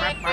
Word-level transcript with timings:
Bye. 0.00 0.31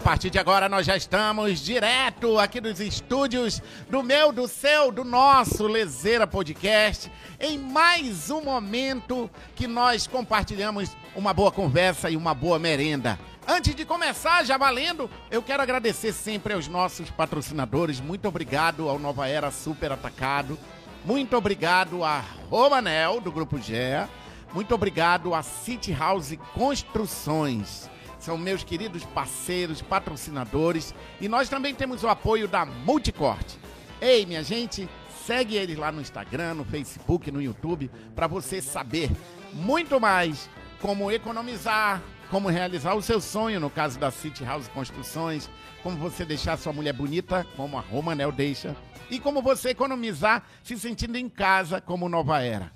A 0.00 0.02
partir 0.02 0.30
de 0.30 0.38
agora 0.38 0.66
nós 0.66 0.86
já 0.86 0.96
estamos 0.96 1.60
direto 1.60 2.38
aqui 2.38 2.58
nos 2.58 2.80
estúdios 2.80 3.62
do 3.90 4.02
meu, 4.02 4.32
do 4.32 4.48
seu, 4.48 4.90
do 4.90 5.04
nosso 5.04 5.66
Lezeira 5.66 6.26
Podcast, 6.26 7.12
em 7.38 7.58
mais 7.58 8.30
um 8.30 8.40
momento 8.40 9.30
que 9.54 9.66
nós 9.66 10.06
compartilhamos 10.06 10.96
uma 11.14 11.34
boa 11.34 11.52
conversa 11.52 12.08
e 12.08 12.16
uma 12.16 12.32
boa 12.32 12.58
merenda. 12.58 13.18
Antes 13.46 13.74
de 13.74 13.84
começar, 13.84 14.42
já 14.42 14.56
valendo, 14.56 15.08
eu 15.30 15.42
quero 15.42 15.62
agradecer 15.62 16.14
sempre 16.14 16.54
aos 16.54 16.66
nossos 16.66 17.10
patrocinadores. 17.10 18.00
Muito 18.00 18.26
obrigado 18.26 18.88
ao 18.88 18.98
Nova 18.98 19.28
Era 19.28 19.50
Super 19.50 19.92
Atacado. 19.92 20.58
Muito 21.04 21.36
obrigado 21.36 22.02
a 22.02 22.24
Romanel, 22.48 23.20
do 23.20 23.30
Grupo 23.30 23.58
GEA. 23.58 24.08
Muito 24.54 24.74
obrigado 24.74 25.34
a 25.34 25.42
City 25.42 25.92
House 25.92 26.34
Construções. 26.54 27.90
São 28.30 28.38
meus 28.38 28.62
queridos 28.62 29.02
parceiros, 29.06 29.82
patrocinadores. 29.82 30.94
E 31.20 31.28
nós 31.28 31.48
também 31.48 31.74
temos 31.74 32.04
o 32.04 32.08
apoio 32.08 32.46
da 32.46 32.64
Multicorte. 32.64 33.58
Ei, 34.00 34.24
minha 34.24 34.44
gente, 34.44 34.88
segue 35.26 35.56
eles 35.56 35.76
lá 35.76 35.90
no 35.90 36.00
Instagram, 36.00 36.54
no 36.54 36.64
Facebook, 36.64 37.28
no 37.32 37.42
YouTube, 37.42 37.90
para 38.14 38.28
você 38.28 38.62
saber 38.62 39.10
muito 39.52 39.98
mais 39.98 40.48
como 40.80 41.10
economizar, 41.10 42.00
como 42.30 42.48
realizar 42.48 42.94
o 42.94 43.02
seu 43.02 43.20
sonho, 43.20 43.58
no 43.58 43.68
caso 43.68 43.98
da 43.98 44.12
City 44.12 44.44
House 44.44 44.68
Construções, 44.68 45.50
como 45.82 45.96
você 45.96 46.24
deixar 46.24 46.56
sua 46.56 46.72
mulher 46.72 46.92
bonita, 46.92 47.44
como 47.56 47.76
a 47.76 47.80
Romanel 47.80 48.30
deixa, 48.30 48.76
e 49.10 49.18
como 49.18 49.42
você 49.42 49.70
economizar 49.70 50.44
se 50.62 50.78
sentindo 50.78 51.18
em 51.18 51.28
casa, 51.28 51.80
como 51.80 52.08
Nova 52.08 52.40
Era. 52.40 52.70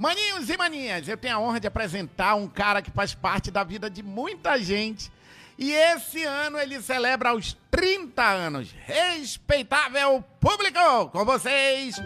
Maninhos 0.00 0.48
e 0.48 0.56
maninhas, 0.56 1.06
eu 1.06 1.16
tenho 1.18 1.36
a 1.36 1.38
honra 1.38 1.60
de 1.60 1.66
apresentar 1.66 2.34
um 2.34 2.48
cara 2.48 2.80
que 2.80 2.90
faz 2.90 3.14
parte 3.14 3.50
da 3.50 3.62
vida 3.62 3.90
de 3.90 4.02
muita 4.02 4.56
gente. 4.56 5.12
E 5.58 5.72
esse 5.72 6.24
ano 6.24 6.58
ele 6.58 6.80
celebra 6.80 7.34
os 7.34 7.54
30 7.70 8.22
anos. 8.24 8.74
Respeitável 8.86 10.24
público, 10.40 11.10
com 11.10 11.22
vocês, 11.22 11.96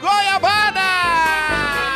Goiabada! 0.00 1.89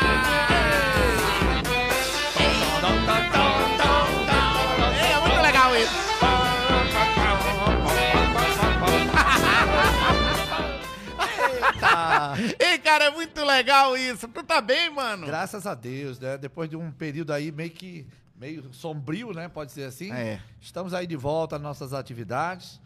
Ei, 12.58 12.78
cara, 12.78 13.04
é 13.04 13.10
muito 13.10 13.44
legal 13.44 13.96
isso. 13.96 14.28
Tu 14.28 14.42
tá 14.42 14.60
bem, 14.60 14.90
mano? 14.90 15.26
Graças 15.26 15.66
a 15.66 15.74
Deus, 15.74 16.18
né? 16.18 16.38
Depois 16.38 16.68
de 16.68 16.76
um 16.76 16.90
período 16.90 17.32
aí 17.32 17.50
meio 17.50 17.70
que 17.70 18.06
meio 18.36 18.72
sombrio, 18.72 19.32
né? 19.32 19.48
Pode 19.48 19.72
ser 19.72 19.84
assim. 19.84 20.12
É. 20.12 20.40
Estamos 20.60 20.92
aí 20.92 21.06
de 21.06 21.16
volta 21.16 21.56
às 21.56 21.62
nossas 21.62 21.92
atividades, 21.92 22.80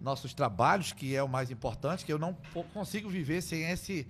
nossos 0.00 0.34
trabalhos, 0.34 0.92
que 0.92 1.14
é 1.14 1.22
o 1.22 1.28
mais 1.28 1.50
importante, 1.50 2.04
que 2.04 2.12
eu 2.12 2.18
não 2.18 2.36
consigo 2.72 3.08
viver 3.08 3.42
sem 3.42 3.70
esse 3.70 4.06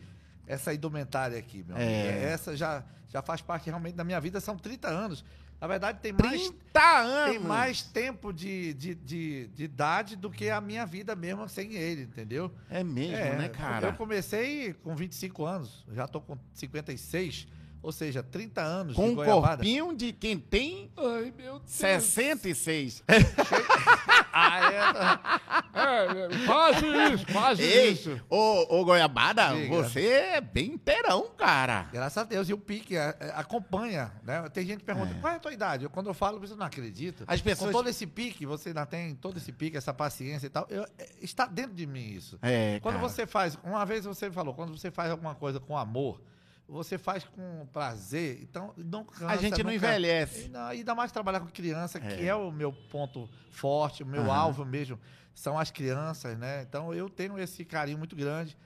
essa 0.47 0.73
indumentária 0.73 1.39
aqui, 1.39 1.63
meu. 1.67 1.77
amigo. 1.77 1.91
É. 1.91 2.33
Essa 2.33 2.57
já 2.57 2.83
já 3.11 3.23
faz 3.23 3.41
parte 3.41 3.67
realmente 3.67 3.95
da 3.95 4.05
minha 4.05 4.21
vida, 4.21 4.41
são 4.41 4.57
30 4.57 4.89
anos. 4.89 5.25
Na 5.61 5.67
verdade, 5.67 5.99
tem 6.01 6.13
mais 6.13 6.41
30 6.51 6.81
anos. 7.01 7.31
tem 7.31 7.39
mais 7.41 7.83
tempo 7.83 8.33
de, 8.33 8.73
de, 8.75 8.95
de, 8.95 9.47
de 9.49 9.65
idade 9.65 10.15
do 10.15 10.31
que 10.31 10.49
a 10.51 10.61
minha 10.61 10.87
vida 10.87 11.17
mesmo 11.17 11.49
sem 11.49 11.75
ele, 11.75 12.03
entendeu? 12.03 12.53
É 12.71 12.85
mesmo, 12.85 13.17
É, 13.17 13.37
né, 13.37 13.49
cara? 13.49 13.89
Eu 13.89 13.93
comecei 13.95 14.73
com 14.75 14.95
25 14.95 15.45
anos, 15.45 15.85
já 15.93 16.07
tô 16.07 16.21
com 16.21 16.39
56, 16.55 17.49
ou 17.83 17.91
seja, 17.91 18.23
30 18.23 18.61
anos 18.61 18.95
Com 18.95 19.07
de 19.07 19.11
um 19.11 19.15
goiabada. 19.17 19.57
corpinho 19.57 19.97
de 19.97 20.13
quem 20.13 20.39
tem 20.39 20.91
Ai, 20.97 21.33
meu 21.37 21.59
Deus. 21.59 21.63
66. 21.67 23.03
Ah, 24.41 25.58
é. 25.79 26.35
É, 26.43 26.47
quase 26.47 26.87
isso, 27.15 27.27
quase 27.33 27.63
Ei, 27.63 27.91
isso. 27.93 28.21
ô, 28.29 28.81
ô 28.81 28.85
Goiabada, 28.85 29.49
Diga. 29.55 29.69
você 29.77 30.07
é 30.09 30.41
bem 30.41 30.73
inteirão, 30.73 31.29
cara. 31.37 31.89
Graças 31.93 32.19
a 32.19 32.25
Deus. 32.25 32.49
E 32.49 32.53
o 32.53 32.59
pique 32.59 32.97
é, 32.97 33.17
é, 33.21 33.33
acompanha, 33.35 34.13
né? 34.23 34.49
Tem 34.51 34.65
gente 34.67 34.81
que 34.81 34.85
pergunta, 34.85 35.15
qual 35.21 35.33
é 35.33 35.37
a 35.37 35.39
tua 35.39 35.53
idade? 35.53 35.85
Eu, 35.85 35.91
quando 35.91 36.09
eu 36.09 36.15
falo, 36.15 36.39
você 36.41 36.55
não 36.55 36.67
acredita. 36.67 37.25
As 37.27 37.41
pessoas- 37.41 37.71
Com 37.71 37.79
todo 37.79 37.89
esse 37.89 38.07
pique, 38.07 38.45
você 38.47 38.71
ainda 38.71 38.85
tem 38.87 39.15
todo 39.15 39.37
esse 39.37 39.53
pique, 39.53 39.77
essa 39.77 39.93
paciência 39.95 40.47
e 40.47 40.51
tal. 40.51 40.67
eu- 40.71 40.85
é, 40.99 41.07
está 41.21 41.47
dentro 41.47 41.75
de 41.75 41.87
mim 41.87 42.09
isso. 42.11 42.39
É, 42.43 42.79
Quando 42.81 42.97
cara. 42.97 43.09
você 43.09 43.27
faz, 43.27 43.59
uma 43.65 43.85
vez 43.85 44.05
você 44.05 44.31
falou, 44.31 44.55
quando 44.55 44.77
você 44.77 44.91
faz 44.91 45.11
alguma 45.11 45.35
coisa 45.35 45.59
com 45.61 45.77
amor, 45.77 46.21
você 46.69 46.99
faz 46.99 47.25
com 47.25 47.67
prazer, 47.73 48.41
então 48.43 48.75
não 48.77 49.05
cansa. 49.05 49.27
A 49.29 49.37
gente 49.37 49.63
não 49.65 49.73
nunca- 49.73 49.87
envelhece. 49.89 50.47
E 50.47 50.49
não- 50.49 50.67
ainda 50.67 50.95
mais 50.95 51.11
trabalhar 51.11 51.41
com 51.41 51.47
criança, 51.47 51.99
É. 51.99 52.01
que 52.01 52.27
é 52.29 52.35
o 52.35 52.51
meu 52.53 52.73
ponto 52.73 53.29
forte, 53.51 54.03
o 54.03 54.07
meu 54.07 54.23
Aham. 54.23 54.35
alvo 54.37 54.65
mesmo, 54.65 55.01
são 55.35 55.59
as 55.59 55.71
crianças, 55.71 56.37
né? 56.39 56.63
Então 56.69 56.93
eu 56.93 57.09
tenho 57.09 57.39
esse 57.39 57.65
carinho 57.65 57.97
muito 57.99 58.15
grande 58.15 58.57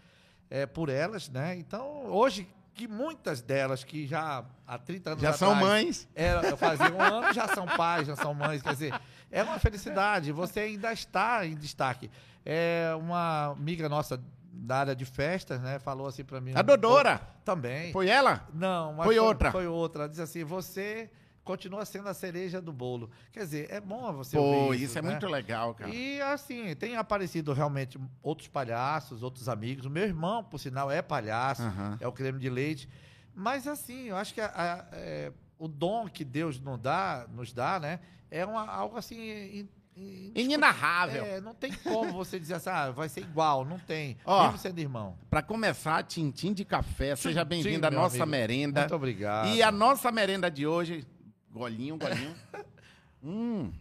é, 0.51 0.67
por 0.67 0.89
elas, 0.89 1.29
né? 1.29 1.57
Então 1.57 2.07
hoje, 2.07 2.49
que 2.75 2.89
muitas 2.89 3.41
delas 3.43 3.85
que 3.85 4.07
já 4.07 4.45
há 4.67 4.79
30 4.79 5.11
anos 5.11 5.23
Já 5.23 5.33
são 5.35 5.53
atrás 5.53 5.69
mães. 5.85 6.09
era, 6.15 6.57
faziam 6.57 6.97
um 6.97 7.01
ano, 7.03 7.33
já 7.33 7.47
são 7.49 7.67
pais, 7.67 8.07
já 8.07 8.17
são 8.17 8.33
mães. 8.35 8.63
Quer 8.63 8.73
dizer, 8.73 9.01
é 9.31 9.43
uma 9.43 9.59
felicidade. 9.59 10.33
Você 10.33 10.61
ainda 10.61 10.91
está 10.93 11.45
em 11.47 11.55
destaque. 11.55 12.11
É 12.45 12.93
uma 12.99 13.49
amiga 13.53 13.89
nossa 13.91 14.19
da 14.55 14.77
área 14.79 14.95
de 14.95 15.05
festas, 15.07 15.61
né? 15.61 15.79
Falou 15.79 16.07
assim 16.07 16.25
pra 16.25 16.41
mim. 16.41 16.53
A 16.55 16.61
Dodora. 16.63 17.21
Também. 17.45 17.91
Foi 17.93 18.09
ela? 18.09 18.47
Não, 18.53 18.93
mas 18.93 19.07
Foi 19.07 19.19
outra. 19.19 19.51
Foi 19.51 19.67
outra. 19.67 20.03
Ela 20.03 20.09
Diz 20.11 20.21
assim: 20.21 20.45
você 20.45 21.11
continua 21.43 21.85
sendo 21.85 22.09
a 22.09 22.15
cereja 22.15 22.61
do 22.61 22.73
bolo. 22.73 23.11
Quer 23.33 23.41
dizer, 23.41 23.67
é 23.71 23.81
bom 23.81 24.13
você 24.13 24.37
Pô, 24.37 24.43
ouvir 24.45 24.83
isso 24.83 24.99
é 24.99 25.03
né? 25.03 25.11
muito 25.11 25.27
legal, 25.27 25.75
cara. 25.75 25.91
E 25.93 26.21
assim, 26.21 26.75
tem 26.77 26.97
aparecido 26.97 27.53
realmente 27.53 27.99
outros 28.23 28.47
palhaços, 28.47 29.23
outros 29.23 29.49
amigos. 29.49 29.87
O 29.87 29.91
meu 29.91 30.05
irmão, 30.05 30.45
por 30.45 30.59
sinal, 30.59 30.91
é 30.91 31.01
palhaço, 31.03 31.63
Aham. 31.63 31.97
é 31.99 32.07
o 32.07 32.13
creme 32.13 32.39
de 32.39 32.49
leite. 32.51 32.89
Mas 33.35 33.67
assim, 33.67 34.05
eu 34.09 34.17
acho 34.17 34.35
que 34.35 34.41
a- 34.41 34.53
a- 34.55 34.87
é, 34.93 35.33
o 35.59 35.67
dom 35.67 36.07
que 36.09 36.25
Deus 36.25 36.61
nos 36.61 36.79
dá, 36.79 37.27
nos 37.33 37.53
dá, 37.53 37.81
né? 37.81 37.99
É 38.31 38.45
uma, 38.47 38.67
algo 38.71 38.97
assim. 38.97 39.69
In- 39.97 40.33
in- 40.35 40.45
Inenarrável. 40.45 41.25
É, 41.25 41.41
não 41.41 41.55
tem 41.55 41.73
como 41.73 42.13
você 42.13 42.39
dizer 42.39 42.55
assim, 42.55 42.71
ah, 42.71 42.91
vai 42.91 43.09
ser 43.09 43.21
igual. 43.21 43.65
Não 43.65 43.79
tem. 43.79 44.17
Ó, 44.25 44.45
Mesmo 44.45 44.59
sendo 44.59 44.79
irmão. 44.79 45.17
Pra 45.31 45.43
começar, 45.43 46.03
Tintim 46.05 46.53
de 46.53 46.65
Café, 46.65 47.15
seja 47.17 47.45
bem-vindo 47.45 47.87
à 47.87 47.91
nossa 47.91 48.17
amigo. 48.17 48.31
merenda. 48.31 48.81
Muito 48.81 48.95
obrigado. 48.95 49.49
E 49.49 49.63
a 49.63 49.71
nossa 49.73 50.11
merenda 50.13 50.51
de 50.51 50.67
hoje, 50.67 51.07
golinho, 51.51 51.97
golinho. 51.99 52.35
hum. 53.23 53.73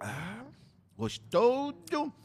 Ah, 0.00 0.44
Gostoso. 0.96 1.74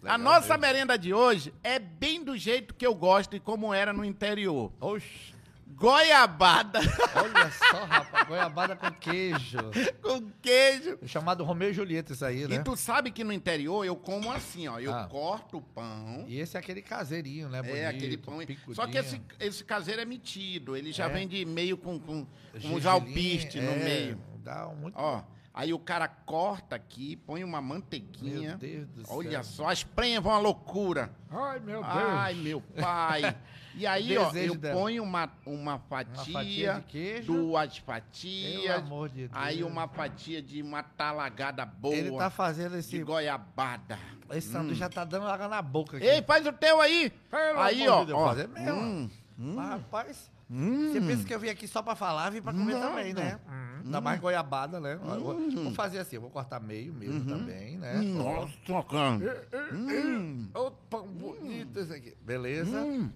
A 0.06 0.16
nossa 0.18 0.50
mesmo. 0.50 0.62
merenda 0.62 0.98
de 0.98 1.12
hoje 1.14 1.52
é 1.64 1.80
bem 1.80 2.24
do 2.24 2.38
jeito 2.38 2.74
que 2.76 2.86
eu 2.86 2.94
gosto 2.94 3.36
e 3.36 3.40
como 3.40 3.74
era 3.74 3.92
no 3.92 4.06
interior. 4.06 4.72
Oxe, 4.80 5.34
Goiabada 5.80 6.80
olha 7.16 7.52
só, 7.52 7.86
rapaz. 7.86 8.28
Goiabada 8.28 8.76
com 8.76 8.92
queijo. 8.92 9.58
com 10.02 10.30
queijo. 10.42 11.00
É 11.02 11.08
chamado 11.08 11.44
Romeu 11.44 11.70
e 11.70 11.74
Julieta 11.74 12.14
isso 12.14 12.26
aí, 12.26 12.48
né? 12.48 12.56
E 12.56 12.64
tu 12.64 12.76
sabe 12.76 13.12
que 13.12 13.24
no 13.24 13.32
interior 13.34 13.86
eu 13.86 13.96
como 13.96 14.32
assim, 14.32 14.68
ó. 14.68 14.80
Eu 14.80 14.94
Ah. 14.94 15.06
corto 15.06 15.58
o 15.58 15.62
pão. 15.62 16.26
E 16.28 16.40
esse 16.40 16.58
é 16.58 16.60
aquele 16.60 16.82
caseirinho, 16.82 17.48
né? 17.50 17.60
É, 17.60 17.62
Bonito, 17.64 17.86
aquele 17.88 18.18
pão. 18.18 18.38
picudinho. 18.40 18.76
Só 18.76 18.86
que 18.88 18.98
esse, 18.98 19.22
esse 19.40 19.64
caseiro 19.64 20.02
é 20.02 20.06
metido. 20.06 20.76
Ele 20.76 20.92
já 20.92 21.06
É. 21.06 21.10
vem 21.10 21.28
de 21.28 21.46
meio 21.46 21.78
com, 21.78 22.00
com, 22.00 22.26
com 22.26 22.28
uns 22.56 22.62
Gergelim, 22.84 22.88
alpistes 22.88 23.64
no 23.64 23.72
é, 23.72 23.76
meio. 23.84 24.22
Dá 24.44 24.68
um 24.68 24.76
muito. 24.76 24.96
Ó, 24.98 25.24
aí 25.60 25.74
o 25.74 25.80
cara 25.80 26.08
corta 26.08 26.76
aqui, 26.76 27.16
põe 27.18 27.44
uma 27.44 27.62
manteiguinha. 27.62 28.50
Meu 28.52 28.58
Deus 28.58 28.88
do 28.90 29.04
Olha 29.14 29.44
céu. 29.44 29.66
só, 29.66 29.70
as 29.70 29.84
prenhas 29.84 30.24
vão 30.24 30.32
à 30.34 30.38
loucura. 30.40 31.12
Ai, 31.30 31.60
meu 31.60 31.82
Deus. 31.82 31.86
Ai, 31.96 32.34
meu 32.36 32.62
pai. 32.62 33.36
E 33.76 33.86
aí, 33.86 34.18
ó, 34.18 34.32
eu 34.34 34.56
dela. 34.56 34.74
ponho 34.78 35.04
uma, 35.04 35.30
uma 35.46 35.78
fatia, 35.78 36.14
Uma 36.34 36.40
fatia 36.40 36.74
de 36.74 36.82
queijo. 36.92 37.32
duas 37.32 37.80
Pelo 37.80 37.86
fatias, 37.86 38.76
amor 38.84 39.10
de 39.10 39.16
Deus. 39.28 39.32
aí 39.34 39.64
uma 39.64 39.88
fatia 39.88 40.42
de 40.42 40.62
uma 40.62 40.82
talagada 40.84 41.66
boa 41.66 41.96
Ele 41.96 42.12
tá 42.18 42.30
fazendo 42.32 42.74
de 42.74 42.80
esse. 42.80 43.02
goiabada. 43.04 43.98
Esse 44.32 44.50
sanduíche 44.52 44.80
já 44.80 44.90
tá 44.90 45.06
dando 45.06 45.28
água 45.28 45.48
na 45.48 45.62
boca 45.62 45.96
aqui. 45.98 46.06
Ei, 46.06 46.22
faz 46.24 46.46
o 46.48 46.52
teu 46.52 46.82
aí. 46.82 47.12
Pelo 47.30 47.60
aí, 47.60 47.88
ó, 47.88 48.00
de 48.02 48.08
Deus, 48.08 48.20
ó. 48.20 48.28
fazer 48.30 48.48
mesmo. 48.50 48.74
Hum, 48.82 49.10
hum, 49.38 49.56
rapaz, 49.56 50.30
hum. 50.50 50.92
você 50.92 51.02
pensa 51.02 51.24
que 51.24 51.34
eu 51.34 51.40
vim 51.40 51.50
aqui 51.50 51.68
só 51.68 51.82
pra 51.82 51.96
falar, 51.96 52.30
vim 52.30 52.42
pra 52.42 52.54
comer 52.54 52.74
Não, 52.74 52.82
também, 52.82 53.14
né? 53.14 53.40
Hum, 53.48 53.82
Ainda 53.86 54.02
mais 54.02 54.20
goiabada, 54.20 54.80
né? 54.80 54.94
Eu 54.94 55.20
Vou, 55.20 55.52
vou 55.52 55.74
fazer 55.74 56.00
assim, 56.00 56.16
eu 56.16 56.22
vou 56.22 56.30
cortar 56.30 56.60
meio 56.60 56.94
mesmo 56.94 57.26
também, 57.26 57.78
né? 57.78 57.94
Nossa, 58.02 58.54
cara. 58.90 59.48
Hum. 59.74 60.50
Ô, 60.54 60.72
pão 60.72 61.08
bonito 61.08 61.80
esse 61.80 61.94
aqui. 61.94 62.16
Beleza? 62.22 62.82
Hum. 62.82 63.10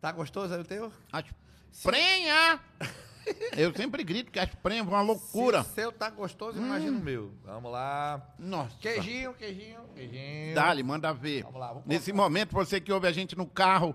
Tá 0.00 0.10
gostoso 0.12 0.54
aí 0.54 0.60
o 0.60 0.64
teu? 0.64 0.92
As 1.12 1.24
Prenha! 1.82 2.60
Eu 3.56 3.72
sempre 3.74 4.02
grito 4.02 4.32
que 4.32 4.38
as 4.38 4.52
prenhas 4.56 4.84
vão 4.84 4.94
uma 4.94 5.02
loucura. 5.02 5.62
Se 5.62 5.70
o 5.70 5.74
seu 5.74 5.92
tá 5.92 6.10
gostoso, 6.10 6.58
imagina 6.58 6.96
o 6.96 7.00
meu. 7.00 7.32
Vamos 7.44 7.70
lá. 7.70 8.20
Nossa. 8.38 8.76
Queijinho, 8.78 9.34
queijinho, 9.34 9.80
queijinho. 9.94 10.54
Dali, 10.54 10.82
manda 10.82 11.12
ver. 11.12 11.42
Vamos 11.42 11.60
lá, 11.60 11.68
vamos 11.68 11.86
Nesse 11.86 12.12
momento, 12.12 12.52
você 12.52 12.80
que 12.80 12.92
ouve 12.92 13.06
a 13.06 13.12
gente 13.12 13.36
no 13.36 13.46
carro, 13.46 13.94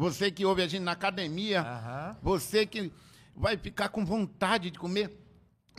você 0.00 0.30
que 0.30 0.46
ouve 0.46 0.62
a 0.62 0.66
gente 0.66 0.82
na 0.82 0.92
academia, 0.92 1.60
Aham. 1.60 2.16
você 2.22 2.64
que 2.64 2.90
vai 3.36 3.58
ficar 3.58 3.90
com 3.90 4.02
vontade 4.02 4.70
de 4.70 4.78
comer 4.78 5.14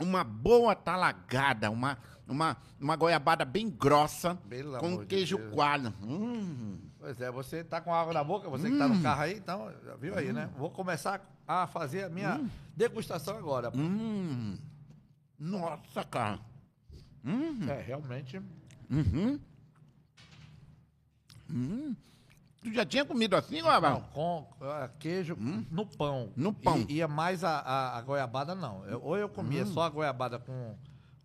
uma 0.00 0.22
boa 0.22 0.76
talagada, 0.76 1.68
uma, 1.72 1.98
uma, 2.28 2.56
uma 2.80 2.94
goiabada 2.94 3.44
bem 3.44 3.68
grossa, 3.68 4.36
Pelo 4.48 4.78
com 4.78 4.98
de 5.00 5.06
queijo 5.06 5.36
Deus. 5.38 5.52
coalho. 5.52 5.92
Hum. 6.02 6.78
Pois 7.00 7.20
é, 7.20 7.32
você 7.32 7.64
tá 7.64 7.80
com 7.80 7.92
água 7.92 8.14
na 8.14 8.22
boca, 8.22 8.48
você 8.48 8.70
que 8.70 8.78
tá 8.78 8.86
no 8.86 9.02
carro 9.02 9.22
aí, 9.22 9.34
então, 9.36 9.72
já 9.84 9.96
viu 9.96 10.16
aí, 10.16 10.32
né? 10.32 10.48
Vou 10.56 10.70
começar 10.70 11.20
a 11.46 11.66
fazer 11.66 12.04
a 12.04 12.08
minha 12.08 12.40
degustação 12.76 13.36
agora. 13.36 13.72
Hum. 13.76 14.56
Nossa, 15.36 16.04
cara. 16.04 16.38
Hum. 17.24 17.68
É, 17.68 17.82
realmente. 17.82 18.40
Uhum. 18.88 19.40
Hum. 21.50 21.96
Tu 22.62 22.72
já 22.72 22.84
tinha 22.86 23.04
comido 23.04 23.34
assim, 23.34 23.60
Não, 23.60 23.66
Guabal? 23.68 24.08
com 24.12 24.46
ah, 24.60 24.88
queijo 24.98 25.36
no 25.70 25.84
pão. 25.84 26.26
Hum? 26.26 26.32
No 26.36 26.52
pão. 26.52 26.84
E, 26.88 26.94
ia 26.94 27.08
mais 27.08 27.42
a, 27.42 27.58
a, 27.58 27.98
a 27.98 28.02
goiabada, 28.02 28.54
não. 28.54 28.86
Eu- 28.86 29.02
ou 29.02 29.16
eu 29.16 29.28
comia 29.28 29.64
Hum. 29.64 29.66
só 29.66 29.82
a 29.82 29.88
goiabada 29.88 30.38
com, 30.38 30.76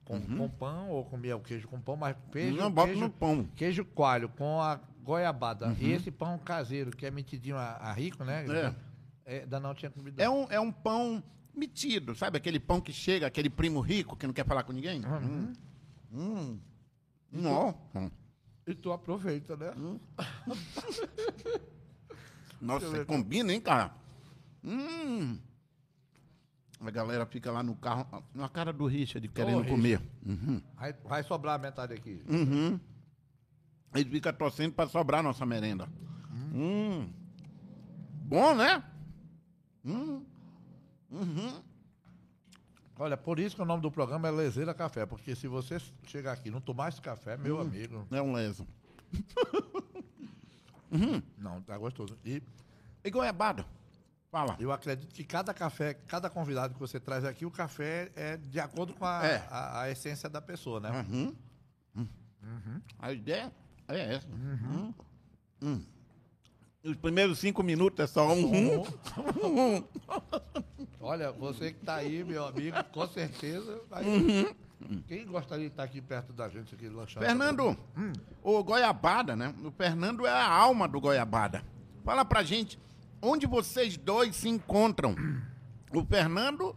com, 0.04 0.20
com 0.20 0.50
pão, 0.50 0.90
ou 0.90 1.06
comia 1.06 1.36
o 1.38 1.40
queijo 1.40 1.68
com 1.68 1.80
pão, 1.80 1.96
mas 1.96 2.16
queijo, 2.32 2.56
Uhum. 2.56 2.62
Não, 2.64 2.72
bota 2.72 2.88
queijo, 2.88 3.02
no 3.02 3.10
pão. 3.12 3.48
queijo 3.56 3.86
coalho 3.86 4.30
com 4.30 4.60
a 4.62 4.80
goiabada. 5.04 5.76
E 5.80 5.92
esse 5.92 6.10
pão 6.10 6.40
caseiro, 6.40 6.90
que 6.92 7.06
é 7.06 7.12
metidinho 7.12 7.56
a, 7.56 7.78
a 7.78 7.94
rico, 7.94 8.24
né? 8.24 8.46
É. 8.46 8.74
É, 9.38 9.42
ainda 9.42 9.60
não 9.60 9.76
tinha 9.76 9.92
comido. 9.92 10.20
É 10.20 10.30
um, 10.30 10.48
é 10.50 10.60
um 10.60 10.72
pão 10.72 11.22
metido, 11.54 12.16
sabe? 12.16 12.38
Aquele 12.38 12.60
pão 12.60 12.80
que 12.82 12.92
chega, 12.94 13.28
aquele 13.28 13.50
primo 13.50 13.80
rico 13.80 14.16
que 14.16 14.26
não 14.26 14.34
quer 14.34 14.46
falar 14.46 14.64
com 14.64 14.72
ninguém. 14.74 15.02
Hum. 15.06 15.54
Hum. 16.12 16.60
Nossa. 17.32 18.12
E 18.68 18.76
tu 18.76 18.92
aproveita, 18.92 19.56
né? 19.56 19.72
Hum. 19.78 19.98
Nossa, 22.60 23.06
combina, 23.06 23.54
hein, 23.54 23.62
cara? 23.62 23.96
Hum. 24.62 25.38
A 26.82 26.92
galera 26.92 27.26
fica 27.26 27.50
lá 27.50 27.64
no 27.64 27.76
carro, 27.76 28.06
na 28.36 28.50
cara 28.50 28.74
do 28.74 28.86
Richard, 28.86 29.26
querendo 29.30 29.62
Richard. 29.62 29.72
comer. 29.72 30.02
Uhum. 30.26 30.62
Vai, 30.76 30.94
vai 30.94 31.24
sobrar 31.24 31.56
a 31.56 31.58
metade 31.58 31.94
aqui. 31.94 32.22
Uhum. 32.28 32.78
Ele 33.96 34.10
fica 34.10 34.34
torcendo 34.34 34.74
pra 34.74 34.88
sobrar 34.88 35.24
nossa 35.24 35.46
merenda. 35.46 35.88
Hum. 36.54 37.10
Bom, 38.26 38.54
né? 38.54 38.84
Hum. 39.86 40.26
Uhum. 41.10 41.62
Olha, 43.00 43.16
por 43.16 43.40
isso 43.40 43.56
que 43.56 43.62
o 43.62 43.66
nome 43.66 43.82
do 43.82 43.92
programa 43.92 44.28
é 44.28 44.32
Lezeira 44.32 44.74
Café, 44.74 45.06
porque 45.06 45.36
se 45.36 45.48
você 45.48 45.78
chegar 46.08 46.34
aqui 46.34 46.50
e 46.50 46.52
não 46.52 46.60
tomar 46.60 46.90
esse 46.90 47.00
café, 47.02 47.38
meu 47.38 47.62
amigo, 47.62 48.06
É 48.12 48.22
um 48.22 48.34
leso. 48.34 48.68
não, 51.38 51.62
tá 51.62 51.78
gostoso. 51.78 52.18
E 52.26 52.42
E 53.04 53.10
goiabada? 53.12 53.66
Fala. 54.30 54.58
eu 54.60 54.72
acredito 54.74 55.14
que 55.14 55.24
cada 55.24 55.54
café, 55.54 55.94
cada 55.94 56.30
convidado 56.30 56.74
que 56.74 56.80
você 56.80 57.00
traz 57.00 57.24
aqui, 57.24 57.46
o 57.46 57.52
café 57.52 58.12
é 58.16 58.36
de 58.38 58.60
acordo 58.60 58.94
com 58.94 59.06
a, 59.06 59.26
É. 59.26 59.48
a- 59.50 59.82
a 59.84 59.90
essência 59.92 60.28
da 60.30 60.42
pessoa, 60.42 60.80
né? 60.82 61.06
Uhum. 61.10 61.34
A 63.00 63.12
ideia 63.14 63.52
é 63.88 64.16
essa. 64.16 64.28
Uhum. 64.28 64.94
Hum. 65.62 65.82
Os 66.84 66.96
primeiros 66.98 67.40
cinco 67.40 67.64
minutos 67.64 68.04
é 68.04 68.08
só 68.08 68.28
um. 68.34 68.80
um. 68.80 68.84
Olha, 71.08 71.32
você 71.32 71.72
que 71.72 71.86
tá 71.86 71.96
aí, 71.96 72.24
meu 72.24 72.46
amigo, 72.46 72.76
com 72.94 73.08
certeza. 73.08 73.82
vai- 73.90 74.04
Quem 75.08 75.26
gostaria 75.26 75.66
de 75.66 75.72
estar 75.72 75.84
aqui 75.84 76.02
perto 76.02 76.34
da 76.34 76.50
gente, 76.50 76.76
aqui 76.76 76.88
lanchando? 76.90 77.26
Fernando, 77.26 77.78
o 78.44 78.64
goiabada, 78.64 79.36
né? 79.36 79.54
O 79.64 79.72
Fernando 79.72 80.26
é 80.26 80.30
a 80.32 80.48
alma 80.48 80.88
do 80.88 81.00
goiabada. 81.00 81.64
Fala 82.04 82.26
pra 82.26 82.44
gente 82.44 82.78
onde 83.22 83.48
vocês 83.48 83.96
dois 83.98 84.36
se 84.36 84.50
encontram. 84.50 85.16
O 85.94 86.04
Fernando 86.04 86.76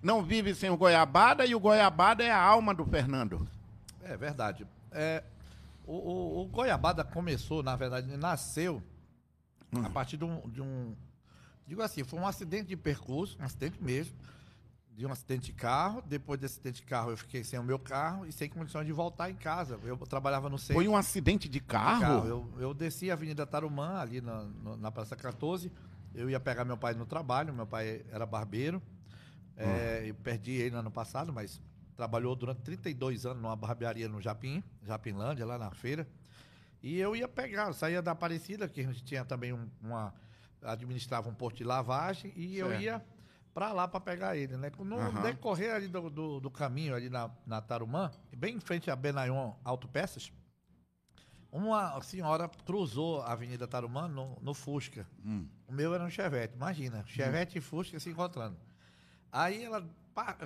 não 0.00 0.22
vive 0.22 0.54
sem 0.54 0.70
o 0.70 0.76
goiabada 0.76 1.44
e 1.44 1.54
o 1.54 1.60
goiabada 1.60 2.22
é 2.22 2.30
a 2.30 2.40
alma 2.40 2.72
do 2.72 2.84
Fernando. 2.86 3.46
É 4.02 4.16
verdade. 4.16 4.64
É, 4.92 5.22
o, 5.86 5.92
o- 5.94 6.42
o 6.42 6.46
Goiabada 6.46 7.02
começou, 7.04 7.62
na 7.62 7.74
verdade, 7.76 8.16
nasceu 8.16 8.80
a 9.84 9.88
partir 9.90 10.16
de 10.16 10.24
um, 10.24 10.40
de 10.48 10.60
um- 10.62 10.94
Digo 11.72 11.80
assim, 11.80 12.04
foi 12.04 12.18
um 12.20 12.26
acidente 12.26 12.66
de 12.68 12.76
percurso, 12.76 13.34
um 13.40 13.44
acidente 13.44 13.82
mesmo, 13.82 14.14
de 14.94 15.06
um 15.06 15.10
acidente 15.10 15.46
de 15.46 15.52
carro. 15.54 16.02
Depois 16.06 16.38
desse 16.38 16.56
acidente 16.56 16.82
de 16.82 16.86
carro, 16.86 17.10
eu 17.12 17.16
fiquei 17.16 17.42
sem 17.42 17.58
o 17.58 17.62
meu 17.64 17.78
carro 17.78 18.26
e 18.26 18.30
sem 18.32 18.46
condições 18.46 18.84
de 18.84 18.92
voltar 18.92 19.30
em 19.30 19.34
casa. 19.34 19.80
Eu 19.82 19.96
trabalhava 19.96 20.50
no 20.50 20.58
centro. 20.58 20.74
Foi 20.74 20.86
um 20.86 20.94
acidente 20.94 21.48
de 21.48 21.58
de 21.58 21.60
carro? 21.64 22.26
Eu, 22.26 22.52
eu 22.58 22.74
desci 22.74 23.10
a 23.10 23.14
Avenida 23.14 23.46
Tarumã, 23.46 23.96
ali 24.00 24.20
na, 24.20 24.44
na 24.78 24.90
Praça 24.92 25.16
14. 25.16 25.72
Eu 26.14 26.28
ia 26.28 26.38
pegar 26.38 26.62
meu 26.66 26.76
pai 26.76 26.92
no 26.92 27.06
trabalho, 27.06 27.54
meu 27.54 27.66
pai 27.66 28.04
era 28.10 28.26
barbeiro. 28.26 28.82
É, 29.56 30.02
Eu 30.06 30.14
perdi 30.16 30.50
ele 30.50 30.72
no 30.72 30.80
ano 30.80 30.90
passado, 30.90 31.32
mas 31.32 31.58
trabalhou 31.96 32.36
durante 32.36 32.60
32 32.60 33.24
anos 33.24 33.42
numa 33.42 33.56
barbearia 33.56 34.10
no 34.10 34.20
Japim, 34.20 34.62
Japinlândia, 34.84 35.46
lá 35.46 35.56
na 35.56 35.70
feira. 35.70 36.06
E 36.82 36.98
eu 36.98 37.16
ia 37.16 37.26
pegar, 37.28 37.68
eu 37.68 37.72
saía 37.72 38.02
da 38.02 38.10
Aparecida, 38.10 38.68
que 38.68 38.82
a 38.82 38.84
gente 38.84 39.02
tinha 39.04 39.24
também 39.24 39.54
um- 39.54 39.70
uma. 39.80 40.12
Administrava 40.64 41.28
um 41.28 41.34
posto 41.34 41.56
de 41.56 41.64
lavagem, 41.64 42.32
e 42.36 42.58
eu 42.58 42.68
Certo. 42.68 42.82
ia 42.82 43.04
para 43.54 43.72
lá 43.72 43.86
para 43.86 44.00
pegar 44.00 44.36
ele, 44.36 44.56
né? 44.56 44.72
No 44.78 44.98
Aham. 44.98 45.20
decorrer 45.22 45.74
ali 45.74 45.88
do, 45.88 46.08
do, 46.08 46.40
do 46.40 46.50
caminho, 46.50 46.94
ali 46.94 47.10
na, 47.10 47.30
na 47.46 47.60
Tarumã, 47.60 48.10
bem 48.36 48.56
em 48.56 48.60
frente 48.60 48.90
a 48.90 48.96
Benayon 48.96 49.52
Autopeças, 49.64 50.32
uma 51.50 52.00
senhora 52.00 52.48
cruzou 52.64 53.20
a 53.20 53.32
Avenida 53.32 53.68
Tarumã 53.68 54.08
no, 54.08 54.38
no 54.40 54.54
Fusca. 54.54 55.06
Hum. 55.22 55.46
O 55.66 55.72
meu 55.72 55.94
era 55.94 56.02
um 56.02 56.08
Chevette, 56.08 56.54
imagina. 56.54 57.04
Chevette 57.06 57.58
e 57.58 57.60
Fusca 57.60 58.00
se 58.00 58.08
encontrando. 58.08 58.56
Aí 59.30 59.64
ela, 59.64 59.86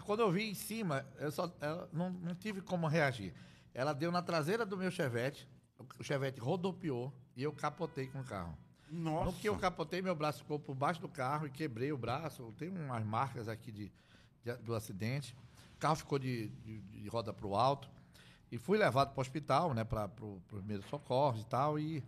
quando 0.04 0.20
eu 0.20 0.32
vi 0.32 0.50
em 0.50 0.54
cima, 0.54 1.06
eu 1.18 1.30
só 1.30 1.52
eu 1.60 1.88
não, 1.92 2.10
não 2.10 2.34
tive 2.34 2.60
como 2.60 2.88
reagir. 2.88 3.32
Ela 3.72 3.92
deu 3.92 4.10
na 4.10 4.20
traseira 4.20 4.66
do 4.66 4.76
meu 4.76 4.90
Chevette, 4.90 5.48
o 5.98 6.02
Chevette 6.02 6.40
rodopiou 6.40 7.12
e 7.36 7.42
eu 7.42 7.52
capotei 7.52 8.08
com 8.08 8.20
o 8.20 8.24
carro. 8.24 8.56
Nossa. 8.90 9.24
No 9.26 9.32
que 9.32 9.48
eu 9.48 9.56
capotei, 9.56 10.00
meu 10.00 10.14
braço 10.14 10.38
ficou 10.38 10.58
por 10.58 10.74
baixo 10.74 11.00
do 11.00 11.08
carro 11.08 11.46
e 11.46 11.50
quebrei 11.50 11.92
o 11.92 11.98
braço. 11.98 12.52
Tem 12.56 12.68
umas 12.68 13.04
marcas 13.04 13.48
aqui 13.48 13.72
de, 13.72 13.92
de- 14.44 14.56
do 14.58 14.74
acidente. 14.74 15.34
O 15.74 15.78
carro 15.78 15.96
ficou 15.96 16.18
de, 16.18 16.48
de, 16.48 16.80
de 16.80 17.08
roda 17.08 17.32
para 17.32 17.46
o 17.46 17.54
alto. 17.56 17.88
E 18.50 18.58
fui 18.58 18.78
levado 18.78 19.10
para 19.12 19.18
o 19.18 19.22
hospital, 19.22 19.74
né, 19.74 19.82
para 19.82 20.08
os 20.22 20.40
primeiros 20.44 20.86
socorros 20.86 21.40
e 21.40 21.46
tal. 21.46 21.78
E, 21.78 22.02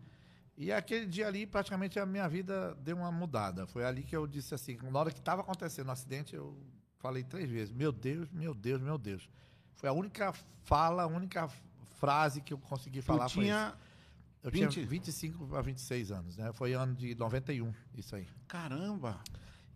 e 0.57 0.73
aquele 0.73 1.05
dia 1.07 1.27
ali, 1.27 1.47
praticamente, 1.47 1.99
a 1.99 2.07
minha 2.07 2.29
vida 2.29 2.77
deu 2.81 2.97
uma 2.97 3.11
mudada. 3.11 3.67
Foi 3.67 3.85
ali 3.85 4.05
que 4.05 4.17
eu 4.17 4.27
disse 4.27 4.55
assim, 4.55 4.79
na 4.81 4.99
hora 5.01 5.11
que 5.11 5.19
estava 5.19 5.43
acontecendo 5.43 5.89
o 5.89 5.91
acidente, 5.91 6.37
eu 6.37 6.57
falei 6.99 7.25
três 7.25 7.51
vezes, 7.51 7.73
meu 7.75 7.91
Deus, 7.91 8.31
meu 8.31 8.55
Deus, 8.55 8.81
meu 8.81 8.97
Deus. 8.97 9.29
Foi 9.75 9.89
a 9.89 9.93
única 9.93 10.33
fala, 10.63 11.03
a 11.03 11.07
única 11.07 11.49
frase 11.97 12.41
que 12.41 12.53
eu 12.53 12.59
consegui 12.59 13.01
Tu 13.01 13.05
falar 13.07 13.27
isso. 13.27 13.41
tinha. 13.41 13.75
Eu 14.43 14.51
20? 14.51 14.71
tinha 14.71 14.87
25 14.87 15.57
a 15.57 15.63
26 15.63 16.13
anos, 16.13 16.37
né? 16.37 16.53
Foi 16.53 16.73
ano 16.73 16.95
de 16.95 17.15
91, 17.15 17.73
isso 17.95 18.15
aí. 18.15 18.27
Caramba. 18.47 19.21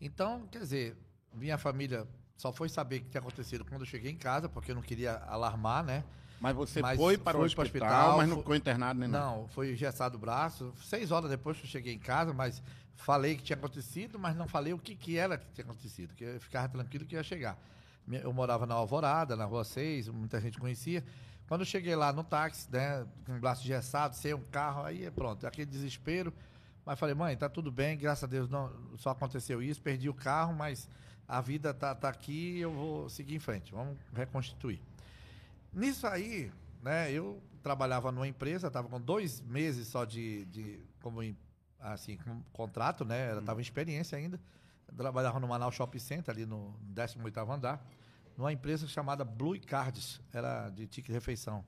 Então, 0.00 0.46
quer 0.50 0.60
dizer, 0.60 0.96
minha 1.32 1.58
família 1.58 2.06
só 2.36 2.52
foi 2.52 2.68
saber 2.68 2.96
o 2.96 3.00
que 3.02 3.10
tinha 3.10 3.20
acontecido 3.20 3.64
quando 3.64 3.82
eu 3.82 3.86
cheguei 3.86 4.10
em 4.10 4.16
casa, 4.16 4.48
porque 4.48 4.70
eu 4.70 4.74
não 4.74 4.82
queria 4.82 5.16
alarmar, 5.26 5.84
né? 5.84 6.04
Mas 6.40 6.56
você 6.56 6.82
Mas 6.82 6.98
foi 6.98 7.16
para 7.16 7.38
o 7.38 7.42
hospital, 7.42 7.64
hospital, 7.64 8.16
mas 8.16 8.28
não 8.28 8.38
ficou 8.38 8.56
internado 8.56 8.98
nem 8.98 9.08
nada. 9.08 9.24
Não, 9.24 9.46
foi 9.48 9.72
engessado 9.72 10.16
o 10.16 10.18
braço. 10.18 10.72
Seis 10.82 11.12
horas 11.12 11.30
depois 11.30 11.56
que 11.56 11.64
eu 11.64 11.70
cheguei 11.70 11.94
em 11.94 12.00
casa, 12.00 12.32
mas 12.32 12.60
falei 12.96 13.36
que 13.36 13.44
tinha 13.44 13.56
acontecido, 13.56 14.18
mas 14.18 14.34
não 14.34 14.48
falei 14.48 14.72
o 14.72 14.78
que, 14.78 14.96
que 14.96 15.16
era 15.16 15.38
que 15.38 15.52
tinha 15.52 15.64
acontecido, 15.64 16.12
que 16.14 16.24
eu 16.24 16.40
ficava 16.40 16.68
tranquilo 16.68 17.06
que 17.06 17.14
ia 17.14 17.22
chegar. 17.22 17.56
Eu 18.10 18.32
morava 18.32 18.66
na 18.66 18.74
Alvorada, 18.74 19.36
na 19.36 19.44
Rua 19.44 19.62
6, 19.62 20.08
muita 20.08 20.40
gente 20.40 20.58
conhecia. 20.58 21.04
Quando 21.52 21.60
eu 21.60 21.66
cheguei 21.66 21.94
lá 21.94 22.14
no 22.14 22.24
táxi, 22.24 22.66
né, 22.72 23.06
com 23.26 23.36
o 23.36 23.38
braço 23.38 23.60
engessado, 23.62 24.16
sem 24.16 24.32
um 24.32 24.40
carro, 24.44 24.84
aí 24.84 25.10
pronto, 25.10 25.46
aquele 25.46 25.70
desespero. 25.70 26.32
Mas 26.82 26.98
falei, 26.98 27.14
mãe, 27.14 27.36
tá 27.36 27.46
tudo 27.46 27.70
bem, 27.70 27.94
graças 27.98 28.24
a 28.24 28.26
Deus 28.26 28.48
não, 28.48 28.72
só 28.96 29.10
aconteceu 29.10 29.62
isso, 29.62 29.78
perdi 29.82 30.08
o 30.08 30.14
carro, 30.14 30.54
mas 30.54 30.88
a 31.28 31.42
vida 31.42 31.74
tá, 31.74 31.94
tá 31.94 32.08
aqui 32.08 32.58
eu 32.58 32.72
vou 32.72 33.10
seguir 33.10 33.34
em 33.34 33.38
frente, 33.38 33.70
vamos 33.70 33.98
reconstituir. 34.14 34.80
Nisso 35.70 36.06
aí, 36.06 36.50
né, 36.82 37.12
eu 37.12 37.38
trabalhava 37.62 38.10
numa 38.10 38.26
empresa, 38.26 38.68
estava 38.68 38.88
com 38.88 38.98
dois 38.98 39.42
meses 39.42 39.88
só 39.88 40.06
de, 40.06 40.46
de 40.46 40.80
como 41.02 41.20
assim, 41.78 42.16
com 42.16 42.40
contrato, 42.54 43.04
né, 43.04 43.38
estava 43.38 43.60
em 43.60 43.62
experiência 43.62 44.16
ainda. 44.16 44.40
Trabalhava 44.96 45.38
no 45.38 45.48
Manaus 45.48 45.74
Shopping 45.74 45.98
Center, 45.98 46.34
ali 46.34 46.46
no 46.46 46.74
18º 46.94 47.50
andar, 47.50 47.86
numa 48.36 48.52
empresa 48.52 48.86
chamada 48.86 49.24
Blue 49.24 49.58
Cards, 49.60 50.20
era 50.32 50.68
de 50.70 50.86
ticket 50.86 51.12
refeição. 51.12 51.64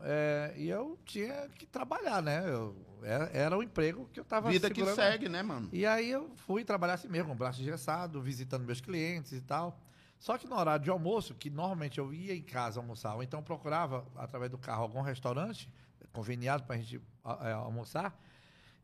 É, 0.00 0.52
e 0.56 0.68
eu 0.68 0.98
tinha 1.04 1.48
que 1.50 1.66
trabalhar, 1.66 2.20
né? 2.20 2.42
Eu, 2.46 2.76
era, 3.02 3.24
era 3.32 3.56
o 3.56 3.62
emprego 3.62 4.08
que 4.12 4.18
eu 4.18 4.22
estava 4.22 4.50
Vida 4.50 4.68
que 4.68 4.84
segue, 4.86 5.28
né, 5.28 5.42
mano? 5.42 5.68
E 5.72 5.86
aí 5.86 6.10
eu 6.10 6.30
fui 6.36 6.64
trabalhar 6.64 6.94
assim 6.94 7.08
mesmo, 7.08 7.30
com 7.30 7.36
braço 7.36 7.60
engessado, 7.60 8.20
visitando 8.20 8.64
meus 8.64 8.80
clientes 8.80 9.32
e 9.32 9.40
tal. 9.40 9.78
Só 10.18 10.38
que 10.38 10.46
no 10.46 10.56
horário 10.56 10.82
de 10.82 10.90
almoço, 10.90 11.34
que 11.34 11.50
normalmente 11.50 11.98
eu 11.98 12.12
ia 12.12 12.34
em 12.34 12.42
casa 12.42 12.80
almoçar, 12.80 13.14
ou 13.14 13.22
então 13.22 13.42
procurava, 13.42 14.06
através 14.16 14.50
do 14.50 14.58
carro, 14.58 14.82
algum 14.82 15.02
restaurante 15.02 15.70
conveniado 16.12 16.62
para 16.64 16.76
a 16.76 16.78
gente 16.78 17.00
é, 17.42 17.52
almoçar, 17.52 18.18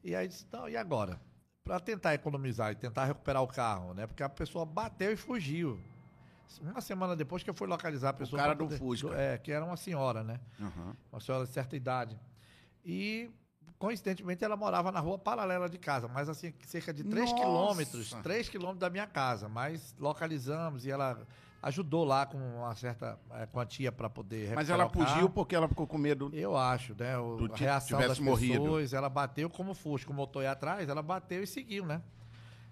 e 0.03 0.15
aí 0.15 0.29
disse, 0.29 0.47
não, 0.53 0.69
e 0.69 0.77
agora? 0.77 1.21
Para 1.63 1.79
tentar 1.79 2.15
economizar 2.15 2.73
e 2.73 2.75
tentar 2.75 3.05
recuperar 3.05 3.43
o 3.43 3.47
carro, 3.47 3.95
né? 3.95 4.07
Porque 4.07 4.23
a 4.23 4.29
pessoa 4.29 4.67
bateu 4.67 5.13
e 5.13 5.17
fugiu. 5.17 5.81
Uma 6.61 6.81
semana 6.81 7.15
depois 7.15 7.43
que 7.43 7.51
eu 7.51 7.55
fui 7.55 7.67
localizar 7.67 8.11
a 8.11 8.13
pessoa. 8.13 8.41
cara 8.41 8.57
pra 8.57 8.67
do 8.67 8.77
Fusca. 8.77 9.15
É, 9.15 9.39
que 9.39 9.53
era 9.53 9.65
uma 9.65 9.77
senhora, 9.77 10.23
né? 10.25 10.41
Aham. 10.61 10.97
uma 11.13 11.21
senhora 11.21 11.45
de 11.45 11.51
certa 11.53 11.77
idade. 11.77 12.19
E, 12.85 13.31
coincidentemente, 13.79 14.45
ela 14.45 14.57
morava 14.57 14.91
na 14.91 15.01
rua 15.01 15.19
paralela 15.19 15.69
de 15.69 15.79
casa, 15.79 16.09
mas 16.09 16.29
assim, 16.29 16.53
cerca 16.67 16.93
de 16.93 17.05
3 17.05 17.31
Nossa! 17.31 17.43
quilômetros, 17.43 18.17
3 18.23 18.49
quilômetros 18.49 18.81
da 18.81 18.91
minha 18.91 19.07
casa. 19.07 19.49
Mas 19.49 19.95
localizamos 19.99 20.85
e 20.85 20.91
ela 20.91 21.27
ajudou 21.63 22.05
lá 22.05 22.25
com 22.25 22.39
uma 22.39 22.75
certa 22.75 23.19
eh, 23.33 23.47
quantia 23.47 23.93
para 23.93 24.09
poder 24.09 24.55
Mas 24.55 24.71
ela 24.71 24.87
o 24.87 24.91
fugiu 24.91 25.29
porque 25.29 25.55
ela 25.55 25.69
ficou 25.69 25.87
com 25.87 25.99
medo. 25.99 26.31
Eu 26.33 26.57
acho, 26.57 26.95
né? 26.99 27.19
O, 27.19 27.49
a 27.53 27.57
reação 27.57 28.01
das 28.01 28.19
morrido. 28.19 28.61
pessoas, 28.61 28.93
ela 28.93 29.09
bateu 29.09 29.51
como 29.51 29.75
Fusca, 29.75 30.11
o 30.11 30.15
motor 30.15 30.43
ia 30.43 30.53
atrás, 30.53 30.89
ela 30.89 31.03
bateu 31.03 31.43
e 31.43 31.47
seguiu, 31.47 31.85
né? 31.85 32.01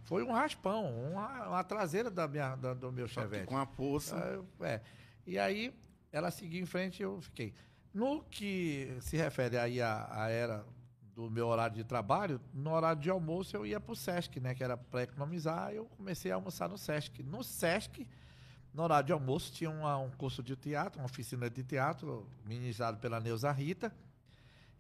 Foi 0.09 0.23
um 0.25 0.33
raspão, 0.33 0.87
uma, 1.12 1.49
uma 1.49 1.62
traseira 1.65 2.11
da 2.11 2.27
minha, 2.27 2.57
da- 2.57 2.73
do 2.73 2.91
meu 2.91 3.07
Chevette. 3.07 3.47
com 3.47 3.59
a 3.59 3.67
eu- 4.33 4.47
É. 4.65 4.81
E 5.27 5.38
aí, 5.38 5.75
ela 6.11 6.31
seguiu 6.31 6.62
em 6.62 6.67
frente 6.67 7.00
e 7.00 7.03
eu 7.03 7.21
fiquei. 7.21 7.53
No 7.93 8.23
que 8.25 8.97
se 9.03 9.19
refere 9.19 9.59
aí 9.59 9.83
à, 9.83 10.09
à 10.11 10.31
era 10.31 10.65
do 11.15 11.31
meu 11.31 11.47
horário 11.49 11.77
de 11.77 11.85
trabalho, 11.85 12.41
no 12.55 12.71
horário 12.73 13.03
de 13.03 13.11
almoço 13.11 13.55
eu 13.55 13.67
ia 13.67 13.79
para 13.79 13.93
o 13.93 13.97
Sesc, 13.97 14.41
né? 14.41 14.55
Que 14.55 14.65
era 14.65 14.79
para 14.79 15.03
economizar, 15.03 15.73
eu 15.73 15.85
comecei 15.85 16.33
a 16.33 16.37
almoçar 16.37 16.71
no 16.71 16.79
Sesc. 16.79 17.23
No 17.23 17.45
Sesc, 17.45 18.07
no 18.73 18.85
horário 18.85 19.07
de 19.09 19.12
almoço, 19.12 19.53
tinha 19.53 19.69
uma- 19.69 19.99
um 19.99 20.11
curso 20.12 20.43
de 20.43 20.57
teatro, 20.57 21.00
uma 21.00 21.07
oficina 21.07 21.50
de 21.50 21.62
teatro, 21.62 22.27
ministrado 22.47 22.97
pela 22.99 23.21
Neuza 23.21 23.53
Rita. 23.53 23.93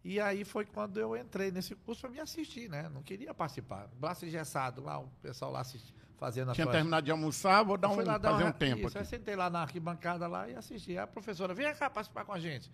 E 0.04 0.20
aí 0.20 0.44
foi 0.44 0.64
quando 0.64 0.98
eu 0.98 1.16
entrei 1.16 1.50
nesse 1.50 1.74
curso 1.74 2.00
para 2.02 2.10
me 2.10 2.20
assistir, 2.20 2.68
né? 2.70 2.88
Não 2.88 3.02
queria 3.02 3.34
participar. 3.34 3.88
Braço 3.98 4.24
engessado 4.24 4.82
lá, 4.82 4.98
o 5.00 5.08
pessoal 5.20 5.50
lá 5.50 5.60
assisti- 5.60 5.92
fazendo 6.16 6.50
as 6.50 6.54
Tinha 6.54 6.64
suas- 6.64 6.74
terminado 6.76 7.04
de 7.04 7.10
almoçar, 7.10 7.62
vou 7.62 7.76
dar 7.76 7.88
um, 7.90 7.96
lá 8.04 8.18
fazer 8.18 8.42
uma- 8.44 8.50
um 8.50 8.52
tempo 8.52 8.78
isso, 8.78 8.88
aqui. 8.88 8.98
Eu 8.98 9.04
sentei 9.04 9.36
lá 9.36 9.50
na 9.50 9.60
arquibancada 9.62 10.26
lá 10.26 10.48
e 10.48 10.54
assisti. 10.54 10.96
A 10.96 11.06
professora, 11.06 11.52
vem 11.54 11.72
cá 11.74 11.90
participar 11.90 12.24
com 12.24 12.32
a 12.32 12.38
gente. 12.38 12.70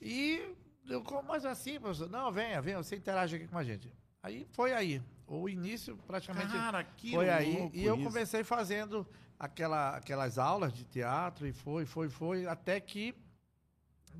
E 0.00 0.54
eu, 0.88 1.02
como 1.02 1.26
mais 1.28 1.44
assim, 1.44 1.78
professor? 1.80 2.08
Não, 2.10 2.30
venha, 2.30 2.60
venha, 2.60 2.78
você 2.82 2.96
interage 2.96 3.36
aqui 3.36 3.46
com 3.48 3.58
a 3.58 3.64
gente. 3.64 3.92
Aí 4.22 4.46
foi 4.52 4.72
aí. 4.72 5.00
O 5.26 5.48
início 5.48 5.96
praticamente 6.06 6.52
Cara, 6.52 6.82
que 6.84 7.12
foi 7.12 7.28
aí. 7.30 7.70
E 7.72 7.84
eu 7.84 7.94
isso. 7.96 8.04
comecei 8.04 8.42
fazendo 8.44 9.06
aquela, 9.38 9.96
aquelas 9.96 10.38
aulas 10.38 10.72
de 10.72 10.84
teatro 10.84 11.46
e 11.46 11.52
foi, 11.52 11.84
foi, 11.86 12.08
foi, 12.08 12.46
até 12.46 12.80
que 12.80 13.14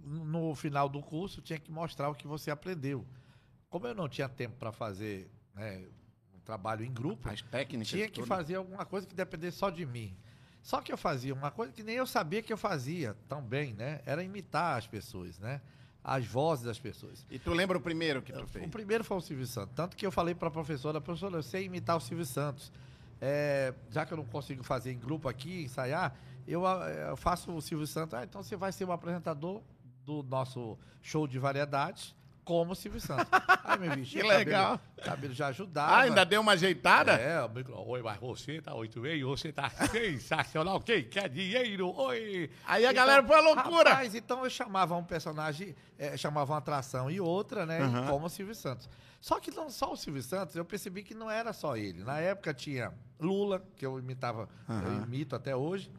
no 0.04 0.54
final 0.54 0.88
do 0.88 1.00
curso 1.00 1.40
tinha 1.40 1.58
que 1.58 1.70
mostrar 1.70 2.08
o 2.08 2.14
que 2.14 2.26
você 2.26 2.50
aprendeu. 2.50 3.04
Como 3.68 3.86
eu 3.86 3.94
não 3.94 4.08
tinha 4.08 4.28
tempo 4.28 4.56
para 4.56 4.72
fazer 4.72 5.30
né, 5.54 5.84
um 6.34 6.40
trabalho 6.40 6.84
em 6.84 6.92
grupo, 6.92 7.28
As 7.28 7.42
técnicas. 7.42 7.88
tinha 7.88 8.08
que 8.08 8.22
fazer 8.24 8.56
alguma 8.56 8.84
coisa 8.84 9.06
que 9.06 9.14
dependesse 9.14 9.58
só 9.58 9.70
de 9.70 9.84
mim. 9.84 10.16
Só 10.62 10.80
que 10.80 10.92
eu 10.92 10.98
fazia 10.98 11.32
uma 11.34 11.50
coisa 11.50 11.72
que 11.72 11.82
nem 11.82 11.96
eu 11.96 12.06
sabia 12.06 12.42
que 12.42 12.52
eu 12.52 12.56
fazia 12.58 13.16
tão 13.28 13.42
bem, 13.42 13.74
né? 13.74 14.00
Era 14.04 14.22
imitar 14.22 14.76
as 14.76 14.86
pessoas, 14.86 15.38
né? 15.38 15.60
As 16.02 16.26
vozes 16.26 16.64
das 16.64 16.78
pessoas. 16.78 17.26
E 17.30 17.38
tu 17.38 17.52
lembra 17.52 17.76
o 17.76 17.80
primeiro 17.80 18.22
que 18.22 18.32
tu 18.32 18.46
fez? 18.46 18.66
O 18.66 18.68
primeiro 18.68 19.04
foi 19.04 19.16
o 19.16 19.20
Silvio 19.20 19.46
Santos. 19.46 19.74
Tanto 19.74 19.96
que 19.96 20.06
eu 20.06 20.12
falei 20.12 20.34
para 20.34 20.48
a 20.48 20.50
professora, 20.50 21.00
professora, 21.00 21.36
eu 21.36 21.42
sei 21.42 21.64
imitar 21.64 21.96
o 21.96 22.00
Silvio 22.00 22.24
Santos. 22.24 22.72
É, 23.20 23.74
já 23.90 24.06
que 24.06 24.12
eu 24.12 24.16
não 24.16 24.24
consigo 24.24 24.62
fazer 24.62 24.92
em 24.92 24.98
grupo 24.98 25.28
aqui, 25.28 25.64
ensaiar, 25.64 26.14
eu, 26.46 26.66
ah, 26.66 26.88
eu 26.88 27.16
faço 27.16 27.52
o 27.52 27.60
Silvio 27.60 27.86
Santos. 27.86 28.14
Ah, 28.14 28.24
então 28.24 28.42
você 28.42 28.56
vai 28.56 28.72
ser 28.72 28.84
o 28.84 28.92
apresentador 28.92 29.62
do 30.08 30.22
nosso 30.22 30.78
show 31.02 31.26
de 31.26 31.38
variedades 31.38 32.16
como 32.42 32.72
o 32.72 32.74
Silvio 32.74 32.98
Santos. 32.98 33.26
Aí 33.62 33.78
me 33.78 33.88
vesti, 33.90 34.16
Que 34.16 34.22
legal. 34.22 34.78
Cabelo, 34.78 35.04
cabelo 35.04 35.34
já 35.34 35.48
ajudava. 35.48 35.92
Ah, 35.92 36.00
ainda 36.00 36.24
deu 36.24 36.40
uma 36.40 36.52
ajeitada? 36.52 37.12
É, 37.12 37.44
o 37.44 37.48
micro... 37.50 37.78
Oi, 37.86 38.00
mas 38.00 38.18
você 38.18 38.62
tá 38.62 38.74
muito 38.74 39.02
bem, 39.02 39.22
você 39.22 39.52
tá 39.52 39.68
sensacional. 39.92 40.80
Quem 40.80 41.04
quer 41.04 41.28
dinheiro? 41.28 41.94
Oi! 41.94 42.48
Aí 42.66 42.86
a 42.86 42.92
galera 42.94 43.22
foi 43.22 43.36
à 43.36 43.40
loucura. 43.40 43.90
Rapaz, 43.90 44.14
então 44.14 44.44
eu 44.44 44.48
chamava 44.48 44.96
um 44.96 45.04
personagem, 45.04 45.76
eh, 45.98 46.16
chamava 46.16 46.52
uma 46.52 46.58
atração 46.58 47.10
e 47.10 47.20
outra, 47.20 47.66
né? 47.66 47.82
Aham. 47.82 48.06
Como 48.06 48.24
o 48.24 48.30
Silvio 48.30 48.54
Santos. 48.54 48.88
Só 49.20 49.38
que 49.38 49.50
não 49.50 49.68
só 49.68 49.92
o 49.92 49.96
Silvio 49.96 50.22
Santos, 50.22 50.56
eu 50.56 50.64
percebi 50.64 51.02
que 51.02 51.12
não 51.12 51.30
era 51.30 51.52
só 51.52 51.76
ele. 51.76 52.02
Na 52.02 52.18
época 52.18 52.54
tinha 52.54 52.94
Lula, 53.20 53.62
que 53.76 53.84
eu 53.84 53.98
imitava, 53.98 54.48
eu 54.66 54.74
Aham. 54.74 55.02
imito 55.04 55.36
até 55.36 55.54
hoje. 55.54 55.92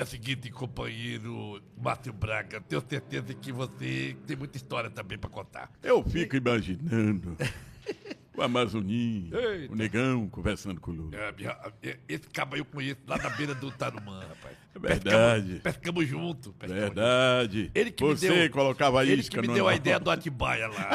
É 0.00 0.02
o 0.02 0.06
seguinte, 0.06 0.50
companheiro 0.50 1.60
Márcio 1.76 2.10
Braga, 2.10 2.58
tenho 2.62 2.82
certeza 2.88 3.34
que 3.34 3.52
você 3.52 4.16
tem 4.26 4.34
muita 4.34 4.56
história 4.56 4.88
também 4.88 5.18
para 5.18 5.28
contar. 5.28 5.70
Eu 5.82 6.02
fico 6.02 6.36
imaginando 6.36 7.36
o 8.34 8.40
Amazoninho, 8.40 9.36
Eita. 9.38 9.70
o 9.74 9.76
negão 9.76 10.26
conversando 10.30 10.80
com 10.80 10.90
o 10.90 10.94
Lula. 10.94 11.16
É, 11.18 11.32
minha- 11.32 11.58
é, 11.82 11.98
esse 12.08 12.26
cabo 12.30 12.56
eu 12.56 12.64
conheço 12.64 13.00
lá 13.06 13.18
na 13.18 13.28
beira 13.28 13.54
do 13.54 13.70
Tarumã, 13.70 14.20
rapaz. 14.26 14.56
É 14.72 14.78
verdade. 14.78 15.60
Pescamos, 15.60 15.62
pescamos 15.62 16.06
junto. 16.08 16.52
pescamos 16.52 16.80
Verdade. 16.82 17.70
Ele 17.74 17.90
que 17.90 18.04
me 18.04 18.10
Você 18.10 18.28
deu- 18.28 18.50
colocava 18.50 19.02
Ele 19.04 19.20
isca 19.20 19.40
que 19.40 19.48
me 19.48 19.52
deu 19.52 19.66
a 19.66 19.74
ideia 19.74 19.98
do 19.98 20.10
Atibaia 20.10 20.68
lá. 20.68 20.90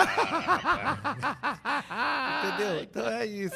Entendeu? 2.55 2.83
Então 2.83 3.07
é 3.07 3.25
isso. 3.25 3.55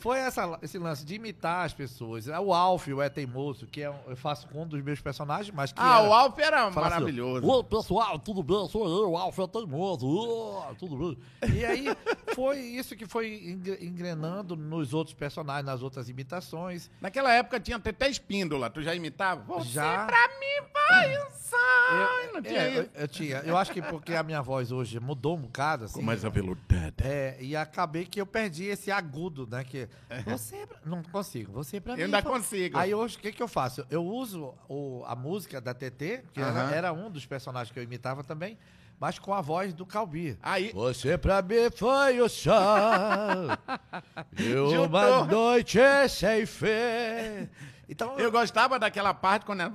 Foi 0.00 0.18
essa, 0.18 0.58
esse 0.62 0.78
lance 0.78 1.04
de 1.04 1.14
imitar 1.14 1.64
as 1.64 1.72
pessoas. 1.72 2.28
É 2.28 2.38
O 2.38 2.52
Alf, 2.52 2.88
o 2.88 3.00
É 3.02 3.08
Teimoso, 3.08 3.66
que 3.66 3.82
é 3.82 3.86
eu 4.06 4.16
faço 4.16 4.46
com 4.48 4.62
um 4.62 4.66
dos 4.66 4.82
meus 4.82 5.00
personagens, 5.00 5.54
mas 5.54 5.72
que 5.72 5.80
Ah, 5.80 6.00
era- 6.00 6.08
o 6.08 6.12
Alf 6.12 6.38
era 6.38 6.66
assim, 6.66 6.74
maravilhoso. 6.80 7.46
Oi, 7.46 7.64
pessoal, 7.64 8.18
tudo 8.18 8.42
bem? 8.42 8.68
Sou 8.68 8.86
eu, 8.86 9.16
Alfa 9.16 9.48
Teimoso. 9.48 10.06
Ô, 10.06 10.62
tudo 10.78 11.16
bem? 11.42 11.54
E 11.56 11.64
aí 11.64 11.86
foi 12.34 12.58
isso 12.60 12.94
que 12.96 13.06
foi 13.06 13.50
engre- 13.50 13.78
engrenando 13.80 14.54
nos 14.56 14.92
outros 14.92 15.14
personagens, 15.14 15.64
nas 15.64 15.82
outras 15.82 16.08
imitações. 16.08 16.90
Naquela 17.00 17.32
época 17.32 17.58
tinha 17.60 17.76
até 17.78 18.08
espíndola. 18.08 18.68
Tu 18.70 18.82
já 18.82 18.94
imitava? 18.94 19.37
Você 19.46 19.70
Já. 19.70 20.06
pra 20.06 20.28
mim 20.28 20.68
foi 20.72 21.18
um 21.18 21.30
sonho. 21.30 22.32
Não 22.34 22.42
tinha 22.42 22.60
É, 22.60 22.78
eu, 22.78 22.82
isso? 22.82 22.90
eu 22.94 23.08
tinha. 23.08 23.36
Eu 23.38 23.56
acho 23.56 23.72
que 23.72 23.80
porque 23.82 24.14
a 24.14 24.22
minha 24.22 24.40
voz 24.42 24.70
hoje 24.70 24.98
mudou 25.00 25.36
um 25.36 25.40
bocado, 25.42 25.84
assim. 25.86 25.94
Com 25.94 26.02
mais 26.02 26.24
aveludada. 26.24 26.94
É, 27.04 27.36
e 27.40 27.56
acabei 27.56 28.04
que 28.04 28.20
eu 28.20 28.26
perdi 28.26 28.64
esse 28.66 28.90
agudo, 28.90 29.46
né? 29.50 29.64
Que 29.64 29.88
você. 30.24 30.66
Não 30.84 31.02
consigo, 31.02 31.52
você 31.52 31.80
pra 31.80 31.94
mim. 31.94 32.00
Eu 32.00 32.06
ainda 32.06 32.22
foi- 32.22 32.32
consigo. 32.32 32.78
Aí 32.78 32.94
hoje, 32.94 33.16
o 33.16 33.20
que, 33.20 33.32
que 33.32 33.42
eu 33.42 33.48
faço? 33.48 33.86
Eu 33.90 34.04
uso 34.04 34.54
o- 34.68 35.02
a 35.06 35.14
música 35.16 35.60
da 35.60 35.72
TT, 35.74 36.22
que 36.32 36.40
era, 36.40 36.70
era 36.74 36.92
um 36.92 37.10
dos 37.10 37.24
personagens 37.26 37.72
que 37.72 37.78
eu 37.78 37.82
imitava 37.82 38.22
também, 38.22 38.58
mas 39.00 39.18
com 39.18 39.32
a 39.32 39.40
voz 39.40 39.72
do 39.72 39.86
Calbi. 39.86 40.38
Aí, 40.42 40.70
Você 40.74 41.16
pra 41.16 41.40
mim 41.42 41.70
foi 41.74 42.20
o 42.20 42.28
sol 42.28 42.52
e 44.38 44.54
uma 44.78 45.24
noite 45.24 45.78
sem 46.08 46.44
fé. 46.46 47.48
Então, 47.88 48.18
eu 48.18 48.30
gostava 48.30 48.78
daquela 48.78 49.14
parte 49.14 49.46
quando 49.46 49.60
ela... 49.62 49.72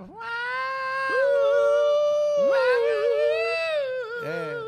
É. 4.23 4.63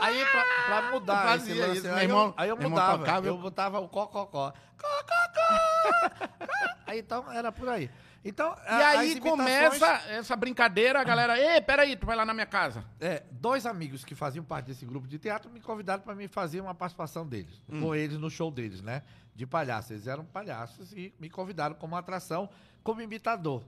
Aí, 0.00 0.24
pra, 0.26 0.44
pra 0.66 0.90
mudar 0.90 1.22
fazia 1.22 1.66
lance, 1.66 1.78
isso, 1.78 1.88
aí, 1.88 2.04
irmão- 2.04 2.26
eu, 2.28 2.34
aí 2.36 2.48
eu 2.48 2.56
mudava. 2.56 2.98
tocava, 2.98 3.26
eu 3.26 3.38
botava 3.38 3.80
o 3.80 3.88
cococó. 3.88 4.52
Cococó! 4.76 6.28
aí 6.86 6.98
então 6.98 7.30
era 7.32 7.52
por 7.52 7.68
aí. 7.68 7.88
Então, 8.24 8.54
E 8.66 8.70
aí 8.70 9.18
começa 9.20 9.86
essa 10.08 10.36
brincadeira, 10.36 11.00
a 11.00 11.04
galera... 11.04 11.36
Ei, 11.40 11.60
peraí, 11.60 11.96
tu 11.96 12.06
vai 12.06 12.14
lá 12.16 12.24
na 12.24 12.32
minha 12.32 12.46
casa. 12.46 12.84
É, 13.00 13.24
dois 13.32 13.66
amigos 13.66 14.04
que 14.04 14.14
faziam 14.14 14.44
parte 14.44 14.66
desse 14.66 14.86
grupo 14.86 15.08
de 15.08 15.18
teatro 15.18 15.50
me 15.50 15.60
convidaram 15.60 16.02
para 16.04 16.14
me 16.14 16.28
fazer 16.28 16.60
uma 16.60 16.72
participação 16.74 17.26
deles, 17.26 17.60
Hum. 17.68 17.80
com 17.80 17.94
eles 17.96 18.18
no 18.18 18.30
show 18.30 18.48
deles, 18.48 18.80
né? 18.80 19.02
De 19.34 19.46
palhaços. 19.46 19.90
Eles 19.92 20.06
eram 20.06 20.24
palhaços 20.24 20.92
e 20.92 21.14
me 21.18 21.30
convidaram 21.30 21.74
como 21.74 21.96
atração, 21.96 22.48
como 22.82 23.00
imitador. 23.00 23.62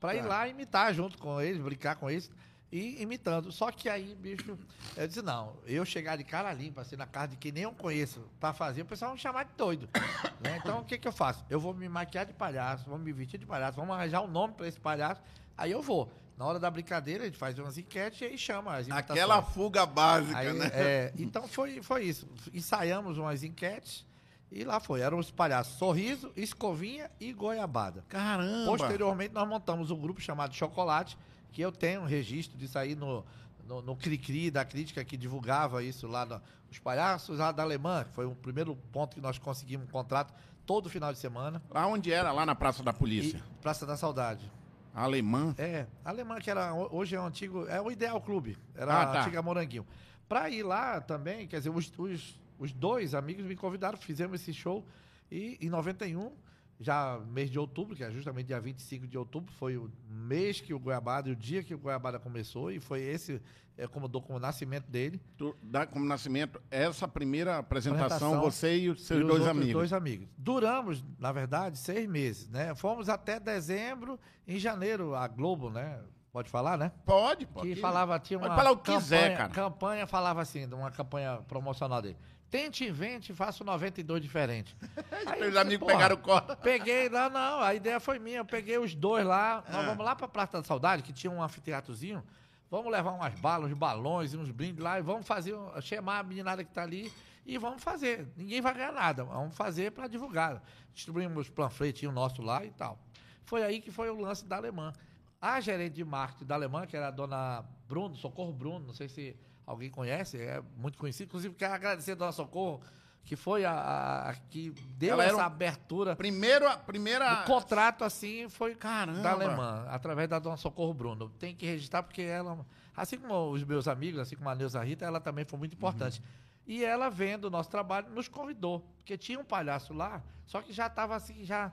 Para 0.00 0.14
ir 0.14 0.22
Tá. 0.22 0.28
lá 0.28 0.48
imitar 0.48 0.94
junto 0.94 1.18
com 1.18 1.40
eles, 1.40 1.60
brincar 1.60 1.96
com 1.96 2.08
eles 2.08 2.30
e 2.70 3.02
imitando. 3.02 3.50
Só 3.50 3.72
que 3.72 3.88
aí, 3.88 4.14
bicho, 4.14 4.56
eu 4.96 5.08
disse: 5.08 5.22
não, 5.22 5.56
eu 5.66 5.84
chegar 5.84 6.16
de 6.16 6.22
cara 6.22 6.52
limpa, 6.52 6.82
assim, 6.82 6.94
na 6.94 7.06
casa 7.06 7.28
de 7.28 7.36
quem 7.36 7.50
nem 7.50 7.64
eu 7.64 7.72
conheço, 7.72 8.20
para 8.38 8.52
fazer, 8.52 8.82
o 8.82 8.86
pessoal 8.86 9.10
vai 9.10 9.16
me 9.16 9.20
chamar 9.20 9.44
de 9.44 9.50
doido. 9.56 9.88
né? 10.40 10.58
Então, 10.58 10.80
o 10.80 10.84
que, 10.84 10.96
que 10.98 11.08
eu 11.08 11.12
faço? 11.12 11.44
Eu 11.50 11.58
vou 11.58 11.74
me 11.74 11.88
maquiar 11.88 12.26
de 12.26 12.32
palhaço, 12.32 12.88
vou 12.88 12.98
me 12.98 13.12
vestir 13.12 13.38
de 13.38 13.46
palhaço, 13.46 13.76
vamos 13.76 13.94
arranjar 13.96 14.20
um 14.22 14.28
nome 14.28 14.54
para 14.54 14.68
esse 14.68 14.78
palhaço, 14.78 15.20
aí 15.56 15.72
eu 15.72 15.82
vou. 15.82 16.12
Na 16.36 16.44
hora 16.44 16.60
da 16.60 16.70
brincadeira, 16.70 17.24
a 17.24 17.26
gente 17.26 17.36
faz 17.36 17.58
umas 17.58 17.76
enquetes 17.76 18.20
e 18.20 18.24
aí 18.26 18.38
chama 18.38 18.76
as 18.76 18.86
imitações. 18.86 19.10
Aquela 19.18 19.42
fuga 19.42 19.84
básica, 19.84 20.38
Aí, 20.38 20.52
né? 20.52 20.70
é, 20.72 21.12
então 21.18 21.48
foi, 21.48 21.82
foi 21.82 22.04
isso. 22.04 22.28
Ensaiamos 22.54 23.18
umas 23.18 23.42
enquetes 23.42 24.06
e 24.50 24.64
lá 24.64 24.80
foi. 24.80 25.00
Eram 25.00 25.18
os 25.18 25.30
palhaços 25.30 25.78
Sorriso, 25.78 26.32
Escovinha 26.36 27.10
e 27.20 27.32
Goiabada. 27.32 28.04
Caramba. 28.08 28.66
Posteriormente, 28.66 29.34
nós 29.34 29.48
montamos 29.48 29.90
um 29.90 29.96
grupo 29.96 30.20
chamado 30.20 30.54
Chocolate, 30.54 31.16
que 31.52 31.60
eu 31.60 31.70
tenho 31.72 32.02
um 32.02 32.06
registro 32.06 32.56
disso 32.58 32.78
aí 32.78 32.94
no, 32.94 33.24
no, 33.66 33.82
no 33.82 33.96
Cri-Cri 33.96 34.50
da 34.50 34.64
crítica 34.64 35.04
que 35.04 35.16
divulgava 35.16 35.82
isso 35.82 36.06
lá, 36.06 36.24
no, 36.24 36.40
os 36.70 36.78
palhaços 36.78 37.38
lá 37.38 37.52
da 37.52 37.62
Alemanha, 37.62 38.04
que 38.04 38.12
foi 38.12 38.26
o 38.26 38.34
primeiro 38.34 38.76
ponto 38.92 39.14
que 39.14 39.20
nós 39.20 39.38
conseguimos 39.38 39.86
um 39.86 39.90
contrato 39.90 40.32
todo 40.66 40.88
final 40.90 41.12
de 41.12 41.18
semana. 41.18 41.62
Lá 41.70 41.86
onde 41.86 42.12
era? 42.12 42.30
Lá 42.32 42.44
na 42.44 42.54
Praça 42.54 42.82
da 42.82 42.90
E 42.90 42.94
Polícia. 42.94 43.42
Praça 43.60 43.86
da 43.86 43.96
Saudade. 43.96 44.50
Alemã. 44.94 45.54
É, 45.58 45.86
Alemã 46.04 46.40
que 46.40 46.50
era, 46.50 46.74
hoje 46.74 47.14
é 47.14 47.20
o 47.20 47.24
antigo, 47.24 47.66
é 47.68 47.80
o 47.80 47.90
Ideal 47.90 48.20
Clube, 48.20 48.58
era 48.74 48.92
Ah, 48.92 49.02
a 49.02 49.06
tá. 49.06 49.20
antiga 49.20 49.40
Moranguinho. 49.42 49.86
Pra 50.28 50.50
ir 50.50 50.62
lá 50.62 51.00
também, 51.00 51.46
quer 51.46 51.58
dizer, 51.58 51.70
os, 51.70 51.90
os, 51.96 52.38
os 52.58 52.72
dois 52.72 53.14
amigos 53.14 53.44
me 53.44 53.56
convidaram, 53.56 53.96
fizemos 53.98 54.40
esse 54.40 54.52
show 54.52 54.84
e 55.30 55.58
em 55.60 55.68
91, 55.68 56.32
já 56.80 57.18
mês 57.26 57.50
de 57.50 57.58
outubro, 57.58 57.94
que 57.96 58.04
é 58.04 58.10
justamente 58.10 58.46
dia 58.46 58.60
25 58.60 59.06
de 59.06 59.18
outubro, 59.18 59.52
foi 59.54 59.76
o 59.76 59.90
mês 60.08 60.60
que 60.60 60.72
o 60.72 60.78
Goiabada, 60.78 61.30
o 61.30 61.36
dia 61.36 61.62
que 61.62 61.74
o 61.74 61.78
Goiabada 61.78 62.18
começou 62.18 62.70
e 62.70 62.78
foi 62.78 63.02
esse, 63.02 63.42
é, 63.76 63.86
como 63.86 64.06
dou 64.06 64.22
como 64.22 64.38
nascimento 64.38 64.86
dele. 64.88 65.20
Tu 65.36 65.56
dá 65.62 65.86
como 65.86 66.04
nascimento 66.04 66.60
essa 66.70 67.08
primeira 67.08 67.58
apresentação, 67.58 68.06
Apresentação 68.06 68.40
você 68.40 68.78
e 68.78 68.88
os 68.90 69.02
seus 69.04 69.20
e 69.20 69.22
os 69.22 69.28
dois 69.28 69.40
outros 69.40 69.56
amigos. 69.56 69.72
dois 69.72 69.92
amigos. 69.92 70.28
Duramos, 70.38 71.04
na 71.18 71.32
verdade, 71.32 71.78
seis 71.78 72.08
meses, 72.08 72.48
né? 72.48 72.74
Fomos 72.74 73.08
até 73.08 73.40
dezembro, 73.40 74.18
em 74.46 74.58
janeiro, 74.58 75.14
a 75.14 75.26
Globo, 75.26 75.70
né? 75.70 76.00
Pode 76.30 76.50
falar, 76.50 76.78
né? 76.78 76.92
Pode, 77.04 77.46
pode. 77.46 77.74
que 77.74 77.80
falava, 77.80 78.18
tinha 78.20 78.38
Pode 78.38 78.50
uma 78.50 78.56
falar 78.56 78.70
o 78.70 78.76
que 78.76 78.84
campanha, 78.84 79.00
quiser, 79.00 79.36
cara. 79.36 79.48
campanha, 79.48 80.06
falava 80.06 80.40
assim, 80.42 80.68
de 80.68 80.74
uma 80.74 80.90
campanha 80.90 81.38
promocional 81.48 82.00
dele. 82.00 82.16
Tente, 82.50 82.84
invente, 82.86 83.34
faça 83.34 83.62
o 83.62 83.66
92 83.66 84.22
diferente. 84.22 84.74
Aí, 85.26 85.38
Meus 85.40 85.54
eu 85.54 85.60
amigos 85.60 85.80
porra, 85.86 85.92
pegaram 85.92 86.16
corda. 86.16 86.56
Peguei 86.56 87.08
lá, 87.08 87.28
não, 87.28 87.60
a 87.60 87.74
ideia 87.74 88.00
foi 88.00 88.18
minha. 88.18 88.38
Eu 88.38 88.44
peguei 88.44 88.78
os 88.78 88.94
dois 88.94 89.24
lá. 89.26 89.62
Nós 89.68 89.76
Ah. 89.84 89.86
vamos 89.86 90.04
lá 90.04 90.16
pra 90.16 90.26
Praça 90.26 90.58
da 90.58 90.64
Saudade, 90.64 91.02
que 91.02 91.12
tinha 91.12 91.30
um 91.30 91.42
anfiteatrozinho. 91.42 92.24
Vamos 92.70 92.90
levar 92.90 93.12
umas 93.12 93.34
balas, 93.40 93.70
uns 93.70 93.76
balões 93.76 94.32
e 94.32 94.36
uns 94.36 94.50
brindes 94.50 94.82
lá 94.82 94.98
e 94.98 95.02
vamos 95.02 95.26
fazer, 95.26 95.54
chamar 95.82 96.18
a 96.20 96.22
meninada 96.22 96.62
que 96.64 96.70
tá 96.70 96.82
ali 96.82 97.12
e 97.46 97.56
vamos 97.58 97.82
fazer. 97.82 98.28
Ninguém 98.36 98.60
vai 98.60 98.74
ganhar 98.74 98.92
nada, 98.92 99.24
vamos 99.24 99.54
fazer 99.56 99.92
para 99.92 100.06
divulgar. 100.06 100.62
Distribuímos 100.94 101.48
panfletinho 101.48 102.12
nosso 102.12 102.42
lá 102.42 102.64
e 102.64 102.70
tal. 102.70 102.98
Foi 103.44 103.62
aí 103.62 103.80
que 103.80 103.90
foi 103.90 104.10
o 104.10 104.20
lance 104.20 104.44
da 104.44 104.56
Alemã. 104.56 104.92
A 105.40 105.60
gerente 105.60 105.94
de 105.94 106.04
marketing 106.04 106.44
da 106.44 106.54
Alemã, 106.56 106.86
que 106.86 106.96
era 106.96 107.08
a 107.08 107.10
dona 107.10 107.64
Bruno, 107.88 108.14
Socorro 108.16 108.52
Bruno, 108.52 108.86
não 108.88 108.92
sei 108.94 109.08
se 109.08 109.34
alguém 109.70 109.90
conhece, 109.90 110.36
é 110.38 110.62
muito 110.76 110.96
conhecido. 110.98 111.28
Inclusive, 111.28 111.54
quero 111.54 111.74
agradecer 111.74 112.12
a 112.12 112.14
dona 112.14 112.32
Socorro, 112.32 112.80
que 113.24 113.36
foi 113.36 113.64
a, 113.64 113.72
a- 113.72 114.30
a 114.30 114.34
que 114.34 114.70
deu 114.96 115.12
Ela 115.14 115.24
essa 115.26 115.36
um- 115.36 115.40
abertura 115.40 116.16
Primeiro, 116.16 116.66
a 116.66 116.76
primeira. 116.78 117.42
o 117.42 117.44
contrato, 117.44 118.02
assim, 118.04 118.48
foi 118.48 118.74
Caramba. 118.74 119.20
da 119.20 119.32
Alemã, 119.32 119.84
através 119.90 120.28
da 120.28 120.38
Dona 120.38 120.56
Socorro 120.56 120.94
Bruno. 120.94 121.28
Tem 121.38 121.54
que 121.54 121.66
registrar 121.66 122.02
porque 122.02 122.22
ela, 122.22 122.64
assim 122.96 123.18
como 123.18 123.50
os 123.50 123.62
meus 123.64 123.86
amigos, 123.86 124.18
assim 124.20 124.36
como 124.36 124.48
a 124.48 124.54
Neuza 124.54 124.82
Rita, 124.82 125.04
ela 125.04 125.20
também 125.20 125.44
foi 125.44 125.58
muito 125.58 125.74
importante. 125.74 126.22
E 126.66 126.84
ela, 126.84 127.08
vendo 127.10 127.44
o 127.46 127.50
nosso 127.50 127.68
trabalho, 127.70 128.08
nos 128.10 128.28
convidou. 128.28 128.80
Porque 128.96 129.16
tinha 129.18 129.38
um 129.38 129.44
palhaço 129.44 129.92
lá, 129.94 130.22
só 130.46 130.60
que 130.62 130.72
já 130.72 130.86
estava 130.86 131.14
assim, 131.16 131.44
já, 131.44 131.70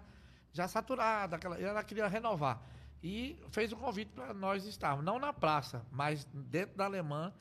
já 0.54 0.68
saturado, 0.68 1.36
aquela, 1.36 1.58
ela 1.60 1.84
queria 1.84 2.08
renovar. 2.08 2.62
E 3.04 3.38
fez 3.52 3.72
o 3.72 3.76
convite 3.78 4.12
para 4.14 4.34
nós 4.34 4.66
estarmos, 4.66 5.06
não 5.06 5.20
na 5.20 5.32
praça, 5.32 5.86
mas 5.92 6.26
dentro 6.34 6.76
da 6.76 6.86
Alemã, 6.86 7.32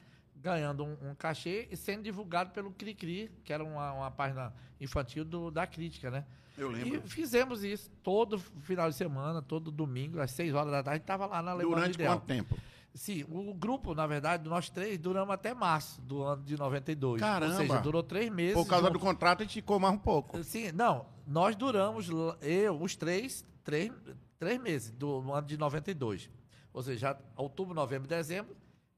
ganhando 0.49 0.85
um, 0.85 0.97
um 1.11 1.15
cachê 1.15 1.67
e 1.71 1.77
sendo 1.77 2.03
divulgado 2.03 2.51
pelo 2.51 2.71
Cri-Cri, 2.71 3.31
que 3.43 3.51
era 3.53 3.65
uma, 3.65 3.93
uma 3.95 4.11
página 4.11 4.53
infantil 4.79 5.25
do- 5.25 5.51
da 5.51 5.67
crítica, 5.67 6.11
né? 6.11 6.27
Eu 6.57 6.71
E 6.77 6.85
lembro. 6.85 7.09
fizemos 7.09 7.65
isso 7.65 7.91
todo 8.03 8.39
final 8.39 8.89
de 8.91 8.95
semana, 8.95 9.41
todo 9.41 9.71
domingo, 9.73 10.21
às 10.21 10.31
6 10.33 10.55
horas 10.55 10.71
da 10.71 10.83
tarde, 10.83 11.01
estava 11.03 11.25
lá 11.27 11.43
na 11.43 11.53
Alemanha 11.53 11.77
Durante 11.77 11.95
Ideal. 11.95 12.17
quanto 12.19 12.27
tempo? 12.27 12.57
Sim, 12.95 13.25
o 13.29 13.53
grupo, 13.55 13.93
na 13.95 14.07
verdade, 14.07 14.49
nós 14.49 14.69
três, 14.71 14.97
duramos 14.99 15.35
até 15.35 15.53
março 15.53 16.01
do 16.03 16.23
ano 16.23 16.45
de 16.45 16.57
92. 16.57 17.21
Caramba! 17.21 17.53
Ou 17.55 17.61
seja, 17.61 17.79
durou 17.81 18.03
três 18.05 18.31
meses. 18.31 18.55
Por 18.55 18.69
causa 18.69 18.89
do 18.89 18.93
juntos. 18.93 19.03
contrato, 19.09 19.41
a 19.41 19.45
gente 19.45 19.55
ficou 19.55 19.81
mais 19.81 19.95
um 19.95 19.99
pouco. 19.99 20.45
Sim, 20.45 20.71
não, 20.73 21.07
nós 21.27 21.57
duramos, 21.57 22.09
eu, 22.41 22.81
os 22.81 22.95
três, 22.95 23.45
três, 23.65 23.91
três 24.39 24.61
meses 24.61 24.91
do 24.93 25.33
ano 25.33 25.47
de 25.47 25.57
92. 25.57 26.31
Ou 26.73 26.83
seja, 26.85 27.19
outubro, 27.35 27.75
novembro, 27.75 28.07
dezembro, 28.07 28.55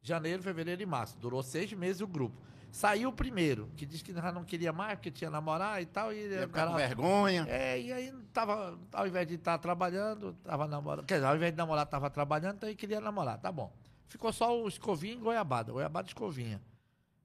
janeiro, 0.09 0.43
fevereiro 0.43 0.83
e 0.83 0.87
março. 0.87 1.19
Durou 1.19 1.43
seis 1.43 1.73
meses 1.73 2.01
o 2.01 2.07
grupo. 2.07 2.37
Saiu 2.71 3.09
o 3.09 3.13
primeiro, 3.13 3.71
que 3.77 3.87
disse 3.87 4.05
que 4.05 4.13
já 4.13 4.31
não 4.31 4.45
queria 4.45 4.71
mais, 4.73 4.97
porque 4.97 5.11
tinha 5.11 5.31
namorado 5.31 5.81
e 5.81 5.87
tal. 5.87 6.13
E 6.13 6.27
Ia 6.29 6.47
ficar 6.47 6.67
com 6.67 6.73
cara, 6.73 6.87
vergonha. 6.89 7.47
é, 7.49 7.81
e 7.81 7.93
aí 7.93 8.13
tava, 8.35 8.79
ao 8.93 9.07
invés 9.07 9.27
de 9.27 9.35
estar 9.35 9.57
trabalhando, 9.59 10.35
tava 10.45 10.67
namorando. 10.67 11.07
Quer 11.07 11.15
dizer, 11.15 11.27
ao 11.27 11.37
invés 11.37 11.53
de 11.53 11.57
namorar, 11.57 11.87
tava 11.87 12.11
trabalhando, 12.11 12.57
então 12.57 12.69
ele 12.69 12.77
queria 12.77 13.01
namorar. 13.01 13.39
Tá 13.39 13.51
bom. 13.51 13.73
Ficou 14.09 14.33
só 14.33 14.61
o 14.63 14.69
escovinha 14.69 15.15
e 15.15 15.17
goiabada. 15.17 15.73
Goiabada 15.73 16.07
e 16.07 16.11
escovinha. 16.11 16.61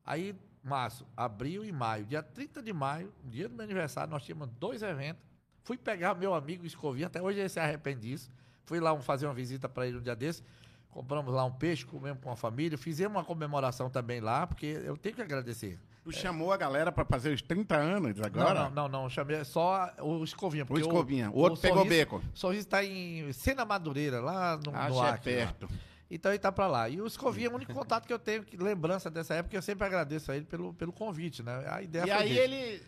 Aí, 0.06 0.34
março, 0.64 1.06
abril 1.18 1.66
e 1.66 1.72
maio. 1.72 2.06
Dia 2.06 2.24
30 2.24 2.62
de 2.62 2.72
maio, 2.72 3.12
dia 3.26 3.50
do 3.50 3.56
meu 3.56 3.64
aniversário, 3.66 4.10
nós 4.12 4.24
tínhamos 4.24 4.48
dois 4.58 4.82
eventos. 4.82 5.22
Fui 5.64 5.78
pegar 5.78 6.16
meu 6.16 6.34
amigo 6.34 6.66
escovinha, 6.66 7.08
até 7.08 7.22
hoje 7.22 7.40
ele 7.40 7.50
se 7.50 7.60
arrepende 7.60 8.02
disso. 8.08 8.32
Fui 8.66 8.80
lá 8.80 8.94
um- 8.94 9.02
fazer 9.02 9.26
uma 9.28 9.34
visita 9.34 9.68
para 9.68 9.86
ele 9.86 9.98
um 9.98 10.02
dia 10.02 10.16
desse. 10.16 10.44
Compramos 10.92 11.34
lá 11.34 11.46
um 11.46 11.52
peixe, 11.52 11.86
comemos 11.86 12.22
com 12.22 12.30
a 12.32 12.36
família. 12.36 12.78
Fizemos 12.78 13.16
uma 13.18 13.24
comemoração 13.24 13.90
também 13.90 14.20
lá, 14.20 14.46
porque 14.46 14.66
eu 14.86 14.98
tenho 14.98 15.16
que 15.16 15.22
agradecer. 15.22 15.80
Tu 16.04 16.12
chamou 16.12 16.52
a 16.52 16.58
galera 16.58 16.92
pra 16.92 17.06
fazer 17.06 17.32
os 17.32 17.42
30 17.42 17.76
anos 17.78 18.20
agora? 18.22 18.64
Não, 18.66 18.70
não, 18.72 18.90
não, 18.90 19.02
não. 19.04 19.10
Chamei 19.10 19.44
só 19.46 19.90
o 20.02 20.24
Escovinha. 20.24 20.66
O 20.68 20.78
Escovinha. 20.80 21.30
O 21.32 21.38
outro 21.38 21.62
pegou 21.62 21.78
Sorriso- 21.78 21.96
beco. 21.96 22.22
Sorriso 22.34 22.62
está 22.64 22.84
em 22.84 23.32
Sena 23.32 23.64
Madureira, 23.64 24.20
lá 24.20 24.58
no, 24.58 24.72
Ah, 24.76 24.90
no 24.90 25.06
é 25.06 25.10
Acre, 25.10 25.36
lá. 25.36 25.38
perto. 25.46 25.70
Então 26.10 26.32
ele 26.32 26.40
tá 26.40 26.52
pra 26.52 26.68
lá. 26.68 26.90
E 26.90 27.00
o 27.00 27.06
Escovinha 27.08 27.48
é 27.48 27.50
o 27.52 27.56
único 27.56 27.72
contato 27.74 28.06
que 28.06 28.12
eu 28.12 28.20
tenho, 28.20 28.44
que, 28.44 28.58
lembrança 28.58 29.10
dessa 29.10 29.36
época, 29.36 29.56
eu 29.56 29.62
sempre 29.62 29.86
agradeço 29.86 30.32
a 30.32 30.36
ele 30.36 30.44
pelo, 30.46 30.74
pelo 30.74 30.92
convite, 30.92 31.42
né? 31.44 31.64
A 31.70 31.82
ideia 31.82 32.06
E 32.06 32.12
aí 32.12 32.30
dele. 32.34 32.56
ele. 32.56 32.84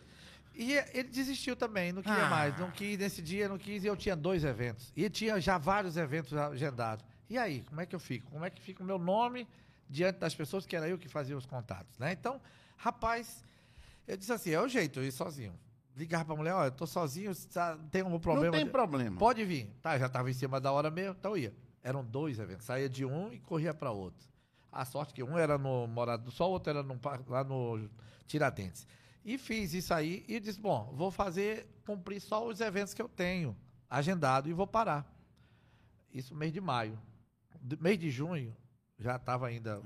E 0.56 0.72
ele 0.92 1.08
desistiu 1.08 1.56
também, 1.56 1.92
não 1.92 2.02
queria 2.02 2.26
Ah. 2.26 2.30
mais. 2.30 2.58
Não 2.58 2.70
quis, 2.70 2.98
nesse 2.98 3.22
dia 3.22 3.48
não 3.48 3.56
quis, 3.58 3.82
e 3.82 3.86
eu 3.86 3.96
tinha 3.96 4.14
dois 4.14 4.44
eventos. 4.44 4.92
E 4.96 5.08
tinha 5.08 5.40
já 5.40 5.56
vários 5.56 5.96
eventos 5.96 6.32
agendados. 6.34 7.04
E 7.28 7.38
aí, 7.38 7.62
como 7.62 7.80
é 7.80 7.86
que 7.86 7.94
eu 7.94 8.00
fico? 8.00 8.30
Como 8.30 8.44
é 8.44 8.50
que 8.50 8.60
fica 8.60 8.82
o 8.82 8.86
meu 8.86 8.98
nome 8.98 9.46
diante 9.88 10.18
das 10.18 10.34
pessoas 10.34 10.66
que 10.66 10.74
era 10.76 10.88
eu 10.88 10.98
que 10.98 11.08
fazia 11.08 11.36
os 11.36 11.46
contatos, 11.46 11.98
né? 11.98 12.12
Então, 12.12 12.40
rapaz, 12.76 13.44
eu 14.06 14.16
disse 14.16 14.32
assim, 14.32 14.50
é 14.50 14.60
o 14.60 14.68
jeito, 14.68 15.00
eu 15.00 15.04
ir 15.04 15.12
sozinho. 15.12 15.58
Ligava 15.96 16.24
pra 16.24 16.34
mulher, 16.36 16.52
olha, 16.54 16.66
eu 16.68 16.72
tô 16.72 16.86
sozinho, 16.86 17.32
tá- 17.52 17.78
tem 17.90 18.02
um 18.02 18.18
problema. 18.18 18.56
Não 18.56 18.64
tem 18.64 18.70
problema. 18.70 19.16
Pode 19.18 19.44
vir. 19.44 19.70
Tá, 19.80 19.96
já 19.98 20.06
estava 20.06 20.28
em 20.28 20.34
cima 20.34 20.60
da 20.60 20.72
hora 20.72 20.90
mesmo, 20.90 21.14
então 21.18 21.36
ia. 21.36 21.54
Eram 21.82 22.04
dois 22.04 22.38
eventos. 22.38 22.66
Saía 22.66 22.88
de 22.88 23.04
um 23.04 23.32
e 23.32 23.38
corria 23.38 23.72
para 23.72 23.90
outro. 23.90 24.26
A 24.72 24.84
sorte 24.84 25.14
que 25.14 25.22
um 25.22 25.38
era 25.38 25.56
no 25.56 25.86
Morado 25.86 26.24
do 26.24 26.30
Sol, 26.32 26.50
o 26.50 26.52
outro 26.54 26.70
era 26.70 26.82
no, 26.82 26.98
lá 27.28 27.44
no 27.44 27.88
Tiradentes. 28.26 28.86
E 29.24 29.38
fiz 29.38 29.72
isso 29.72 29.94
aí 29.94 30.24
e 30.26 30.40
disse, 30.40 30.58
bom, 30.58 30.92
vou 30.94 31.10
fazer, 31.12 31.66
cumprir 31.86 32.20
só 32.20 32.44
os 32.46 32.60
eventos 32.60 32.92
que 32.92 33.00
eu 33.00 33.08
tenho 33.08 33.56
agendado 33.88 34.48
e 34.48 34.52
vou 34.52 34.66
parar. 34.66 35.06
Isso 36.12 36.34
mês 36.34 36.52
de 36.52 36.60
maio. 36.60 36.98
Mês 37.80 37.98
de 37.98 38.10
junho, 38.10 38.54
já 38.98 39.16
estava 39.16 39.46
ainda... 39.46 39.80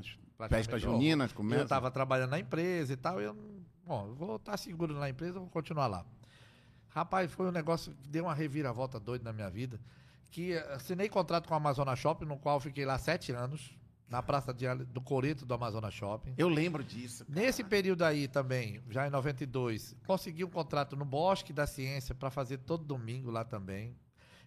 Festas 0.48 0.80
juninas 0.80 1.30
eu 1.32 1.36
começa. 1.36 1.62
estava 1.64 1.90
trabalhando 1.90 2.30
na 2.30 2.38
empresa 2.38 2.92
e 2.92 2.96
tal. 2.96 3.20
Eu, 3.20 3.34
não- 3.34 3.64
bom, 3.84 4.06
eu 4.06 4.14
vou 4.14 4.36
estar 4.36 4.56
seguro 4.56 4.94
na 4.94 5.10
empresa, 5.10 5.36
eu 5.36 5.40
vou 5.42 5.50
continuar 5.50 5.88
lá. 5.88 6.06
Rapaz, 6.90 7.30
foi 7.32 7.46
um 7.46 7.52
negócio 7.52 7.92
que 8.02 8.08
deu 8.08 8.24
uma 8.24 8.34
reviravolta 8.34 9.00
doida 9.00 9.24
na 9.24 9.32
minha 9.32 9.50
vida. 9.50 9.80
Que 10.30 10.52
eh, 10.52 10.74
assinei 10.74 11.08
contrato 11.08 11.48
com 11.48 11.54
a 11.54 11.56
Amazona 11.56 11.96
Shopping, 11.96 12.24
no 12.24 12.36
qual 12.38 12.60
fiquei 12.60 12.84
lá 12.84 12.98
sete 12.98 13.32
anos, 13.32 13.76
na 14.08 14.22
praça 14.22 14.52
de 14.54 14.66
do 14.86 15.00
Coreto 15.00 15.44
do 15.44 15.54
Amazona 15.54 15.90
Shopping. 15.90 16.34
Eu 16.36 16.48
lembro 16.48 16.84
disso. 16.84 17.24
Nesse 17.28 17.64
período 17.64 18.02
aí 18.04 18.28
também, 18.28 18.80
já 18.90 19.06
em 19.06 19.10
92, 19.10 19.96
consegui 20.06 20.44
um 20.44 20.50
contrato 20.50 20.96
no 20.96 21.04
Bosque 21.04 21.52
da 21.52 21.66
Ciência 21.66 22.14
para 22.14 22.30
fazer 22.30 22.58
todo 22.58 22.84
domingo 22.84 23.30
lá 23.30 23.44
também. 23.44 23.96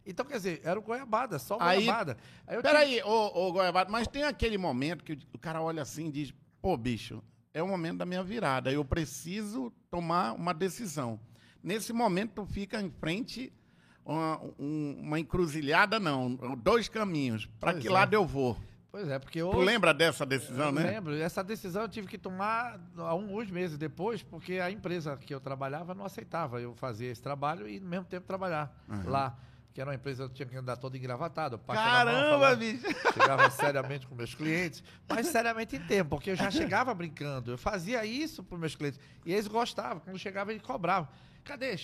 Então, 0.05 0.25
quer 0.25 0.33
dizer, 0.37 0.61
era 0.63 0.79
o 0.79 0.81
Goiabada, 0.81 1.37
só 1.37 1.57
o 1.57 1.61
Aí- 1.61 1.79
Goiabada. 1.85 2.17
Aí 2.47 2.61
Peraí, 2.61 3.01
ô, 3.03 3.47
ô 3.47 3.51
Goiabada, 3.53 3.89
mas 3.91 4.07
tem 4.07 4.23
aquele 4.23 4.57
momento 4.57 5.03
que 5.03 5.17
o 5.33 5.37
cara 5.37 5.61
olha 5.61 5.81
assim 5.81 6.07
e 6.07 6.11
diz: 6.11 6.33
pô, 6.61 6.75
bicho, 6.75 7.21
é 7.53 7.61
o 7.61 7.67
momento 7.67 7.99
da 7.99 8.05
minha 8.05 8.23
virada. 8.23 8.71
Eu 8.71 8.83
preciso 8.83 9.71
tomar 9.89 10.33
uma 10.33 10.53
decisão. 10.53 11.19
Nesse 11.63 11.93
momento, 11.93 12.31
tu 12.35 12.45
fica 12.45 12.81
em 12.81 12.89
frente 12.89 13.53
uma, 14.03 14.41
um- 14.57 14.97
uma 15.01 15.19
encruzilhada, 15.19 15.99
não, 15.99 16.35
dois 16.57 16.89
caminhos. 16.89 17.45
Para 17.59 17.75
que 17.75 17.87
é. 17.87 17.91
lado 17.91 18.13
eu 18.15 18.25
vou? 18.25 18.57
Pois 18.91 19.07
é, 19.07 19.17
porque. 19.19 19.39
Tu 19.39 19.57
lembra 19.59 19.93
dessa 19.93 20.25
decisão, 20.25 20.65
Eu 20.65 20.71
né? 20.73 20.83
lembro. 20.83 21.15
Essa 21.15 21.41
decisão 21.43 21.83
eu 21.83 21.87
tive 21.87 22.07
que 22.07 22.17
tomar 22.17 22.77
alguns 22.97 23.49
meses 23.49 23.77
depois, 23.77 24.21
porque 24.23 24.55
a 24.55 24.69
empresa 24.71 25.15
que 25.15 25.33
eu 25.33 25.39
trabalhava 25.39 25.93
não 25.93 26.03
aceitava 26.03 26.59
eu 26.59 26.73
fazer 26.75 27.05
esse 27.05 27.21
trabalho 27.21 27.69
e, 27.69 27.77
ao 27.77 27.83
mesmo 27.85 28.05
tempo, 28.05 28.25
trabalhar 28.27 28.75
lá. 29.05 29.37
Que 29.73 29.79
era 29.79 29.89
uma 29.89 29.95
empresa 29.95 30.23
que 30.25 30.31
eu 30.31 30.35
tinha 30.35 30.45
que 30.47 30.55
andar 30.57 30.75
todo 30.75 30.97
engravatado. 30.97 31.57
Caramba, 31.59 32.29
falava- 32.29 32.55
bicho! 32.57 32.83
Chegava 33.13 33.49
seriamente 33.49 34.05
com 34.05 34.13
meus 34.15 34.35
clientes, 34.35 34.83
mas 35.07 35.27
seriamente 35.27 35.77
em 35.77 35.79
tempo, 35.79 36.09
porque 36.11 36.31
eu 36.31 36.35
já 36.35 36.51
chegava 36.51 36.93
brincando. 36.93 37.51
Eu 37.51 37.57
fazia 37.57 38.03
isso 38.05 38.43
para 38.43 38.57
meus 38.57 38.75
clientes. 38.75 38.99
E 39.25 39.31
eles 39.31 39.47
gostavam. 39.47 39.99
Quando 40.01 40.19
chegava, 40.19 40.51
eles 40.51 40.61
cobravam. 40.61 41.07
Cadê? 41.45 41.75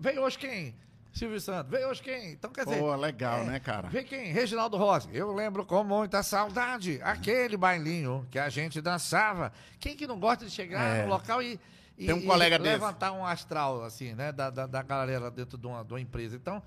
Veio 0.00 0.22
hoje 0.22 0.36
quem? 0.38 0.74
Silvio 1.12 1.40
Santos. 1.40 1.70
Veio 1.70 1.88
hoje 1.88 2.02
quem? 2.02 2.32
Então, 2.32 2.50
quer 2.50 2.64
dizer... 2.66 2.78
Pô, 2.78 2.94
legal, 2.94 3.38
é, 3.38 3.44
né, 3.44 3.60
cara? 3.60 3.88
Vem 3.88 4.04
quem? 4.04 4.30
Reginaldo 4.32 4.76
Rossi. 4.76 5.08
Eu 5.12 5.32
lembro 5.32 5.64
com 5.64 5.82
muita 5.82 6.22
saudade 6.22 7.00
aquele 7.02 7.56
bailinho 7.56 8.26
que 8.30 8.38
a 8.38 8.50
gente 8.50 8.82
dançava. 8.82 9.50
Quem 9.80 9.96
que 9.96 10.06
não 10.06 10.20
gosta 10.20 10.44
de 10.44 10.50
chegar 10.50 10.82
É. 10.96 11.02
no 11.04 11.08
local 11.08 11.40
e, 11.42 11.58
e- 11.96 12.04
Tem 12.06 12.14
um 12.14 12.18
e 12.18 12.26
colega 12.26 12.58
desse. 12.58 12.70
levantar 12.72 13.12
um 13.12 13.24
astral, 13.24 13.82
assim, 13.82 14.12
né? 14.14 14.30
Da, 14.30 14.50
da, 14.50 14.66
da 14.66 14.82
galera 14.82 15.30
dentro 15.30 15.56
de 15.56 15.66
uma, 15.66 15.82
de 15.82 15.90
uma 15.94 16.00
empresa. 16.02 16.36
Então, 16.36 16.62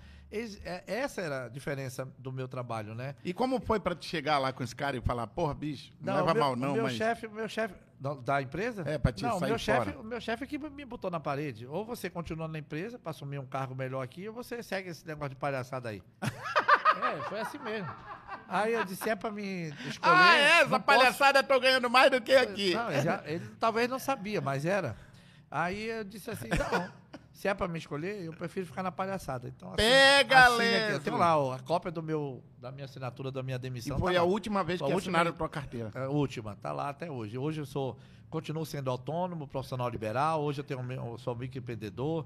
essa 0.85 1.21
era 1.21 1.45
a 1.45 1.49
diferença 1.49 2.07
do 2.17 2.31
meu 2.31 2.47
trabalho, 2.47 2.93
né? 2.93 3.15
E 3.23 3.33
como 3.33 3.59
foi 3.59 3.79
pra 3.79 3.95
te 3.95 4.05
chegar 4.05 4.37
lá 4.37 4.53
com 4.53 4.63
esse 4.63 4.75
cara 4.75 4.95
e 4.95 5.01
falar, 5.01 5.27
porra, 5.27 5.53
bicho, 5.53 5.91
não, 5.99 6.13
o 6.13 6.17
leva 6.17 6.33
meu, 6.33 6.43
mal 6.43 6.55
não, 6.55 6.73
meu 6.73 6.83
mas... 6.83 6.93
chefe, 6.93 7.27
meu 7.27 7.49
chefe 7.49 7.73
da, 7.99 8.13
da 8.13 8.41
empresa? 8.41 8.83
É, 8.85 8.97
pra 8.97 9.11
te 9.11 9.23
não, 9.23 9.37
o 9.37 9.39
sair 9.39 9.49
meu 9.49 9.57
chefe, 9.57 9.89
o 9.97 10.03
meu 10.03 10.21
chefe 10.21 10.47
que 10.47 10.57
me 10.57 10.85
botou 10.85 11.09
na 11.09 11.19
parede. 11.19 11.65
Ou 11.65 11.83
você 11.83 12.09
continua 12.09 12.47
na 12.47 12.59
empresa 12.59 12.99
para 12.99 13.09
assumir 13.09 13.39
um 13.39 13.45
cargo 13.45 13.73
melhor 13.75 14.03
aqui, 14.03 14.27
ou 14.27 14.33
você 14.33 14.61
segue 14.61 14.89
esse 14.89 15.05
negócio 15.05 15.29
de 15.29 15.35
palhaçada 15.35 15.89
aí. 15.89 16.03
é, 16.21 17.21
foi 17.27 17.39
assim 17.39 17.59
mesmo. 17.59 17.89
Aí 18.47 18.73
eu 18.73 18.83
disse, 18.83 19.09
é 19.09 19.15
pra 19.15 19.31
me 19.31 19.69
escolher. 19.87 20.15
Ah, 20.15 20.35
é? 20.35 20.41
Essa 20.41 20.63
não 20.69 20.79
posso- 20.79 20.83
palhaçada 20.99 21.39
eu 21.39 21.43
tô 21.43 21.59
ganhando 21.59 21.89
mais 21.89 22.09
do 22.09 22.19
que 22.21 22.33
aqui. 22.33 22.73
Não, 22.73 22.91
ele, 22.91 23.01
já- 23.01 23.23
ele 23.25 23.47
talvez 23.59 23.87
não 23.87 23.99
sabia, 23.99 24.41
mas 24.41 24.65
era. 24.65 24.95
Aí 25.51 25.85
eu 25.89 26.03
disse 26.03 26.29
assim, 26.31 26.49
não, 26.49 26.91
se 27.39 27.47
é 27.47 27.54
pra 27.54 27.69
me 27.69 27.78
escolher, 27.80 28.21
eu 28.21 28.34
prefiro 28.34 28.65
ficar 28.65 28.84
na 28.84 28.91
palhaçada. 28.91 29.47
Então, 29.47 29.69
assim, 29.69 29.78
Pega, 29.78 30.47
aqui. 30.47 30.91
Eu 30.91 30.99
tenho 30.99 31.15
lá 31.17 31.38
ó, 31.39 31.54
a 31.54 31.60
cópia 31.60 31.89
do 31.89 32.04
meu, 32.04 32.43
da 32.58 32.69
minha 32.69 32.84
assinatura, 32.84 33.32
da 33.32 33.41
minha 33.41 33.56
E 33.56 33.60
demissão. 33.60 33.97
foi 33.97 34.13
tá 34.13 34.19
a 34.19 34.23
lá. 34.23 34.30
última 34.30 34.62
vez 34.62 34.82
A 34.82 34.86
que 34.86 34.91
última- 34.93 35.17
assinaram 35.19 35.30
a 35.30 35.34
tua 35.34 35.47
carteira. 35.47 35.89
É, 35.95 36.06
última, 36.08 36.58
tá 36.58 36.73
lá 36.73 36.89
até 36.89 37.10
hoje. 37.10 37.38
Hoje 37.38 37.62
eu 37.62 37.65
sou, 37.65 37.97
continuo 38.30 38.65
sendo 38.65 38.91
autônomo, 38.91 39.47
profissional 39.47 39.88
liberal, 39.88 40.41
hoje 40.41 40.60
eu 40.60 40.65
tenho 40.65 40.82
eu 40.91 41.17
sou 41.17 41.34
microempreendedor, 41.34 42.25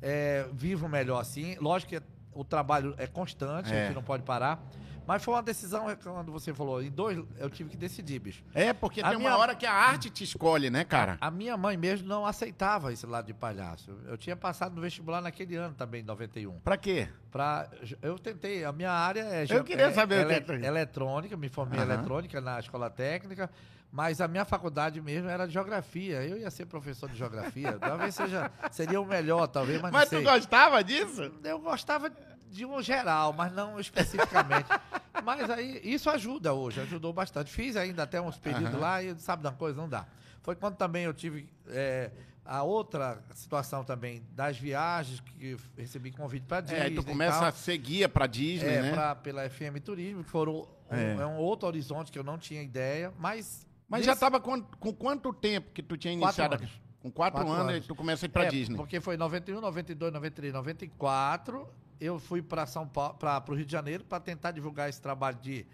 é, 0.00 0.48
vivo 0.52 0.88
melhor 0.88 1.20
assim. 1.20 1.56
Lógico 1.60 1.90
que 1.90 2.02
o 2.32 2.42
trabalho 2.42 2.94
é 2.96 3.06
constante, 3.06 3.70
É. 3.70 3.82
a 3.82 3.86
gente 3.88 3.94
não 3.94 4.02
pode 4.02 4.22
parar. 4.22 4.64
Mas 5.06 5.22
foi 5.22 5.34
uma 5.34 5.42
decisão, 5.42 5.88
é, 5.90 5.96
quando 5.96 6.32
você 6.32 6.52
falou, 6.54 6.82
em 6.82 6.90
dois, 6.90 7.22
eu 7.38 7.50
tive 7.50 7.70
que 7.70 7.76
decidir, 7.76 8.18
bicho. 8.18 8.42
É, 8.54 8.72
porque 8.72 9.00
A 9.00 9.10
tem 9.10 9.18
minha- 9.18 9.30
uma 9.30 9.38
hora 9.38 9.54
que 9.54 9.66
a 9.66 9.72
arte 9.72 10.08
te 10.10 10.24
escolhe, 10.24 10.70
né, 10.70 10.84
cara? 10.84 11.18
A 11.20 11.30
minha 11.30 11.56
mãe 11.56 11.76
mesmo 11.76 12.08
não 12.08 12.24
aceitava 12.26 12.92
esse 12.92 13.06
lado 13.06 13.26
de 13.26 13.34
palhaço. 13.34 13.96
Eu 14.06 14.16
tinha 14.16 14.34
passado 14.36 14.74
no 14.74 14.80
vestibular 14.80 15.20
naquele 15.20 15.56
ano 15.56 15.74
também, 15.74 16.00
em 16.00 16.04
91. 16.04 16.58
Pra 16.60 16.76
quê? 16.76 17.08
Pra, 17.30 17.68
eu 18.00 18.18
tentei, 18.18 18.64
a 18.64 18.72
minha 18.72 18.90
área 18.92 19.20
é... 19.22 19.46
Eu 19.50 19.62
queria 19.64 19.86
é- 19.86 19.92
saber 19.92 20.24
o 20.24 20.28
que 20.44 20.52
é 20.52 20.66
Eletrônica, 20.66 21.36
me 21.36 21.48
formei 21.48 21.78
em 21.78 21.82
Aham. 21.82 21.92
eletrônica 21.92 22.40
na 22.40 22.58
escola 22.60 22.88
técnica, 22.88 23.50
mas 23.92 24.20
a 24.20 24.26
minha 24.26 24.44
faculdade 24.44 25.00
mesmo 25.00 25.28
era 25.28 25.46
de 25.46 25.52
geografia. 25.52 26.22
Eu 26.24 26.38
ia 26.38 26.50
ser 26.50 26.66
professor 26.66 27.08
de 27.08 27.16
geografia. 27.16 27.78
Talvez 27.78 28.14
seja, 28.14 28.50
seria 28.72 29.00
o 29.00 29.06
melhor, 29.06 29.46
talvez, 29.46 29.80
mas, 29.80 29.92
Mas 29.92 30.08
tu 30.08 30.16
sei. 30.16 30.24
gostava 30.24 30.82
disso? 30.82 31.30
Eu 31.44 31.60
gostava 31.60 32.10
de 32.50 32.64
um 32.64 32.80
geral, 32.82 33.32
mas 33.32 33.52
não 33.52 33.78
especificamente. 33.80 34.66
mas 35.24 35.48
aí, 35.50 35.80
isso 35.84 36.08
ajuda 36.10 36.52
hoje, 36.52 36.80
ajudou 36.80 37.12
bastante. 37.12 37.50
Fiz 37.50 37.76
ainda 37.76 38.02
até 38.02 38.20
uns 38.20 38.38
pedidos 38.38 38.70
Aham. 38.74 38.78
lá 38.78 39.02
e 39.02 39.14
sabe 39.18 39.42
de 39.42 39.48
uma 39.48 39.54
coisa, 39.54 39.80
não 39.80 39.88
dá. 39.88 40.06
Foi 40.42 40.54
quando 40.54 40.76
também 40.76 41.04
eu 41.04 41.14
tive 41.14 41.48
é, 41.68 42.10
a 42.44 42.62
outra 42.62 43.22
situação 43.34 43.82
também 43.82 44.22
das 44.32 44.58
viagens, 44.58 45.20
que 45.20 45.56
recebi 45.76 46.10
convite 46.12 46.44
para 46.46 46.60
Disney 46.60 46.78
É, 46.78 46.82
aí 46.82 46.94
tu 46.94 47.02
começa 47.04 47.46
a 47.48 47.52
ser 47.52 47.78
guia 47.78 48.08
pra 48.08 48.26
Disney, 48.26 48.68
É, 48.68 48.82
né? 48.82 48.92
pra- 48.92 49.14
pela 49.14 49.48
FM 49.48 49.80
Turismo, 49.82 50.22
que 50.22 50.30
foram 50.30 50.68
um, 50.90 50.94
É. 50.94 51.14
é. 51.22 51.26
um 51.26 51.36
outro 51.38 51.66
horizonte 51.66 52.12
que 52.12 52.18
eu 52.18 52.24
não 52.24 52.36
tinha 52.38 52.62
ideia, 52.62 53.12
mas. 53.18 53.66
Mas 53.88 54.04
já 54.04 54.12
nesse- 54.12 54.20
tava 54.20 54.38
com, 54.40 54.60
com 54.62 54.92
quanto 54.92 55.32
tempo 55.32 55.70
que 55.72 55.82
tu 55.82 55.96
tinha 55.96 56.12
Quatro 56.18 56.42
iniciado? 56.42 56.54
anos. 56.56 56.80
Com 57.00 57.10
quatro, 57.10 57.40
Quatro 57.40 57.52
anos, 57.52 57.72
anos. 57.74 57.86
tu 57.86 57.94
começa 57.94 58.24
a 58.24 58.26
ir 58.26 58.30
pra 58.30 58.44
É, 58.44 58.48
Disney. 58.48 58.76
Porque 58.76 58.98
foi 58.98 59.16
91, 59.18 59.60
92, 59.60 60.10
93, 60.12 60.52
94. 60.54 61.68
Eu 62.00 62.18
fui 62.18 62.42
para 62.42 62.66
São 62.66 62.86
Paulo, 62.88 63.14
para 63.14 63.42
o 63.48 63.54
Rio 63.54 63.64
de 63.64 63.72
Janeiro, 63.72 64.04
para 64.04 64.20
tentar 64.20 64.50
divulgar 64.50 64.88
esse 64.88 65.00
trabalho 65.00 65.38
de, 65.38 65.66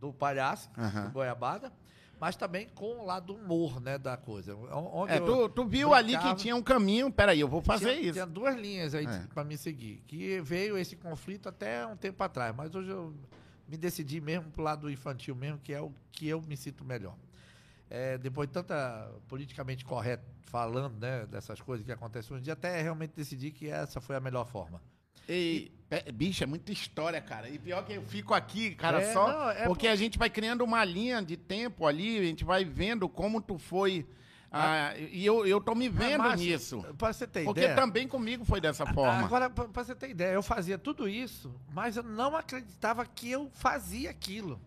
do 0.00 0.12
palhaço, 0.12 0.70
Aham. 0.78 1.06
do 1.06 1.10
Goiabada, 1.12 1.72
mas 2.20 2.36
também 2.36 2.68
com 2.74 3.00
o 3.00 3.04
lado 3.04 3.34
humor, 3.34 3.80
né, 3.80 3.98
da 3.98 4.16
coisa. 4.16 4.54
Onde 4.56 5.12
É, 5.12 5.20
tu, 5.20 5.48
tu 5.48 5.64
viu 5.66 5.92
ali 5.92 6.12
que 6.12 6.18
brincava. 6.18 6.36
tinha 6.36 6.56
um 6.56 6.62
caminho, 6.62 7.10
peraí, 7.12 7.40
eu 7.40 7.48
vou 7.48 7.60
fazer 7.60 7.90
tinha, 7.96 8.00
isso. 8.02 8.12
Tinha 8.14 8.26
duas 8.26 8.56
linhas 8.56 8.94
aí 8.94 9.04
É. 9.06 9.26
para 9.34 9.44
me 9.44 9.58
seguir. 9.58 10.02
Que 10.06 10.40
veio 10.40 10.78
esse 10.78 10.96
conflito 10.96 11.48
até 11.48 11.84
um 11.86 11.96
tempo 11.96 12.22
atrás, 12.22 12.54
mas 12.56 12.74
hoje 12.74 12.90
eu 12.90 13.12
me 13.68 13.76
decidi 13.76 14.20
mesmo 14.20 14.50
pro 14.50 14.62
lado 14.62 14.90
infantil 14.90 15.34
mesmo, 15.34 15.58
que 15.58 15.72
é 15.74 15.80
o 15.80 15.92
que 16.12 16.28
eu 16.28 16.40
me 16.40 16.56
sinto 16.56 16.84
melhor. 16.84 17.16
É, 17.90 18.16
depois 18.16 18.48
de 18.48 18.54
tanta 18.54 19.10
politicamente 19.28 19.84
correto 19.84 20.24
falando 20.44 20.98
né, 20.98 21.26
dessas 21.26 21.60
coisas 21.60 21.84
que 21.84 21.92
acontecem 21.92 22.32
hoje 22.32 22.42
em 22.42 22.44
dia, 22.44 22.52
até 22.54 22.80
realmente 22.80 23.12
decidi 23.14 23.50
que 23.50 23.68
essa 23.68 24.00
foi 24.00 24.16
a 24.16 24.20
melhor 24.20 24.46
forma. 24.46 24.80
E, 25.28 25.70
é, 25.90 26.10
bicho, 26.12 26.42
é 26.42 26.46
muita 26.46 26.72
história, 26.72 27.20
cara. 27.20 27.48
E 27.48 27.58
pior 27.58 27.84
que 27.84 27.92
eu 27.94 28.02
fico 28.02 28.34
aqui, 28.34 28.74
cara, 28.74 29.00
É, 29.00 29.12
só. 29.12 29.26
não, 29.32 29.50
é 29.50 29.64
porque 29.64 29.88
a 29.88 29.96
gente 29.96 30.18
vai 30.18 30.28
criando 30.30 30.62
uma 30.64 30.84
linha 30.84 31.22
de 31.22 31.36
tempo 31.36 31.86
ali, 31.86 32.18
a 32.18 32.22
gente 32.22 32.44
vai 32.44 32.64
vendo 32.64 33.08
como 33.08 33.40
tu 33.40 33.58
foi. 33.58 34.06
ah, 34.50 34.92
e 34.96 35.24
eu, 35.26 35.44
eu 35.46 35.60
tô 35.60 35.74
me 35.74 35.88
vendo 35.88 36.18
Márcio, 36.22 36.46
nisso. 36.46 36.86
Pra 36.96 37.12
você 37.12 37.26
ter 37.26 37.44
Porque 37.44 37.60
ideia. 37.60 37.74
também 37.74 38.06
comigo 38.06 38.44
foi 38.44 38.60
dessa 38.60 38.86
forma. 38.86 39.24
Agora, 39.24 39.50
pra, 39.50 39.66
pra 39.66 39.82
você 39.84 39.94
ter 39.94 40.10
ideia, 40.10 40.34
eu 40.34 40.42
fazia 40.42 40.78
tudo 40.78 41.08
isso, 41.08 41.52
mas 41.72 41.96
eu 41.96 42.02
não 42.04 42.36
acreditava 42.36 43.04
que 43.04 43.30
eu 43.30 43.50
fazia 43.52 44.10
aquilo. 44.10 44.60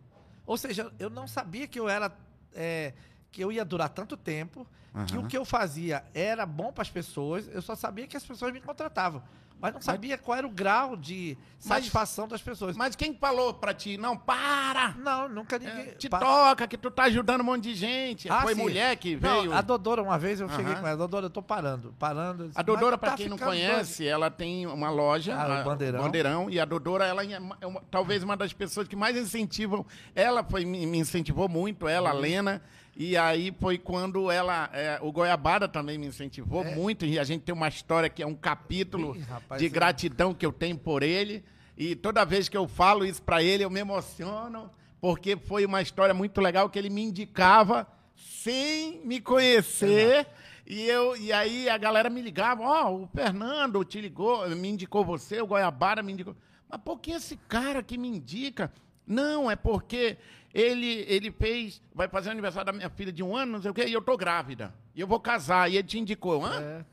Ou 0.46 0.58
seja, 0.58 0.92
eu 1.00 1.10
não 1.10 1.28
sabia 1.28 1.68
que 1.68 1.80
eu 1.80 1.88
era. 1.90 2.12
é, 2.54 2.94
que 3.32 3.44
eu 3.44 3.52
ia 3.52 3.64
durar 3.64 3.90
tanto 3.90 4.18
tempo, 4.18 4.66
que 5.08 5.16
Aham. 5.16 5.26
o 5.26 5.28
que 5.28 5.38
eu 5.38 5.46
fazia 5.46 6.04
era 6.14 6.44
bom 6.46 6.72
para 6.72 6.82
as 6.82 6.90
pessoas, 6.90 7.48
eu 7.54 7.62
só 7.62 7.76
sabia 7.76 8.08
que 8.08 8.18
as 8.18 8.26
pessoas 8.26 8.52
me 8.52 8.60
contratavam. 8.60 9.22
Mas 9.60 9.74
não 9.74 9.82
sabia 9.82 10.18
qual 10.18 10.38
era 10.38 10.46
o 10.46 10.52
grau 10.52 10.96
de 10.96 11.36
satisfação 11.58 12.28
das 12.28 12.42
pessoas. 12.42 12.78
Mas 12.78 12.96
quem 12.96 13.14
falou 13.16 13.54
pra 13.54 13.74
ti, 13.74 13.98
não, 13.98 14.16
para! 14.16 14.94
não, 15.00 15.28
nunca 15.28 15.58
ninguém. 15.58 15.74
É, 15.90 15.96
te 15.96 16.08
pa- 16.08 16.20
toca, 16.20 16.68
que 16.68 16.78
tu 16.78 16.92
tá 16.92 17.04
ajudando 17.06 17.42
um 17.42 17.44
monte 17.44 17.64
de 17.64 17.74
gente. 17.76 18.30
Ah, 18.30 18.42
Foi 18.44 18.54
sim. 18.54 18.62
mulher 18.62 18.96
que 18.98 19.16
Não, 19.16 19.42
veio. 19.42 19.54
a 19.54 19.62
Dodora, 19.62 20.04
uma 20.04 20.18
vez 20.20 20.40
eu 20.40 20.48
cheguei 20.50 20.74
Aham. 20.74 20.82
com 20.82 20.88
ela, 20.88 20.98
Dodora, 20.98 21.26
eu 21.26 21.30
tô 21.32 21.42
parando, 21.42 21.94
parando. 21.98 22.52
A 22.54 22.62
Dodora, 22.62 22.92
"Mas 22.92 23.00
pra 23.00 23.10
tá 23.12 23.18
quem 23.18 23.28
não 23.30 23.38
conhece, 23.38 24.08
ela 24.08 24.30
tem 24.30 24.68
uma 24.68 24.90
loja, 24.92 25.36
Ah, 25.36 25.62
a- 25.62 25.64
Bandeirão. 25.64 26.04
Bandeirão, 26.04 26.50
e 26.50 26.60
a 26.60 26.66
Dodora, 26.66 27.06
ela 27.06 27.24
é 27.26 27.40
uma- 27.40 27.58
é 27.60 27.66
uma- 27.68 27.82
talvez 27.90 28.22
uma 28.24 28.38
das 28.38 28.54
pessoas 28.54 28.88
que 28.88 28.96
mais 28.96 29.18
incentivam. 29.18 29.86
Ela 30.14 30.44
foi, 30.44 30.66
me, 30.66 30.86
me 30.86 31.00
incentivou 31.00 31.50
muito, 31.50 31.88
ela, 31.88 32.12
a 32.12 32.14
Uhum. 32.14 32.20
Lena. 32.22 32.62
E 33.00 33.16
aí 33.16 33.54
foi 33.60 33.78
quando 33.78 34.32
ela. 34.32 34.70
é, 34.74 34.98
o 35.04 35.12
Goiabada 35.12 35.68
também 35.68 35.98
me 36.00 36.08
incentivou 36.08 36.64
É. 36.64 36.74
muito. 36.76 37.06
E 37.06 37.20
a 37.20 37.24
gente 37.24 37.44
tem 37.44 37.54
uma 37.54 37.68
história 37.68 38.10
que 38.10 38.24
é 38.24 38.28
um 38.28 38.34
capítulo 38.36 39.16
Ih, 39.16 39.20
rapaz, 39.22 39.60
de 39.62 39.68
é- 39.68 39.70
gratidão 39.70 40.34
que 40.34 40.44
eu 40.46 40.52
tenho 40.52 40.78
por 40.78 41.04
ele. 41.04 41.44
E 41.78 41.96
toda 41.96 42.26
vez 42.26 42.50
que 42.50 42.58
eu 42.58 42.68
falo 42.68 43.06
isso 43.06 43.22
pra 43.22 43.44
ele, 43.44 43.64
eu 43.64 43.70
me 43.70 43.80
emociono, 43.80 44.72
porque 45.00 45.38
foi 45.38 45.64
uma 45.64 45.80
história 45.80 46.12
muito 46.14 46.42
legal 46.42 46.70
que 46.72 46.80
ele 46.80 46.90
me 46.90 47.04
indicava 47.04 47.88
sem 48.16 49.00
me 49.06 49.22
conhecer. 49.22 50.26
E, 50.66 50.82
eu, 50.88 51.16
e 51.16 51.32
aí 51.32 51.70
a 51.70 51.78
galera 51.78 52.10
me 52.10 52.20
ligava, 52.22 52.64
ó, 52.64 52.92
o 52.94 53.08
Fernando 53.08 53.86
te 53.86 54.02
ligou, 54.02 54.50
me 54.50 54.68
indicou 54.70 55.06
você, 55.06 55.40
o 55.40 55.48
Goiabara 55.48 56.02
me 56.02 56.12
indicou. 56.14 56.36
Mas 56.68 56.82
por 56.82 57.00
que 57.00 57.12
esse 57.12 57.38
cara 57.48 57.82
que 57.84 57.98
me 57.98 58.08
indica? 58.08 58.72
Não, 59.06 59.50
é 59.50 59.56
porque 59.56 60.18
ele, 60.58 61.06
ele 61.08 61.30
fez, 61.30 61.80
vai 61.94 62.08
fazer 62.08 62.30
o 62.30 62.32
aniversário 62.32 62.66
da 62.66 62.74
minha 62.74 62.90
filha 62.90 63.12
de 63.12 63.22
um 63.22 63.36
ano, 63.36 63.52
não 63.54 63.62
sei 63.62 63.70
o 63.70 63.74
quê, 63.76 63.86
e 63.86 63.94
eu 63.94 64.02
tô 64.02 64.18
grávida. 64.18 64.74
E 64.96 65.00
eu 65.00 65.06
vou 65.06 65.20
casar, 65.20 65.70
e 65.70 65.78
ele 65.78 65.88
te 65.88 66.00
indicou. 66.00 66.44
Hã? 66.44 66.60
É, 66.60 66.86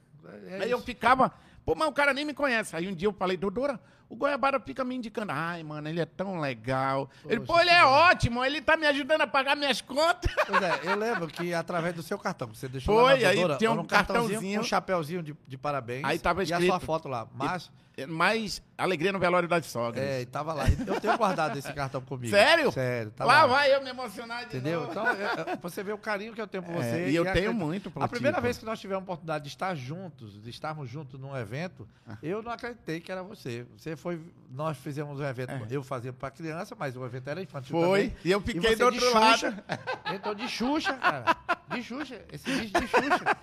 é 0.48 0.62
Aí 0.64 0.70
eu 0.70 0.77
isso. 0.77 0.87
ficava, 0.87 1.33
pô, 1.64 1.74
mas 1.74 1.88
o 1.88 1.92
cara 1.92 2.12
nem 2.12 2.27
me 2.27 2.35
conhece. 2.35 2.77
Aí 2.77 2.87
um 2.87 2.94
dia 2.94 3.09
eu 3.09 3.12
falei, 3.14 3.38
Dodora, 3.38 3.81
o 4.14 4.16
Goiabara 4.16 4.61
fica 4.61 4.85
me 4.85 4.94
indicando. 4.94 5.33
Ai, 5.33 5.62
mano, 5.62 5.88
ele 5.88 6.00
é 6.00 6.07
tão 6.07 6.38
legal. 6.40 7.11
ele, 7.29 7.40
pô, 7.40 7.59
ele 7.61 7.70
é 7.70 7.85
ótimo, 7.85 8.44
ele 8.44 8.61
tá 8.61 8.77
me 8.77 8.87
ajudando 8.87 9.22
a 9.22 9.27
pagar 9.27 9.57
minhas 9.57 9.81
contas. 9.81 10.33
Pois 10.46 10.62
é, 10.62 10.81
eu 10.85 10.96
lembro 10.96 11.27
que 11.27 11.53
através 11.53 11.94
do 11.94 12.03
seu 12.03 12.18
cartão, 12.18 12.48
que 12.48 12.57
você 12.57 12.68
deixou 12.68 12.94
Foi, 12.94 13.20
na 13.20 13.29
aí 13.29 13.37
tinha 13.59 13.70
um 13.72 13.79
era 13.81 13.85
cartãozinho 13.85 14.61
um 14.61 14.64
chapéuzinho 14.64 15.22
de, 15.22 15.37
de 15.46 15.59
parabéns. 15.59 16.05
Aí 16.05 16.18
tava 16.18 16.42
E 16.42 16.53
a 16.53 16.57
escrito- 16.57 16.70
sua 16.70 16.81
foto 16.81 17.09
lá. 17.09 17.27
Mas, 17.35 17.70
Mais 18.09 18.61
alegria 18.77 19.12
no 19.12 19.20
velório 19.20 19.48
das 19.48 19.66
sogras. 19.66 20.03
é, 20.05 20.22
e 20.22 20.27
tava 20.27 20.53
lá. 20.53 20.64
Eu 20.85 21.00
tenho 21.00 21.16
guardado 21.16 21.57
esse 21.57 21.72
cartão 21.72 22.00
comigo. 22.00 22.29
Sério? 22.35 22.72
Sério, 22.72 23.12
tá 23.12 23.24
lá, 23.24 23.42
lá. 23.42 23.46
vai 23.46 23.72
eu 23.72 23.81
me 23.85 23.90
emocionar 23.90 24.40
de 24.40 24.57
Entendeu? 24.57 24.81
novo. 24.81 24.90
Então, 24.90 25.07
é, 25.09 25.53
é, 25.53 25.57
você 25.62 25.81
vê 25.85 25.92
o 25.92 25.98
carinho 25.98 26.33
que 26.35 26.40
eu 26.40 26.46
tenho 26.48 26.64
por 26.64 26.74
É, 26.74 26.79
você. 26.79 27.09
e 27.11 27.14
eu 27.14 27.22
a 27.22 27.27
tenho 27.33 27.50
acredito- 27.50 27.55
muito 27.55 27.92
A 28.00 28.09
primeira 28.09 28.40
vez 28.40 28.59
que 28.59 28.64
nós 28.64 28.81
tivemos 28.81 29.03
a 29.03 29.05
oportunidade 29.05 29.44
de 29.44 29.50
estar 29.50 29.77
juntos, 29.77 30.42
de 30.42 30.50
estarmos 30.50 30.90
juntos 30.90 31.20
num 31.20 31.37
evento, 31.37 31.87
Ah. 32.05 32.16
eu 32.20 32.42
não 32.42 32.50
acreditei 32.50 32.98
que 33.00 33.12
era 33.12 33.22
você. 33.22 33.64
Você 33.79 33.94
foi. 34.04 34.20
Nós 34.50 34.76
fizemos 34.78 35.18
um 35.18 35.24
evento, 35.24 35.50
eu 35.68 35.82
fazia 35.82 36.12
para 36.12 36.30
criança, 36.30 36.76
mas 36.78 36.94
o 36.96 37.04
evento 37.04 37.26
era 37.28 37.42
infantil 37.42 37.76
É. 37.76 37.86
Foi, 37.86 38.02
também. 38.08 38.16
e 38.24 38.30
eu 38.30 38.40
fiquei 38.40 38.60
você 38.60 38.76
do 38.76 38.76
de 38.92 39.04
outro 39.04 39.20
Xuxa, 39.20 39.64
Entrou 40.14 40.34
de 40.34 40.48
Xuxa, 40.48 40.92
cara. 40.94 41.36
De 41.70 41.82
Xuxa. 41.82 42.20
Esse 42.32 42.50
bicho 42.52 42.72
de 42.80 42.86
Xuxa. 42.86 43.36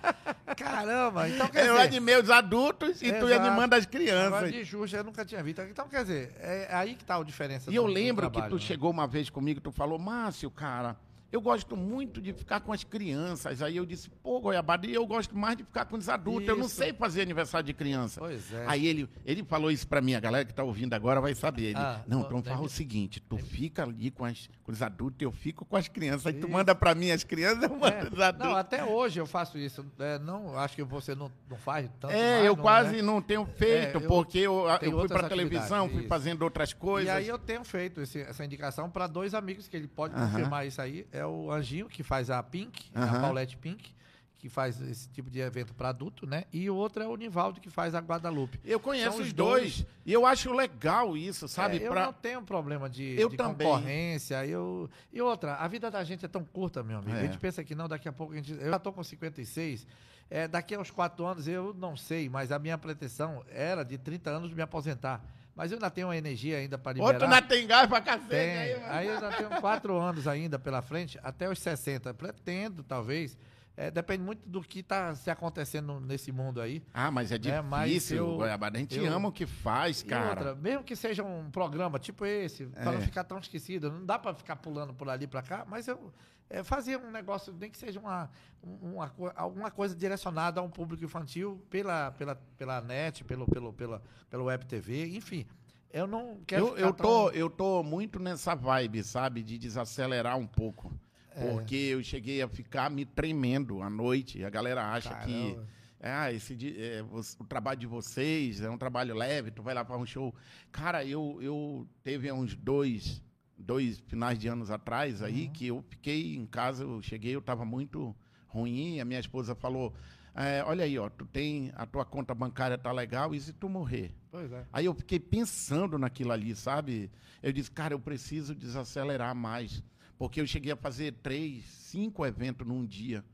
Caramba, 0.56 1.28
então 1.28 1.48
quer 1.48 1.66
eu 1.66 1.74
dizer. 1.74 1.86
animei 1.88 2.16
os 2.18 2.30
adultos 2.30 3.02
e 3.02 3.12
tu 3.12 3.26
Exato. 3.28 3.42
animando 3.46 3.74
as 3.74 3.84
Agora 3.84 3.90
crianças. 3.98 4.52
de 4.52 4.64
Xuxa 4.64 4.96
eu 4.98 5.04
nunca 5.04 5.24
tinha 5.24 5.42
visto. 5.42 5.60
Então, 5.62 5.86
quer 5.88 6.02
dizer, 6.02 6.34
é 6.40 6.68
aí 6.70 6.94
que 6.94 7.04
tá 7.04 7.16
a 7.18 7.22
diferença 7.24 7.70
E 7.70 7.74
eu 7.74 7.84
lembro 7.86 8.26
que 8.28 8.32
trabalho, 8.32 8.50
tu 8.56 8.60
né? 8.60 8.66
chegou 8.66 8.90
uma 8.90 9.06
vez 9.06 9.28
comigo, 9.28 9.60
tu 9.60 9.70
falou, 9.72 9.98
Márcio, 9.98 10.50
cara, 10.50 10.96
eu 11.32 11.40
gosto 11.40 11.76
muito 11.76 12.20
de 12.20 12.32
ficar 12.32 12.60
com 12.60 12.72
as 12.72 12.84
crianças. 12.84 13.62
Aí 13.62 13.76
eu 13.76 13.86
disse, 13.86 14.10
pô, 14.22 14.38
Goiabada, 14.40 14.86
e 14.86 14.92
eu 14.94 15.06
gosto 15.06 15.36
mais 15.36 15.56
de 15.56 15.64
ficar 15.64 15.86
com 15.86 15.96
os 15.96 16.08
adultos. 16.08 16.46
Eu 16.48 16.56
não 16.56 16.66
Isso. 16.66 16.76
sei 16.76 16.92
fazer 16.92 17.22
aniversário 17.22 17.66
de 17.66 17.72
criança. 17.72 18.20
Pois 18.20 18.52
é. 18.52 18.64
Aí 18.68 18.86
ele, 18.86 19.08
ele 19.24 19.42
falou 19.42 19.70
isso 19.70 19.88
pra 19.88 20.00
mim, 20.00 20.14
a 20.14 20.20
galera 20.20 20.44
que 20.44 20.52
tá 20.54 20.62
ouvindo 20.62 20.92
agora 20.94 21.20
vai 21.20 21.34
saber. 21.34 21.62
Ele, 21.70 21.78
Ah, 21.78 22.02
não, 22.06 22.20
então 22.20 22.42
fala 22.42 22.56
deve- 22.56 22.66
o 22.66 22.68
seguinte, 22.68 23.20
tu 23.20 23.38
fica 23.38 23.82
ali 23.82 24.10
com, 24.10 24.24
as, 24.24 24.48
com 24.62 24.70
os 24.70 24.82
adultos, 24.82 25.20
eu 25.22 25.32
fico 25.32 25.64
com 25.64 25.76
as 25.76 25.88
crianças. 25.88 26.26
Aí 26.26 26.34
tu 26.34 26.40
Isso. 26.46 26.50
manda 26.50 26.74
pra 26.74 26.94
mim 26.94 27.10
as 27.10 27.24
crianças, 27.24 27.62
eu 27.62 27.70
mando 27.70 27.86
É, 27.86 28.08
os 28.12 28.20
adultos. 28.20 28.48
não, 28.50 28.56
até 28.56 28.84
hoje 28.84 29.18
eu 29.18 29.26
faço 29.26 29.56
isso. 29.56 29.84
É, 29.98 30.18
não, 30.18 30.56
acho 30.58 30.76
que 30.76 30.82
você 30.84 31.14
não, 31.14 31.32
não 31.48 31.56
faz 31.56 31.88
tanto. 31.98 32.12
É, 32.12 32.34
mais, 32.34 32.44
eu 32.46 32.56
não, 32.56 32.62
quase 32.62 32.96
né? 32.96 33.02
não 33.02 33.22
tenho 33.22 33.46
feito, 33.46 33.98
É, 33.98 34.04
eu 34.04 34.08
porque 34.08 34.38
eu, 34.38 34.66
eu 34.82 34.98
fui 35.00 35.08
pra 35.08 35.28
televisão, 35.28 35.88
fui 35.88 36.00
isso. 36.00 36.08
fazendo 36.08 36.42
outras 36.42 36.72
coisas. 36.74 37.08
E 37.08 37.16
aí 37.16 37.28
eu 37.28 37.38
tenho 37.38 37.64
feito 37.64 38.00
esse- 38.02 38.20
essa 38.20 38.44
indicação 38.44 38.90
para 38.90 39.06
dois 39.06 39.32
amigos 39.34 39.66
que 39.66 39.76
ele 39.76 39.88
pode 39.88 40.14
Aham. 40.14 40.26
confirmar 40.28 40.66
isso 40.66 40.80
aí. 40.82 41.06
É 41.10 41.21
o 41.26 41.50
Anjinho, 41.50 41.88
que 41.88 42.02
faz 42.02 42.30
a 42.30 42.42
Pink, 42.42 42.90
a. 42.94 43.20
Paulette 43.20 43.56
Pink, 43.56 43.94
que 44.38 44.48
faz 44.48 44.80
esse 44.80 45.08
tipo 45.10 45.30
de 45.30 45.38
evento 45.38 45.72
para 45.72 45.90
adulto, 45.90 46.26
né? 46.26 46.44
E 46.52 46.68
o 46.68 46.74
outro 46.74 47.00
é 47.00 47.06
o 47.06 47.14
Nivaldo, 47.14 47.60
que 47.60 47.70
faz 47.70 47.94
a 47.94 48.00
Guadalupe. 48.00 48.58
Eu 48.64 48.80
conheço 48.80 49.12
São 49.18 49.20
os 49.22 49.32
dois. 49.32 49.86
E 50.04 50.12
eu 50.12 50.26
acho 50.26 50.52
legal 50.52 51.16
isso, 51.16 51.46
sabe? 51.46 51.78
É, 51.78 51.86
eu 51.86 51.92
pra- 51.92 52.06
não 52.06 52.12
tenho 52.12 52.42
problema 52.42 52.90
de, 52.90 53.14
Eu 53.16 53.28
de 53.28 53.36
concorrência. 53.36 54.44
Eu... 54.44 54.90
E 55.12 55.22
outra, 55.22 55.54
a 55.54 55.68
vida 55.68 55.90
da 55.92 56.02
gente 56.02 56.24
é 56.24 56.28
tão 56.28 56.44
curta, 56.44 56.82
meu 56.82 56.98
amigo. 56.98 57.16
É. 57.16 57.20
A 57.20 57.22
gente 57.22 57.38
pensa 57.38 57.62
que 57.62 57.74
não, 57.74 57.86
daqui 57.88 58.08
a 58.08 58.12
pouco 58.12 58.32
a 58.32 58.36
gente. 58.36 58.52
Eu 58.52 58.70
já 58.70 58.78
tô 58.80 58.92
com 58.92 59.02
56. 59.04 59.86
É, 60.28 60.48
daqui 60.48 60.74
a 60.74 60.80
uns 60.80 60.90
quatro 60.90 61.24
anos 61.24 61.46
eu 61.46 61.72
não 61.74 61.96
sei, 61.96 62.28
mas 62.28 62.50
a 62.50 62.58
minha 62.58 62.76
pretensão 62.78 63.44
era 63.48 63.84
de 63.84 63.96
30 63.96 64.30
anos 64.30 64.52
me 64.52 64.62
aposentar. 64.62 65.24
Mas 65.54 65.70
eu 65.70 65.76
ainda 65.76 65.90
tenho 65.90 66.06
uma 66.08 66.16
energia 66.16 66.58
ainda 66.58 66.78
para 66.78 66.92
liberar. 66.92 67.12
Outro 67.12 67.24
ainda 67.24 67.42
tem 67.42 67.66
gás 67.66 67.86
pra 67.86 68.00
cacete. 68.00 68.28
Tem. 68.28 68.56
aí. 68.56 68.82
Aí 68.84 69.06
eu 69.06 69.14
ainda 69.14 69.30
tenho 69.32 69.50
quatro 69.60 69.98
anos 69.98 70.26
ainda 70.26 70.58
pela 70.58 70.80
frente, 70.80 71.18
até 71.22 71.48
os 71.48 71.58
60. 71.58 72.14
Pretendo, 72.14 72.82
talvez. 72.82 73.36
É, 73.76 73.90
depende 73.90 74.22
muito 74.22 74.46
do 74.46 74.60
que 74.60 74.80
está 74.80 75.14
se 75.14 75.30
acontecendo 75.30 75.98
nesse 75.98 76.30
mundo 76.30 76.60
aí. 76.60 76.82
Ah, 76.92 77.10
mas 77.10 77.32
é 77.32 77.36
É, 77.48 77.62
mas 77.62 77.88
difícil, 77.88 78.16
eu- 78.18 78.36
Goiabada. 78.36 78.76
A 78.76 78.80
gente 78.80 78.98
eu- 78.98 79.10
ama 79.12 79.28
o 79.28 79.32
que 79.32 79.46
faz, 79.46 80.02
cara. 80.02 80.28
outra, 80.30 80.54
mesmo 80.54 80.84
que 80.84 80.94
seja 80.94 81.24
um 81.24 81.50
programa 81.50 81.98
tipo 81.98 82.26
esse, 82.26 82.66
para 82.66 82.92
não 82.92 82.98
É. 82.98 83.00
ficar 83.00 83.24
tão 83.24 83.38
esquecido, 83.38 83.90
não 83.90 84.04
dá 84.04 84.18
para 84.18 84.34
ficar 84.34 84.56
pulando 84.56 84.92
por 84.92 85.08
ali 85.08 85.26
para 85.26 85.40
cá, 85.42 85.64
mas 85.66 85.88
eu 85.88 86.12
é, 86.50 86.62
fazia 86.62 86.98
um 86.98 87.10
negócio, 87.10 87.50
nem 87.58 87.70
que 87.70 87.78
seja 87.78 87.98
uma, 87.98 88.28
um- 88.62 88.92
uma, 88.96 89.10
alguma 89.34 89.70
coisa 89.70 89.96
direcionada 89.96 90.60
a 90.60 90.62
um 90.62 90.68
público 90.68 91.02
infantil 91.02 91.64
pela, 91.70 92.10
pela, 92.10 92.34
pela 92.58 92.78
net, 92.82 93.24
pelo, 93.24 93.46
pelo, 93.46 93.72
pela, 93.72 94.02
pelo 94.28 94.44
web 94.44 94.66
TV, 94.66 95.16
enfim. 95.16 95.46
Eu 95.90 96.06
não 96.06 96.40
quero 96.46 96.66
Eu, 96.66 96.68
ficar 96.74 96.80
eu, 96.82 96.92
tão- 96.92 97.06
tô, 97.06 97.30
eu 97.30 97.48
tô 97.50 97.82
muito 97.82 98.18
nessa 98.20 98.54
vibe, 98.54 99.02
sabe? 99.02 99.42
De 99.42 99.56
desacelerar 99.56 100.36
um 100.36 100.46
pouco. 100.46 100.92
É. 101.34 101.50
Porque 101.52 101.74
eu 101.74 102.02
cheguei 102.02 102.42
a 102.42 102.48
ficar 102.48 102.90
me 102.90 103.04
tremendo 103.04 103.82
à 103.82 103.88
noite. 103.90 104.44
A 104.44 104.50
galera 104.50 104.92
acha 104.92 105.14
que. 105.20 105.32
Caramba. 105.52 105.68
Ah, 106.04 106.32
esse 106.32 106.56
é, 106.80 107.00
o 107.38 107.44
trabalho 107.44 107.78
de 107.78 107.86
vocês 107.86 108.60
é 108.60 108.68
um 108.68 108.76
trabalho 108.76 109.14
leve, 109.14 109.52
tu 109.52 109.62
vai 109.62 109.72
lá 109.72 109.84
para 109.84 109.96
um 109.96 110.04
show. 110.04 110.34
Cara, 110.72 111.04
eu, 111.04 111.38
eu 111.40 111.86
teve 112.02 112.30
uns 112.32 112.56
dois, 112.56 113.22
dois 113.56 114.00
finais 114.08 114.36
de 114.36 114.48
anos 114.48 114.68
atrás 114.68 115.22
aí 115.22 115.46
Uhum. 115.46 115.52
que 115.52 115.66
eu 115.68 115.84
fiquei 115.88 116.34
em 116.34 116.44
casa, 116.44 116.82
eu 116.82 117.00
cheguei, 117.00 117.36
eu 117.36 117.40
tava 117.40 117.64
muito 117.64 118.12
ruim, 118.48 118.98
a 118.98 119.04
minha 119.04 119.20
esposa 119.20 119.54
falou: 119.54 119.94
é, 120.34 120.64
olha 120.66 120.84
aí, 120.84 120.98
ó, 120.98 121.08
tu 121.08 121.24
tem, 121.24 121.70
a 121.76 121.86
tua 121.86 122.04
conta 122.04 122.34
bancária 122.34 122.76
tá 122.76 122.90
legal, 122.90 123.32
e 123.32 123.40
se 123.40 123.52
tu 123.52 123.68
morrer? 123.68 124.12
É. 124.32 124.64
Aí 124.72 124.86
eu 124.86 124.94
fiquei 124.94 125.20
pensando 125.20 125.96
naquilo 125.98 126.32
ali, 126.32 126.56
sabe? 126.56 127.12
Eu 127.40 127.52
disse, 127.52 127.70
cara, 127.70 127.94
eu 127.94 128.00
preciso 128.00 128.56
desacelerar 128.56 129.36
mais. 129.36 129.84
Porque 130.22 130.40
eu 130.40 130.46
cheguei 130.46 130.70
a 130.70 130.76
fazer 130.76 131.14
três, 131.20 131.64
cinco 131.64 132.24
eventos 132.24 132.64
num 132.64 132.86
dia. 132.86 133.24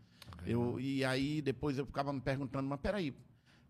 Eu, 0.46 0.80
e 0.80 1.04
aí 1.04 1.42
depois 1.42 1.76
eu 1.76 1.84
ficava 1.84 2.14
me 2.14 2.20
perguntando, 2.20 2.66
mas 2.66 2.80
peraí, 2.80 3.12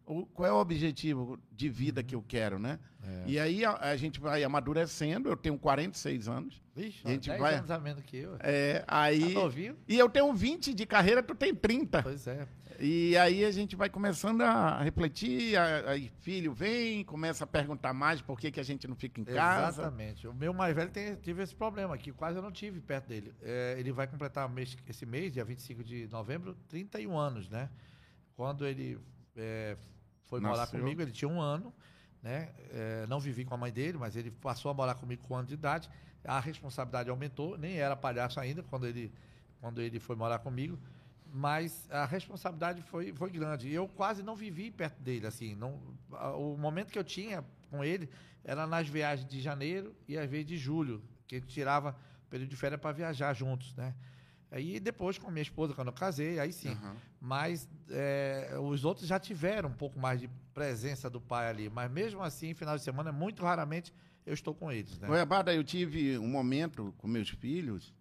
o- 0.07 0.25
qual 0.25 0.49
é 0.49 0.53
o 0.53 0.57
objetivo 0.61 1.37
de 1.51 1.69
vida 1.69 2.01
que 2.01 2.15
eu 2.15 2.23
quero, 2.23 2.61
né? 2.61 2.79
E 3.27 3.37
aí 3.41 3.65
a, 3.65 3.73
a 3.91 3.97
gente 3.97 4.21
vai 4.21 4.45
amadurecendo, 4.45 5.29
eu 5.29 5.37
tenho 5.37 5.59
46 5.59 6.29
anos. 6.29 6.63
Vixe, 6.77 7.01
A 7.05 7.11
gente 7.11 7.29
10 7.29 7.41
vai- 7.41 7.55
anos 7.57 7.71
a 7.73 7.81
menos 7.81 8.05
que 8.05 8.19
eu. 8.19 8.37
É, 8.39 8.85
aí. 8.87 9.35
Tá 9.35 9.41
novinho? 9.41 9.77
E 9.89 9.99
eu 9.99 10.09
tenho 10.09 10.33
20 10.33 10.73
de 10.73 10.87
carreira, 10.87 11.21
tu 11.21 11.35
tem 11.35 11.53
30. 11.53 12.05
Pois 12.05 12.25
é. 12.29 12.47
E 12.81 13.17
aí 13.17 13.45
a 13.45 13.51
gente 13.51 13.75
vai 13.75 13.91
começando 13.91 14.41
a 14.43 14.81
refletir, 14.81 15.57
aí 15.59 16.09
filho 16.21 16.53
vem, 16.53 17.03
começa 17.05 17.43
a 17.43 17.47
perguntar 17.47 17.93
mais 17.93 18.21
por 18.23 18.39
que, 18.39 18.53
que 18.53 18.61
a 18.61 18.63
gente 18.63 18.87
não 18.87 18.95
fica 18.95 19.21
em 19.21 19.25
casa. 19.25 19.83
Exatamente. 19.83 20.29
O 20.29 20.33
meu 20.35 20.55
mais 20.55 20.77
velho 20.77 20.89
tem, 20.91 21.17
tive 21.17 21.43
esse 21.43 21.57
problema 21.57 21.99
que 21.99 22.13
quase 22.13 22.39
eu 22.39 22.43
não 22.43 22.53
tive 22.53 22.81
perto 22.81 23.09
dele. 23.09 23.35
É, 23.43 23.75
ele 23.79 23.91
vai 23.91 24.07
completar 24.07 24.49
mês- 24.49 24.77
esse 24.89 25.05
mês, 25.05 25.33
dia 25.33 25.45
25 25.45 25.83
de 25.83 26.07
novembro, 26.09 26.55
31 26.69 27.19
anos, 27.19 27.49
né? 27.49 27.69
Quando 28.37 28.65
ele 28.65 28.97
é, 29.37 29.77
foi 30.23 30.39
morar 30.51 30.67
comigo, 30.85 31.03
ele 31.03 31.11
tinha 31.11 31.29
um 31.29 31.41
ano, 31.41 31.75
né? 32.23 32.51
É, 32.71 33.07
não 33.09 33.19
vivi 33.19 33.45
com 33.45 33.55
a 33.55 33.57
mãe 33.59 33.73
dele, 33.73 33.99
mas 33.99 34.15
ele 34.15 34.31
passou 34.31 34.71
a 34.71 34.75
morar 34.75 34.95
comigo 34.95 35.21
com 35.27 35.35
um 35.35 35.39
ano 35.39 35.49
de 35.49 35.55
idade. 35.55 35.91
A 36.23 36.39
responsabilidade 36.39 37.11
aumentou, 37.11 37.59
nem 37.59 37.77
era 37.79 37.97
palhaço 37.97 38.39
ainda 38.39 38.63
quando 38.63 38.87
ele, 38.87 39.13
quando 39.61 39.81
ele 39.83 39.99
foi 39.99 40.15
morar 40.15 40.39
comigo. 40.39 40.79
Mas 41.33 41.87
a 41.91 42.05
responsabilidade 42.05 42.83
foi, 42.83 43.13
foi 43.13 43.31
grande. 43.31 43.73
Eu 43.73 43.87
quase 43.87 44.23
não 44.23 44.35
vivi 44.35 44.71
perto 44.71 45.01
dele, 45.03 45.27
assim. 45.27 45.55
Não, 45.55 45.81
o 46.37 46.57
momento 46.57 46.91
que 46.91 46.99
eu 46.99 47.05
tinha 47.05 47.45
com 47.71 47.85
ele 47.85 48.09
era 48.43 48.67
nas 48.67 48.89
viagens 48.89 49.29
de 49.29 49.41
janeiro 49.41 49.95
e 50.07 50.17
às 50.17 50.29
vezes 50.29 50.47
de 50.47 50.57
julho, 50.57 51.03
que 51.27 51.37
a 51.37 51.39
gente 51.39 51.53
tirava 51.53 51.95
período 52.31 52.49
de 52.49 52.57
férias 52.57 52.81
para 52.81 52.93
viajar 52.93 53.35
juntos, 53.35 53.75
né? 53.75 53.95
Aí 54.51 54.81
depois 54.81 55.19
com 55.19 55.29
a 55.29 55.31
minha 55.31 55.43
esposa, 55.43 55.75
quando 55.75 55.89
eu 55.89 55.93
casei, 55.93 56.39
aí 56.41 56.53
sim. 56.53 56.71
Aham. 56.71 56.97
Mas 57.21 57.69
é, 57.91 58.57
os 58.63 58.85
outros 58.85 59.07
já 59.07 59.19
tiveram 59.19 59.69
um 59.69 59.75
pouco 59.75 59.99
mais 59.99 60.21
de 60.21 60.29
presença 60.55 61.11
do 61.11 61.21
pai 61.21 61.49
ali. 61.49 61.69
Mas 61.69 61.91
mesmo 61.91 62.23
assim, 62.23 62.55
final 62.55 62.77
de 62.77 62.83
semana, 62.83 63.13
muito 63.13 63.43
raramente 63.43 63.93
eu 64.25 64.33
estou 64.33 64.55
com 64.55 64.73
eles, 64.73 64.99
né? 64.99 65.09
Goiabada, 65.09 65.55
eu 65.55 65.65
tive 65.65 66.19
um 66.19 66.29
momento 66.29 66.95
com 66.99 67.07
meus 67.07 67.29
filhos 67.29 67.95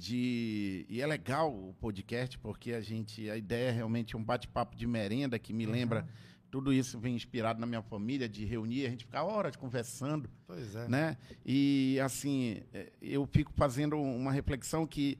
de. 0.00 0.86
E 0.88 1.00
é 1.00 1.06
legal 1.06 1.52
o 1.52 1.74
podcast, 1.74 2.38
porque 2.38 2.72
a 2.72 2.80
gente. 2.80 3.28
A 3.30 3.36
ideia 3.36 3.68
é 3.68 3.72
realmente 3.72 4.16
um 4.16 4.22
bate-papo 4.22 4.76
de 4.76 4.86
merenda 4.86 5.38
que 5.38 5.52
me 5.52 5.66
lembra. 5.66 6.06
Tudo 6.50 6.72
isso 6.72 6.98
vem 6.98 7.14
inspirado 7.14 7.60
na 7.60 7.66
minha 7.66 7.82
família, 7.82 8.28
de 8.28 8.44
reunir, 8.44 8.86
a 8.86 8.90
gente 8.90 9.04
ficar 9.04 9.24
horas 9.24 9.56
conversando, 9.56 10.30
Pois 10.46 10.74
é. 10.74 10.88
né? 10.88 11.16
E 11.44 11.98
assim, 12.02 12.62
eh, 12.72 12.92
eu 13.02 13.26
fico 13.26 13.52
fazendo 13.52 14.00
uma 14.00 14.30
reflexão 14.32 14.86
que 14.86 15.18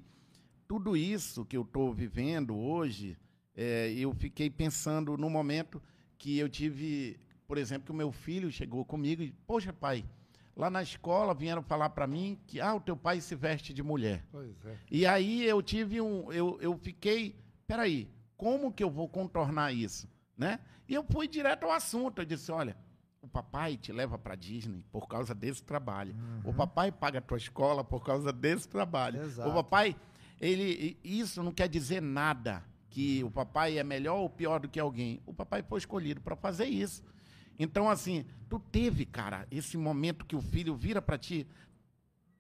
tudo 0.69 0.97
isso 0.97 1.45
que 1.45 1.57
eu 1.57 1.63
estou 1.63 1.93
vivendo 1.93 2.57
hoje, 2.57 3.19
eh, 3.57 3.93
eu 3.99 4.15
fiquei 4.15 4.49
pensando 4.49 5.17
no 5.19 5.29
momento 5.29 5.83
que 6.17 6.39
eu 6.39 6.49
tive, 6.49 7.19
por 7.47 7.59
exemplo, 7.59 7.87
que 7.87 7.93
o 7.93 7.95
meu 7.95 8.13
filho 8.13 8.51
chegou 8.51 8.85
comigo 8.85 9.21
e, 9.21 9.33
poxa, 9.47 9.73
pai, 9.73 10.05
lá 10.57 10.71
na 10.71 10.83
escola 10.83 11.35
vieram 11.35 11.63
falar 11.63 11.91
para 11.91 12.07
mim 12.07 12.39
que, 12.47 12.61
ah, 12.61 12.75
o 12.75 12.81
teu 12.81 12.97
pai 12.97 13.21
se 13.21 13.35
veste 13.35 13.75
de 13.75 13.83
mulher. 13.83 14.25
Pois 14.33 14.65
é. 14.65 14.77
E 14.91 15.07
aí 15.07 15.45
eu 15.45 15.61
tive 15.63 16.01
um, 16.01 16.33
eu, 16.33 16.59
eu 16.61 16.77
fiquei, 16.79 17.37
peraí, 17.67 18.11
como 18.37 18.73
que 18.73 18.83
eu 18.83 18.91
vou 18.91 19.09
contornar 19.09 19.73
isso, 19.73 20.09
né? 20.37 20.59
E 20.89 20.95
eu 20.95 21.05
fui 21.05 21.29
direto 21.29 21.65
ao 21.65 21.73
assunto, 21.73 22.23
eu 22.23 22.25
disse, 22.25 22.51
olha, 22.51 22.77
o 23.21 23.29
papai 23.29 23.77
te 23.77 23.93
leva 23.93 24.17
para 24.17 24.35
Disney 24.35 24.85
por 24.91 25.09
causa 25.09 25.35
desse 25.35 25.63
trabalho. 25.63 26.15
O 26.45 26.55
papai 26.55 26.93
paga 26.93 27.19
a 27.19 27.23
tua 27.23 27.37
escola 27.37 27.83
por 27.83 28.05
causa 28.05 28.33
desse 28.33 28.69
trabalho. 28.69 29.21
Exato. 29.21 29.51
O 29.51 29.55
papai, 29.55 29.97
ele, 30.41 30.97
isso 31.03 31.43
não 31.43 31.53
quer 31.53 31.69
dizer 31.69 32.01
nada 32.01 32.63
que 32.89 33.25
o 33.25 33.31
papai 33.31 33.79
é 33.79 33.85
melhor 33.85 34.19
ou 34.19 34.31
pior 34.31 34.61
do 34.61 34.69
que 34.69 34.79
alguém. 34.79 35.21
O 35.27 35.35
papai 35.35 35.63
foi 35.63 35.79
escolhido 35.79 36.21
para 36.21 36.37
fazer 36.37 36.67
isso. 36.67 37.03
Então, 37.59 37.89
assim, 37.89 38.25
tu 38.49 38.59
teve, 38.59 39.07
cara, 39.07 39.47
esse 39.51 39.77
momento 39.77 40.25
que 40.25 40.37
o 40.37 40.41
filho 40.41 40.75
vira 40.75 41.01
para 41.01 41.19
ti, 41.19 41.47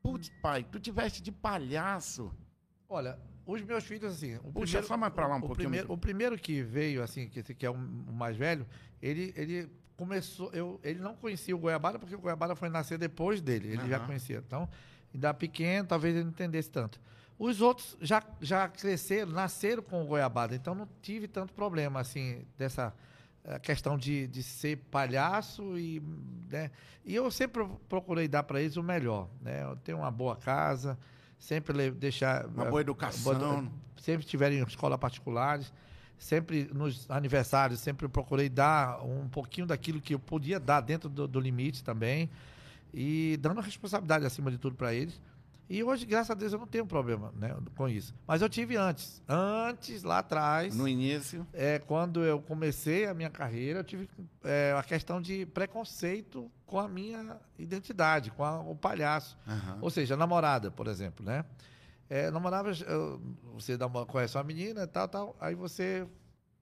putz, 0.02 0.28
pai, 0.42 0.64
tu 0.70 0.78
tiveste 0.78 1.22
de 1.22 1.32
palhaço. 1.32 2.32
Olha, 2.88 3.18
os 3.46 3.62
meus 3.62 3.84
filhos, 3.84 4.12
assim. 4.12 4.36
O 4.44 4.52
Puxa 4.52 4.82
só 4.82 4.96
mais 4.96 5.12
pra 5.12 5.26
lá 5.26 5.36
um 5.36 5.38
o 5.38 5.40
pouquinho. 5.40 5.68
Primeiro, 5.68 5.92
o 5.92 5.98
primeiro 5.98 6.38
que 6.38 6.62
veio, 6.62 7.02
assim, 7.02 7.28
que, 7.28 7.42
que 7.42 7.66
é 7.66 7.70
o 7.70 7.76
mais 7.76 8.36
velho, 8.36 8.66
ele, 9.00 9.32
ele 9.36 9.70
começou. 9.96 10.50
Eu, 10.52 10.80
ele 10.82 11.00
não 11.00 11.14
conhecia 11.14 11.54
o 11.54 11.58
Goiabada, 11.58 11.98
porque 11.98 12.14
o 12.14 12.18
Goiabada 12.18 12.54
foi 12.54 12.68
nascer 12.68 12.98
depois 12.98 13.40
dele. 13.40 13.68
Ele 13.68 13.88
já 13.88 13.96
Aham. 13.96 14.06
conhecia. 14.06 14.42
Então, 14.46 14.68
ainda 15.14 15.32
pequeno, 15.32 15.88
talvez 15.88 16.14
ele 16.14 16.24
não 16.24 16.30
entendesse 16.30 16.70
tanto. 16.70 17.00
Os 17.38 17.60
outros 17.60 17.96
já, 18.00 18.22
já 18.40 18.68
cresceram, 18.68 19.30
nasceram 19.30 19.82
com 19.82 20.02
o 20.02 20.06
Goiabada, 20.06 20.54
então 20.54 20.74
não 20.74 20.88
tive 21.02 21.28
tanto 21.28 21.52
problema, 21.52 22.00
assim, 22.00 22.46
dessa 22.56 22.94
eh, 23.46 23.58
questão 23.60 23.96
de, 23.96 24.26
de 24.26 24.42
ser 24.42 24.76
palhaço 24.90 25.78
e, 25.78 26.02
né, 26.50 26.70
e 27.04 27.14
eu 27.14 27.30
sempre 27.30 27.64
procurei 27.88 28.28
dar 28.28 28.42
para 28.42 28.60
eles 28.60 28.76
o 28.76 28.82
melhor, 28.82 29.28
né? 29.40 29.62
Eu 29.62 29.76
tenho 29.76 29.98
uma 29.98 30.10
boa 30.10 30.36
casa, 30.36 30.98
sempre 31.38 31.90
deixar 31.92 32.46
Uma 32.46 32.66
eh, 32.66 32.70
boa 32.70 32.80
educação. 32.80 33.38
boa- 33.38 33.64
sempre 34.00 34.26
tiverem 34.26 34.58
escola 34.62 34.98
particulares, 34.98 35.72
sempre 36.18 36.68
nos 36.72 37.08
aniversários, 37.10 37.80
sempre 37.80 38.08
procurei 38.08 38.48
dar 38.48 39.02
um 39.04 39.28
pouquinho 39.28 39.66
daquilo 39.66 40.00
que 40.00 40.14
eu 40.14 40.18
podia 40.18 40.58
dar 40.60 40.80
dentro 40.80 41.08
do, 41.08 41.26
do 41.26 41.40
limite 41.40 41.82
também 41.84 42.28
e 42.92 43.36
dando 43.40 43.60
responsabilidade 43.60 44.24
acima 44.24 44.50
de 44.50 44.58
tudo 44.58 44.76
para 44.76 44.94
eles. 44.94 45.20
E 45.68 45.82
hoje, 45.82 46.06
graças 46.06 46.30
a 46.30 46.34
Deus, 46.34 46.52
eu 46.52 46.58
não 46.60 46.66
tenho 46.66 46.86
problema 46.86 47.32
né, 47.36 47.56
com 47.76 47.88
isso. 47.88 48.14
Mas 48.26 48.40
eu 48.40 48.48
tive 48.48 48.76
antes. 48.76 49.20
Antes, 49.28 50.04
lá 50.04 50.18
atrás, 50.18 50.74
No 50.76 50.86
início. 50.86 51.44
é, 51.52 51.78
quando 51.80 52.22
eu 52.24 52.40
comecei 52.40 53.04
a 53.06 53.12
minha 53.12 53.28
carreira, 53.30 53.80
eu 53.80 53.84
tive 53.84 54.08
é, 54.44 54.74
a 54.78 54.82
questão 54.84 55.20
de 55.20 55.44
preconceito 55.46 56.48
com 56.64 56.78
a 56.78 56.86
minha 56.88 57.36
identidade, 57.58 58.30
com 58.30 58.44
a- 58.44 58.60
o 58.60 58.76
palhaço. 58.76 59.36
Aham. 59.46 59.78
Ou 59.80 59.90
seja, 59.90 60.14
a 60.14 60.16
namorada, 60.16 60.70
por 60.70 60.86
exemplo, 60.86 61.26
né? 61.26 61.44
É, 62.08 62.30
namorava, 62.30 62.70
eu- 62.86 63.20
você 63.54 63.76
dá 63.76 63.86
uma, 63.88 64.06
conhece 64.06 64.36
uma 64.36 64.44
menina 64.44 64.84
e 64.84 64.86
tal, 64.86 65.08
tal, 65.08 65.36
aí 65.40 65.56
você... 65.56 66.06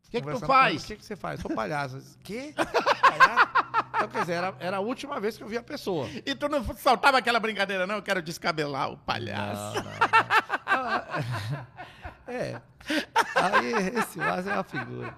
O 0.06 0.10
que, 0.10 0.20
que 0.22 0.30
tu 0.30 0.40
faz? 0.46 0.82
O 0.84 0.86
que, 0.86 0.96
que 0.96 1.04
você 1.04 1.16
faz? 1.16 1.40
Sou 1.40 1.50
palhaço. 1.54 1.98
Quê? 2.22 2.54
Palhaço? 3.02 3.53
Então, 3.94 4.08
quer 4.08 4.20
dizer, 4.20 4.32
era, 4.34 4.54
era 4.58 4.76
a 4.78 4.80
última 4.80 5.20
vez 5.20 5.36
que 5.36 5.42
eu 5.42 5.48
vi 5.48 5.56
a 5.56 5.62
pessoa. 5.62 6.08
E 6.26 6.34
tu 6.34 6.48
não 6.48 6.62
soltava 6.76 7.18
aquela 7.18 7.38
brincadeira, 7.38 7.86
não? 7.86 7.96
Eu 7.96 8.02
quero 8.02 8.20
descabelar 8.20 8.90
o 8.90 8.96
palhaço. 8.96 9.76
Não, 9.76 9.82
não, 9.84 10.82
não. 10.82 11.64
É. 12.26 12.58
Aí 13.34 13.98
esse 13.98 14.18
Márcio 14.18 14.50
é 14.50 14.54
uma 14.54 14.64
figura. 14.64 15.14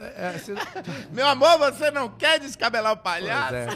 É, 0.00 0.26
é, 0.34 0.38
se- 0.38 0.52
Meu 1.12 1.26
amor, 1.28 1.58
você 1.58 1.90
não 1.90 2.08
quer 2.08 2.38
descabelar 2.40 2.92
o 2.92 2.96
Pois 2.96 3.14
palhaço? 3.14 3.54
é. 3.54 3.68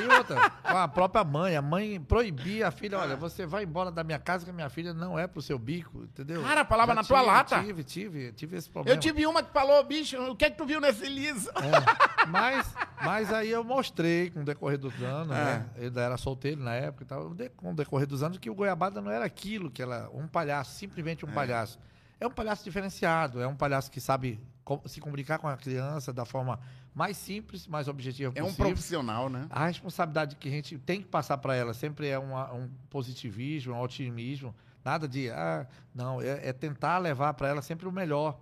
E 0.00 0.08
outra, 0.16 0.50
com 0.50 0.76
a 0.78 0.88
própria 0.88 1.24
mãe. 1.24 1.56
A 1.56 1.62
mãe 1.62 2.00
proibia 2.00 2.68
a 2.68 2.70
filha, 2.70 2.98
olha, 2.98 3.16
você 3.16 3.44
vai 3.46 3.64
embora 3.64 3.90
da 3.90 4.02
minha 4.04 4.18
casa 4.18 4.44
que 4.44 4.50
a 4.50 4.54
minha 4.54 4.68
filha 4.68 4.94
não 4.94 5.18
é 5.18 5.26
pro 5.26 5.42
seu 5.42 5.58
bico, 5.58 6.02
entendeu? 6.04 6.42
Cara, 6.42 6.60
a 6.62 6.64
palavra 6.64 6.94
Já 6.94 7.02
na 7.02 7.06
tua 7.06 7.18
tive, 7.20 7.30
lata. 7.30 7.60
Tive, 7.62 7.84
tive, 7.84 8.32
tive 8.32 8.56
esse 8.56 8.70
problema. 8.70 8.96
Eu 8.96 9.00
tive 9.00 9.26
uma 9.26 9.42
que 9.42 9.52
falou, 9.52 9.82
bicho, 9.84 10.16
o 10.30 10.36
que 10.36 10.44
é 10.44 10.50
que 10.50 10.56
tu 10.56 10.64
viu 10.66 10.80
nesse 10.80 11.06
liso? 11.08 11.50
É, 11.50 12.26
mas, 12.26 12.74
mas 13.02 13.32
aí 13.32 13.50
eu 13.50 13.62
mostrei 13.64 14.30
com 14.30 14.40
o 14.40 14.44
decorrer 14.44 14.78
dos 14.78 14.94
anos, 15.02 15.36
É. 15.36 15.44
né? 15.44 15.66
Ele 15.76 15.98
era 15.98 16.16
solteiro 16.16 16.62
na 16.62 16.74
época 16.74 17.04
e 17.04 17.06
tal. 17.06 17.34
Com 17.56 17.72
o 17.72 17.74
decorrer 17.74 18.06
dos 18.06 18.22
anos, 18.22 18.38
que 18.38 18.48
o 18.50 18.54
Goiabada 18.54 19.00
não 19.00 19.10
era 19.10 19.24
aquilo, 19.24 19.70
que 19.70 19.82
era 19.82 20.08
um 20.12 20.26
palhaço, 20.26 20.72
simplesmente 20.78 21.24
um 21.24 21.30
palhaço. 21.30 21.78
É 22.20 22.26
um 22.26 22.30
palhaço 22.30 22.64
diferenciado, 22.64 23.42
é 23.42 23.46
um 23.46 23.56
palhaço 23.56 23.90
que 23.90 24.00
sabe 24.00 24.40
se 24.86 25.00
comunicar 25.00 25.38
com 25.38 25.46
a 25.48 25.56
criança 25.56 26.12
da 26.12 26.24
forma 26.24 26.58
mais 26.94 27.16
simples, 27.16 27.66
mais 27.66 27.88
objetiva 27.88 28.32
É 28.34 28.42
um 28.42 28.46
possível. 28.46 28.66
profissional, 28.66 29.28
né? 29.28 29.46
A 29.50 29.66
responsabilidade 29.66 30.36
que 30.36 30.48
a 30.48 30.50
gente 30.50 30.78
tem 30.78 31.00
que 31.02 31.08
passar 31.08 31.38
para 31.38 31.54
ela 31.54 31.74
sempre 31.74 32.08
é 32.08 32.18
uma- 32.18 32.52
um 32.52 32.68
positivismo, 32.88 33.74
um 33.74 33.80
otimismo. 33.80 34.54
Nada 34.84 35.08
de, 35.08 35.30
ah, 35.30 35.66
não, 35.94 36.20
é, 36.20 36.48
é 36.48 36.52
tentar 36.52 36.98
levar 36.98 37.34
para 37.34 37.48
ela 37.48 37.62
sempre 37.62 37.86
o 37.88 37.92
melhor. 37.92 38.38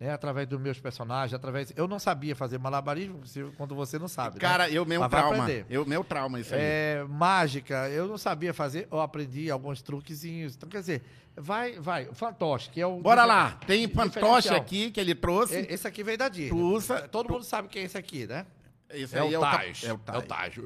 Né, 0.00 0.10
através 0.10 0.48
dos 0.48 0.60
meus 0.60 0.80
personagens, 0.80 1.32
através. 1.32 1.72
Eu 1.76 1.86
não 1.86 1.96
sabia 2.00 2.34
fazer 2.34 2.58
malabarismo 2.58 3.20
quando 3.56 3.72
você 3.76 4.00
não 4.00 4.08
sabe. 4.08 4.34
né? 4.34 4.40
Cara, 4.40 4.68
eu, 4.68 4.84
meu 4.84 4.98
Mas 5.00 5.08
trauma. 5.10 5.46
Eu, 5.70 5.86
meu 5.86 6.02
trauma, 6.02 6.40
isso 6.40 6.52
aí. 6.52 6.60
É, 6.60 7.04
mágica, 7.08 7.88
eu 7.88 8.08
não 8.08 8.18
sabia 8.18 8.52
fazer, 8.52 8.88
eu 8.90 9.00
aprendi 9.00 9.48
alguns 9.48 9.80
truquezinhos. 9.80 10.56
Então, 10.56 10.68
quer 10.68 10.80
dizer, 10.80 11.02
vai, 11.36 11.72
vai. 11.78 12.06
O 12.08 12.14
fantoche, 12.14 12.70
que 12.70 12.80
é 12.80 12.86
o. 12.86 12.98
Bora 13.00 13.24
lá, 13.24 13.58
tem 13.66 13.88
fantoche 13.88 14.48
aqui 14.50 14.90
que 14.90 15.00
ele 15.00 15.14
trouxe. 15.14 15.60
E- 15.60 15.72
Esse 15.74 15.86
aqui 15.86 16.02
veio 16.02 16.18
da 16.18 16.28
Disney. 16.28 16.50
Tu 16.50 17.08
Todo 17.10 17.30
mundo 17.32 17.44
sabe 17.44 17.68
quem 17.68 17.82
é 17.82 17.84
esse 17.86 17.98
aqui, 17.98 18.26
né? 18.26 18.46
Esse 18.90 19.16
É 19.16 19.20
aí 19.20 19.34
o 19.36 19.40
cap- 19.40 19.56
Tais. 19.56 19.84
É 19.84 19.92
o 19.94 19.98
Tais. 19.98 20.24
Tais. 20.26 20.58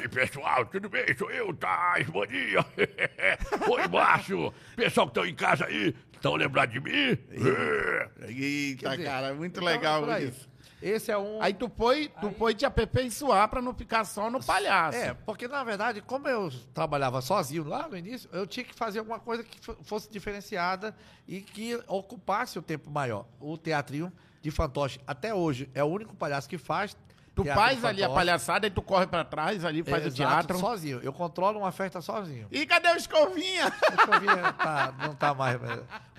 Ei, 0.00 0.08
pessoal, 0.08 0.64
tudo 0.66 0.88
bem? 0.88 1.04
Sou 1.18 1.28
eu, 1.30 1.52
Tais, 1.54 2.06
bom 2.08 2.24
dia. 2.24 2.64
Oi, 3.68 3.88
Márcio. 3.88 4.54
Pessoal 4.76 5.06
que 5.08 5.10
estão 5.10 5.26
em 5.26 5.34
casa 5.34 5.66
aí, 5.66 5.92
estão 6.14 6.36
lembrando 6.36 6.70
de 6.70 6.80
mim? 6.80 6.92
É. 6.92 8.08
Eita, 8.30 8.90
dizer, 8.90 9.04
cara, 9.04 9.34
muito 9.34 9.60
legal 9.60 10.06
isso. 10.20 10.48
Esse 10.86 11.10
é 11.10 11.16
um. 11.16 11.40
Aí 11.40 11.54
tu 11.54 11.70
foi, 11.74 12.08
tu 12.20 12.30
foi 12.32 12.54
te 12.54 12.66
aperfeiçoar 12.66 13.48
pra 13.48 13.62
não 13.62 13.72
ficar 13.74 14.04
só 14.04 14.28
no 14.30 14.38
palhaço. 14.44 14.98
É, 14.98 15.14
porque 15.14 15.48
na 15.48 15.64
verdade, 15.64 16.02
como 16.02 16.28
eu 16.28 16.50
trabalhava 16.74 17.22
sozinho 17.22 17.64
lá 17.64 17.88
no 17.88 17.96
início, 17.96 18.28
eu 18.34 18.46
tinha 18.46 18.64
que 18.64 18.74
fazer 18.74 18.98
alguma 18.98 19.18
coisa 19.18 19.42
que 19.42 19.58
fo- 19.64 19.76
fosse 19.82 20.10
diferenciada 20.10 20.94
e 21.26 21.40
que 21.40 21.80
ocupasse 21.88 22.58
o 22.58 22.62
tempo 22.62 22.90
maior. 22.90 23.24
O 23.40 23.56
teatrinho 23.56 24.12
de 24.42 24.50
fantoche, 24.50 25.00
até 25.06 25.32
hoje, 25.34 25.70
é 25.74 25.82
o 25.82 25.86
único 25.86 26.14
palhaço 26.14 26.46
que 26.48 26.58
faz. 26.58 26.94
Tu 27.34 27.42
teatro 27.42 27.60
faz 27.62 27.80
de 27.80 27.86
ali 27.86 28.04
a 28.04 28.08
palhaçada 28.08 28.66
e 28.66 28.70
tu 28.70 28.80
corre 28.80 29.06
pra 29.08 29.24
trás 29.24 29.64
ali, 29.64 29.82
faz 29.82 30.04
É, 30.04 30.06
o 30.06 30.08
exato, 30.08 30.30
teatro. 30.30 30.58
Sozinho. 30.58 31.00
Eu 31.02 31.12
controlo 31.12 31.58
uma 31.58 31.72
festa 31.72 32.00
sozinho. 32.00 32.46
E 32.50 32.64
cadê 32.64 32.88
o 32.90 32.96
Escovinha? 32.96 33.64
Eu 33.64 34.20
vi, 34.20 34.26
tá- 34.56 34.94
não 35.00 35.14
tá 35.16 35.34
mais. 35.34 35.58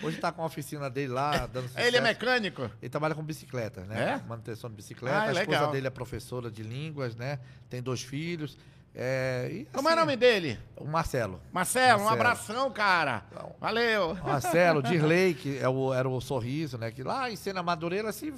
Hoje 0.04 0.18
tá 0.18 0.32
com 0.32 0.42
a 0.42 0.46
oficina 0.46 0.90
dele 0.90 1.14
lá, 1.14 1.48
dando 1.48 1.68
sucesso. 1.70 1.80
Ele 1.88 1.96
é 1.98 2.02
mecânico? 2.02 2.70
Ele 2.82 2.90
trabalha 2.90 3.16
com 3.16 3.24
bicicleta, 3.24 3.82
né? 3.86 4.20
É? 4.22 4.28
Manutenção 4.28 4.70
de 4.70 4.76
bicicleta. 4.76 5.16
Ah, 5.18 5.22
a 5.24 5.32
esposa 5.32 5.50
legal. 5.52 5.72
dele 5.72 5.88
é 5.88 5.90
professora 5.90 6.52
de 6.52 6.64
línguas, 6.64 7.16
né? 7.16 7.40
Tem 7.70 7.82
dois 7.82 8.02
filhos. 8.02 8.58
É, 8.98 9.50
e, 9.52 9.66
Como 9.74 9.90
é 9.90 9.92
o 9.92 9.94
assim, 9.94 10.00
nome 10.06 10.16
dele? 10.16 10.58
O 10.78 10.86
Marcelo. 10.86 11.42
Marcelo, 11.52 12.02
um 12.02 12.06
Marcelo. 12.06 12.14
abração, 12.22 12.72
cara. 12.72 13.24
Valeu. 13.60 14.16
Marcelo, 14.24 14.82
Dirley, 14.82 15.34
que 15.34 15.58
é 15.58 15.68
o- 15.68 15.94
era 15.94 16.08
o 16.08 16.22
sorriso, 16.22 16.78
né? 16.78 16.92
Que 16.92 17.04
lá 17.04 17.30
em 17.30 17.36
Cena 17.36 17.62
Madureira, 17.62 18.08
assim, 18.10 18.34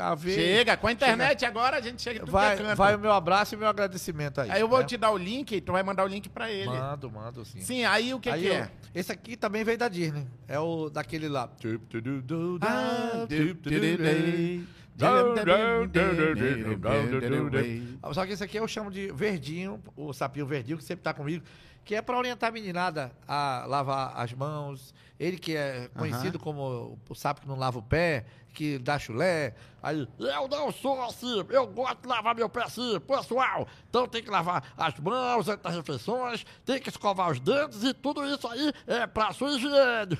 a 0.00 0.14
ver. 0.14 0.34
Chega, 0.34 0.76
com 0.78 0.86
a 0.86 0.92
internet 0.92 1.44
agora 1.44 1.76
a 1.76 1.80
gente 1.82 2.00
chega 2.00 2.16
em 2.16 2.20
tudo 2.20 2.32
Vai, 2.32 2.56
é 2.58 2.74
vai 2.74 2.94
o 2.94 2.98
meu 2.98 3.12
abraço 3.12 3.54
e 3.54 3.56
o 3.56 3.58
meu 3.58 3.68
agradecimento 3.68 4.40
aí. 4.40 4.50
Aí 4.50 4.60
eu 4.62 4.68
vou 4.68 4.78
né? 4.78 4.84
te 4.86 4.96
dar 4.96 5.10
o 5.10 5.16
link 5.18 5.52
e 5.54 5.60
tu 5.60 5.72
vai 5.72 5.82
mandar 5.82 6.04
o 6.04 6.08
link 6.08 6.28
pra 6.30 6.50
ele. 6.50 6.66
Mando, 6.68 7.10
mando, 7.10 7.44
sim. 7.44 7.60
Sim, 7.60 7.84
aí 7.84 8.14
o 8.14 8.18
que 8.20 8.30
Aí 8.30 8.40
que 8.42 8.46
eu- 8.48 8.54
é? 8.54 8.70
Esse 8.94 9.12
aqui 9.12 9.36
também 9.36 9.62
veio 9.62 9.76
da 9.76 9.88
Disney. 9.88 10.26
É 10.48 10.58
o 10.58 10.88
daquele 10.88 11.28
lá. 11.28 11.50
Ah, 12.62 13.26
Só 18.12 18.26
que 18.26 18.32
esse 18.32 18.44
aqui 18.44 18.56
eu 18.56 18.66
chamo 18.68 18.90
de 18.90 19.10
verdinho, 19.12 19.80
o 19.96 20.12
sapinho 20.12 20.46
verdinho, 20.46 20.78
que 20.78 20.84
sempre 20.84 21.02
tá 21.02 21.14
comigo, 21.14 21.44
que 21.84 21.94
é 21.94 22.02
para 22.02 22.18
orientar 22.18 22.50
a 22.50 22.52
meninada 22.52 23.12
a 23.26 23.64
lavar 23.66 24.12
as 24.16 24.32
mãos. 24.32 24.92
Ele 25.18 25.38
que 25.38 25.56
é 25.56 25.88
conhecido 25.96 26.38
como 26.38 26.98
o 27.08 27.14
sapo 27.14 27.40
que 27.40 27.48
não 27.48 27.56
lava 27.56 27.78
o 27.78 27.82
pé, 27.82 28.26
que 28.52 28.78
dá 28.78 28.98
chulé. 28.98 29.54
Aí, 29.82 30.06
Eu 30.18 30.48
não 30.48 30.72
sou 30.72 31.00
assim, 31.02 31.44
eu 31.48 31.66
gosto 31.66 32.02
de 32.02 32.08
lavar 32.08 32.34
meu 32.34 32.48
pé 32.48 32.64
assim, 32.64 32.98
pessoal. 33.00 33.66
Então 33.88 34.06
tem 34.06 34.22
que 34.22 34.30
lavar 34.30 34.62
as 34.76 34.98
mãos 34.98 35.48
antes 35.48 35.62
das 35.62 35.74
refeições, 35.76 36.44
tem 36.64 36.80
que 36.80 36.88
escovar 36.88 37.30
os 37.30 37.40
dentes 37.40 37.82
e 37.82 37.94
tudo 37.94 38.24
isso 38.26 38.46
aí 38.48 38.72
é 38.86 39.06
pra 39.06 39.32
sua 39.32 39.50
higiene. 39.52 40.18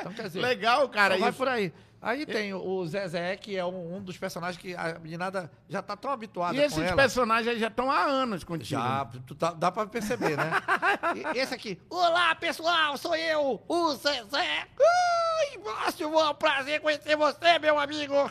então 0.00 0.24
dizer, 0.24 0.40
Legal, 0.40 0.88
cara. 0.88 1.14
Só 1.14 1.20
vai 1.20 1.30
isso. 1.30 1.38
por 1.38 1.48
aí. 1.48 1.72
Aí 2.02 2.24
tem 2.24 2.54
o 2.54 2.86
Zezé, 2.86 3.36
que 3.36 3.56
é 3.56 3.64
um, 3.64 3.96
um 3.96 4.02
dos 4.02 4.16
personagens 4.16 4.56
que 4.60 4.74
a 4.74 4.98
meninada 5.00 5.50
já 5.68 5.82
tá 5.82 5.94
tão 5.94 6.10
habituada 6.10 6.54
E 6.56 6.60
com 6.60 6.64
esses 6.66 6.78
ela. 6.78 6.96
personagens 6.96 7.58
já 7.60 7.66
estão 7.68 7.90
há 7.90 8.04
anos 8.04 8.42
contigo. 8.42 8.80
Já, 8.80 9.04
tu 9.26 9.34
tá- 9.34 9.52
dá 9.52 9.70
pra 9.70 9.84
perceber, 9.86 10.34
né? 10.36 10.50
E 11.34 11.38
esse 11.38 11.54
aqui. 11.54 11.78
Olá, 11.90 12.34
pessoal, 12.34 12.96
sou 12.96 13.14
eu, 13.14 13.62
o 13.68 13.94
Zezé. 13.96 14.66
Ai, 14.80 15.58
Márcio, 15.62 16.18
é 16.18 16.30
um 16.30 16.34
prazer 16.34 16.80
conhecer 16.80 17.16
você, 17.16 17.58
meu 17.58 17.78
amigo. 17.78 18.14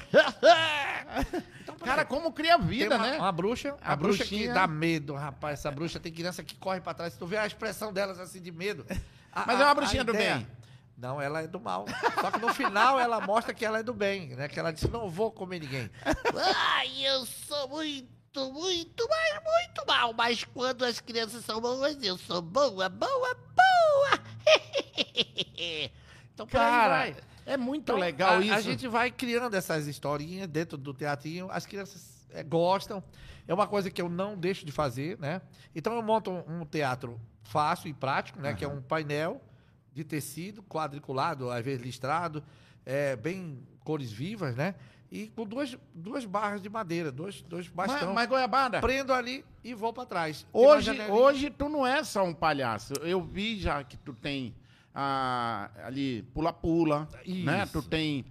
Então, 1.62 1.76
Cara, 1.86 2.04
como 2.04 2.32
cria 2.34 2.58
tem 2.58 2.68
vida, 2.68 2.96
uma, 2.96 3.08
né? 3.08 3.18
uma 3.18 3.32
bruxa, 3.32 3.76
A 3.82 3.94
a 3.94 3.96
bruxa 3.96 4.18
bruxinha. 4.20 4.48
que 4.48 4.54
dá 4.54 4.66
medo, 4.68 5.14
rapaz. 5.14 5.60
Essa 5.60 5.70
bruxa 5.72 6.00
tem 6.00 6.12
criança 6.12 6.44
que 6.44 6.56
corre 6.56 6.82
pra 6.82 6.94
trás. 6.94 7.14
Se 7.14 7.20
tu 7.20 7.26
vê 7.28 7.38
a 7.38 7.46
expressão 7.46 7.94
delas 7.94 8.20
assim 8.20 8.42
de 8.42 8.52
medo. 8.52 8.86
a- 9.32 9.44
Mas 9.46 9.58
a- 9.60 9.62
é 9.62 9.66
uma 9.66 9.72
a 9.72 9.76
bruxinha 9.76 10.04
do 10.04 10.14
ideia- 10.14 10.36
bem. 10.38 10.48
Não, 11.00 11.22
ela 11.22 11.42
é 11.42 11.48
do 11.48 11.60
mal. 11.60 11.86
Só 12.20 12.30
que 12.30 12.40
no 12.40 12.54
final 12.54 13.00
ela 13.00 13.22
mostra 13.22 13.54
que 13.54 13.66
ela 13.66 13.80
é 13.80 13.84
do 13.84 13.94
bem, 13.94 14.36
né? 14.36 14.50
Que 14.50 14.60
ela 14.60 14.72
disse: 14.72 14.90
não 14.90 15.10
vou 15.10 15.32
comer 15.32 15.60
ninguém. 15.60 15.90
Ai, 16.46 17.06
eu 17.08 17.26
sou 17.26 17.70
muito, 17.70 18.52
muito, 18.52 19.08
mas 19.10 19.42
muito 19.44 19.88
mal. 19.88 20.14
Mas 20.14 20.44
quando 20.44 20.84
as 20.84 21.00
crianças 21.00 21.46
são 21.46 21.62
boas, 21.62 21.98
eu 22.04 22.18
sou 22.18 22.42
boa, 22.42 22.90
boa, 22.90 23.34
boa. 23.36 24.20
Então, 26.34 26.48
Cara, 26.48 26.88
vai. 27.00 27.16
é 27.46 27.58
muito 27.58 27.84
Então, 27.84 27.98
legal 27.98 28.38
a, 28.38 28.42
isso. 28.42 28.54
A 28.54 28.62
gente 28.62 28.88
vai 28.88 29.12
criando 29.12 29.54
essas 29.56 29.88
historinhas 29.88 30.48
dentro 30.48 30.78
do 30.78 30.94
teatrinho, 30.94 31.50
as 31.52 31.66
crianças 31.66 32.26
eh, 32.30 32.44
gostam. 32.44 33.04
É 33.46 33.54
uma 33.54 33.68
coisa 33.68 33.92
que 33.92 34.02
eu 34.02 34.08
não 34.08 34.38
deixo 34.38 34.66
de 34.66 34.72
fazer, 34.72 35.20
né? 35.20 35.42
Então 35.76 35.94
eu 35.96 36.02
monto 36.02 36.32
um, 36.32 36.62
um 36.62 36.66
teatro 36.66 37.20
fácil 37.44 37.90
e 37.90 37.94
prático, 37.94 38.40
né? 38.40 38.54
Que 38.54 38.64
é 38.64 38.68
um 38.70 38.82
painel 38.82 39.42
de 40.00 40.06
tecido 40.06 40.64
quadriculado, 40.64 41.52
às 41.52 41.64
vezes 41.64 41.82
listrado, 41.82 42.42
é, 42.86 43.18
bem 43.18 43.60
cores 43.84 44.12
vivas, 44.12 44.56
né? 44.56 44.76
E 45.12 45.28
com 45.28 45.46
duas, 45.46 45.78
duas 45.94 46.24
barras 46.24 46.62
de 46.62 46.70
madeira, 46.70 47.12
dois, 47.12 47.42
dois 47.42 47.70
Mas, 47.74 47.92
bastões. 47.92 48.14
mas 48.14 48.30
Goiabada, 48.30 48.80
Prendo 48.80 49.12
ali 49.12 49.44
e 49.64 49.74
vou 49.74 49.92
pra 49.92 50.06
trás. 50.06 50.46
Hoje, 50.54 50.92
hoje 51.10 51.50
tu 51.50 51.68
não 51.68 51.86
é 51.86 52.04
só 52.04 52.24
um 52.24 52.34
palhaço. 52.34 52.94
Eu 53.02 53.22
vi 53.22 53.60
já 53.60 53.84
que 53.84 53.98
tu 53.98 54.14
tem 54.14 54.56
ah, 54.94 55.70
ali 55.84 56.22
pula-pula, 56.34 57.10
né? 57.26 57.66
Tu 57.66 57.82
tem 57.82 58.26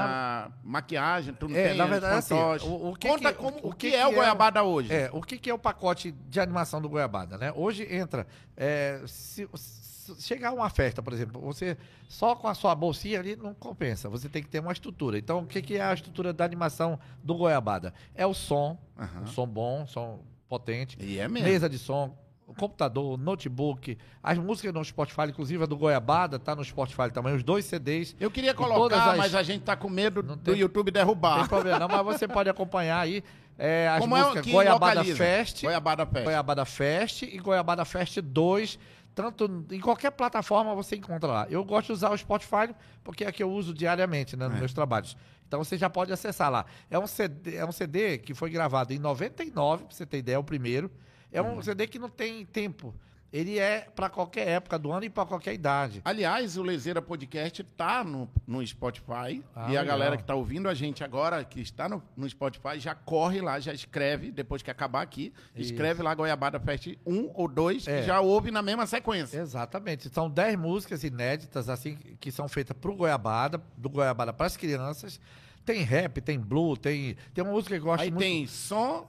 ah, 0.00 0.50
maquiagem, 0.62 1.34
tu 1.34 1.48
não 1.48 1.56
É, 1.56 1.68
tem 1.68 1.76
na 1.78 1.86
verdade, 1.86 2.14
assim, 2.16 2.34
fantoche. 2.34 2.66
o- 2.66 2.90
o 2.90 2.96
que 2.96 3.08
Conta 3.08 3.32
que- 3.32 3.38
como, 3.38 3.58
o, 3.58 3.68
o 3.70 3.74
que, 3.74 3.90
que 3.90 3.96
é 3.96 4.06
o 4.06 4.10
é- 4.12 4.14
Goiabada 4.14 4.62
hoje. 4.62 4.92
É, 4.92 5.10
o 5.12 5.20
que, 5.20 5.38
que 5.38 5.50
é 5.50 5.54
o 5.54 5.58
pacote 5.58 6.12
de 6.12 6.40
animação 6.40 6.80
do 6.80 6.88
Goiabada, 6.88 7.36
né? 7.38 7.52
Hoje 7.54 7.86
entra, 7.92 8.26
é, 8.56 9.00
se, 9.06 9.48
se 9.54 10.20
chegar 10.20 10.52
uma 10.52 10.68
festa, 10.68 11.02
por 11.02 11.12
exemplo, 11.12 11.40
você 11.40 11.76
só 12.08 12.34
com 12.34 12.48
a 12.48 12.54
sua 12.54 12.74
bolsinha 12.74 13.18
ali 13.20 13.36
não 13.36 13.54
compensa, 13.54 14.08
você 14.08 14.28
tem 14.28 14.42
que 14.42 14.48
ter 14.48 14.58
uma 14.60 14.72
estrutura. 14.72 15.16
Então, 15.18 15.40
o 15.40 15.46
que, 15.46 15.62
que 15.62 15.76
é 15.76 15.82
a 15.82 15.94
estrutura 15.94 16.32
da 16.32 16.44
animação 16.44 16.98
do 17.22 17.34
Goiabada? 17.34 17.94
É 18.14 18.26
o 18.26 18.34
som, 18.34 18.78
Aham. 18.98 19.22
um 19.22 19.26
som 19.26 19.46
bom, 19.46 19.86
som 19.86 20.20
potente, 20.48 20.96
E 21.00 21.18
é 21.18 21.28
mesmo. 21.28 21.48
mesa 21.48 21.68
de 21.68 21.78
som 21.78 22.16
o 22.46 22.54
computador, 22.54 23.14
o 23.14 23.16
notebook, 23.16 23.96
as 24.22 24.36
músicas 24.38 24.72
no 24.74 24.84
Spotify, 24.84 25.22
inclusive 25.28 25.62
a 25.62 25.66
do 25.66 25.76
Goiabada, 25.76 26.38
tá 26.38 26.54
no 26.54 26.64
Spotify 26.64 27.10
também, 27.12 27.34
os 27.34 27.42
dois 27.42 27.64
CDs. 27.64 28.14
Eu 28.20 28.30
queria 28.30 28.52
colocar, 28.54 29.12
as- 29.12 29.18
mas 29.18 29.34
a 29.34 29.42
gente 29.42 29.62
tá 29.62 29.74
com 29.76 29.88
medo 29.88 30.22
Não 30.22 30.36
do 30.36 30.42
tem- 30.42 30.56
YouTube 30.58 30.88
Não 30.88 30.92
tem 30.92 31.00
derrubar. 31.04 31.48
problema 31.48 31.78
não, 31.78 31.88
mas 31.88 32.04
você 32.04 32.26
pode 32.28 32.48
acompanhar 32.50 33.00
aí 33.00 33.22
é, 33.58 33.88
as 33.88 34.00
Como 34.00 34.16
é 34.16 34.20
músicas 34.22 34.44
que 34.44 34.50
Goiabada 34.52 34.94
localiza? 35.00 35.16
Fest, 35.16 35.62
Goiabada 35.62 36.06
Fest. 36.06 36.24
Goiabada 36.24 36.64
Fest 36.64 37.22
e 37.22 37.38
Goiabada 37.38 37.84
Fest 37.84 38.18
2. 38.20 38.78
Tanto 39.14 39.66
em 39.70 39.78
qualquer 39.78 40.10
plataforma 40.10 40.74
você 40.74 40.96
encontra 40.96 41.28
lá. 41.30 41.46
Eu 41.50 41.62
gosto 41.62 41.88
de 41.88 41.92
usar 41.92 42.10
o 42.10 42.16
Spotify 42.16 42.74
porque 43.04 43.24
é 43.24 43.30
que 43.30 43.42
eu 43.42 43.50
uso 43.52 43.74
diariamente 43.74 44.36
né, 44.38 44.48
nos 44.48 44.58
meus 44.58 44.72
trabalhos. 44.72 45.14
Então 45.46 45.62
você 45.62 45.76
já 45.76 45.90
pode 45.90 46.10
acessar 46.10 46.50
lá. 46.50 46.64
É 46.90 46.98
um 46.98 47.06
CD, 47.06 47.56
é 47.56 47.64
um 47.66 47.72
CD 47.72 48.16
que 48.16 48.32
foi 48.32 48.48
gravado 48.48 48.94
em 48.94 48.98
99, 48.98 49.84
pra 49.84 49.94
você 49.94 50.06
ter 50.06 50.16
ideia, 50.16 50.36
é 50.36 50.38
o 50.38 50.42
primeiro. 50.44 50.90
É 51.32 51.40
um 51.42 51.60
CD 51.62 51.86
que 51.86 51.98
não 51.98 52.08
tem 52.08 52.44
tempo. 52.44 52.94
Ele 53.32 53.58
é 53.58 53.88
para 53.96 54.10
qualquer 54.10 54.46
época 54.46 54.78
do 54.78 54.92
ano 54.92 55.06
e 55.06 55.08
para 55.08 55.24
qualquer 55.24 55.54
idade. 55.54 56.02
Aliás, 56.04 56.58
o 56.58 56.62
Lezeira 56.62 57.00
Podcast 57.00 57.64
tá 57.64 58.04
no, 58.04 58.28
no 58.46 58.64
Spotify. 58.66 59.42
Ah, 59.56 59.70
e 59.72 59.76
a 59.76 59.80
legal. 59.80 59.86
galera 59.86 60.16
que 60.18 60.24
tá 60.24 60.34
ouvindo 60.34 60.68
a 60.68 60.74
gente 60.74 61.02
agora, 61.02 61.42
que 61.42 61.58
está 61.58 61.88
no, 61.88 62.02
no 62.14 62.28
Spotify, 62.28 62.78
já 62.78 62.94
corre 62.94 63.40
lá, 63.40 63.58
já 63.58 63.72
escreve, 63.72 64.30
depois 64.30 64.60
que 64.62 64.70
acabar 64.70 65.00
aqui, 65.00 65.32
escreve 65.56 66.02
lá 66.02 66.14
Goiabada 66.14 66.60
Fest 66.60 66.88
1 67.06 67.30
ou 67.32 67.48
2, 67.48 67.88
É. 67.88 68.00
que 68.00 68.06
já 68.06 68.20
ouve 68.20 68.50
na 68.50 68.60
mesma 68.60 68.84
sequência. 68.86 69.38
Exatamente. 69.38 70.10
São 70.10 70.28
10 70.28 70.58
músicas 70.58 71.02
inéditas, 71.02 71.70
assim, 71.70 71.96
que 72.20 72.30
são 72.30 72.46
feitas 72.48 72.76
pro 72.78 72.94
Goiabada, 72.94 73.58
do 73.78 73.88
Goiabada 73.88 74.34
para 74.34 74.44
as 74.44 74.58
crianças. 74.58 75.18
Tem 75.64 75.80
rap, 75.82 76.20
tem 76.20 76.38
blue, 76.38 76.76
tem, 76.76 77.16
tem 77.32 77.42
uma 77.42 77.52
música 77.54 77.74
que 77.76 77.80
eu 77.80 77.84
gosto 77.86 78.02
Aí 78.02 78.10
muito. 78.10 78.20
tem 78.22 78.46
som. 78.46 79.08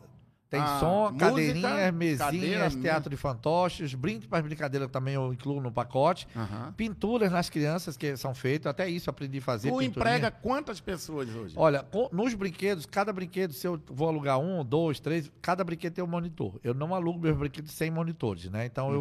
Tem 0.54 0.62
ah, 0.62 0.78
som, 0.80 1.06
música, 1.06 1.26
cadeirinhas, 1.30 1.94
mesinhas, 1.96 2.20
cadeira, 2.20 2.70
teatro 2.70 3.10
de 3.10 3.18
fantoches, 3.18 3.96
brinde 3.96 4.28
para 4.28 4.40
brincadeira 4.44 4.88
também 4.88 5.16
eu 5.16 5.34
incluo 5.34 5.60
no 5.60 5.72
pacote. 5.72 6.28
Aham. 6.36 6.72
Pinturas 6.78 7.32
nas 7.32 7.50
crianças 7.50 7.98
que 7.98 8.16
são 8.16 8.36
feitas, 8.36 8.70
até 8.70 8.88
isso 8.88 9.10
aprendi 9.10 9.40
a 9.40 9.42
fazer. 9.42 9.72
Tu 9.72 9.78
pinturinha. 9.80 10.18
emprega 10.18 10.30
quantas 10.30 10.80
pessoas 10.80 11.28
hoje? 11.34 11.56
Olha, 11.58 11.84
nos 12.12 12.36
brinquedos, 12.36 12.86
cada 12.86 13.12
brinquedo, 13.12 13.52
se 13.52 13.66
eu 13.66 13.82
vou 13.88 14.08
alugar 14.08 14.38
um, 14.38 14.64
dois, 14.64 15.00
três, 15.00 15.32
cada 15.42 15.64
brinquedo 15.64 15.94
tem 15.94 16.04
um 16.04 16.08
monitor. 16.08 16.60
Eu 16.64 16.76
não 16.76 16.94
alugo 16.94 17.18
meus 17.20 17.36
brinquedos 17.36 17.72
sem 17.72 17.90
monitores, 17.90 18.48
né? 18.52 18.68
Então 18.68 18.90
Uhum. 18.90 18.94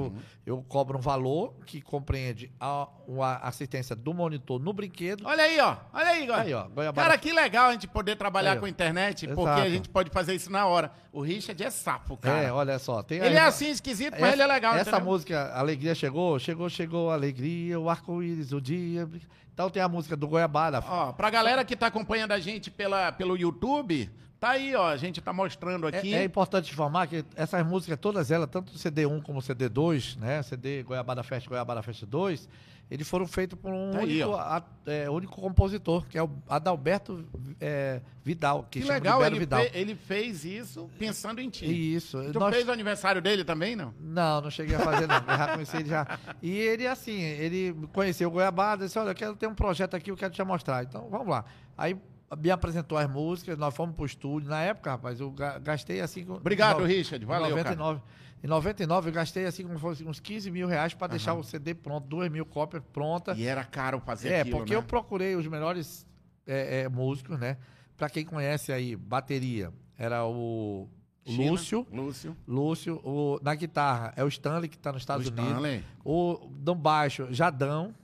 eu, 0.46 0.57
eu 0.57 0.62
cobro 0.66 0.96
um 0.96 1.03
valor 1.03 1.53
que 1.66 1.82
compreende 1.82 2.50
a, 2.59 2.88
a 3.20 3.48
assistência 3.48 3.94
do 3.94 4.14
monitor 4.14 4.59
no 4.59 4.72
brinquedo. 4.72 5.26
Olha 5.26 5.44
aí, 5.44 5.61
ó. 5.61 5.76
Olha 5.92 6.09
aí. 6.09 6.30
Aí, 6.30 6.55
ó, 6.55 6.66
Goiabada. 6.68 7.09
Cara, 7.09 7.18
que 7.18 7.30
legal 7.30 7.68
a 7.68 7.72
gente 7.72 7.86
poder 7.86 8.16
trabalhar 8.16 8.53
Aí, 8.53 8.59
com 8.59 8.64
a 8.64 8.70
internet, 8.70 9.26
porque 9.26 9.42
Exato. 9.42 9.61
a 9.61 9.68
gente 9.68 9.88
pode 9.90 10.09
fazer 10.09 10.34
isso 10.34 10.50
na 10.50 10.64
hora. 10.66 10.90
O 11.12 11.20
Richard 11.43 11.64
é 11.64 11.70
sapo, 11.70 12.16
cara. 12.16 12.43
É, 12.43 12.53
olha 12.53 12.78
só. 12.78 13.03
Tem 13.03 13.18
Ele 13.18 13.34
é 13.34 13.40
assim 13.40 13.70
esquisito, 13.70 14.16
mas 14.18 14.32
ele 14.32 14.43
é 14.43 14.47
legal. 14.47 14.74
Essa 14.74 14.90
entendeu? 14.90 15.07
música, 15.07 15.53
Alegria 15.53 15.95
Chegou, 15.95 16.38
chegou, 16.38 16.68
chegou, 16.70 17.11
alegria, 17.11 17.78
o 17.78 17.90
arco-íris, 17.90 18.53
o 18.53 18.61
dia. 18.61 19.09
Então 19.53 19.68
tem 19.68 19.82
a 19.82 19.88
música 19.88 20.16
do 20.16 20.28
Goiabada. 20.28 20.82
Ó, 20.86 21.12
pra 21.12 21.28
galera 21.28 21.64
que 21.64 21.76
tá 21.76 21.88
acompanhando 21.88 22.32
a 22.32 22.38
gente 22.38 22.70
pela, 22.70 23.11
pelo 23.12 23.36
YouTube, 23.36 24.09
tá 24.43 24.51
aí, 24.51 24.74
ó. 24.74 24.88
A 24.88 24.97
gente 24.97 25.20
tá 25.20 25.32
mostrando 25.32 25.88
É, 25.88 25.97
aqui. 25.99 26.12
é 26.14 26.24
importante 26.24 26.72
informar 26.72 27.07
que 27.07 27.24
essas 27.36 27.64
músicas, 27.64 27.97
todas 28.01 28.30
elas, 28.30 28.49
tanto 28.51 28.70
o 28.72 28.76
CD1 28.76 29.22
como 29.22 29.38
o 29.38 29.43
CD2, 29.43 30.16
né? 30.18 30.43
CD 30.43 30.82
Goiabada 30.82 31.22
Fest, 31.22 31.47
Goiabada 31.49 31.80
Fest 31.82 32.05
2, 32.05 32.49
eles 32.90 33.09
foram 33.09 33.26
feitos 33.26 33.59
por 33.59 33.72
um 33.72 33.93
Tá 33.93 34.01
aí, 34.01 34.16
único, 34.22 34.30
ó. 34.30 34.40
a- 34.40 34.62
é, 34.84 35.09
único 35.09 35.40
compositor, 35.40 36.05
que 36.07 36.18
é 36.18 36.22
o 36.22 36.28
Adalberto 36.49 37.24
é, 37.61 38.01
Vidal, 38.24 38.66
que, 38.70 38.80
que 38.82 38.88
legal, 38.88 39.24
ele, 39.24 39.38
Vidal. 39.38 39.62
fe- 39.62 39.70
ele 39.72 39.95
fez 39.95 40.45
isso 40.45 40.90
pensando 40.99 41.40
em 41.40 41.49
ti. 41.49 41.95
Isso. 41.95 42.18
Tu 42.32 42.38
nós- 42.38 42.55
fez 42.55 42.68
o 42.68 42.72
aniversário 42.72 43.22
dele 43.22 43.45
também, 43.45 43.74
não? 43.76 43.95
Não, 43.99 44.40
não 44.43 44.51
cheguei 44.51 44.74
a 44.76 44.80
fazer, 44.80 45.07
não. 45.07 45.16
Eu 45.16 45.38
já 45.38 45.49
conheci 45.55 45.76
ele 45.76 45.88
já. 45.88 46.18
E 46.43 46.51
ele, 46.51 46.86
assim, 46.86 47.18
ele 47.20 47.74
conheceu 47.95 48.28
o 48.28 48.32
Goiabada, 48.32 48.84
disse, 48.84 48.99
olha, 48.99 49.11
eu 49.11 49.14
quero 49.14 49.36
ter 49.36 49.47
um 49.47 49.55
projeto 49.55 49.95
aqui, 49.95 50.11
eu 50.11 50.16
quero 50.16 50.34
te 50.34 50.43
mostrar. 50.45 50.82
Então, 50.82 51.09
vamos 51.09 51.28
lá. 51.28 51.45
Aí 51.78 51.97
me 52.41 52.51
apresentou 52.51 52.97
as 52.99 53.09
músicas, 53.11 53.59
nós 53.59 53.74
fomos 53.74 53.95
pro 53.95 54.05
estúdio. 54.07 54.49
Na 54.49 54.61
época, 54.62 54.91
rapaz, 54.93 55.20
eu 55.20 55.30
ga- 55.30 55.59
gastei 55.59 56.01
assim... 56.01 56.24
Obrigado, 56.28 56.80
no- 56.80 56.87
Richard. 56.87 57.24
Valeu, 57.24 57.59
em 57.59 57.62
cara. 57.62 57.76
99, 57.76 58.01
Em 58.43 58.47
99, 58.47 59.09
eu 59.11 59.12
gastei 59.12 59.45
assim 59.47 59.62
como 59.64 59.74
se 59.76 59.80
fosse 59.80 60.05
uns 60.05 60.18
15 60.20 60.51
mil 60.51 60.66
reais 60.66 60.95
para 60.95 61.09
deixar 61.09 61.35
o 61.35 61.43
CD 61.43 61.74
pronto, 61.74 62.07
2 62.09 62.30
mil 62.30 62.45
cópias 62.47 62.83
prontas. 62.93 63.39
E 63.39 63.45
era 63.47 63.62
caro 63.64 64.01
fazer 64.01 64.30
É, 64.30 64.41
aquilo, 64.41 64.57
porque 64.59 64.72
né? 64.72 64.78
eu 64.78 64.83
procurei 64.83 65.37
os 65.37 65.47
melhores 65.47 66.07
é, 66.47 66.80
é, 66.83 66.89
músicos, 66.89 67.39
né? 67.39 67.57
Pra 67.97 68.09
quem 68.11 68.24
conhece 68.24 68.72
aí, 68.72 68.97
bateria, 68.97 69.72
era 69.97 70.24
o 70.26 70.89
China, 71.24 71.51
Lúcio. 71.53 71.87
Lúcio. 71.93 72.37
Lúcio, 72.49 72.97
o, 73.05 73.39
na 73.43 73.55
guitarra 73.55 74.12
é 74.16 74.24
o 74.24 74.28
Stanley, 74.28 74.68
que 74.68 74.76
tá 74.78 74.91
nos 74.93 75.03
Estados 75.03 75.26
o 75.28 75.30
Unidos. 75.30 75.49
Stanley. 75.51 75.85
O 76.05 76.51
no 76.64 76.74
baixo, 76.74 77.28
Jadão, 77.30 77.95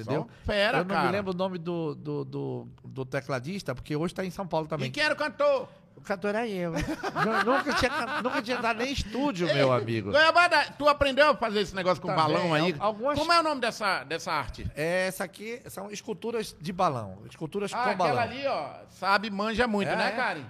entendeu? 0.00 0.22
Só 0.22 0.46
Fera, 0.46 0.78
eu 0.78 0.84
não 0.84 0.94
cara. 0.94 1.06
me 1.06 1.12
lembro 1.12 1.32
o 1.32 1.36
nome 1.36 1.58
do, 1.58 1.94
do, 1.94 2.24
do, 2.24 2.68
do 2.84 3.04
tecladista, 3.04 3.74
porque 3.74 3.94
hoje 3.96 4.14
tá 4.14 4.24
em 4.24 4.30
São 4.30 4.46
Paulo 4.46 4.66
E 4.66 4.68
também. 4.68 4.90
quem 4.90 5.02
era 5.02 5.14
o 5.14 5.16
cantor? 5.16 5.68
O 5.96 6.00
cantor 6.02 6.30
era 6.34 6.48
eu. 6.48 6.72
Nu- 7.44 7.52
nunca, 7.52 7.74
tinha, 7.74 8.22
nunca 8.22 8.40
tinha 8.40 8.56
dado 8.56 8.78
nem 8.78 8.90
estúdio, 8.90 9.46
meu 9.52 9.70
amigo. 9.70 10.10
Goiabada, 10.10 10.64
tu 10.78 10.88
aprendeu 10.88 11.28
a 11.30 11.36
fazer 11.36 11.60
esse 11.60 11.74
negócio 11.74 12.00
com 12.00 12.08
Também, 12.08 12.22
balão 12.24 12.54
aí? 12.54 12.74
al- 12.78 12.86
algumas- 12.86 13.18
Como 13.18 13.30
é 13.30 13.38
o 13.40 13.42
nome 13.42 13.60
dessa, 13.60 14.02
dessa 14.04 14.32
arte? 14.32 14.66
É, 14.74 15.08
Essa 15.08 15.24
aqui 15.24 15.60
são 15.68 15.90
esculturas 15.90 16.56
de 16.58 16.72
balão. 16.72 17.18
Esculturas 17.28 17.70
Ah, 17.74 17.84
com 17.90 17.96
balão. 17.98 18.18
aquela 18.18 18.22
ali, 18.22 18.46
ó, 18.46 18.70
sabe, 18.88 19.28
manja 19.30 19.66
muito, 19.66 19.90
É, 19.90 19.96
né, 19.96 20.08
é. 20.08 20.10
Karen? 20.12 20.42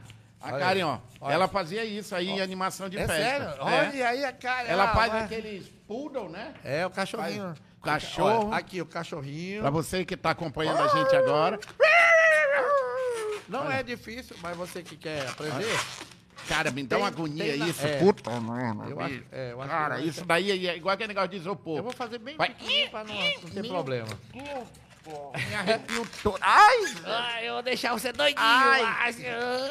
A 0.43 0.49
Olha 0.55 0.59
Karen, 0.65 0.83
ó, 0.85 0.99
Olha. 1.21 1.35
ela 1.35 1.49
fazia 1.49 1.85
isso 1.85 2.15
aí 2.15 2.29
em 2.31 2.41
animação 2.41 2.89
de 2.89 2.97
É 2.97 3.07
festa. 3.07 3.23
sério? 3.23 3.47
É. 3.49 3.61
Olha 3.91 4.09
aí 4.09 4.25
a 4.25 4.33
cara. 4.33 4.69
Ela 4.69 4.85
ah, 4.85 4.95
faz 4.95 5.13
vai. 5.13 5.25
aqueles 5.25 5.69
poodle, 5.87 6.29
né? 6.31 6.55
É, 6.65 6.87
o 6.87 6.91
cachorrinho. 6.91 7.47
Faz 7.47 7.59
cachorro. 7.83 8.49
Olha, 8.49 8.57
aqui, 8.57 8.81
o 8.81 8.87
cachorrinho. 8.87 9.61
Pra 9.63 9.71
você 9.71 10.05
que 10.05 10.17
tá 10.17 10.31
acompanhando 10.31 10.81
a 10.83 10.89
gente 10.89 11.15
agora. 11.17 11.59
Não 13.49 13.71
é 13.71 13.83
difícil, 13.83 14.37
mas 14.41 14.57
você 14.57 14.83
que 14.83 14.97
quer 14.97 15.27
aprender. 15.29 15.67
Cara, 16.49 16.71
me 16.71 16.83
dá 16.85 16.97
Tem- 16.97 17.05
uma 17.05 17.09
agonia 17.09 17.57
na- 17.57 17.69
isso, 17.69 17.87
é. 17.87 17.99
puta 17.99 18.31
merda. 18.41 18.85
Eu 18.89 19.01
acho, 19.01 19.23
é, 19.31 19.53
eu 19.53 19.61
acho 19.63 19.71
Cara, 19.71 19.97
que 19.99 20.09
isso 20.09 20.25
daí 20.25 20.67
é 20.69 20.77
igual 20.77 20.95
aquele 20.95 21.09
negócio 21.09 21.31
de 21.31 21.37
isopor. 21.37 21.77
Eu 21.79 21.83
vou 21.83 21.93
fazer 21.93 22.19
bem 22.19 22.37
Vai. 22.37 22.49
pequenininho 22.51 22.91
pra 22.91 23.05
não, 23.05 23.15
não 23.15 23.23
ter 23.51 23.63
Meu 23.63 23.71
problema. 23.71 24.09
Me 25.49 25.55
arrepio 25.55 26.07
todo. 26.23 26.39
Ai, 26.41 26.77
Ai, 27.05 27.49
eu 27.49 27.55
vou 27.55 27.63
deixar 27.63 27.93
você 27.93 28.13
doidinho. 28.13 28.39
Ai. 28.47 28.83
Ai, 28.83 29.15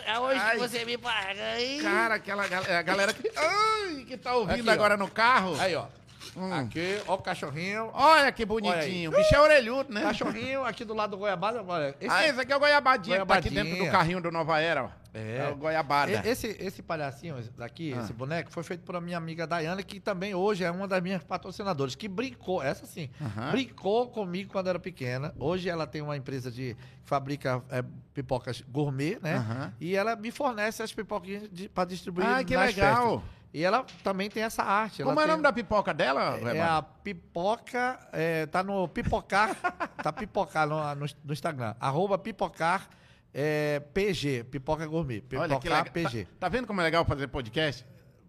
é 0.06 0.20
hoje 0.20 0.40
Ai. 0.42 0.52
que 0.52 0.58
você 0.68 0.84
me 0.86 0.98
paga, 0.98 1.62
hein? 1.62 1.82
cara, 1.82 2.16
aquela 2.16 2.48
gal- 2.48 2.64
a 2.64 2.82
galera 2.82 3.14
que, 3.14 3.32
ai, 3.38 4.06
que 4.06 4.18
tá 4.18 4.36
ouvindo 4.36 4.62
Aqui, 4.62 4.70
ó. 4.70 4.74
agora 4.74 4.98
no 4.98 5.10
carro. 5.10 5.56
Aí, 5.60 5.76
ó. 5.76 5.86
Hum. 6.40 6.54
Aqui, 6.54 7.02
ó 7.08 7.16
o 7.16 7.18
cachorrinho. 7.18 7.90
Olha 7.94 8.32
que 8.32 8.46
bonitinho. 8.46 9.12
O 9.12 9.16
bicho 9.16 9.36
é 9.36 9.40
orelhudo, 9.42 9.94
né? 9.94 10.02
Cachorrinho 10.02 10.64
aqui 10.64 10.86
do 10.86 10.94
lado 10.94 11.12
do 11.12 11.18
goiabada. 11.18 11.64
Olha, 11.68 11.96
esse, 12.00 12.10
Ah, 12.14 12.28
esse 12.28 12.40
aqui 12.42 12.52
é 12.52 12.56
o 12.56 12.60
Goiabadinha, 12.60 13.20
que 13.22 13.26
tá 13.26 13.34
aqui 13.36 13.50
Goiabadinha. 13.50 13.64
dentro 13.76 13.86
do 13.86 13.92
carrinho 13.92 14.22
do 14.22 14.32
Nova 14.32 14.60
Era, 14.60 14.84
ó. 14.86 14.90
É. 15.12 15.50
o 15.52 15.56
Goiabada. 15.56 16.22
esse, 16.24 16.56
esse 16.60 16.84
palhacinho 16.84 17.36
daqui, 17.58 17.94
Ah. 17.98 18.02
esse 18.02 18.14
boneco, 18.14 18.52
foi 18.52 18.62
feito 18.62 18.84
por 18.84 19.00
minha 19.02 19.18
amiga 19.18 19.48
Dayana, 19.48 19.82
que 19.82 20.00
também 20.00 20.36
hoje 20.36 20.64
é 20.64 20.70
uma 20.70 20.88
das 20.88 21.02
minhas 21.02 21.24
patrocinadoras, 21.24 21.96
que 21.96 22.08
brincou, 22.08 22.62
essa 22.62 22.86
sim, 22.86 23.10
Aham. 23.20 23.50
brincou 23.52 24.08
comigo 24.10 24.52
quando 24.52 24.68
era 24.70 24.78
pequena. 24.80 25.34
Hoje 25.40 25.68
ela 25.68 25.88
tem 25.88 26.02
uma 26.04 26.16
empresa 26.16 26.52
de 26.52 26.76
que 26.76 26.78
fabrica 27.04 27.64
é, 27.72 27.84
pipocas 28.14 28.62
gourmet, 28.70 29.18
né? 29.20 29.36
Aham. 29.38 29.74
E 29.82 29.96
ela 29.96 30.16
me 30.16 30.30
fornece 30.30 30.84
as 30.84 30.94
pipoquinhas 30.94 31.50
para 31.74 31.86
distribuir 31.86 32.28
Ah, 32.28 32.44
que 32.44 32.56
nas 32.56 32.68
legal. 32.76 33.20
festas. 33.22 33.39
E 33.54 33.64
ela 33.64 33.84
também 34.04 34.30
tem 34.30 34.44
essa 34.44 34.62
arte. 34.64 35.02
Como 35.04 35.14
ela 35.20 35.22
é 35.22 35.24
o 35.24 35.26
tem- 35.26 35.32
nome 35.32 35.44
da 35.44 35.52
pipoca 35.54 35.94
dela, 35.94 36.36
É 36.38 36.40
Goiabada? 36.40 36.78
a 36.78 36.82
pipoca, 36.84 38.00
é, 38.14 38.46
tá 38.46 38.64
no 38.64 38.88
pipocar, 38.88 39.56
tá 40.04 40.14
pipocar 40.14 40.68
no, 40.68 40.96
no, 40.96 41.06
no 41.24 41.34
Instagram, 41.34 41.76
arroba 41.80 42.18
pipocar 42.18 42.88
é, 43.34 43.80
PG, 43.94 44.44
pipoca 44.46 44.86
gourmet, 44.86 45.22
pipocar 45.22 45.50
Olha 45.52 45.60
que 45.60 45.70
legal. 45.70 45.86
PG. 45.86 46.26
Tá, 46.26 46.32
tá 46.42 46.50
vendo 46.50 46.68
como 46.68 46.82
é 46.82 46.84
legal 46.84 47.04
fazer 47.06 47.28
podcast? 47.28 47.86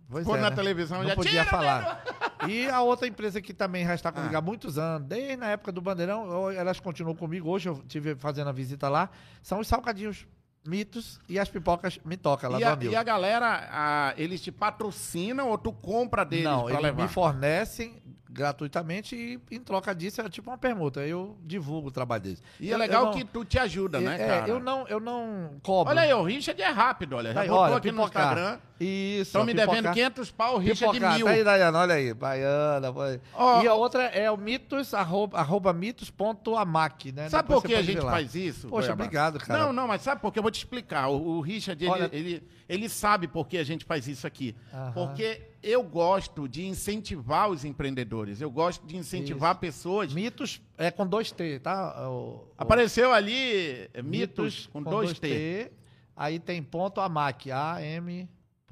Pois 0.09 0.25
Pôr 0.27 0.39
é, 0.39 0.41
na 0.41 0.51
né? 0.51 0.57
televisão 0.57 0.99
Não 1.03 1.09
já 1.09 1.15
podia 1.15 1.45
falar. 1.45 2.03
E 2.49 2.67
a 2.69 2.81
outra 2.83 3.07
empresa 3.07 3.41
que 3.41 3.55
também 3.55 3.85
já 3.87 3.95
está 3.95 4.11
comigo 4.11 4.35
Ah. 4.35 4.39
há 4.39 4.41
muitos 4.43 4.77
anos, 4.77 5.07
desde 5.07 5.37
na 5.37 5.47
época 5.51 5.71
do 5.71 5.81
Bandeirão, 5.81 6.27
eu- 6.27 6.51
elas 6.51 6.81
continuam 6.81 7.15
comigo, 7.15 7.49
hoje 7.49 7.69
eu 7.69 7.75
estive 7.75 8.17
fazendo 8.17 8.49
a 8.49 8.53
visita 8.53 8.89
lá, 8.89 9.09
são 9.43 9.61
os 9.61 9.69
salgadinhos 9.69 10.27
mitos 10.67 11.19
e 11.29 11.39
as 11.39 11.49
pipocas 11.49 11.99
mitoca 12.05 12.49
lá 12.49 12.59
E 12.59 12.77
do 12.77 12.89
a, 12.89 12.93
e 12.93 12.97
a 12.97 13.03
galera, 13.03 13.69
ah, 13.71 14.15
eles 14.17 14.41
te 14.41 14.53
patrocinam 14.53 15.49
ou 15.49 15.57
tu 15.59 15.73
compra 15.73 16.25
deles 16.25 16.45
Não, 16.45 16.69
eles 16.69 16.83
levar? 16.83 17.03
me 17.03 17.09
fornecem 17.09 18.03
gratuitamente 18.33 19.17
e 19.17 19.41
em 19.55 19.59
troca 19.61 19.93
disso 19.93 20.21
é 20.21 20.29
tipo 20.29 20.51
uma 20.51 20.59
permuta. 20.59 21.01
Eu 21.05 21.37
divulgo 21.43 21.89
o 21.89 21.91
trabalho 21.91 22.23
deles. 22.23 22.43
E 22.61 22.69
Eu- 22.69 22.75
é 22.77 22.79
legal 22.79 23.07
não- 23.07 23.13
que 23.13 23.25
tu 23.25 23.45
te 23.45 23.59
ajuda, 23.59 23.99
né, 24.01 24.15
é, 24.15 24.27
cara? 24.27 24.49
eu 24.49 24.61
não, 24.61 24.87
eu 24.87 25.01
não 25.01 25.57
cobro. 25.63 25.91
Olha 25.91 26.03
aí, 26.03 26.13
o 26.15 26.23
Richard 26.23 26.61
é 26.63 26.69
rápido, 26.69 27.17
olha. 27.17 27.33
Já 27.35 27.41
Aí, 27.41 27.49
botou 27.49 27.65
olha, 27.65 27.77
aqui 27.77 27.91
no 27.91 28.03
pipocar. 28.05 28.23
Instagram. 28.33 28.59
Isso. 28.79 29.23
Estão 29.29 29.45
me 29.45 29.53
pipocar. 29.53 29.75
devendo 29.75 29.93
500 29.93 30.31
pau, 30.31 30.55
o 30.55 30.59
Richard 30.59 30.95
Pipocar. 30.97 31.17
mil. 31.17 31.27
Tá 31.27 31.33
aí, 31.33 31.45
Dayana, 31.45 31.79
olha 31.81 31.95
aí. 31.97 32.15
Baiana. 32.15 32.95
Ó, 33.35 33.63
e 33.63 33.69
a 33.69 33.75
outra 33.75 34.05
é 34.05 34.31
o 34.31 34.39
mitos, 34.39 34.95
arroba, 34.95 35.37
arroba 35.39 35.71
mitos.amac, 35.75 37.13
né? 37.13 37.29
Sabe 37.29 37.49
Depois 37.49 37.63
por 37.63 37.69
que 37.69 37.75
a 37.75 37.83
gente 37.83 38.01
lá. 38.01 38.11
faz 38.13 38.35
isso? 38.35 38.69
Poxa, 38.69 38.87
Goiabada? 38.89 39.03
obrigado, 39.05 39.39
cara. 39.41 39.65
Não, 39.67 39.73
não, 39.73 39.87
mas 39.87 40.01
sabe 40.01 40.21
por 40.23 40.33
quê? 40.33 40.41
Vou 40.51 40.53
te 40.53 40.59
explicar. 40.59 41.09
O, 41.09 41.39
o 41.39 41.41
Richard, 41.41 41.83
ele, 41.85 41.93
Olha- 41.93 42.11
ele, 42.13 42.43
ele 42.69 42.89
sabe 42.89 43.29
por 43.29 43.47
que 43.47 43.57
a 43.57 43.63
gente 43.65 43.85
faz 43.85 44.09
isso 44.09 44.27
aqui. 44.27 44.57
Aham. 44.73 44.93
Porque 44.93 45.43
eu 45.63 45.83
gosto 45.83 46.49
de 46.49 46.67
incentivar 46.67 47.49
os 47.49 47.65
empreendedores. 47.65 48.41
Eu 48.41 48.51
gosto 48.51 48.85
de 48.87 48.97
incentivar 48.97 49.57
pessoas. 49.59 50.13
Mitos 50.13 50.61
é 50.77 50.91
com 50.91 51.07
dois 51.07 51.31
T, 51.31 51.61
tá? 51.61 52.09
O- 52.11 52.49
Apareceu 52.59 53.13
ali 53.13 53.89
é, 53.95 54.03
mitos, 54.03 54.67
com, 54.73 54.83
dois 54.83 55.19
T. 55.19 55.71
Aí 56.17 56.39
tem 56.39 56.63
ponto 56.63 57.01
AMAC, 57.01 57.51
A-M, 57.53 58.29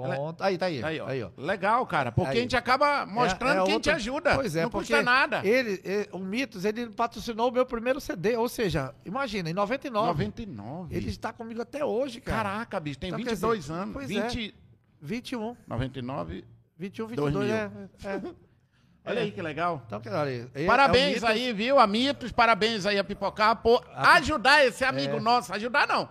ponto. 0.07 0.43
Aí, 0.45 0.57
tá 0.57 0.67
aí. 0.67 0.83
Aí, 0.83 1.01
ó. 1.01 1.07
Aí, 1.09 1.23
ó. 1.23 1.31
Legal, 1.37 1.87
cara. 1.87 2.11
Porque 2.13 2.31
Aí. 2.33 2.39
a 2.39 2.41
gente 2.41 2.57
acaba 2.57 3.05
mostrando 3.05 3.59
É- 3.59 3.63
é 3.63 3.65
quem 3.65 3.75
outro- 3.75 3.91
te 3.93 3.95
ajuda. 3.97 4.35
Pois 4.37 4.57
é, 4.57 4.63
Não 4.63 4.71
custa 4.71 5.03
nada. 5.03 5.41
Ele, 5.47 5.81
ele- 5.85 6.09
o 6.13 6.19
Mitos, 6.19 6.65
ele 6.65 6.89
patrocinou 6.91 7.49
o 7.49 7.53
meu 7.53 7.67
primeiro 7.67 8.01
CD. 8.01 8.37
Ou 8.37 8.49
seja, 8.49 8.95
imagina, 9.05 9.51
em 9.51 9.53
99. 9.55 10.07
99. 10.09 10.95
Ele 10.97 11.09
está 11.11 11.33
comigo 11.33 11.61
até 11.61 11.85
hoje, 11.85 12.21
cara. 12.21 12.49
Caraca, 12.51 12.81
bicho, 12.81 12.99
tem 12.99 13.09
Então, 13.09 13.19
quer 13.19 13.31
22 13.31 13.61
dizer, 13.61 13.73
anos. 13.75 13.93
pois 13.93 14.11
é. 14.11 14.29
20, 14.29 14.55
21, 15.01 15.57
99. 15.67 16.45
21, 16.79 17.07
22, 17.09 17.33
2000. 17.35 17.55
é. 17.55 17.71
é. 18.05 18.21
Olha 19.05 19.23
aí 19.23 19.31
que 19.33 19.41
legal. 19.41 19.83
Então, 19.87 20.03
aí. 20.23 20.47
é- 20.55 20.67
Parabéns 20.67 21.05
é 21.07 21.09
o 21.09 21.13
Mitos. 21.13 21.25
aí, 21.31 21.53
viu, 21.55 21.79
a 21.79 21.87
Mitos, 21.87 22.31
parabéns 22.31 22.85
aí 22.85 22.99
a 22.99 23.05
Pipocar 23.05 23.57
por 23.57 23.83
ajudar 23.95 24.67
esse 24.67 24.85
amigo 24.85 25.19
nosso. 25.19 25.53
Ajudar 25.55 25.87
não. 25.89 26.09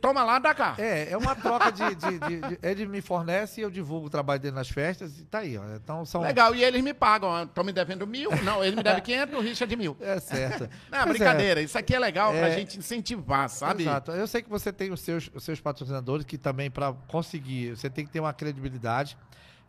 Toma 0.00 0.22
lá, 0.22 0.38
dá 0.38 0.54
cá. 0.54 0.74
É, 0.78 1.10
é 1.10 1.16
uma 1.16 1.34
troca 1.34 1.72
de, 1.72 1.94
de- 1.94 2.18
de- 2.18 2.40
de- 2.40 2.58
Ele 2.62 2.86
me 2.86 3.00
fornece 3.00 3.60
e 3.60 3.64
eu 3.64 3.70
divulgo 3.70 4.06
o 4.06 4.10
trabalho 4.10 4.38
dele 4.40 4.54
nas 4.54 4.68
festas 4.68 5.18
e 5.18 5.24
tá 5.24 5.38
aí, 5.38 5.56
ó. 5.58 5.62
Então 5.74 6.04
são. 6.04 6.20
Legal, 6.20 6.54
e 6.54 6.62
eles 6.62 6.82
me 6.82 6.92
pagam. 6.94 7.42
Estão 7.42 7.64
me 7.64 7.72
devendo 7.72 8.06
mil? 8.06 8.30
Não, 8.44 8.62
eles 8.62 8.76
me 8.76 8.82
devem 8.82 9.02
500, 9.02 9.34
o 9.36 9.40
Richard 9.40 9.74
mil. 9.76 9.96
É 10.00 10.20
certo. 10.20 10.68
Não, 10.92 11.04
Pois 11.04 11.06
é. 11.06 11.08
brincadeira. 11.18 11.60
Isso 11.62 11.76
aqui 11.78 11.94
é 11.94 11.98
legal 11.98 12.30
pra 12.32 12.48
É. 12.48 12.54
gente 12.54 12.78
incentivar, 12.78 13.48
sabe? 13.48 13.82
Exato. 13.84 14.12
Eu 14.12 14.26
sei 14.28 14.42
que 14.42 14.50
você 14.50 14.72
tem 14.72 14.92
os 14.92 15.00
seus, 15.00 15.30
os 15.34 15.42
seus 15.42 15.60
patrocinadores 15.60 16.24
que 16.24 16.36
também, 16.38 16.70
para 16.70 16.92
conseguir, 17.08 17.76
você 17.76 17.88
tem 17.90 18.04
que 18.04 18.12
ter 18.12 18.20
uma 18.20 18.32
credibilidade. 18.32 19.16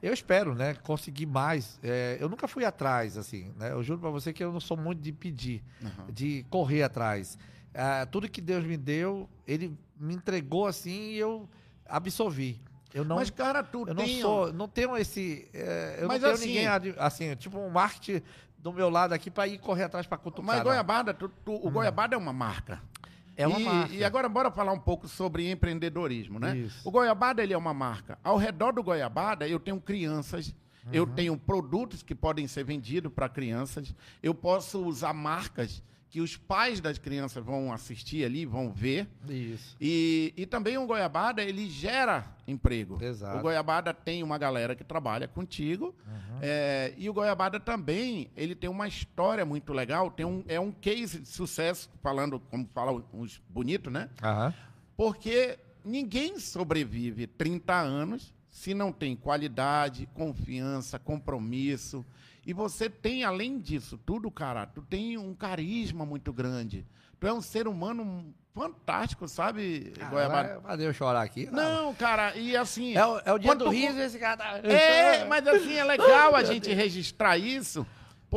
Eu 0.03 0.13
espero, 0.13 0.53
né, 0.53 0.75
conseguir 0.83 1.25
mais. 1.25 1.79
É, 1.81 2.17
eu 2.19 2.29
nunca 2.29 2.47
fui 2.47 2.63
atrás, 2.65 3.17
assim, 3.17 3.51
né? 3.57 3.71
Eu 3.71 3.81
juro 3.81 3.99
para 4.01 4.09
você 4.09 4.31
que 4.33 4.43
eu 4.43 4.51
não 4.51 4.59
sou 4.59 4.75
muito 4.77 5.01
de 5.01 5.11
pedir, 5.11 5.63
de 6.11 6.45
correr 6.49 6.83
atrás. 6.83 7.37
Ah, 7.75 8.07
tudo 8.09 8.29
que 8.29 8.39
Deus 8.41 8.63
me 8.63 8.77
deu, 8.77 9.29
Ele 9.45 9.77
me 9.99 10.13
entregou 10.15 10.65
assim 10.65 11.11
e 11.11 11.17
eu 11.17 11.47
absorvi. 11.87 12.59
Eu 12.93 13.03
não, 13.03 13.17
Mas, 13.17 13.29
cara, 13.29 13.61
tu 13.61 13.83
eu 13.87 13.93
não 13.93 14.03
tem... 14.05 14.21
sou, 14.21 14.53
não 14.53 14.67
tenho 14.69 14.95
esse, 14.95 15.47
é, 15.53 15.97
eu 15.99 16.07
Mas 16.07 16.21
não 16.21 16.29
tenho 16.29 16.33
assim- 16.33 16.47
ninguém 16.47 16.67
assim, 16.97 17.35
tipo 17.35 17.59
um 17.59 17.69
marketing 17.69 18.23
do 18.57 18.71
meu 18.71 18.89
lado 18.89 19.11
aqui 19.13 19.29
para 19.29 19.45
ir 19.47 19.57
correr 19.59 19.83
atrás 19.83 20.07
para 20.07 20.17
cutucar. 20.17 20.45
Mas 20.47 20.57
não. 20.59 20.63
Goiabada, 20.65 21.13
tu- 21.13 21.29
tu- 21.43 21.53
o 21.67 21.69
Goiabada 21.69 22.15
é 22.15 22.17
uma 22.17 22.31
marca. 22.33 22.81
é 23.37 23.45
uma 23.45 23.59
e, 23.59 23.63
marca. 23.65 23.93
e 23.93 24.03
agora 24.03 24.29
bora 24.29 24.49
falar 24.49 24.71
um 24.71 24.79
pouco 24.79 25.09
sobre 25.09 25.51
empreendedorismo, 25.51 26.39
né? 26.39 26.55
Isso. 26.57 26.87
O 26.87 26.91
Goiabada 26.91 27.43
ele 27.43 27.53
é 27.53 27.57
uma 27.57 27.73
marca. 27.73 28.17
Ao 28.23 28.37
redor 28.37 28.71
do 28.71 28.81
Goiabada 28.81 29.45
eu 29.45 29.59
tenho 29.59 29.79
crianças, 29.81 30.55
eu 30.93 31.03
Uhum. 31.03 31.13
tenho 31.13 31.37
produtos 31.37 32.01
que 32.01 32.15
podem 32.15 32.47
ser 32.47 32.63
vendidos 32.63 33.11
para 33.11 33.27
crianças. 33.27 33.93
Eu 34.23 34.33
posso 34.33 34.81
usar 34.85 35.11
marcas 35.13 35.83
que 36.15 36.21
os 36.21 36.37
pais 36.37 36.79
das 36.79 36.97
crianças 36.97 37.43
vão 37.43 37.73
assistir 37.73 38.23
ali, 38.23 38.45
vão 38.45 38.71
ver. 38.71 39.05
Isso. 39.27 39.75
E, 39.81 40.33
e 40.37 40.45
também 40.45 40.77
o 40.77 40.87
Goiabada, 40.87 41.43
ele 41.43 41.69
gera 41.69 42.23
emprego. 42.47 42.97
Exato. 43.03 43.37
O 43.37 43.41
Goiabada 43.41 43.93
tem 43.93 44.23
uma 44.23 44.37
galera 44.37 44.77
que 44.77 44.83
trabalha 44.85 45.27
contigo. 45.27 45.93
é, 46.41 46.93
e 46.97 47.09
o 47.09 47.13
Goiabada 47.13 47.59
também, 47.59 48.31
ele 48.33 48.55
tem 48.55 48.69
uma 48.69 48.87
história 48.87 49.43
muito 49.43 49.73
legal. 49.73 50.09
Tem 50.09 50.25
um, 50.25 50.41
é 50.47 50.57
um 50.57 50.71
case 50.71 51.19
de 51.19 51.27
sucesso, 51.27 51.89
falando, 52.01 52.39
como 52.39 52.65
falam 52.73 53.03
uns 53.11 53.41
bonitos, 53.49 53.91
né? 53.91 54.09
Aham. 54.23 54.53
Porque 54.95 55.59
ninguém 55.83 56.39
sobrevive 56.39 57.27
30 57.27 57.73
anos 57.73 58.33
se 58.49 58.73
não 58.73 58.93
tem 58.93 59.17
qualidade, 59.17 60.07
confiança, 60.13 60.97
compromisso. 60.97 62.05
E 62.45 62.53
você 62.53 62.89
tem, 62.89 63.23
além 63.23 63.59
disso 63.59 63.97
tudo, 64.05 64.29
cara, 64.29 64.65
tu 64.65 64.81
tem 64.81 65.17
um 65.17 65.33
carisma 65.33 66.05
muito 66.05 66.31
grande. 66.31 66.85
Tu 67.19 67.27
é 67.27 67.33
um 67.33 67.41
ser 67.41 67.67
humano 67.67 68.33
fantástico, 68.53 69.27
sabe, 69.27 69.91
Goiabada? 70.09 70.59
Vai 70.59 70.71
fazer 70.71 70.87
eu 70.87 70.93
chorar 70.93 71.21
aqui? 71.23 71.49
Não, 71.51 71.93
cara, 71.95 72.35
e 72.37 72.55
assim. 72.55 72.95
É 72.95 73.05
o, 73.05 73.19
é 73.25 73.33
o 73.33 73.37
dia 73.39 73.55
do 73.55 73.65
tu- 73.65 73.71
riso, 73.71 73.99
esse 73.99 74.17
cara 74.19 74.37
tá... 74.37 74.57
É, 74.59 75.25
mas 75.27 75.45
assim, 75.47 75.73
é 75.73 75.83
legal 75.83 76.35
a 76.35 76.43
gente 76.43 76.71
registrar 76.73 77.37
isso, 77.37 77.85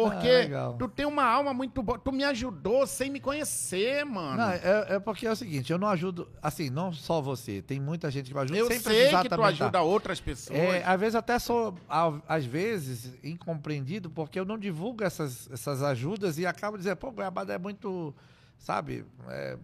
porque 0.05 0.51
Ah, 0.55 0.75
tu 0.79 0.89
tem 0.89 1.07
uma 1.07 1.25
alma 1.25 1.53
muito 1.55 1.83
boa. 1.83 1.99
Tu 1.99 2.13
me 2.13 2.25
ajudou 2.25 2.87
sem 2.87 3.11
me 3.11 3.21
conhecer, 3.21 4.05
mano. 4.05 4.37
Não, 4.37 4.51
é, 4.51 4.87
é 4.97 4.99
porque 5.01 5.27
é 5.27 5.31
o 5.33 5.37
seguinte, 5.37 5.73
eu 5.73 5.79
não 5.79 5.89
ajudo, 5.89 6.29
assim, 6.43 6.71
não 6.71 6.93
só 6.93 7.21
você, 7.21 7.61
tem 7.63 7.81
muita 7.81 8.11
gente 8.11 8.29
que 8.29 8.35
me 8.35 8.41
ajuda 8.41 8.59
Eu 8.59 8.67
sem 8.67 8.79
sei 8.81 8.93
precisar 8.95 9.23
que 9.23 9.29
tu 9.29 9.43
ajuda 9.43 9.71
dar. 9.71 9.83
outras 9.83 10.21
pessoas. 10.21 10.59
É, 10.59 10.83
às 10.85 10.99
vezes 11.01 11.15
até 11.15 11.39
sou, 11.39 11.75
a- 11.89 12.21
às 12.29 12.45
vezes, 12.45 13.13
incompreendido, 13.25 14.11
porque 14.11 14.39
eu 14.39 14.45
não 14.45 14.59
divulgo 14.59 15.03
essas, 15.05 15.49
essas 15.53 15.83
ajudas 15.83 16.39
e 16.39 16.47
acabo 16.47 16.77
dizendo, 16.79 16.97
pô, 16.97 17.11
Goiabada 17.11 17.53
é 17.55 17.59
muito, 17.59 18.15
sabe, 18.59 19.05
é, 19.29 19.57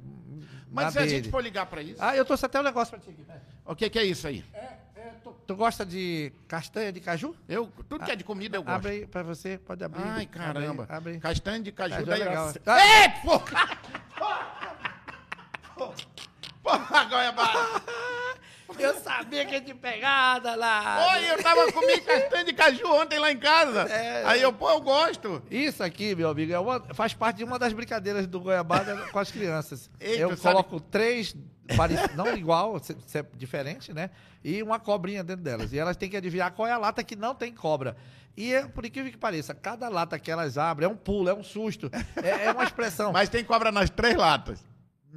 Mas 0.71 0.93
se 0.93 0.99
a 0.99 1.03
dele. 1.03 1.17
gente 1.17 1.31
for 1.31 1.43
ligar 1.43 1.67
pra 1.67 1.83
isso. 1.83 1.97
Ah, 1.99 2.17
eu 2.17 2.25
trouxe 2.25 2.45
até 2.47 2.59
um 2.61 2.65
negócio 2.65 2.91
pra 2.91 2.99
ti 3.01 3.11
aqui. 3.11 3.23
né? 3.29 3.41
O 3.67 3.75
que, 3.75 3.89
que 3.89 3.99
é 3.99 4.05
isso 4.05 4.27
aí? 4.27 4.45
Tu, 5.23 5.33
tu 5.47 5.57
gosta 5.57 5.85
de 5.87 6.33
castanha 6.49 6.93
de 6.93 7.01
caju? 7.01 7.35
Eu, 7.49 7.67
tudo 7.89 8.05
que 8.05 8.11
é 8.11 8.17
de 8.17 8.25
comida 8.25 8.57
eu 8.57 8.63
gosto. 8.63 8.77
Abre 8.77 8.91
aí 8.91 9.07
pra 9.07 9.23
você, 9.23 9.59
pode 9.59 9.83
abrir. 9.85 10.03
Ai, 10.03 10.27
caramba. 10.27 10.87
Abre. 10.89 11.19
Castanha 11.19 11.61
de 11.61 11.73
caju 11.73 11.95
Caju 11.95 12.07
da 12.07 12.15
é 12.15 12.19
legal. 12.19 12.45
Irace- 12.51 12.61
Ah! 12.67 13.03
Ei, 13.03 13.09
porra! 13.23 13.79
Porra, 16.63 17.05
Goiabada! 17.05 17.83
Eu 18.79 18.95
sabia 19.01 19.45
que 19.45 19.53
ia 19.55 19.61
te 19.61 19.75
pegada 19.75 20.55
lá. 20.55 21.07
Oi, 21.15 21.31
eu 21.31 21.43
tava 21.43 21.71
comendo 21.73 22.03
castanha 22.03 22.45
de 22.47 22.53
caju 22.53 22.87
ontem 22.95 23.19
lá 23.19 23.31
em 23.31 23.37
casa. 23.39 23.83
É. 23.83 24.25
Aí 24.27 24.43
eu, 24.43 24.53
pô, 24.53 24.71
eu 24.71 24.81
gosto. 24.81 25.43
Isso 25.51 25.83
aqui, 25.83 26.15
meu 26.15 26.29
amigo, 26.31 26.53
é 26.53 26.59
uma- 26.59 26.81
faz 26.95 27.13
parte 27.15 27.37
de 27.37 27.45
uma 27.45 27.59
das 27.59 27.73
brincadeiras 27.73 28.27
do 28.27 28.41
Goiabada 28.41 28.97
com 29.13 29.19
as 29.19 29.31
crianças. 29.31 29.91
Eita, 30.01 30.21
eu 30.23 30.37
sabe- 30.37 30.55
coloco 30.57 30.81
três, 30.81 31.37
parec- 31.77 32.13
não 32.17 32.35
igual, 32.37 32.79
se- 32.81 32.97
se 33.07 33.19
é 33.19 33.25
diferente, 33.37 33.93
né? 33.93 34.11
E 34.43 34.63
uma 34.63 34.79
cobrinha 34.81 35.23
dentro 35.23 35.43
delas. 35.45 35.73
E 35.73 35.79
elas 35.79 35.97
têm 35.97 36.09
que 36.11 36.17
adivinhar 36.17 36.51
qual 36.53 36.67
é 36.67 36.73
a 36.73 36.79
lata 36.79 37.05
que 37.05 37.15
não 37.17 37.35
tem 37.35 37.53
cobra. 37.53 37.97
E 38.37 38.53
é, 38.53 38.67
por 38.67 38.85
incrível 38.85 39.13
que 39.13 39.17
pareça, 39.19 39.55
cada 39.55 39.89
lata 39.89 40.19
que 40.19 40.31
elas 40.31 40.59
abrem 40.59 40.89
é 40.89 40.93
um 40.93 40.97
pulo, 40.97 41.29
é 41.29 41.35
um 41.35 41.45
susto. 41.45 41.89
É, 42.21 42.47
é 42.47 42.53
uma 42.53 42.65
expressão. 42.65 43.13
Mas 43.13 43.29
tem 43.29 43.45
cobra 43.45 43.71
nas 43.71 43.89
três 43.91 44.17
latas. 44.17 44.59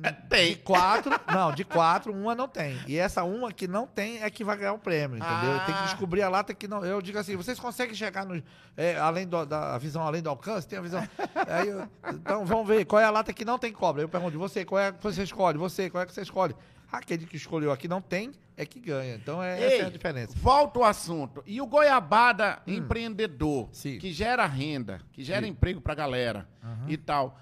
É, 0.03 0.11
De 0.11 0.21
tem. 0.29 0.55
quatro, 0.57 1.11
não, 1.33 1.51
de 1.51 1.63
quatro, 1.63 2.13
uma 2.13 2.35
não 2.35 2.47
tem. 2.47 2.77
E 2.87 2.97
essa 2.97 3.23
uma 3.23 3.51
que 3.51 3.67
não 3.67 3.87
tem 3.87 4.21
é 4.21 4.29
que 4.29 4.43
vai 4.43 4.55
ganhar 4.55 4.73
o 4.73 4.79
prêmio, 4.79 5.17
entendeu? 5.17 5.57
Tem 5.65 5.73
que 5.73 5.81
Ah. 5.81 5.85
descobrir 5.85 6.21
a 6.21 6.29
lata 6.29 6.53
que 6.53 6.67
não. 6.67 6.85
Eu 6.85 7.01
digo 7.01 7.17
assim, 7.17 7.35
vocês 7.35 7.59
conseguem 7.59 7.95
chegar 7.95 8.25
no. 8.25 8.41
é, 8.75 8.95
além 8.97 9.25
do- 9.27 9.45
da 9.45 9.73
a 9.73 9.77
visão 9.79 10.03
além 10.05 10.21
do 10.21 10.29
alcance? 10.29 10.67
Tem 10.67 10.77
a 10.77 10.81
visão. 10.83 11.01
Aí 11.47 11.67
eu- 11.69 11.87
então 12.13 12.45
vamos 12.45 12.67
ver 12.67 12.85
qual 12.85 13.01
é 13.01 13.05
a 13.05 13.09
lata 13.09 13.33
que 13.33 13.43
não 13.43 13.57
tem 13.57 13.73
cobra. 13.73 14.01
Eu 14.03 14.09
pergunto, 14.09 14.37
você, 14.37 14.63
qual 14.63 14.79
é 14.79 14.91
que 14.91 15.01
você 15.01 15.23
escolhe? 15.23 15.57
Você, 15.57 15.89
qual 15.89 16.03
é 16.03 16.05
que 16.05 16.13
você 16.13 16.21
escolhe? 16.21 16.55
Aquele 16.91 17.25
que 17.25 17.35
escolheu 17.35 17.71
aqui 17.71 17.85
não 17.87 17.99
tem, 18.01 18.31
é 18.55 18.65
que 18.65 18.79
ganha. 18.79 19.15
Então 19.15 19.41
é, 19.43 19.61
essa 19.61 19.83
é 19.83 19.85
a 19.87 19.89
diferença. 19.89 20.33
Volta 20.37 20.79
o 20.79 20.83
assunto. 20.85 21.43
E 21.45 21.59
o 21.59 21.65
Goiabada 21.65 22.59
empreendedor, 22.65 23.65
Hum. 23.65 23.69
Sim. 23.73 23.97
que 23.97 24.13
gera 24.13 24.45
renda, 24.45 25.01
que 25.11 25.23
gera 25.23 25.41
Sim. 25.45 25.51
emprego 25.51 25.81
pra 25.81 25.93
galera 25.95 26.47
e 26.87 26.95
tal. 26.97 27.37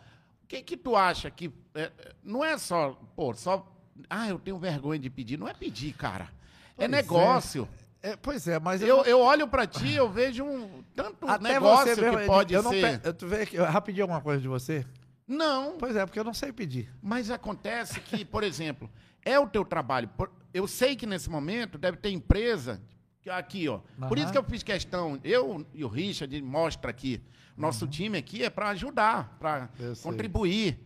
O 0.45 0.47
que 0.47 0.61
que 0.61 0.77
tu 0.77 0.95
acha 0.95 1.29
que... 1.31 1.51
é, 1.73 1.91
não 2.23 2.43
é 2.45 2.57
só, 2.57 2.91
pô, 3.15 3.33
só... 3.33 3.67
Ah, 4.09 4.29
eu 4.29 4.37
tenho 4.37 4.57
vergonha 4.59 4.99
de 4.99 5.09
pedir. 5.09 5.37
Não 5.39 5.47
é 5.47 5.53
pedir, 5.53 5.91
cara. 5.93 6.25
É 6.25 6.29
Pois 6.77 6.83
é. 6.83 6.87
negócio. 6.87 7.69
É, 8.03 8.15
pois 8.15 8.47
é, 8.47 8.59
mas 8.59 8.81
eu. 8.81 8.87
Eu, 8.89 8.97
não- 8.97 9.03
eu 9.05 9.19
olho 9.21 9.47
pra 9.47 9.65
ti, 9.65 9.93
eu 9.93 10.07
vejo 10.07 10.43
um 10.43 10.83
tanto 10.95 11.27
até 11.27 11.53
negócio 11.53 11.87
mesmo, 11.99 12.19
que 12.19 12.25
pode 12.27 12.53
eu 12.53 12.61
não 12.61 12.69
ser... 12.71 13.01
eu, 13.03 13.13
tu 13.13 13.25
vê 13.25 13.47
eu 13.51 13.65
rapidinho 13.65 14.03
alguma 14.03 14.21
coisa 14.21 14.39
de 14.39 14.47
você? 14.47 14.85
Não, 15.27 15.75
Pois 15.79 15.95
é, 15.95 16.05
porque 16.05 16.19
eu 16.19 16.23
não 16.23 16.33
sei 16.35 16.51
pedir. 16.53 16.87
Mas 17.01 17.31
acontece 17.31 17.99
que, 18.01 18.23
por 18.23 18.43
exemplo, 18.43 18.87
é 19.23 19.39
o 19.39 19.47
teu 19.47 19.65
trabalho. 19.65 20.07
Eu 20.53 20.67
sei 20.67 20.95
que 20.95 21.07
nesse 21.07 21.29
momento 21.31 21.79
deve 21.79 21.97
ter 21.97 22.11
empresa 22.11 22.79
aqui, 23.29 23.67
ó. 23.67 23.79
Por 24.07 24.17
isso 24.17 24.31
que 24.31 24.37
eu 24.37 24.43
fiz 24.43 24.63
questão, 24.63 25.19
eu 25.23 25.65
e 25.73 25.83
o 25.83 25.87
Richard 25.87 26.41
mostra 26.41 26.91
aqui, 26.91 27.21
nosso 27.57 27.87
time 27.87 28.17
aqui 28.17 28.43
é 28.43 28.49
para 28.49 28.69
ajudar, 28.69 29.35
para 29.39 29.69
sei. 29.77 29.95
contribuir. 30.03 30.79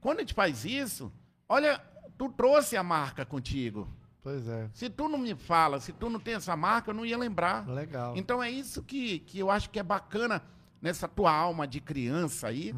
Quando 0.00 0.18
a 0.18 0.20
gente 0.20 0.34
faz 0.34 0.64
isso, 0.64 1.12
olha, 1.48 1.80
tu 2.18 2.28
trouxe 2.28 2.76
a 2.76 2.82
marca 2.82 3.24
contigo. 3.24 3.88
Pois 4.22 4.48
é. 4.48 4.68
Se 4.74 4.90
tu 4.90 5.08
não 5.08 5.18
me 5.18 5.34
fala, 5.36 5.78
se 5.80 5.92
tu 5.92 6.10
não 6.10 6.18
tem 6.18 6.34
essa 6.34 6.56
marca, 6.56 6.90
eu 6.90 6.94
não 6.94 7.06
ia 7.06 7.16
lembrar. 7.16 7.68
Legal. 7.68 8.16
Então 8.16 8.42
é 8.42 8.50
isso 8.50 8.82
que, 8.82 9.20
que 9.20 9.38
eu 9.38 9.50
acho 9.50 9.70
que 9.70 9.78
é 9.78 9.82
bacana 9.84 10.42
nessa 10.82 11.06
tua 11.08 11.32
alma 11.32 11.66
de 11.66 11.80
criança 11.80 12.48
aí, 12.48 12.74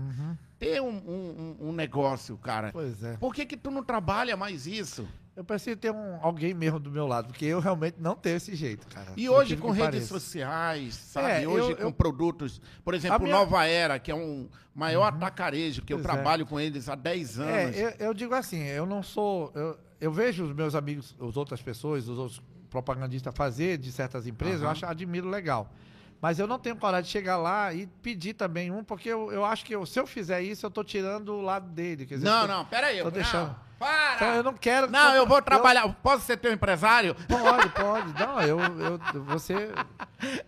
ter 0.58 0.80
um, 0.82 0.88
um- 0.90 1.56
um- 1.68 1.72
negócio, 1.72 2.36
cara. 2.36 2.66
Uhum. 2.68 2.72
Pois 2.72 3.02
é. 3.02 3.16
Por 3.16 3.34
que, 3.34 3.46
que 3.46 3.56
tu 3.56 3.70
não 3.70 3.82
trabalha 3.82 4.36
mais 4.36 4.66
isso? 4.66 5.08
Eu 5.38 5.44
preciso 5.44 5.76
ter 5.76 5.92
um, 5.92 6.18
alguém 6.20 6.52
mesmo 6.52 6.80
do 6.80 6.90
meu 6.90 7.06
lado, 7.06 7.28
porque 7.28 7.44
eu 7.44 7.60
realmente 7.60 7.94
não 8.00 8.16
tenho 8.16 8.38
esse 8.38 8.56
jeito, 8.56 8.88
cara. 8.88 9.12
E 9.16 9.28
hoje 9.28 9.56
com 9.56 9.70
redes 9.70 9.84
pareça. 9.90 10.06
sociais, 10.08 10.94
sabe? 10.94 11.44
É, 11.44 11.46
hoje 11.48 11.70
eu- 11.70 11.76
com 11.76 11.82
eu- 11.84 11.92
produtos, 11.92 12.60
por 12.84 12.92
exemplo, 12.92 13.20
minha- 13.22 13.36
Uhum. 13.36 13.42
Nova 13.44 13.64
Era, 13.64 14.00
que 14.00 14.10
é 14.10 14.14
um 14.16 14.48
maior 14.74 15.04
atacarejo, 15.06 15.82
que 15.82 15.92
eu 15.92 15.98
Pois 15.98 16.08
é. 16.08 16.12
trabalho 16.12 16.44
com 16.44 16.58
eles 16.58 16.88
há 16.88 16.96
10 16.96 17.38
anos. 17.38 17.76
É, 17.76 17.84
eu, 18.00 18.06
eu 18.08 18.14
digo 18.14 18.34
assim, 18.34 18.64
eu 18.64 18.84
não 18.84 19.00
sou. 19.00 19.52
Eu, 19.54 19.78
eu 20.00 20.10
vejo 20.10 20.42
os 20.42 20.52
meus 20.52 20.74
amigos, 20.74 21.14
as 21.20 21.36
outras 21.36 21.62
pessoas, 21.62 22.08
os 22.08 22.18
outros 22.18 22.42
propagandista 22.68 23.30
fazer 23.30 23.78
de 23.78 23.92
certas 23.92 24.26
empresas, 24.26 24.58
eu 24.60 24.66
Aham. 24.66 24.72
acho, 24.72 24.86
admiro 24.86 25.28
legal. 25.28 25.72
Mas 26.20 26.40
eu 26.40 26.48
não 26.48 26.58
tenho 26.58 26.74
coragem 26.74 27.04
de 27.04 27.10
chegar 27.12 27.36
lá 27.36 27.72
e 27.72 27.86
pedir 28.02 28.34
também 28.34 28.72
um, 28.72 28.82
porque 28.82 29.08
eu, 29.08 29.30
eu 29.30 29.44
acho 29.44 29.64
que 29.64 29.72
eu- 29.72 29.86
se 29.86 30.00
eu 30.00 30.04
fizer 30.06 30.42
isso, 30.42 30.66
eu 30.66 30.70
tô 30.72 30.82
tirando 30.82 31.28
o 31.28 31.40
lado 31.40 31.68
dele. 31.70 32.04
Dizer, 32.04 32.24
Não, 32.24 32.42
eu- 32.42 32.48
não, 32.48 32.64
peraí. 32.64 32.98
tô 32.98 33.04
não, 33.04 33.10
deixando. 33.12 33.54
Para! 33.78 34.16
Então 34.16 34.34
eu 34.34 34.42
não 34.42 34.54
quero. 34.54 34.90
Não, 34.90 35.14
eu 35.14 35.26
vou 35.26 35.40
trabalhar. 35.40 35.88
Posso 36.02 36.24
ser 36.24 36.36
teu 36.36 36.52
empresário? 36.52 37.14
Pode, 37.14 37.68
pode. 37.74 38.12
Não, 38.18 38.40
eu, 38.40 38.58
eu 38.60 39.24
você. 39.24 39.70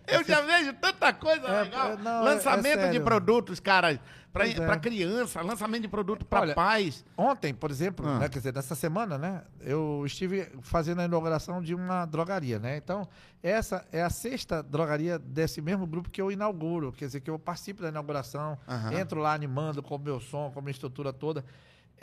Eu 0.07 0.23
já 0.23 0.41
vejo 0.41 0.73
tanta 0.73 1.13
coisa 1.13 1.47
É, 1.47 1.61
legal. 1.63 1.91
é, 1.91 1.97
não, 1.97 2.23
lançamento 2.23 2.79
é- 2.79 2.87
é 2.87 2.91
de 2.91 2.99
produtos, 2.99 3.59
cara, 3.61 3.99
pra, 4.33 4.43
Pois 4.45 4.59
é. 4.59 4.79
criança, 4.79 5.41
lançamento 5.41 5.83
de 5.83 5.87
produto 5.87 6.25
Olha, 6.29 6.53
pais. 6.53 7.05
Ontem, 7.17 7.53
por 7.53 7.71
exemplo, 7.71 8.05
Ah. 8.05 8.19
né, 8.19 8.27
quer 8.29 8.39
dizer, 8.39 8.53
nessa 8.53 8.75
semana, 8.75 9.17
né, 9.17 9.43
eu 9.61 10.03
estive 10.05 10.51
fazendo 10.61 10.99
a 10.99 11.05
inauguração 11.05 11.61
de 11.61 11.73
uma 11.73 12.05
drogaria, 12.05 12.59
né? 12.59 12.75
Então, 12.75 13.07
essa 13.41 13.85
é 13.93 14.01
a 14.03 14.09
sexta 14.09 14.61
drogaria 14.61 15.17
desse 15.17 15.61
mesmo 15.61 15.87
grupo 15.87 16.09
que 16.09 16.21
eu 16.21 16.29
inauguro, 16.31 16.91
quer 16.91 17.05
dizer, 17.05 17.21
que 17.21 17.29
eu 17.29 17.39
participo 17.39 17.81
da 17.81 17.87
inauguração, 17.89 18.57
Aham. 18.67 18.93
entro 18.93 19.21
lá 19.21 19.33
animando 19.33 19.81
com 19.81 19.95
o 19.95 19.99
meu 19.99 20.19
som, 20.19 20.51
com 20.51 20.59
a 20.59 20.61
minha 20.61 20.71
estrutura 20.71 21.13
toda. 21.13 21.45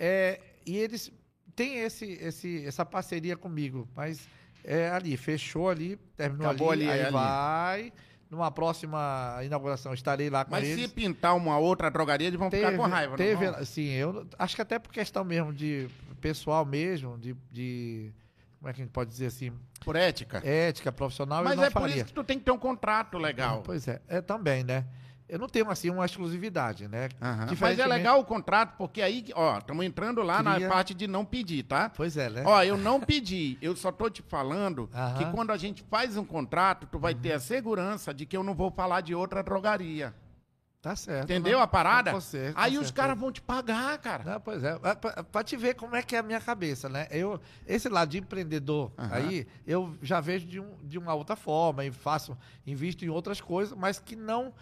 É, 0.01 0.41
e 0.71 0.77
eles 0.77 1.11
têm 1.57 1.79
esse, 1.81 2.05
esse, 2.21 2.65
essa 2.67 2.85
parceria 2.85 3.37
comigo, 3.37 3.89
mas 3.97 4.29
é 4.65 4.91
ali, 4.91 5.17
fechou 5.17 5.69
ali, 5.69 5.97
terminou 6.17 6.49
Acabou 6.49 6.71
ali, 6.71 6.83
ali, 6.85 6.93
aí 6.93 6.99
é 7.01 7.03
ali. 7.05 7.13
vai. 7.13 7.93
Numa 8.31 8.51
próxima 8.51 9.41
inauguração 9.43 9.95
estarei 9.95 10.29
lá 10.29 10.45
com 10.45 10.51
Mas 10.51 10.69
eles. 10.69 10.85
se 10.85 10.89
pintar 10.95 11.35
uma 11.35 11.57
outra 11.59 11.91
drogaria, 11.91 12.27
eles 12.27 12.39
vão 12.39 12.51
ficar 12.51 12.77
com 12.77 12.83
raiva, 12.83 13.17
teve, 13.17 13.47
não 13.47 13.55
vão? 13.55 13.65
sim, 13.65 13.89
eu 13.89 14.27
acho 14.39 14.55
que 14.55 14.61
até 14.61 14.79
por 14.79 14.93
questão 14.93 15.25
mesmo 15.25 15.51
de 15.53 15.89
pessoal 16.21 16.67
mesmo, 16.67 17.17
de, 17.17 17.35
de 17.51 18.13
como 18.59 18.69
é 18.69 18.73
que 18.75 18.83
a 18.83 18.85
gente 18.85 18.93
pode 18.93 19.09
dizer 19.09 19.27
assim, 19.27 19.51
Por 19.83 19.97
ética. 19.97 20.43
ética 20.47 20.93
profissional, 20.93 21.43
Mas 21.43 21.59
é 21.59 21.71
por 21.71 21.81
faria. 21.81 21.97
isso 21.97 22.05
que 22.07 22.13
tu 22.13 22.23
tem 22.23 22.39
que 22.39 22.45
ter 22.45 22.51
um 22.51 22.59
contrato 22.59 23.17
legal. 23.17 23.63
Pois 23.65 23.89
é, 23.89 24.03
é 24.09 24.21
também, 24.21 24.63
né? 24.63 24.85
Eu 25.29 25.39
não 25.39 25.47
tenho 25.49 25.71
assim 25.71 25.91
uma 25.91 26.07
exclusividade, 26.07 26.89
né? 26.89 27.09
Aham. 27.21 27.49
Mas 27.61 27.79
é 27.79 27.87
legal 27.87 28.19
o 28.19 28.25
contrato, 28.25 28.77
porque 28.79 29.03
aí, 29.03 29.27
ó, 29.35 29.59
estamos 29.59 29.85
entrando 29.85 30.23
lá 30.23 30.43
na 30.43 30.55
Cria- 30.55 30.69
parte 30.69 30.95
de 30.95 31.07
não 31.07 31.25
pedir, 31.25 31.65
tá? 31.65 31.91
Pois 31.91 32.17
é, 32.17 32.31
né? 32.31 32.43
Ó, 32.47 32.63
eu 32.63 32.79
não 32.79 32.99
pedi, 33.01 33.59
eu 33.61 33.77
só 33.77 33.93
tô 33.93 34.09
te 34.09 34.23
falando 34.23 34.89
Aham. 34.95 35.19
que 35.19 35.27
quando 35.31 35.51
a 35.51 35.57
gente 35.59 35.83
faz 35.91 36.17
um 36.17 36.25
contrato, 36.25 36.87
tu 36.91 36.99
vai 36.99 37.15
ter 37.15 37.33
a 37.33 37.41
segurança 37.41 38.15
de 38.15 38.25
que 38.25 38.37
eu 38.37 38.43
não 38.43 38.55
vou 38.55 38.71
falar 38.71 39.03
de 39.03 39.15
outra 39.15 39.43
drogaria. 39.43 40.15
Tá 40.81 40.95
certo. 40.95 41.25
Entendeu 41.25 41.59
não, 41.59 41.65
a 41.65 41.67
parada? 41.67 42.13
tá 42.13 42.19
Aí 42.55 42.79
os 42.79 42.91
caras 42.93 43.19
vão 43.19 43.33
te 43.33 43.43
pagar, 43.43 43.99
cara. 43.99 44.23
Não, 44.25 44.41
pois 44.41 44.63
é, 44.63 44.79
É 44.83 44.95
pra, 44.95 45.25
pra 45.25 45.43
te 45.43 45.57
ver 45.57 45.75
como 45.75 45.97
é 45.97 46.03
que 46.03 46.15
é 46.15 46.21
a 46.21 46.23
minha 46.23 46.41
cabeça, 46.41 46.89
né? 46.89 47.09
Eu, 47.11 47.41
esse 47.67 47.89
lado 47.89 48.09
de 48.11 48.19
empreendedor 48.19 48.93
Aham. 48.97 49.09
aí, 49.13 49.47
eu 49.67 49.93
já 50.01 50.21
vejo 50.21 50.47
de, 50.47 50.61
um, 50.61 50.77
de 50.85 50.97
uma 50.97 51.13
outra 51.15 51.35
forma 51.35 51.85
e 51.85 51.91
faço, 51.91 52.39
invisto 52.65 53.05
em 53.05 53.09
outras 53.09 53.41
coisas, 53.41 53.77
mas 53.77 53.99
que 53.99 54.15
não 54.15 54.55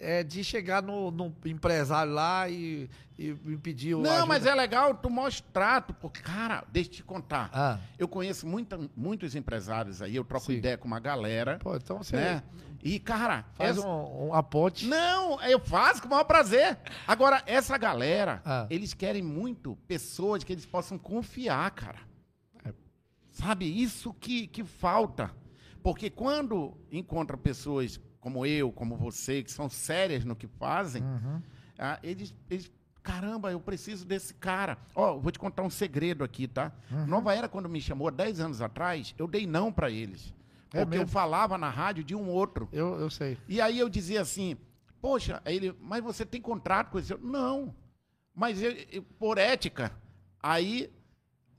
é 0.00 0.24
de 0.24 0.42
chegar 0.42 0.82
no, 0.82 1.10
no 1.10 1.34
empresário 1.44 2.12
lá 2.12 2.48
e, 2.48 2.88
e 3.18 3.32
me 3.44 3.58
pedir 3.58 3.94
o 3.94 4.00
Não, 4.00 4.26
mas 4.26 4.38
ajuda. 4.46 4.50
é 4.50 4.54
legal 4.54 4.94
tu 4.94 5.10
mostrar, 5.10 5.82
tu, 5.82 5.92
porque, 5.92 6.22
cara, 6.22 6.64
deixa 6.72 6.88
eu 6.90 6.94
te 6.94 7.02
contar. 7.04 7.50
Ah, 7.52 7.78
Eu 7.98 8.08
conheço 8.08 8.46
muita, 8.46 8.78
muitos 8.96 9.34
empresários 9.34 10.00
aí, 10.00 10.16
eu 10.16 10.24
troco 10.24 10.46
Sim. 10.46 10.54
ideia 10.54 10.78
com 10.78 10.88
uma 10.88 10.98
galera, 11.00 11.58
pô, 11.58 11.76
então 11.76 11.98
você 11.98 12.16
né? 12.16 12.42
E, 12.82 12.98
cara, 12.98 13.44
faz 13.56 13.76
essa- 13.76 13.86
um, 13.86 14.28
uma 14.28 14.42
ponte. 14.42 14.86
Não, 14.86 15.38
eu 15.42 15.60
faço 15.60 16.00
com 16.00 16.08
o 16.08 16.10
maior 16.12 16.24
prazer. 16.24 16.78
Agora, 17.06 17.42
essa 17.46 17.76
galera, 17.76 18.40
Ah. 18.42 18.66
eles 18.70 18.94
querem 18.94 19.22
muito 19.22 19.76
pessoas 19.86 20.42
que 20.42 20.50
eles 20.50 20.64
possam 20.64 20.96
confiar, 20.98 21.70
cara. 21.72 21.98
É. 22.64 22.72
Sabe, 23.30 23.66
isso 23.66 24.14
que, 24.14 24.46
que 24.46 24.64
falta. 24.64 25.30
Porque 25.82 26.08
quando 26.08 26.74
encontra 26.90 27.36
pessoas 27.36 28.00
como 28.20 28.44
eu, 28.46 28.70
como 28.70 28.96
você, 28.96 29.42
que 29.42 29.50
são 29.50 29.68
sérias 29.68 30.24
no 30.24 30.36
que 30.36 30.46
fazem, 30.46 31.02
Uhum. 31.02 31.40
ah, 31.78 31.98
eles, 32.02 32.34
eles. 32.50 32.70
Caramba, 33.02 33.50
eu 33.50 33.58
preciso 33.58 34.04
desse 34.04 34.34
cara. 34.34 34.76
Ó, 34.94 35.14
eu 35.14 35.20
vou 35.20 35.32
te 35.32 35.38
contar 35.38 35.62
um 35.62 35.70
segredo 35.70 36.22
aqui, 36.22 36.46
tá? 36.46 36.70
Uhum. 36.90 37.06
Nova 37.06 37.34
Era, 37.34 37.48
quando 37.48 37.66
me 37.68 37.80
chamou 37.80 38.08
há 38.08 38.10
10 38.10 38.40
anos 38.40 38.60
atrás, 38.60 39.14
eu 39.16 39.26
dei 39.26 39.46
não 39.46 39.72
pra 39.72 39.90
eles. 39.90 40.34
É 40.72 40.84
Porque 40.84 40.98
eu 40.98 41.06
falava 41.06 41.56
na 41.56 41.70
rádio 41.70 42.04
de 42.04 42.14
um 42.14 42.28
outro. 42.28 42.68
Eu, 42.70 43.00
eu 43.00 43.08
sei. 43.10 43.38
E 43.48 43.58
aí 43.60 43.78
eu 43.78 43.88
dizia 43.88 44.20
assim, 44.20 44.54
poxa, 45.00 45.40
ele, 45.46 45.74
mas 45.80 46.04
você 46.04 46.26
tem 46.26 46.42
contrato 46.42 46.90
com 46.90 46.98
esse? 46.98 47.16
Não, 47.16 47.74
mas 48.34 48.62
eu- 48.62 48.76
eu- 48.92 49.02
por 49.18 49.38
ética. 49.38 49.90
Aí, 50.42 50.92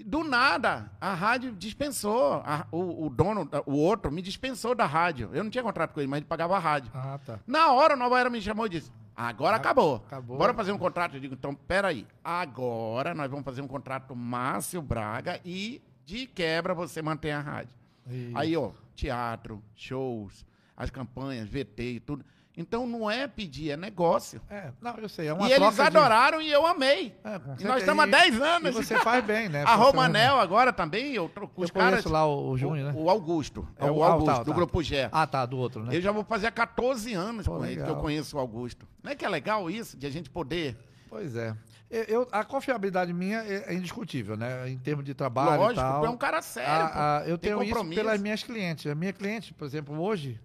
do 0.03 0.23
nada, 0.23 0.91
a 0.99 1.13
rádio 1.13 1.51
dispensou, 1.53 2.41
a- 2.45 2.65
o, 2.71 3.05
o 3.05 3.09
dono, 3.09 3.49
o 3.65 3.73
outro, 3.73 4.11
me 4.11 4.21
dispensou 4.21 4.73
da 4.75 4.85
rádio. 4.85 5.29
Eu 5.33 5.43
não 5.43 5.51
tinha 5.51 5.63
contrato 5.63 5.93
com 5.93 5.99
ele, 5.99 6.07
mas 6.09 6.17
ele 6.19 6.25
pagava 6.27 6.55
a 6.55 6.59
rádio. 6.59 6.91
Ah, 6.93 7.19
tá. 7.25 7.39
Na 7.47 7.71
hora, 7.71 7.93
o 7.95 7.97
Nova 7.97 8.19
Era 8.19 8.29
me 8.29 8.41
chamou 8.41 8.65
e 8.65 8.69
disse, 8.69 8.91
agora 9.15 9.55
acabou. 9.57 9.95
acabou. 10.07 10.37
Bora 10.37 10.53
fazer 10.53 10.71
um 10.71 10.77
contrato. 10.77 11.15
Eu 11.15 11.19
digo, 11.19 11.33
então, 11.33 11.53
peraí, 11.53 12.05
agora 12.23 13.13
nós 13.13 13.29
vamos 13.29 13.45
fazer 13.45 13.61
um 13.61 13.67
contrato 13.67 14.15
Márcio 14.15 14.81
Braga 14.81 15.39
e, 15.45 15.81
de 16.05 16.25
quebra, 16.25 16.73
você 16.73 17.01
mantém 17.01 17.31
a 17.31 17.39
rádio. 17.39 17.75
E- 18.09 18.31
Aí, 18.35 18.55
ó, 18.57 18.71
teatro, 18.95 19.61
shows, 19.75 20.45
as 20.75 20.89
campanhas, 20.89 21.47
VT 21.47 21.83
e 21.83 21.99
tudo. 21.99 22.25
Então 22.57 22.85
não 22.85 23.09
é 23.09 23.27
pedir, 23.27 23.71
é 23.71 23.77
negócio. 23.77 24.41
É, 24.49 24.71
não, 24.81 24.93
eu 24.97 25.07
sei. 25.07 25.27
É 25.27 25.33
uma 25.33 25.43
e 25.47 25.51
eles 25.53 25.57
troca 25.57 25.89
de- 25.89 25.97
adoraram 25.97 26.41
e 26.41 26.51
eu 26.51 26.65
amei. 26.67 27.15
É, 27.23 27.39
E 27.59 27.63
nós 27.63 27.79
estamos 27.79 28.03
há 28.03 28.07
10 28.07 28.35
E 28.37 28.41
anos. 28.41 28.75
você 28.75 28.97
faz 28.99 29.23
bem, 29.23 29.47
né? 29.47 29.63
A 29.67 29.75
Romanel 29.75 30.37
agora 30.37 30.73
também, 30.73 31.13
eu 31.13 31.29
troco 31.29 31.53
com 31.55 31.61
Eu 31.61 31.65
os 31.65 31.71
caras. 31.71 31.89
conheço 31.91 32.09
lá 32.09 32.25
o, 32.25 32.49
o 32.51 32.57
Júnior, 32.57 32.89
o, 32.89 32.93
né? 32.93 33.01
o 33.03 33.09
Augusto. 33.09 33.65
É 33.77 33.87
Ah, 33.87 33.91
o 33.91 34.03
ah, 34.03 34.07
tá, 34.07 34.13
Augusto, 34.13 34.43
do 34.43 34.51
tá. 34.51 34.55
Grupo 34.55 34.83
G. 34.83 35.09
Ah, 35.11 35.25
tá, 35.25 35.45
do 35.45 35.57
outro, 35.57 35.83
né? 35.83 35.95
Eu 35.95 36.01
já 36.01 36.11
vou 36.11 36.25
fazer 36.25 36.47
há 36.47 36.51
14 36.51 37.13
anos 37.13 37.45
Pô, 37.47 37.57
com 37.57 37.65
ele 37.65 37.81
que 37.81 37.89
eu 37.89 37.95
conheço 37.95 38.35
o 38.35 38.39
Augusto. 38.39 38.85
Não 39.01 39.11
é 39.11 39.15
que 39.15 39.23
é 39.23 39.29
legal 39.29 39.69
isso, 39.69 39.97
de 39.97 40.05
a 40.05 40.09
gente 40.09 40.29
poder. 40.29 40.77
Pois 41.09 41.35
é. 41.37 41.55
Eu, 41.89 42.03
eu- 42.03 42.27
a 42.31 42.43
confiabilidade 42.43 43.13
minha 43.13 43.39
é, 43.43 43.65
é 43.67 43.73
indiscutível, 43.73 44.35
né? 44.37 44.69
Em 44.69 44.77
termos 44.77 45.03
de 45.05 45.13
trabalho 45.13 45.55
e 45.55 45.57
Lógico, 45.57 45.81
tal. 45.81 46.01
tu 46.01 46.05
é 46.05 46.09
um 46.09 46.17
cara 46.17 46.41
sério. 46.41 46.69
A- 46.85 47.17
a- 47.19 47.27
eu 47.27 47.37
Tem 47.37 47.49
tenho 47.51 47.63
isso 47.63 47.85
pelas 47.89 48.19
minhas 48.21 48.43
clientes. 48.43 48.89
A 48.91 48.95
minha 48.95 49.11
cliente, 49.13 49.53
por 49.53 49.65
exemplo, 49.65 49.99
hoje, 50.01 50.39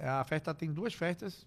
a 0.00 0.24
festa 0.24 0.54
tem 0.54 0.72
duas 0.72 0.94
festas 0.94 1.46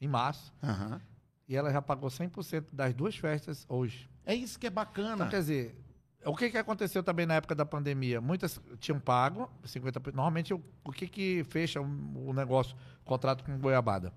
em 0.00 0.08
março. 0.08 0.52
Aham. 0.62 1.00
e 1.48 1.54
ela 1.56 1.70
já 1.72 1.80
pagou 1.80 2.10
100% 2.10 2.66
das 2.72 2.92
duas 2.92 3.16
festas 3.16 3.64
hoje. 3.68 4.08
É 4.24 4.34
isso 4.34 4.58
que 4.58 4.66
é 4.66 4.70
bacana. 4.70 5.14
Então, 5.14 5.28
quer 5.28 5.38
dizer, 5.40 5.76
o 6.24 6.34
que, 6.34 6.50
que 6.50 6.58
aconteceu 6.58 7.02
também 7.04 7.24
na 7.24 7.34
época 7.36 7.54
da 7.54 7.64
pandemia? 7.64 8.20
Muitas 8.20 8.60
tinham 8.80 8.98
pago 8.98 9.48
50%. 9.64 10.06
Normalmente, 10.06 10.52
o, 10.52 10.60
o 10.84 10.90
que, 10.90 11.06
que 11.06 11.44
fecha 11.48 11.80
o, 11.80 12.28
o 12.28 12.32
negócio, 12.32 12.76
o 13.02 13.04
contrato 13.04 13.44
com 13.44 13.56
Goiabada? 13.58 14.12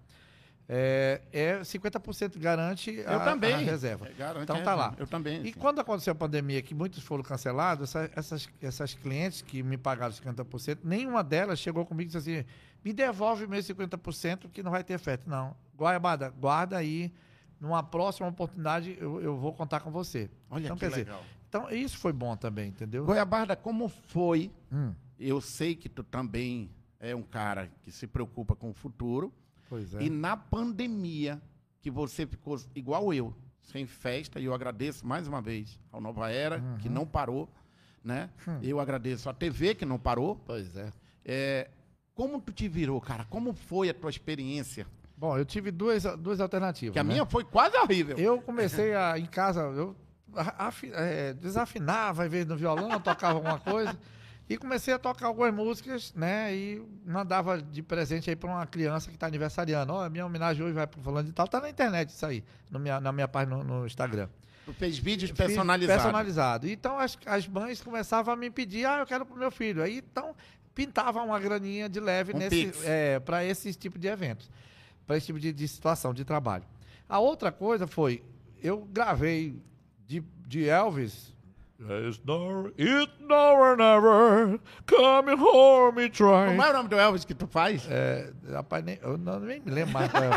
É, 0.72 1.22
é 1.32 1.60
50% 1.62 2.38
garante 2.38 2.92
a, 3.02 3.14
eu 3.14 3.20
também. 3.24 3.54
a 3.56 3.58
reserva. 3.58 4.08
É, 4.08 4.14
garante 4.14 4.44
Então 4.44 4.62
tá 4.64 4.76
lá. 4.76 4.94
Eu 5.00 5.08
também. 5.08 5.42
E 5.42 5.46
sim. 5.52 5.54
quando 5.54 5.80
aconteceu 5.82 6.12
a 6.12 6.16
pandemia, 6.16 6.62
que 6.62 6.76
muitos 6.76 7.02
foram 7.02 7.24
cancelados, 7.24 7.90
essa- 7.96 8.12
essas, 8.16 8.48
essas 8.62 8.94
clientes 8.94 9.42
que 9.42 9.64
me 9.64 9.78
pagaram 9.78 10.14
50%, 10.14 10.80
nenhuma 10.84 11.24
delas 11.24 11.58
chegou 11.58 11.86
comigo 11.88 12.10
e 12.10 12.14
disse 12.14 12.18
assim: 12.42 12.46
me 12.84 12.94
devolve 12.94 13.46
meus 13.48 13.66
50% 13.68 14.50
que 14.52 14.64
não 14.64 14.72
vai 14.72 14.84
ter 14.84 14.94
efeito. 14.94 15.30
Não. 15.30 15.56
Guaiabada, 15.78 16.30
guarda 16.30 16.78
aí. 16.78 17.12
Numa 17.60 17.84
próxima 17.84 18.28
oportunidade, 18.30 18.98
eu, 19.00 19.22
eu 19.22 19.36
vou 19.38 19.52
contar 19.54 19.82
com 19.82 19.92
você. 19.92 20.30
Olha 20.50 20.64
então, 20.64 20.76
que 20.78 20.80
quer 20.82 20.90
dizer, 20.90 21.06
legal. 21.06 21.22
Então, 21.50 21.70
isso 21.70 21.98
foi 21.98 22.14
bom 22.14 22.36
também, 22.38 22.70
entendeu? 22.70 23.04
Goiabarda, 23.06 23.56
como 23.56 23.90
foi? 23.90 24.50
Hum, 24.72 24.94
Eu 25.20 25.42
sei 25.42 25.76
que 25.76 25.90
tu 25.90 26.02
também 26.04 26.70
é 27.02 27.14
um 27.14 27.22
cara 27.24 27.70
que 27.84 27.92
se 27.92 28.08
preocupa 28.08 28.56
com 28.56 28.70
o 28.70 28.74
futuro. 28.74 29.34
pois 29.68 29.94
é. 29.94 30.04
E 30.04 30.10
na 30.10 30.38
pandemia, 30.38 31.42
que 31.82 31.92
você 31.92 32.26
ficou 32.26 32.58
igual 32.76 33.14
eu, 33.14 33.34
sem 33.62 33.86
festa, 33.86 34.40
e 34.40 34.46
eu 34.46 34.54
agradeço 34.54 35.06
mais 35.06 35.28
uma 35.28 35.42
vez 35.42 35.78
ao 35.92 36.00
Nova 36.00 36.32
Era, 36.32 36.62
que 36.80 36.88
Uhum. 36.88 36.94
não 36.94 37.06
parou, 37.06 37.50
né? 38.04 38.30
Hum. 38.48 38.60
Eu 38.62 38.80
agradeço 38.80 39.30
à 39.30 39.34
TV, 39.34 39.76
que 39.76 39.86
não 39.86 40.00
parou. 40.00 40.38
Pois 40.46 40.78
é. 40.78 40.92
É, 41.26 41.70
como 42.20 42.42
tu 42.42 42.52
te 42.52 42.68
virou, 42.68 43.00
cara? 43.00 43.26
Como 43.30 43.54
foi 43.54 43.90
a 43.90 43.94
tua 43.94 44.10
experiência? 44.10 44.86
Bom, 45.16 45.38
eu 45.38 45.46
tive 45.46 45.72
duas, 45.72 46.04
duas 46.18 46.42
alternativas. 46.42 46.92
Que 46.92 47.00
a 47.00 47.04
né? 47.04 47.14
minha 47.14 47.26
foi 47.26 47.46
quase 47.46 47.78
horrível. 47.78 48.18
Eu 48.18 48.42
comecei 48.42 48.94
a, 48.94 49.18
em 49.18 49.26
casa, 49.26 49.62
eu 49.62 49.96
afi- 50.36 50.92
é, 50.94 51.34
desafinava, 51.34 52.26
às 52.26 52.30
vezes, 52.30 52.46
no 52.46 52.58
violão, 52.58 53.00
tocava 53.00 53.36
alguma 53.36 53.58
coisa. 53.58 53.98
E 54.50 54.58
comecei 54.58 54.94
a 54.94 55.00
tocar 55.00 55.28
algumas 55.28 55.54
músicas, 55.54 56.14
né? 56.14 56.54
E 56.54 56.86
mandava 57.06 57.62
de 57.62 57.82
presente 57.82 58.30
aí 58.30 58.36
para 58.36 58.50
uma 58.50 58.68
criança 58.68 59.10
que 59.10 59.16
está 59.16 59.28
aniversariando. 59.28 59.94
Ó, 59.94 60.10
minha 60.10 60.26
homenagem 60.26 60.62
hoje 60.62 60.74
vai 60.74 60.88
para 60.88 61.02
fulano 61.02 61.26
de 61.26 61.34
tal. 61.34 61.48
Tá 61.48 61.62
na 61.62 61.70
internet 61.70 62.10
isso 62.10 62.26
aí, 62.26 62.44
no 62.70 62.80
minha, 62.80 63.00
na 63.00 63.14
minha 63.14 63.30
página 63.30 63.56
no, 63.56 63.64
no 63.64 63.86
Instagram. 63.86 64.28
Tu 64.66 64.74
fez 64.74 64.98
vídeos 65.00 65.32
personalizados. 65.32 66.04
Personalizado. 66.04 66.68
Então 66.68 67.00
as, 67.00 67.18
as 67.26 67.48
mães 67.48 67.82
começavam 67.82 68.34
a 68.34 68.38
me 68.38 68.50
pedir, 68.52 68.86
ah, 68.86 69.00
eu 69.00 69.06
quero 69.06 69.26
pro 69.26 69.38
meu 69.38 69.50
filho. 69.50 69.82
Aí 69.82 69.98
então 69.98 70.36
pintava 70.86 71.22
uma 71.22 71.38
graninha 71.40 71.90
de 71.90 72.00
leve 72.00 72.34
Um 72.34 72.38
nesse, 72.38 72.72
é, 72.86 73.20
para 73.20 73.44
esse 73.44 73.74
tipo 73.74 74.00
de 74.00 74.08
eventos, 74.08 74.50
para 75.06 75.18
esse 75.18 75.26
tipo 75.26 75.40
de, 75.40 75.52
de 75.52 75.68
situação 75.68 76.14
de 76.14 76.24
trabalho. 76.24 76.64
A 77.08 77.20
outra 77.20 77.52
coisa 77.52 77.86
foi, 77.86 78.24
eu 78.64 78.88
gravei 78.92 79.62
de, 80.08 80.24
de 80.48 80.70
Elvis. 80.70 81.38
It's 81.82 82.20
no, 82.26 82.64
no 82.64 83.76
never. 83.78 84.60
Come 84.86 85.32
home 85.34 86.04
and 86.06 86.10
try. 86.12 86.48
Como 86.50 86.62
é 86.62 86.70
o 86.70 86.74
nome 86.74 86.90
do 86.90 87.00
Elvis 87.00 87.24
que 87.24 87.34
tu 87.34 87.48
faz? 87.48 87.88
É, 87.90 88.34
rapaz, 88.52 88.84
nem, 88.84 89.00
eu 89.02 89.18
não, 89.18 89.40
nem 89.40 89.62
me 89.62 89.72
lembro 89.72 89.94
mais. 89.94 90.14
é. 90.14 90.30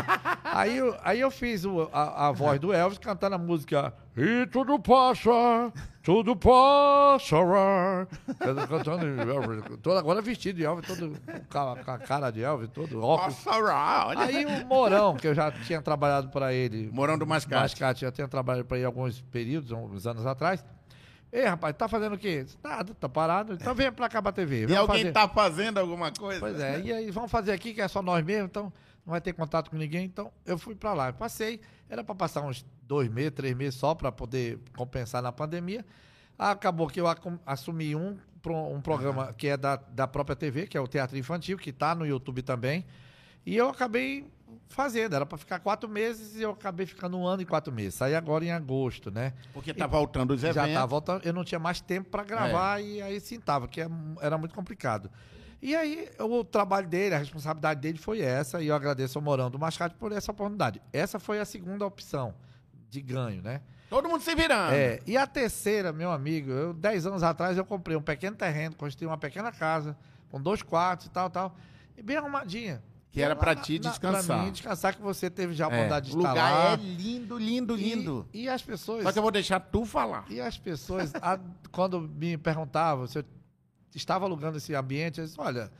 aí, 0.45 0.77
eu, 0.77 0.97
aí 1.03 1.19
eu 1.19 1.29
fiz 1.29 1.65
o- 1.65 1.89
a, 1.91 2.27
a 2.27 2.31
voz 2.31 2.59
do 2.61 2.71
Elvis 2.71 2.97
cantando 2.97 3.35
a 3.35 3.37
música 3.37 3.93
E 4.15 4.47
tudo 4.47 4.79
passa, 4.79 5.71
tudo 6.03 6.35
passará. 6.35 8.05
Cantando- 8.37 9.77
todo 9.77 9.97
agora 9.97 10.21
vestido 10.21 10.57
de 10.57 10.65
Elvis, 10.65 10.85
todo 10.87 11.15
com 11.49 11.91
a, 11.91 11.97
cara 11.97 12.29
de 12.29 12.43
Elvis, 12.43 12.69
todo 12.69 13.01
óculos. 13.01 13.37
Aí 14.17 14.45
o 14.45 14.65
Morão, 14.67 15.15
que 15.15 15.27
eu 15.27 15.33
já 15.33 15.51
tinha 15.51 15.81
trabalhado 15.81 16.29
para 16.29 16.53
ele. 16.53 16.89
Morão 16.91 17.17
do 17.17 17.25
Mascate. 17.25 17.61
Mascate, 17.61 18.01
já 18.01 18.11
tinha 18.11 18.27
trabalhado 18.27 18.65
para 18.65 18.77
ele 18.77 18.85
alguns 18.85 19.21
períodos, 19.21 19.71
uns 19.71 20.05
anos 20.05 20.25
atrás. 20.25 20.63
Ei, 21.31 21.45
rapaz, 21.45 21.75
tá 21.75 21.87
fazendo 21.87 22.13
o 22.13 22.17
quê? 22.17 22.45
Nada, 22.63 22.93
tá 22.93 23.09
parado. 23.09 23.53
Então 23.53 23.73
vem 23.73 23.91
pra 23.91 24.07
cá 24.07 24.21
pra 24.21 24.31
TV. 24.31 24.67
E 24.67 24.75
alguém 24.75 24.99
fazer. 24.99 25.11
tá 25.11 25.27
fazendo 25.27 25.79
alguma 25.79 26.11
coisa? 26.11 26.39
Pois 26.39 26.59
é, 26.59 26.79
e 26.81 26.93
aí 26.93 27.09
vamos 27.09 27.31
fazer 27.31 27.51
aqui 27.53 27.73
que 27.73 27.81
é 27.81 27.87
só 27.87 28.03
nós 28.03 28.23
mesmos, 28.23 28.49
então 28.49 28.71
não 29.05 29.11
vai 29.11 29.21
ter 29.21 29.33
contato 29.33 29.69
com 29.69 29.77
ninguém. 29.77 30.05
Então 30.05 30.31
eu 30.45 30.57
fui 30.57 30.75
pra 30.75 30.93
lá. 30.93 31.09
Eu 31.09 31.13
passei, 31.13 31.59
era 31.89 32.03
pra 32.03 32.15
passar 32.15 32.41
uns 32.41 32.65
dois 32.87 33.09
meses, 33.09 33.31
três 33.31 33.55
meses 33.55 33.75
só 33.79 33.93
pra 33.95 34.11
poder 34.11 34.59
compensar 34.75 35.21
na 35.21 35.31
pandemia. 35.31 35.85
Acabou 36.37 36.87
que 36.87 36.99
eu 36.99 37.05
assumi 37.45 37.95
um, 37.95 38.17
um 38.45 38.81
programa 38.81 39.33
que 39.33 39.47
é 39.47 39.55
da, 39.57 39.75
da 39.75 40.07
própria 40.07 40.35
TV, 40.35 40.67
que 40.67 40.77
é 40.77 40.81
o 40.81 40.87
Teatro 40.87 41.17
Infantil, 41.17 41.57
que 41.57 41.71
tá 41.71 41.93
no 41.93 42.05
YouTube 42.05 42.41
também. 42.41 42.85
E 43.45 43.55
eu 43.55 43.69
acabei 43.69 44.27
fazendo, 44.69 45.15
era 45.15 45.25
pra 45.25 45.37
ficar 45.37 45.59
quatro 45.59 45.87
meses 45.89 46.35
e 46.35 46.41
eu 46.41 46.51
acabei 46.51 46.85
ficando 46.85 47.17
um 47.17 47.25
ano 47.27 47.41
e 47.41 47.45
quatro 47.45 47.71
meses. 47.71 47.95
Saí 47.95 48.15
agora 48.15 48.43
em 48.45 48.51
agosto, 48.51 49.11
né? 49.11 49.33
Porque 49.53 49.73
tá 49.73 49.85
voltando 49.85 50.31
os 50.31 50.41
Já 50.41 50.49
eventos. 50.49 50.73
tava 50.73 50.87
voltando, 50.87 51.23
eu 51.25 51.33
não 51.33 51.43
tinha 51.43 51.59
mais 51.59 51.79
tempo 51.81 52.09
para 52.09 52.23
gravar 52.23 52.79
É. 52.81 52.83
e 52.83 53.01
aí 53.01 53.19
sim 53.19 53.39
tava, 53.39 53.67
que 53.67 53.81
é- 53.81 53.89
era 54.21 54.37
muito 54.37 54.55
complicado. 54.55 55.11
E 55.65 55.73
aí 55.77 56.09
o 56.19 56.43
trabalho 56.43 56.85
dele, 56.89 57.15
a 57.15 57.17
responsabilidade 57.17 57.79
dele 57.79 57.97
foi 57.97 58.19
essa, 58.19 58.61
e 58.61 58.67
eu 58.67 58.75
agradeço 58.75 59.17
ao 59.17 59.23
Morão 59.23 59.49
do 59.49 59.57
Mascate 59.57 59.95
por 59.95 60.11
essa 60.11 60.29
oportunidade. 60.29 60.81
Essa 60.91 61.19
foi 61.19 61.39
a 61.39 61.45
segunda 61.45 61.85
opção 61.85 62.33
de 62.89 63.01
ganho, 63.01 63.41
né? 63.41 63.61
Todo 63.89 64.09
mundo 64.09 64.21
se 64.21 64.35
virando. 64.35 64.73
É, 64.73 64.99
e 65.07 65.15
a 65.15 65.25
terceira, 65.25 65.93
meu 65.93 66.11
amigo, 66.11 66.51
eu, 66.51 66.73
10 66.73 67.05
anos 67.07 67.23
atrás 67.23 67.57
eu 67.57 67.63
comprei 67.63 67.95
um 67.95 68.01
pequeno 68.01 68.35
terreno, 68.35 68.75
construí 68.75 69.07
uma 69.07 69.17
pequena 69.17 69.53
casa, 69.53 69.95
com 70.29 70.41
dois 70.41 70.61
quartos 70.61 71.05
e 71.05 71.09
tal, 71.09 71.29
tal, 71.29 71.55
e 71.97 72.03
bem 72.03 72.17
arrumadinha. 72.17 72.83
Que 73.09 73.21
era 73.21 73.33
Lá 73.35 73.39
pra 73.39 73.55
na- 73.55 73.61
ti 73.61 73.79
descansar. 73.79 74.23
Pra 74.25 74.37
mim 74.43 74.51
descansar, 74.51 74.95
que 74.95 75.01
você 75.01 75.29
teve 75.29 75.53
já 75.53 75.65
a 75.65 75.67
É, 75.67 75.69
oportunidade 75.69 76.09
de 76.09 76.15
O 76.15 76.19
estar 76.19 76.29
lugar 76.31 76.51
lá. 76.51 76.73
é 76.73 76.75
lindo, 76.75 77.37
lindo, 77.37 77.77
E- 77.77 77.95
lindo. 77.95 78.27
E, 78.33 78.49
as 78.49 78.61
pessoas... 78.63 79.03
Só 79.03 79.11
que 79.13 79.19
eu 79.19 79.23
vou 79.23 79.31
deixar 79.31 79.59
tu 79.59 79.85
falar. 79.85 80.25
E 80.29 80.41
as 80.41 80.57
pessoas, 80.57 81.13
a- 81.21 81.39
quando 81.71 82.01
me 82.01 82.35
perguntavam 82.37 83.05
se 83.07 83.19
eu 83.19 83.23
estava 83.95 84.25
alugando 84.25 84.57
esse 84.57 84.73
ambiente, 84.75 85.19
eu 85.19 85.25
disse, 85.25 85.39
olha, 85.39 85.71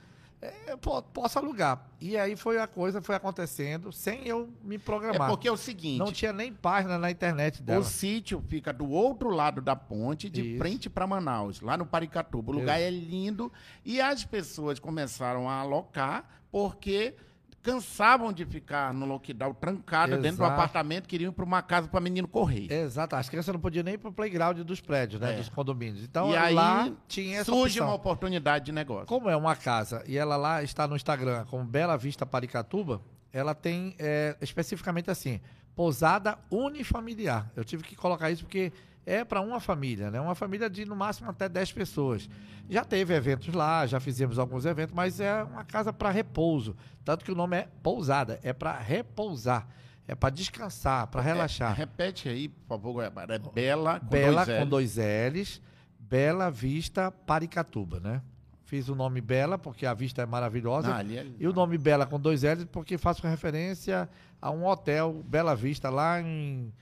é, 0.41 0.76
posso 1.14 1.39
alugar. 1.39 1.88
E 2.01 2.18
aí 2.18 2.36
foi 2.36 2.59
a 2.59 2.68
coisa, 2.68 3.01
foi 3.01 3.16
acontecendo 3.16 3.91
sem 3.93 4.28
eu 4.28 4.49
me 4.61 4.76
É 4.76 4.80
programar. 4.80 5.30
porque 5.30 5.47
é 5.47 5.51
o 5.51 5.55
seguinte. 5.57 5.99
Não 5.99 6.11
tinha 6.11 6.34
nem 6.34 6.51
página 6.51 6.97
na 6.97 7.09
internet 7.09 7.64
dela. 7.64 7.80
O 7.80 7.84
sítio 7.84 8.43
fica 8.49 8.74
do 8.74 8.89
outro 8.89 9.30
lado 9.30 9.61
da 9.61 9.76
ponte, 9.76 10.30
de 10.30 10.41
Isso. 10.41 10.57
frente 10.57 10.89
para 10.89 11.07
Manaus, 11.07 11.61
lá 11.61 11.78
no 11.78 11.86
Paricatuba. 11.86 12.51
O 12.51 12.55
lugar 12.55 12.80
é 12.80 12.89
lindo 12.89 13.51
e 13.86 14.01
as 14.01 14.26
pessoas 14.26 14.80
começaram 14.80 15.49
a 15.49 15.59
alocar 15.59 16.28
porque 16.51 17.16
cansavam 17.64 18.34
de 18.34 18.45
ficar 18.45 18.93
no 18.93 19.05
lockdown 19.05 19.53
trancada 19.53 20.18
dentro 20.18 20.39
do 20.39 20.45
apartamento, 20.45 21.07
queriam 21.07 21.32
ir 21.32 21.34
para 21.34 21.45
uma 21.45 21.61
casa 21.61 21.88
para 21.88 22.01
menino 22.01 22.28
correr. 22.28 22.72
Exato, 22.72 23.16
as 23.16 23.30
crianças 23.30 23.53
não 23.53 23.61
podiam 23.61 23.84
nem 23.84 23.93
ir 23.93 23.97
pro 23.97 24.11
playground 24.11 24.59
dos 24.59 24.82
prédios, 24.82 25.22
né? 25.22 25.34
É. 25.34 25.38
Dos 25.38 25.47
condomínios. 25.47 26.03
Então 26.03 26.30
e 26.32 26.36
aí 26.36 26.53
lá 26.53 26.91
tinha 27.07 27.39
essa 27.39 27.45
surge 27.45 27.80
opção. 27.80 27.88
uma 27.88 27.95
oportunidade 27.95 28.66
de 28.66 28.72
negócio. 28.74 29.07
Como 29.07 29.30
é 29.30 29.36
uma 29.36 29.55
casa 29.55 30.03
e 30.05 30.18
ela 30.18 30.36
lá 30.36 30.61
está 30.61 30.88
no 30.88 30.95
Instagram 30.95 31.45
como 31.45 31.64
Bela 31.64 31.97
Vista 31.97 32.26
Paricatuba, 32.26 33.01
ela 33.32 33.55
tem 33.55 33.95
é, 33.97 34.36
especificamente 34.41 35.09
assim, 35.09 35.39
pousada 35.74 36.38
unifamiliar. 36.51 37.49
Eu 37.55 37.64
tive 37.64 37.84
que 37.84 37.95
colocar 37.95 38.30
isso 38.30 38.43
porque 38.43 38.74
é 39.06 39.24
para 39.24 39.41
uma 39.41 39.60
família, 39.60 40.10
né? 40.10 40.20
Uma 40.22 40.36
família 40.36 40.70
de 40.70 40.86
no 40.86 40.95
máximo 40.95 41.30
até 41.30 41.49
10 41.49 41.72
pessoas. 41.74 42.30
Já 42.70 42.84
teve 42.86 43.14
eventos 43.14 43.54
lá, 43.54 43.86
já 43.86 43.99
fizemos 43.99 44.39
alguns 44.39 44.66
eventos, 44.66 44.95
mas 44.95 45.20
é 45.20 45.43
uma 45.43 45.64
casa 45.66 45.91
para 45.91 46.10
repouso. 46.10 46.76
Tanto 47.04 47.26
que 47.26 47.32
o 47.32 47.36
nome 47.36 47.58
é 47.58 47.68
pousada, 47.82 48.39
é 48.41 48.54
para 48.54 48.78
repousar, 48.80 49.68
é 50.08 50.16
para 50.16 50.30
descansar, 50.30 51.08
para 51.08 51.22
relaxar. 51.22 51.72
É, 51.74 51.76
repete 51.76 52.30
aí, 52.30 52.47
por 52.47 52.68
favor, 52.68 52.93
Goiabara. 52.93 53.36
É 53.36 53.39
Bela 53.39 53.99
com 53.99 54.06
Bela 54.08 54.45
dois 54.45 54.60
com 54.60 54.68
dois 54.68 54.95
L's, 54.97 55.62
Bela 55.99 56.49
Vista 56.49 57.12
Paricatuba, 57.12 57.99
né? 57.99 58.22
Fiz 58.66 58.88
o 58.89 58.95
nome 58.95 59.20
Bela 59.22 59.58
porque 59.58 59.86
a 59.86 59.93
vista 59.93 60.22
é 60.22 60.26
maravilhosa. 60.26 60.89
Ah, 60.93 60.97
ali 60.97 61.18
é- 61.18 61.28
E 61.38 61.47
o 61.47 61.54
nome 61.54 61.78
Bela 61.78 62.06
com 62.08 62.20
dois 62.20 62.43
L's 62.43 62.66
porque 62.72 62.97
faço 62.97 63.28
referência 63.28 64.10
a 64.41 64.49
um 64.49 64.66
hotel 64.66 65.22
Bela 65.28 65.56
Vista 65.56 65.89
lá 65.89 66.20
em 66.22 66.74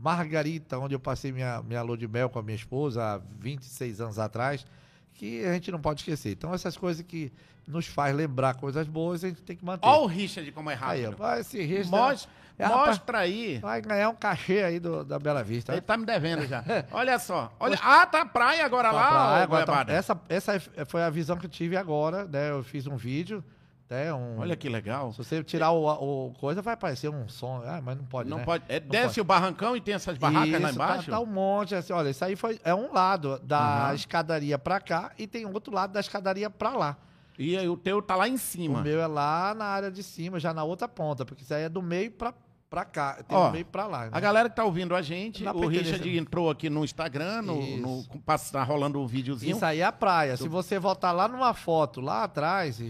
Margarita, 0.00 0.78
onde 0.78 0.94
eu 0.94 1.00
passei 1.00 1.30
minha, 1.30 1.62
minha 1.62 1.82
lua 1.82 1.96
de 1.96 2.08
mel 2.08 2.28
com 2.30 2.38
a 2.38 2.42
minha 2.42 2.56
esposa 2.56 3.02
há 3.02 3.20
26 3.38 4.00
anos 4.00 4.18
atrás, 4.18 4.66
que 5.14 5.44
a 5.44 5.52
gente 5.52 5.70
não 5.70 5.80
pode 5.80 6.00
esquecer. 6.00 6.32
Então 6.32 6.54
essas 6.54 6.76
coisas 6.76 7.04
que 7.04 7.30
nos 7.66 7.86
faz 7.86 8.14
lembrar 8.16 8.54
coisas 8.54 8.86
boas, 8.88 9.22
a 9.22 9.28
gente 9.28 9.42
tem 9.42 9.54
que 9.56 9.64
manter. 9.64 9.86
Olha 9.86 10.00
o 10.00 10.06
Richard 10.06 10.50
como 10.52 10.70
é 10.70 10.74
aí, 10.80 11.02
rápido. 11.04 11.16
vai 11.18 11.40
esse 11.40 11.62
risco. 11.62 11.94
Mostra, 11.94 12.30
É, 12.58 12.66
mostra 12.66 13.18
aí. 13.18 13.58
vai 13.58 13.80
ganhar 13.82 14.08
um 14.08 14.14
cachê 14.14 14.62
aí 14.64 14.80
do, 14.80 15.04
da 15.04 15.18
Bela 15.18 15.44
Vista. 15.44 15.72
Ele 15.72 15.80
tá 15.82 15.96
me 15.96 16.04
devendo 16.06 16.46
já. 16.46 16.64
Olha 16.90 17.18
só. 17.18 17.52
Olha, 17.60 17.78
ah, 17.82 18.06
tá 18.06 18.22
a 18.22 18.26
praia 18.26 18.64
agora 18.64 18.88
Tá 18.90 18.94
lá, 18.96 19.08
pra- 19.08 19.18
ó, 19.18 19.34
agora 19.42 19.66
tá- 19.84 19.92
essa, 19.92 20.20
essa 20.28 20.52
foi 20.86 21.02
a 21.02 21.10
visão 21.10 21.36
que 21.36 21.46
eu 21.46 21.50
tive 21.50 21.76
agora, 21.76 22.24
né? 22.24 22.50
Eu 22.50 22.62
fiz 22.64 22.86
um 22.86 22.96
vídeo, 22.96 23.44
né? 23.90 24.14
Um, 24.14 24.38
Olha 24.38 24.56
que 24.56 24.68
legal. 24.68 25.12
Se 25.12 25.18
você 25.18 25.42
tirar 25.42 25.72
o, 25.72 26.28
o 26.28 26.32
coisa, 26.34 26.62
vai 26.62 26.74
aparecer 26.74 27.10
um 27.10 27.28
som. 27.28 27.60
Ah, 27.66 27.80
mas 27.82 27.96
não 27.98 28.04
pode, 28.04 28.30
Não 28.30 28.38
né? 28.38 28.44
pode. 28.44 28.64
É, 28.68 28.78
Não 28.80 28.88
desce 28.88 29.06
pode. 29.08 29.20
o 29.20 29.24
barrancão 29.24 29.76
e 29.76 29.80
tem 29.80 29.94
essas 29.94 30.16
barracas 30.16 30.52
lá 30.52 30.58
Isso, 30.70 30.78
tá- 30.78 30.84
embaixo? 30.84 31.10
Tá, 31.10 31.20
um 31.20 31.26
monte, 31.26 31.74
assim, 31.74 31.92
olha, 31.92 32.08
isso 32.10 32.24
aí 32.24 32.36
foi, 32.36 32.60
é 32.64 32.74
um 32.74 32.92
lado 32.92 33.38
da 33.40 33.86
Aham. 33.88 33.94
escadaria 33.94 34.58
pra 34.58 34.80
cá 34.80 35.12
e 35.18 35.26
tem 35.26 35.44
outro 35.44 35.74
lado 35.74 35.92
da 35.92 36.00
escadaria 36.00 36.48
pra 36.48 36.70
lá. 36.76 36.96
E 37.38 37.56
aí 37.56 37.68
o 37.68 37.76
teu 37.76 38.00
tá 38.02 38.14
lá 38.16 38.28
em 38.28 38.36
cima. 38.36 38.80
O 38.80 38.82
meu 38.82 39.00
é 39.00 39.06
lá 39.06 39.54
na 39.54 39.64
área 39.64 39.90
de 39.90 40.02
cima, 40.02 40.38
já 40.38 40.52
na 40.54 40.62
outra 40.62 40.86
ponta, 40.86 41.24
porque 41.24 41.42
isso 41.42 41.52
aí 41.54 41.62
é 41.64 41.68
do 41.68 41.80
meio 41.82 42.10
pra, 42.10 42.34
pra 42.70 42.84
cá, 42.84 43.18
tem 43.26 43.36
Ó, 43.36 43.48
do 43.48 43.52
meio 43.52 43.64
pra 43.64 43.88
lá. 43.88 44.04
né? 44.04 44.10
A 44.12 44.20
galera 44.20 44.48
que 44.48 44.54
tá 44.54 44.64
ouvindo 44.64 44.94
a 44.94 45.02
gente, 45.02 45.44
o 45.44 45.66
Richard 45.66 46.16
entrou 46.16 46.48
aqui 46.48 46.70
no 46.70 46.84
Instagram, 46.84 47.42
no, 47.42 47.76
no, 47.78 48.04
tá 48.52 48.62
rolando 48.62 49.00
um 49.00 49.06
videozinho. 49.08 49.56
Isso 49.56 49.64
aí 49.64 49.80
é 49.80 49.84
a 49.84 49.90
praia. 49.90 50.36
Se 50.36 50.46
você 50.46 50.78
voltar 50.78 51.10
lá 51.10 51.26
numa 51.26 51.52
foto, 51.52 52.00
lá 52.00 52.22
atrás, 52.22 52.80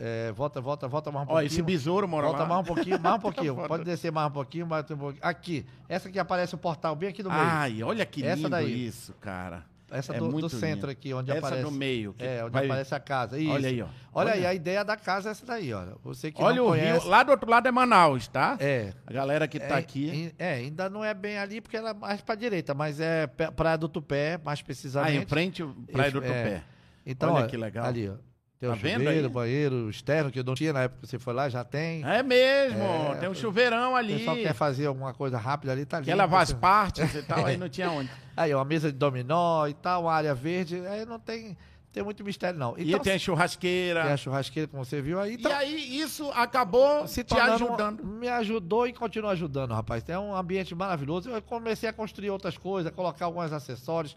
é, 0.00 0.32
volta, 0.32 0.60
volta, 0.60 0.88
volta 0.88 1.12
mais 1.12 1.22
um 1.26 1.30
Ó, 1.30 1.34
pouquinho. 1.34 1.46
esse 1.46 1.62
besouro 1.62 2.08
mora 2.08 2.26
Volta 2.26 2.42
lá. 2.42 2.48
mais 2.48 2.60
um 2.62 2.64
pouquinho, 2.64 3.00
mais 3.00 3.14
um 3.16 3.20
pouquinho. 3.22 3.54
Foda. 3.54 3.68
Pode 3.68 3.84
descer 3.84 4.10
mais 4.10 4.28
um 4.28 4.32
pouquinho, 4.32 4.66
mais 4.66 4.90
um 4.90 4.96
pouquinho. 4.96 5.24
Aqui, 5.24 5.64
essa 5.88 6.08
aqui 6.08 6.18
aparece 6.18 6.56
o 6.56 6.58
portal 6.58 6.96
bem 6.96 7.10
aqui 7.10 7.22
no 7.22 7.30
meio. 7.30 7.42
Ai, 7.42 7.82
olha 7.84 8.04
que 8.04 8.24
Essa 8.24 8.34
lindo 8.36 8.48
daí. 8.50 8.86
isso, 8.86 9.14
cara. 9.20 9.64
Essa 9.92 10.14
é 10.14 10.18
do, 10.18 10.28
do 10.30 10.48
centro 10.48 10.88
lindo. 10.88 10.90
aqui, 10.90 11.12
onde 11.14 11.30
Essa 11.30 11.38
aparece. 11.40 11.62
no 11.62 11.70
meio. 11.70 12.14
É, 12.18 12.42
onde 12.44 12.52
vai- 12.52 12.64
aparece 12.66 12.94
a 12.94 13.00
casa. 13.00 13.38
Isso. 13.38 13.50
Olha 13.52 13.68
aí, 13.68 13.82
ó. 13.82 13.86
Olha, 14.14 14.32
aí, 14.32 14.38
Olha. 14.40 14.48
a 14.50 14.54
ideia 14.54 14.84
da 14.84 14.96
casa 14.96 15.28
é 15.28 15.32
essa 15.32 15.44
daí, 15.46 15.72
olha. 15.72 15.94
Você 16.02 16.30
que 16.32 16.42
Olha 16.42 16.62
o 16.62 16.66
conhece. 16.66 17.00
rio. 17.00 17.08
Lá 17.08 17.22
do 17.22 17.30
outro 17.30 17.48
lado 17.50 17.66
é 17.68 17.70
Manaus, 17.70 18.28
tá? 18.28 18.56
É. 18.60 18.92
A 19.06 19.12
galera 19.12 19.46
que 19.48 19.58
tá 19.60 19.76
é, 19.76 19.78
aqui. 19.78 20.34
É, 20.38 20.54
ainda 20.54 20.90
não 20.90 21.04
é 21.04 21.14
bem 21.14 21.38
ali, 21.38 21.60
porque 21.60 21.76
ela 21.76 21.90
é 21.90 21.94
mais 21.94 22.20
pra 22.20 22.34
direita, 22.34 22.74
mas 22.74 23.00
é 23.00 23.26
Praia 23.26 23.78
do 23.78 23.88
Tupé, 23.88 24.38
mais 24.44 24.60
Ah, 24.60 24.64
precisamente. 24.64 25.22
em 25.22 25.26
frente, 25.26 25.64
Praia 25.92 26.10
do 26.10 26.18
É. 26.18 26.26
Tupé. 26.26 26.62
Então, 27.06 27.32
Olha 27.34 27.44
ó, 27.44 27.48
que 27.48 27.56
legal. 27.56 27.84
Ali, 27.86 28.08
ó. 28.08 28.14
Tem 28.62 28.70
Tá 28.70 28.76
o 28.76 28.78
vendo 28.78 29.00
chuveiro, 29.02 29.28
banheiro 29.28 29.90
externo, 29.90 30.30
que 30.30 30.38
eu 30.38 30.44
não 30.44 30.54
tinha 30.54 30.72
na 30.72 30.82
época 30.82 31.00
que 31.00 31.08
você 31.08 31.18
foi 31.18 31.34
lá, 31.34 31.48
já 31.48 31.64
tem. 31.64 32.04
É 32.04 32.22
mesmo, 32.22 32.80
É, 32.80 33.16
tem 33.16 33.28
um 33.28 33.34
chuveirão 33.34 33.94
O 33.94 33.96
ali. 33.96 34.18
pessoal 34.18 34.36
quer 34.36 34.54
fazer 34.54 34.86
alguma 34.86 35.12
coisa 35.12 35.36
rápida 35.36 35.72
ali, 35.72 35.84
tá 35.84 35.96
ali. 35.96 36.06
Quer 36.06 36.14
lavar 36.14 36.42
as 36.42 36.52
partes 36.52 37.12
e 37.12 37.22
tal, 37.26 37.44
aí 37.44 37.56
não 37.56 37.68
tinha 37.68 37.90
onde. 37.90 38.08
Aí, 38.36 38.54
uma 38.54 38.64
mesa 38.64 38.92
de 38.92 38.96
dominó 38.96 39.66
e 39.66 39.74
tal, 39.74 40.02
uma 40.02 40.12
área 40.12 40.32
verde, 40.32 40.80
aí 40.86 41.04
não 41.04 41.18
tem, 41.18 41.58
tem 41.92 42.04
muito 42.04 42.22
mistério, 42.22 42.56
não. 42.56 42.78
e 42.78 42.86
Então, 42.90 43.00
tem 43.00 43.14
a 43.14 43.18
churrasqueira. 43.18 44.04
tem 44.04 44.12
a 44.12 44.16
churrasqueira, 44.16 44.68
como 44.68 44.84
você 44.84 45.02
viu 45.02 45.18
aí. 45.18 45.34
Então, 45.34 45.50
E 45.50 45.54
aí 45.54 45.98
isso 46.00 46.30
acabou 46.30 47.04
se 47.08 47.24
te 47.24 47.34
ajudando. 47.36 48.04
Me 48.04 48.28
ajudou 48.28 48.86
e 48.86 48.92
continua 48.92 49.32
ajudando, 49.32 49.74
rapaz. 49.74 50.04
É 50.08 50.16
um 50.16 50.36
ambiente 50.36 50.72
maravilhoso. 50.72 51.28
Eu 51.30 51.42
comecei 51.42 51.88
a 51.88 51.92
construir 51.92 52.30
outras 52.30 52.56
coisas, 52.56 52.92
colocar 52.92 53.24
alguns 53.24 53.52
acessórios. 53.52 54.16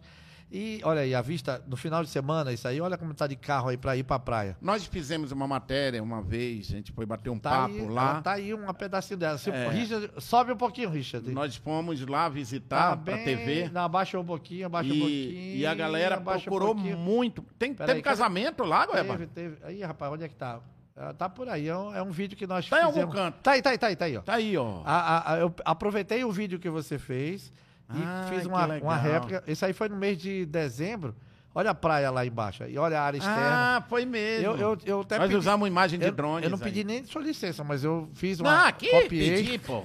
E 0.52 0.80
olha 0.84 1.02
aí, 1.02 1.14
a 1.16 1.22
vista 1.22 1.62
no 1.68 1.76
final 1.76 2.04
de 2.04 2.10
semana, 2.10 2.54
isso 2.54 2.68
aí, 2.68 2.80
olha 2.80 2.98
como 2.98 3.14
tá 3.14 3.26
de 3.26 3.36
carro 3.36 3.70
aí 3.70 3.78
pra 3.78 3.98
ir 3.98 4.04
pra 4.04 4.20
praia. 4.20 4.56
Nós 4.62 4.86
fizemos 4.86 5.32
uma 5.32 5.48
matéria 5.48 6.02
uma 6.02 6.22
vez, 6.22 6.68
a 6.70 6.76
gente 6.76 6.92
foi 6.92 7.06
bater 7.06 7.30
um 7.32 7.40
Tá 7.40 7.50
papo 7.50 7.74
aí, 7.74 7.88
lá. 7.88 8.10
ela 8.12 8.22
Tá 8.22 8.32
aí 8.34 8.54
um 8.54 8.72
pedacinho 8.74 9.18
dela. 9.18 9.38
Se 9.40 9.50
É. 9.50 9.68
Richard, 9.70 10.12
sobe 10.20 10.54
um 10.54 10.56
pouquinho, 10.58 10.90
Richard. 10.90 11.30
Nós 11.32 11.56
fomos 11.56 12.00
lá 12.06 12.24
Tá 12.24 12.30
visitar 12.30 12.98
pra 12.98 13.18
TV. 13.18 13.70
Não, 13.74 13.82
abaixa 13.82 14.20
um 14.20 14.24
pouquinho, 14.24 14.68
abaixa 14.68 14.94
um 14.94 15.00
pouquinho. 15.00 15.32
E, 15.32 15.58
e 15.60 15.66
a 15.66 15.74
galera 15.74 16.20
um 16.20 16.24
procurou 16.24 16.76
pouquinho. 16.76 16.98
muito. 16.98 17.42
Tem, 17.58 17.74
Pera 17.74 17.88
teve 17.88 17.98
aí, 18.00 18.04
casamento 18.04 18.64
lá, 18.64 18.86
Goiaba? 18.86 19.14
Teve, 19.18 19.28
teve. 19.28 19.58
Aí, 19.64 19.82
rapaz, 19.82 20.14
onde 20.14 20.24
é 20.26 20.28
que 20.30 20.36
tá? 20.36 20.60
Ah, 20.96 21.12
Tá 21.14 21.28
por 21.28 21.50
aí. 21.50 21.68
É 21.68 21.76
um, 21.76 21.94
é 21.96 22.02
um 22.04 22.12
vídeo 22.12 22.38
que 22.38 22.46
nós 22.48 22.70
Tá 22.70 22.80
em 22.80 22.84
algum 22.84 22.94
fizemos. 22.94 23.16
canto. 23.16 23.40
Tá 23.42 23.52
aí, 23.54 23.62
tá 23.62 23.72
aí, 23.72 23.78
tá 23.80 23.88
aí, 23.88 23.96
tá 23.96 24.06
aí, 24.06 24.18
ó. 24.18 24.22
Tá 24.22 24.34
aí, 24.36 24.56
ó. 24.56 24.82
A- 24.86 25.18
a- 25.18 25.34
a- 25.34 25.38
eu 25.40 25.54
aproveitei 25.66 26.24
o 26.24 26.32
vídeo 26.32 26.60
que 26.60 26.70
você 26.70 26.98
fez 27.00 27.52
e 27.94 28.02
Ah, 28.04 28.26
fiz 28.30 28.46
uma, 28.46 28.66
uma 28.78 28.96
réplica. 28.98 29.44
Isso 29.48 29.66
aí 29.66 29.74
foi 29.74 29.90
no 29.90 29.96
mês 29.96 30.18
de 30.18 30.46
dezembro. 30.46 31.16
Olha 31.54 31.70
a 31.72 31.76
praia 31.76 32.12
lá 32.12 32.26
embaixo. 32.26 32.64
E 32.66 32.78
olha 32.78 33.00
a 33.00 33.04
área 33.04 33.18
externa. 33.18 33.78
Ah, 33.78 33.84
foi 33.88 34.04
mesmo. 34.06 34.46
eu, 34.46 34.58
eu, 34.58 34.78
eu 34.86 35.02
até 35.02 35.18
Nós 35.18 35.28
pedi- 35.28 35.38
usamos 35.40 35.68
imagem 35.68 35.98
de 36.00 36.06
eu, 36.08 36.12
drones. 36.12 36.44
eu 36.44 36.50
não 36.50 36.58
aí. 36.58 36.64
pedi 36.64 36.84
nem 36.84 37.06
sua 37.06 37.22
licença, 37.22 37.64
mas 37.64 37.84
eu 37.84 38.10
fiz 38.14 38.40
Não, 38.40 38.50
uma. 38.50 38.68
aqui 38.68 38.90
copiei 38.90 39.36
pedi, 39.44 39.60
pô. 39.60 39.84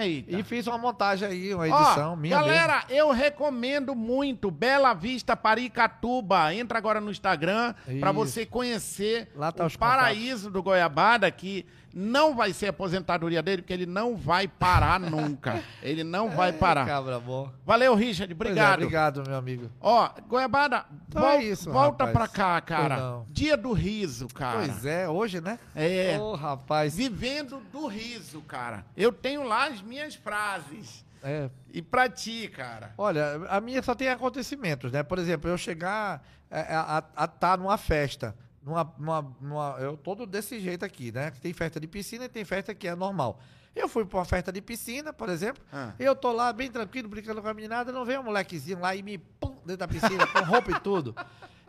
Eita. 0.00 0.36
e 0.38 0.42
fiz 0.44 0.66
uma 0.68 0.78
montagem 0.78 1.26
aí, 1.28 1.52
uma 1.52 1.64
Ó, 1.68 1.80
edição 1.82 2.16
minha. 2.16 2.36
mesmo. 2.38 2.52
galera, 2.52 2.84
eu 2.88 3.10
recomendo 3.10 3.94
muito 3.94 4.48
Bela 4.50 4.94
Vista 4.94 5.36
Paricatuba. 5.36 6.54
Entra 6.54 6.78
agora 6.78 7.00
no 7.00 7.10
Instagram 7.10 7.74
pra 8.00 8.10
Isso. 8.10 8.12
você 8.14 8.46
conhecer 8.46 9.30
Lá 9.36 9.50
tá 9.52 9.66
o 9.66 9.78
paraíso 9.78 10.50
do 10.50 10.62
Goiabada, 10.62 11.30
que 11.30 11.66
não 11.94 12.34
vai 12.34 12.52
ser 12.52 12.66
a 12.66 12.70
aposentadoria 12.70 13.40
dele, 13.42 13.62
porque 13.62 13.72
ele 13.72 13.86
não 13.86 14.16
vai 14.16 14.48
parar 14.48 14.98
nunca. 15.00 15.62
Ele 15.82 16.02
não 16.02 16.28
vai 16.30 16.52
parar. 16.52 16.84
Cabra 16.86 17.20
bom. 17.20 17.50
Valeu, 17.64 17.94
Richard. 17.94 18.32
É, 18.32 18.34
Obrigado. 18.34 18.74
obrigado, 18.74 19.22
meu 19.26 19.36
amigo. 19.36 19.70
Ó, 19.80 20.10
Goiabada, 20.26 20.84
Então 21.08 21.22
vol- 21.22 21.30
é 21.30 21.44
isso, 21.44 21.70
volta 21.70 22.04
rapaz. 22.06 22.12
pra 22.12 22.28
cá, 22.28 22.60
cara. 22.60 23.22
Dia 23.30 23.56
do 23.56 23.72
riso, 23.72 24.26
cara. 24.28 24.58
Pois 24.58 24.84
é, 24.84 25.08
hoje, 25.08 25.40
né? 25.40 25.58
É. 25.74 26.18
Ô, 26.18 26.34
rapaz. 26.34 26.96
Vivendo 26.96 27.60
do 27.72 27.86
riso, 27.86 28.40
cara. 28.42 28.84
Eu 28.96 29.12
tenho 29.12 29.42
lá 29.44 29.68
as 29.68 29.80
minhas 29.80 30.14
frases. 30.14 31.04
É, 31.22 31.48
E 31.72 31.80
pra 31.80 32.06
ti, 32.08 32.48
cara. 32.48 32.92
Olha, 32.98 33.40
a 33.48 33.58
minha 33.60 33.82
só 33.82 33.94
tem 33.94 34.08
acontecimentos, 34.10 34.92
né? 34.92 35.02
Por 35.02 35.18
exemplo, 35.18 35.48
eu 35.48 35.56
chegar 35.56 36.22
é, 36.50 36.60
a 36.74 37.24
estar 37.24 37.56
numa 37.56 37.78
festa, 37.78 38.34
numa, 38.64 38.94
numa- 38.98 39.36
numa- 39.40 39.76
eu 39.80 39.96
todo 39.96 40.26
desse 40.26 40.58
jeito 40.60 40.84
aqui, 40.84 41.12
né? 41.12 41.30
Tem 41.42 41.52
festa 41.52 41.78
de 41.78 41.86
piscina 41.86 42.24
e 42.24 42.28
tem 42.28 42.44
festa 42.44 42.74
que 42.74 42.88
é 42.88 42.94
normal. 42.94 43.38
Eu 43.76 43.88
fui 43.88 44.04
pra 44.04 44.18
uma 44.20 44.24
festa 44.24 44.52
de 44.52 44.60
piscina, 44.62 45.12
por 45.12 45.28
exemplo, 45.28 45.62
Ah. 45.72 45.92
eu 45.98 46.14
tô 46.14 46.30
lá 46.32 46.52
bem 46.52 46.70
tranquilo, 46.70 47.08
brincando 47.08 47.42
com 47.42 47.48
a 47.48 47.54
meninada, 47.54 47.90
não 47.90 48.04
vem 48.04 48.16
um 48.18 48.22
molequezinho 48.22 48.78
lá 48.80 48.94
e 48.94 49.02
me 49.02 49.18
pum 49.18 49.56
dentro 49.66 49.78
da 49.78 49.88
piscina, 49.88 50.26
com 50.26 50.40
roupa 50.44 50.70
e 50.70 50.78
tudo. 50.80 51.14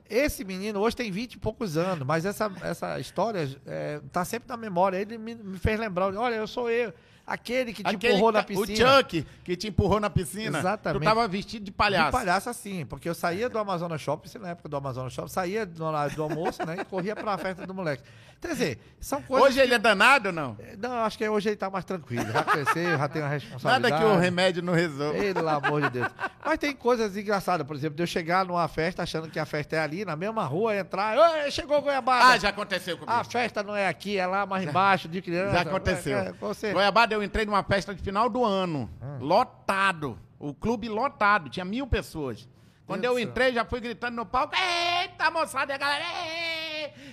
Esse 0.07 0.43
menino 0.45 0.79
hoje 0.81 0.95
tem 0.95 1.09
20 1.11 1.33
e 1.33 1.37
poucos 1.39 1.77
anos, 1.77 2.05
mas 2.05 2.25
essa, 2.25 2.51
essa 2.61 2.99
história 2.99 3.49
é, 3.65 3.99
tá 4.11 4.23
sempre 4.23 4.47
na 4.47 4.55
memória. 4.55 4.97
Ele 4.97 5.17
me, 5.17 5.33
me 5.33 5.57
fez 5.57 5.79
lembrar, 5.79 6.13
olha, 6.15 6.35
eu 6.35 6.45
sou 6.45 6.69
eu, 6.69 6.93
aquele 7.25 7.73
que 7.73 7.83
te 7.83 7.95
Aquele 7.95 8.13
empurrou 8.13 8.31
na 8.31 8.39
ca- 8.39 8.45
piscina. 8.47 8.89
O 8.89 8.97
Chuck 8.97 9.27
que 9.43 9.55
te 9.55 9.67
empurrou 9.67 9.99
na 9.99 10.09
piscina. 10.09 10.59
Exatamente. 10.59 11.01
Tu 11.01 11.05
tava 11.05 11.27
vestido 11.27 11.65
de 11.65 11.71
palhaço. 11.71 12.05
De 12.05 12.11
palhaço 12.11 12.49
assim, 12.49 12.85
porque 12.85 13.07
eu 13.09 13.15
saía 13.15 13.49
do 13.49 13.57
Amazonas 13.57 14.01
Shopping, 14.01 14.29
na 14.39 14.49
época 14.49 14.69
do 14.69 14.77
Amazonas 14.77 15.13
Shopping, 15.13 15.29
saía 15.31 15.65
do 15.65 15.85
do 16.15 16.23
almoço, 16.23 16.65
né? 16.65 16.77
E 16.81 16.85
corria 16.85 17.15
pra 17.15 17.37
festa 17.37 17.65
do 17.65 17.73
moleque. 17.73 18.03
Quer 18.41 18.49
dizer, 18.49 18.79
são 18.99 19.21
coisas. 19.23 19.49
Hoje 19.49 19.59
ele 19.59 19.73
é 19.73 19.79
danado 19.79 20.27
ou 20.29 20.33
não? 20.33 20.55
que- 20.55 20.75
Não, 20.77 20.91
acho 21.03 21.17
que 21.17 21.27
hoje 21.27 21.49
ele 21.49 21.55
tá 21.55 21.69
mais 21.69 21.83
tranquilo. 21.85 22.25
Já 22.31 22.43
cresceu, 22.43 22.97
já 22.97 23.07
tem 23.07 23.21
uma 23.21 23.29
Nada 23.29 23.33
responsabilidade. 23.33 23.97
que 24.03 24.03
o 24.09 24.17
remédio 24.19 24.61
não 24.61 24.73
resolva. 24.73 25.17
Pelo 25.17 25.49
amor 25.49 25.81
de 25.83 25.89
Deus. 25.89 26.07
Mas 26.43 26.59
tem 26.59 26.75
coisas 26.75 27.15
engraçadas, 27.17 27.65
por 27.65 27.75
exemplo, 27.75 27.95
de 27.95 28.03
eu 28.03 28.07
chegar 28.07 28.45
numa 28.45 28.67
festa 28.67 29.01
achando 29.01 29.29
que 29.31 29.39
a 29.39 29.45
festa 29.45 29.77
é 29.77 29.79
ali, 29.79 30.05
na 30.05 30.15
mesma 30.15 30.43
rua, 30.45 30.75
entrar. 30.75 31.17
Oi, 31.17 31.49
chegou 31.49 31.81
Goiabada! 31.81 32.25
Ah, 32.33 32.37
já 32.37 32.49
aconteceu 32.49 32.97
comigo. 32.97 33.11
A 33.11 33.23
festa 33.23 33.63
não 33.63 33.75
é 33.75 33.87
aqui, 33.87 34.17
é 34.17 34.27
lá 34.27 34.45
mais 34.45 34.63
embaixo, 34.67 35.07
de 35.07 35.21
criança. 35.23 35.53
Já 35.53 35.61
aconteceu. 35.61 36.17
É, 36.17 36.27
é, 36.27 36.31
você... 36.33 36.71
Goiabada, 36.73 37.14
eu 37.15 37.23
entrei 37.23 37.45
numa 37.45 37.63
festa 37.63 37.93
de 37.93 38.01
final 38.01 38.29
do 38.29 38.43
ano. 38.43 38.89
Hum. 39.01 39.17
Lotado. 39.19 40.19
O 40.37 40.53
clube 40.53 40.87
lotado. 40.89 41.49
Tinha 41.49 41.65
mil 41.65 41.87
pessoas. 41.87 42.47
Quando 42.85 43.01
Deus 43.01 43.15
eu 43.15 43.19
entrei, 43.19 43.51
já 43.51 43.65
fui 43.65 43.79
gritando 43.79 44.15
no 44.15 44.25
palco. 44.25 44.53
Eita, 44.55 45.31
moçada, 45.31 45.71
e 45.73 45.75
a 45.75 45.77
galera. 45.77 46.05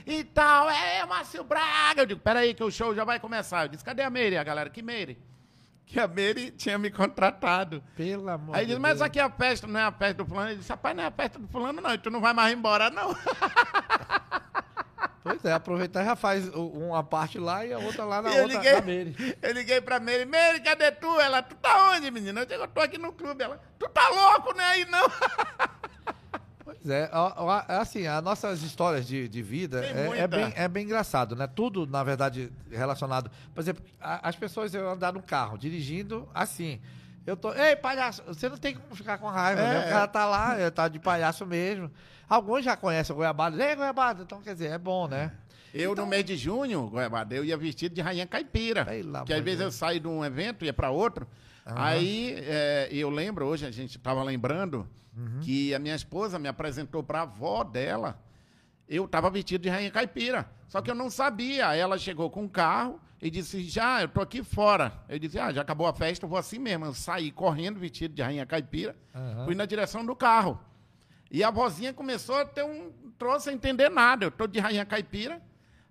E 0.06 0.24
tal, 0.24 0.68
é 0.68 1.04
Márcio 1.06 1.42
Braga. 1.44 2.02
Eu 2.02 2.06
digo, 2.06 2.20
peraí, 2.20 2.52
que 2.52 2.62
o 2.62 2.70
show 2.70 2.94
já 2.94 3.04
vai 3.04 3.18
começar. 3.18 3.64
Eu 3.64 3.68
disse, 3.68 3.84
cadê 3.84 4.02
a 4.02 4.10
Meire? 4.10 4.36
A 4.36 4.44
galera, 4.44 4.68
que 4.68 4.82
Meire? 4.82 5.18
Que 5.86 5.98
a 5.98 6.06
Meire 6.06 6.50
tinha 6.50 6.76
me 6.78 6.90
contratado. 6.90 7.82
Pelo 7.96 8.28
amor 8.28 8.54
Aí 8.54 8.62
ele 8.62 8.66
disse, 8.68 8.80
mas 8.80 8.98
Deus. 8.98 9.02
aqui 9.02 9.18
é 9.18 9.22
a 9.22 9.30
festa, 9.30 9.66
não 9.66 9.80
é 9.80 9.84
a 9.84 9.92
festa 9.92 10.14
do 10.14 10.26
fulano. 10.26 10.50
Ele 10.50 10.58
disse, 10.58 10.70
rapaz, 10.70 10.94
não 10.96 11.04
é 11.04 11.06
a 11.06 11.10
festa 11.10 11.38
do 11.38 11.48
fulano, 11.48 11.80
não. 11.80 11.94
E 11.94 11.98
tu 11.98 12.10
não 12.10 12.20
vai 12.20 12.32
mais 12.32 12.52
embora, 12.52 12.90
não. 12.90 13.16
Pois 15.22 15.44
é, 15.44 15.52
aproveitar 15.52 16.02
e 16.02 16.04
já 16.04 16.16
faz 16.16 16.48
uma 16.48 17.04
parte 17.04 17.38
lá 17.38 17.64
e 17.64 17.72
a 17.72 17.78
outra 17.78 18.04
lá 18.04 18.20
na 18.20 18.30
eu 18.30 18.42
outra 18.42 18.58
liguei, 18.58 18.72
na 18.72 18.80
Meire. 18.80 19.36
eu 19.40 19.52
liguei 19.52 19.80
pra 19.80 20.00
Meire, 20.00 20.24
Meire, 20.24 20.60
cadê 20.60 20.90
tu? 20.90 21.20
Ela, 21.20 21.42
tu 21.42 21.54
tá 21.56 21.92
onde, 21.92 22.10
menina? 22.10 22.40
Eu 22.40 22.46
digo, 22.46 22.62
eu 22.62 22.68
tô 22.68 22.80
aqui 22.80 22.98
no 22.98 23.12
clube. 23.12 23.44
Ela, 23.44 23.60
tu 23.78 23.88
tá 23.88 24.08
louco, 24.08 24.54
né? 24.56 24.64
Aí 24.64 24.84
não. 24.86 25.02
Pois 26.64 26.88
é, 26.88 27.10
é 27.68 27.76
assim, 27.76 28.06
as 28.06 28.22
nossas 28.22 28.62
histórias 28.62 29.06
de, 29.06 29.28
de 29.28 29.42
vida 29.42 29.84
é, 29.84 30.20
é 30.20 30.26
bem, 30.26 30.52
é 30.54 30.68
bem 30.68 30.84
engraçado, 30.84 31.34
né? 31.34 31.46
Tudo, 31.46 31.86
na 31.86 32.02
verdade, 32.04 32.52
relacionado. 32.70 33.30
Por 33.52 33.60
exemplo, 33.60 33.84
as 34.00 34.36
pessoas 34.36 34.74
andar 34.74 35.12
no 35.12 35.22
carro, 35.22 35.58
dirigindo 35.58 36.28
assim. 36.32 36.80
Eu 37.26 37.36
tô. 37.36 37.52
Ei, 37.52 37.76
palhaço, 37.76 38.22
você 38.26 38.48
não 38.48 38.56
tem 38.56 38.74
como 38.74 38.94
ficar 38.96 39.18
com 39.18 39.28
raiva, 39.28 39.60
É, 39.60 39.64
né? 39.74 39.78
O 39.78 39.82
é. 39.82 39.88
cara 39.90 40.08
tá 40.08 40.24
lá, 40.26 40.60
ele 40.60 40.70
tá 40.70 40.88
de 40.88 40.98
palhaço 40.98 41.46
mesmo. 41.46 41.90
Alguns 42.28 42.64
já 42.64 42.76
conhecem 42.76 43.12
o 43.14 43.16
Goiabada. 43.16 43.62
Ei, 43.64 43.76
Goiabada, 43.76 44.22
então 44.22 44.40
quer 44.42 44.54
dizer, 44.54 44.70
é 44.72 44.78
bom, 44.78 45.06
né? 45.06 45.32
Eu, 45.72 45.94
no 45.94 46.04
mês 46.06 46.24
de 46.24 46.36
junho, 46.36 46.88
Goiabada, 46.88 47.34
eu 47.34 47.44
ia 47.44 47.56
vestido 47.56 47.94
de 47.94 48.00
rainha 48.00 48.26
caipira. 48.26 48.86
Que 49.24 49.32
às 49.32 49.42
vezes 49.42 49.60
eu 49.60 49.70
saio 49.72 50.00
de 50.00 50.08
um 50.08 50.24
evento, 50.24 50.64
ia 50.64 50.72
pra 50.72 50.90
outro. 50.90 51.26
Aí 51.64 52.34
é, 52.40 52.88
eu 52.90 53.08
lembro, 53.08 53.46
hoje 53.46 53.64
a 53.66 53.70
gente 53.70 53.98
tava 53.98 54.22
lembrando 54.22 54.88
Uhum. 55.14 55.40
que 55.42 55.74
a 55.74 55.78
minha 55.78 55.94
esposa 55.94 56.38
me 56.38 56.48
apresentou 56.48 57.02
pra 57.02 57.20
avó 57.22 57.62
dela. 57.62 58.18
Eu 58.88 59.06
tava 59.06 59.28
vestido 59.30 59.60
de 59.60 59.68
rainha 59.68 59.90
caipira. 59.90 60.48
Só 60.68 60.80
que 60.80 60.90
eu 60.90 60.94
não 60.94 61.10
sabia. 61.10 61.74
Ela 61.76 61.98
chegou 61.98 62.30
com 62.30 62.44
um 62.44 62.48
carro 62.48 62.98
e 63.22 63.30
disse: 63.30 63.62
Já, 63.62 64.02
eu 64.02 64.08
tô 64.08 64.20
aqui 64.20 64.42
fora. 64.42 64.92
Eu 65.08 65.16
disse: 65.16 65.38
Ah, 65.38 65.52
já 65.52 65.62
acabou 65.62 65.86
a 65.86 65.92
festa, 65.94 66.24
eu 66.26 66.28
vou 66.28 66.36
assim 66.38 66.58
mesmo. 66.58 66.84
Eu 66.84 66.92
saí 66.92 67.30
correndo 67.30 67.78
vestido 67.78 68.12
de 68.14 68.20
rainha 68.20 68.44
caipira, 68.44 68.96
Aham. 69.14 69.44
fui 69.44 69.54
na 69.54 69.64
direção 69.64 70.04
do 70.04 70.16
carro. 70.16 70.60
E 71.30 71.42
a 71.44 71.50
vozinha 71.50 71.94
começou 71.94 72.34
a 72.34 72.44
ter 72.44 72.64
um 72.64 72.90
troço 73.16 73.44
sem 73.44 73.54
entender 73.54 73.88
nada. 73.88 74.26
Eu 74.26 74.30
tô 74.32 74.46
de 74.48 74.58
rainha 74.58 74.84
caipira. 74.84 75.40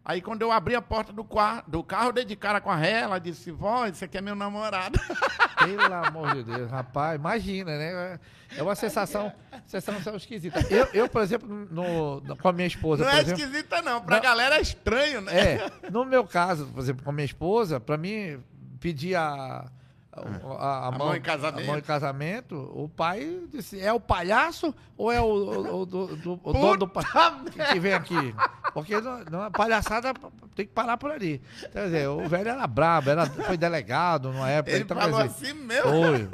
Aí 0.03 0.19
quando 0.19 0.41
eu 0.41 0.51
abri 0.51 0.75
a 0.75 0.81
porta 0.81 1.13
do, 1.13 1.23
qua- 1.23 1.63
do 1.67 1.83
carro, 1.83 2.11
dei 2.11 2.25
de 2.25 2.35
cara 2.35 2.59
com 2.59 2.71
a 2.71 2.75
ré, 2.75 3.01
ela 3.01 3.19
disse, 3.19 3.51
vó, 3.51 3.85
esse 3.85 4.03
aqui 4.03 4.17
é 4.17 4.21
meu 4.21 4.35
namorado. 4.35 4.99
Pelo 5.63 5.93
amor 5.93 6.33
de 6.35 6.43
Deus, 6.43 6.71
rapaz, 6.71 7.15
imagina, 7.19 7.77
né? 7.77 8.19
É 8.57 8.63
uma 8.63 8.73
sensação, 8.73 9.31
sensação 9.67 10.15
esquisita. 10.15 10.59
Eu, 10.73 10.87
eu 10.93 11.07
por 11.07 11.21
exemplo, 11.21 11.47
no, 11.69 12.19
no- 12.21 12.35
com 12.35 12.47
a 12.47 12.51
minha 12.51 12.67
esposa, 12.67 13.03
Não 13.05 13.11
é 13.11 13.21
exemplo. 13.21 13.39
esquisita 13.43 13.81
não, 13.83 14.01
pra 14.01 14.15
Não. 14.15 14.23
galera 14.23 14.55
é 14.57 14.61
estranho, 14.61 15.21
né? 15.21 15.39
É, 15.39 15.71
no 15.91 16.03
meu 16.03 16.25
caso, 16.25 16.65
por 16.65 16.79
exemplo, 16.79 17.03
com 17.03 17.11
a 17.11 17.13
minha 17.13 17.25
esposa, 17.25 17.79
pra 17.79 17.95
mim 17.95 18.43
pedir 18.79 19.15
a, 19.15 19.69
a, 20.13 20.87
a 20.87 20.91
mão 20.91 21.15
em 21.15 21.21
casamento. 21.21 21.63
a 21.63 21.67
mão 21.67 21.77
em 21.77 21.81
casamento, 21.81 22.55
o 22.75 22.89
pai 22.89 23.39
disse, 23.49 23.79
é 23.79 23.93
o 23.93 23.99
palhaço 23.99 24.75
ou 24.97 25.11
é 25.11 25.21
o, 25.21 25.23
o, 25.25 25.81
o, 25.81 25.85
do- 25.85 26.15
do- 26.17 26.39
o 26.43 26.53
dono 26.53 26.77
do 26.77 26.87
palhaço 26.87 27.45
que 27.45 27.79
vem 27.79 27.93
aqui? 27.93 28.35
Porque 28.73 28.99
não, 28.99 29.23
não, 29.31 29.41
a 29.43 29.51
palhaçada 29.51 30.13
tem 30.55 30.65
que 30.65 30.73
parar 30.73 30.97
por 30.97 31.11
ali. 31.11 31.41
Quer 31.71 31.85
dizer, 31.85 32.07
o 32.09 32.27
velho 32.27 32.49
era 32.49 32.67
brabo, 32.67 33.09
era, 33.09 33.25
foi 33.25 33.57
delegado 33.57 34.31
numa 34.33 34.49
época. 34.49 34.75
Ele 34.75 34.83
então, 34.83 34.97
falou 34.97 35.19
quer 35.21 35.27
dizer, 35.29 35.47
assim 35.51 35.53
mesmo. 35.59 35.89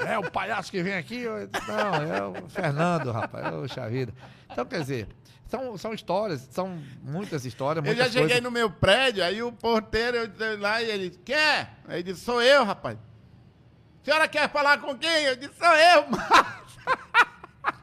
É 0.08 0.18
o 0.18 0.30
palhaço 0.32 0.72
que 0.72 0.82
vem 0.82 0.94
aqui? 0.96 1.22
Eu- 1.22 1.48
Não, 1.68 1.96
é 1.96 2.24
o 2.44 2.50
Fernando, 2.50 3.12
rapaz. 3.12 3.48
Poxa 3.50 3.88
vida. 3.90 4.14
Então, 4.52 4.66
quer 4.66 4.80
dizer, 4.82 5.08
são, 5.48 5.78
são 5.78 5.94
histórias, 5.94 6.48
são 6.52 6.78
muitas 7.04 7.46
histórias, 7.46 7.84
Eu 7.86 7.90
muitas 7.90 8.08
já 8.08 8.12
cheguei 8.12 8.28
coisas. 8.28 8.44
no 8.44 8.52
meu 8.52 8.70
prédio, 8.70 9.24
aí 9.24 9.42
o 9.44 9.52
porteiro 9.52 10.18
eu 10.18 10.60
lá 10.60 10.82
e 10.82 10.90
ele, 10.90 11.10
quem 11.24 11.36
é? 11.36 11.70
Aí 11.88 12.00
ele 12.02 12.04
disse, 12.12 12.24
sou 12.26 12.42
eu, 12.42 12.64
rapaz. 12.66 12.98
A 14.08 14.10
senhora 14.10 14.28
quer 14.30 14.50
falar 14.50 14.78
com 14.78 14.98
quem? 14.98 15.26
Eu 15.26 15.36
disse, 15.36 15.52
sou 15.60 15.68
eu, 15.68 16.08
Márcio. 16.10 16.58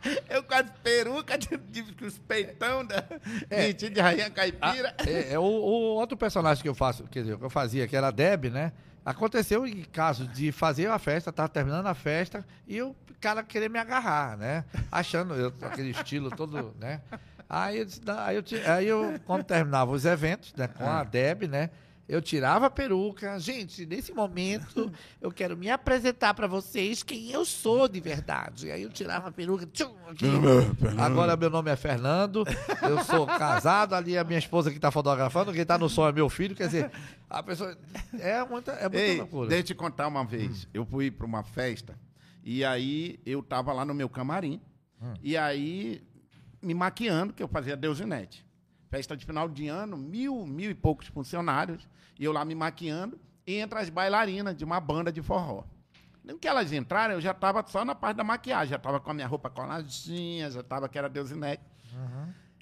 Eu 0.31 0.43
com 0.43 0.55
as 0.55 0.71
perucas, 0.83 1.39
de, 1.39 1.57
de, 1.57 1.93
com 1.95 2.07
os 2.07 2.19
peitão 2.19 2.85
da 2.85 3.05
vestido 3.49 3.95
de 3.95 4.01
rainha 4.01 4.31
caipira. 4.31 4.95
É, 5.07 5.35
é, 5.35 5.39
o, 5.39 5.43
o 5.43 5.95
outro 5.97 6.17
personagem 6.17 6.63
que 6.63 6.69
eu 6.69 6.75
faço, 6.75 7.05
quer 7.05 7.21
dizer, 7.21 7.39
que 7.39 7.45
eu 7.45 7.51
fazia, 7.51 7.87
que 7.87 7.95
era 7.97 8.09
a 8.09 8.11
Deb, 8.11 8.47
né? 8.47 8.73
Aconteceu 9.05 9.67
em 9.67 9.83
caso 9.85 10.27
de 10.29 10.53
fazer 10.53 10.89
a 10.89 10.99
festa, 10.99 11.33
tava 11.33 11.49
terminando 11.49 11.87
a 11.87 11.95
festa, 11.95 12.47
e 12.67 12.81
o 12.81 12.95
cara 13.21 13.43
querer 13.43 13.69
me 13.69 13.79
agarrar, 13.79 14.37
né? 14.37 14.65
Achando 14.91 15.35
eu, 15.35 15.53
aquele 15.63 15.91
estilo 15.91 16.31
todo, 16.31 16.75
né? 16.79 17.01
Aí 17.49 17.79
eu, 17.79 17.87
aí, 18.19 18.37
eu, 18.37 18.45
aí 18.73 18.87
eu, 18.87 19.21
quando 19.27 19.45
terminava 19.45 19.91
os 19.91 20.05
eventos, 20.05 20.55
né, 20.55 20.69
com 20.69 20.89
a 20.89 21.05
Deb, 21.05 21.45
né? 21.45 21.71
Eu 22.07 22.21
tirava 22.21 22.67
a 22.67 22.71
peruca. 22.71 23.39
Gente, 23.39 23.87
nesse 23.87 24.13
momento, 24.13 24.93
eu 25.21 25.31
quero 25.33 25.57
me 25.57 25.71
apresentar 25.71 26.35
pra 26.35 26.47
vocês 26.47 27.03
quem 27.03 27.31
eu 27.31 27.45
sou 27.45 27.89
de 27.89 27.99
verdade. 27.99 28.71
Aí 28.71 28.83
eu 28.83 28.91
tirava 28.91 29.29
a 29.29 29.33
peruca. 29.33 29.67
Tchum, 29.67 29.95
aqui. 30.09 30.27
Agora 30.99 31.37
meu 31.37 31.49
nome 31.49 31.71
é 31.71 31.77
Fernando, 31.77 32.45
eu 32.83 33.03
sou 33.05 33.27
casado, 33.27 33.95
ali 33.95 34.17
é 34.17 34.19
a 34.19 34.25
minha 34.25 34.39
esposa 34.39 34.71
que 34.71 34.77
está 34.77 34.91
fotografando, 34.91 35.53
quem 35.53 35.63
está 35.63 35.79
no 35.79 35.89
som 35.89 36.07
é 36.07 36.13
meu 36.13 36.29
filho, 36.29 36.55
quer 36.55 36.67
dizer, 36.67 36.91
a 37.29 37.43
pessoa. 37.43 37.77
É 38.19 38.45
muita, 38.45 38.73
é 38.73 38.83
muita 38.89 38.99
Ei, 38.99 39.19
loucura. 39.19 39.49
deixa 39.49 39.63
eu 39.63 39.67
te 39.69 39.75
contar 39.75 40.07
uma 40.09 40.25
vez. 40.25 40.69
Eu 40.75 40.85
fui 40.85 41.11
para 41.11 41.27
uma 41.27 41.43
festa 41.43 41.99
e 42.45 42.65
aí 42.65 43.19
eu 43.25 43.43
tava 43.43 43.73
lá 43.73 43.85
no 43.85 43.95
meu 43.95 44.09
camarim 44.09 44.61
e 45.23 45.37
aí 45.37 46.03
me 46.61 46.75
maquiando, 46.75 47.33
que 47.33 47.43
eu 47.43 47.49
fazia 47.49 47.77
Deusinete. 47.77 48.44
Festa 48.95 49.17
de 49.17 49.27
final 49.27 49.49
de 49.49 49.67
ano, 49.67 49.97
mil, 49.97 50.47
mil 50.47 50.71
e 50.71 50.75
poucos 50.75 51.09
funcionários, 51.09 51.89
e 52.17 52.25
eu 52.25 52.31
lá 52.31 52.45
me 52.45 52.55
maquiando, 52.55 53.19
e 53.45 53.57
entra 53.57 53.81
as 53.81 53.89
bailarinas 53.89 54.55
de 54.55 54.65
uma 54.65 54.79
banda 54.79 55.11
de 55.11 55.21
forró. 55.21 55.65
No 56.23 56.39
que 56.39 56.47
elas 56.47 56.73
entraram, 56.73 57.15
eu 57.15 57.21
já 57.21 57.33
estava 57.33 57.67
só 57.67 57.85
na 57.85 57.97
parte 57.97 58.19
da 58.19 58.23
maquiagem, 58.23 58.69
já 58.69 58.77
estava 58.77 59.01
com 59.01 59.11
a 59.11 59.15
minha 59.15 59.27
roupa 59.27 59.51
coladinha, 59.51 60.49
já 60.49 60.61
estava 60.61 60.89
que 60.89 60.97
era 60.97 61.09
Deusinete. 61.09 61.65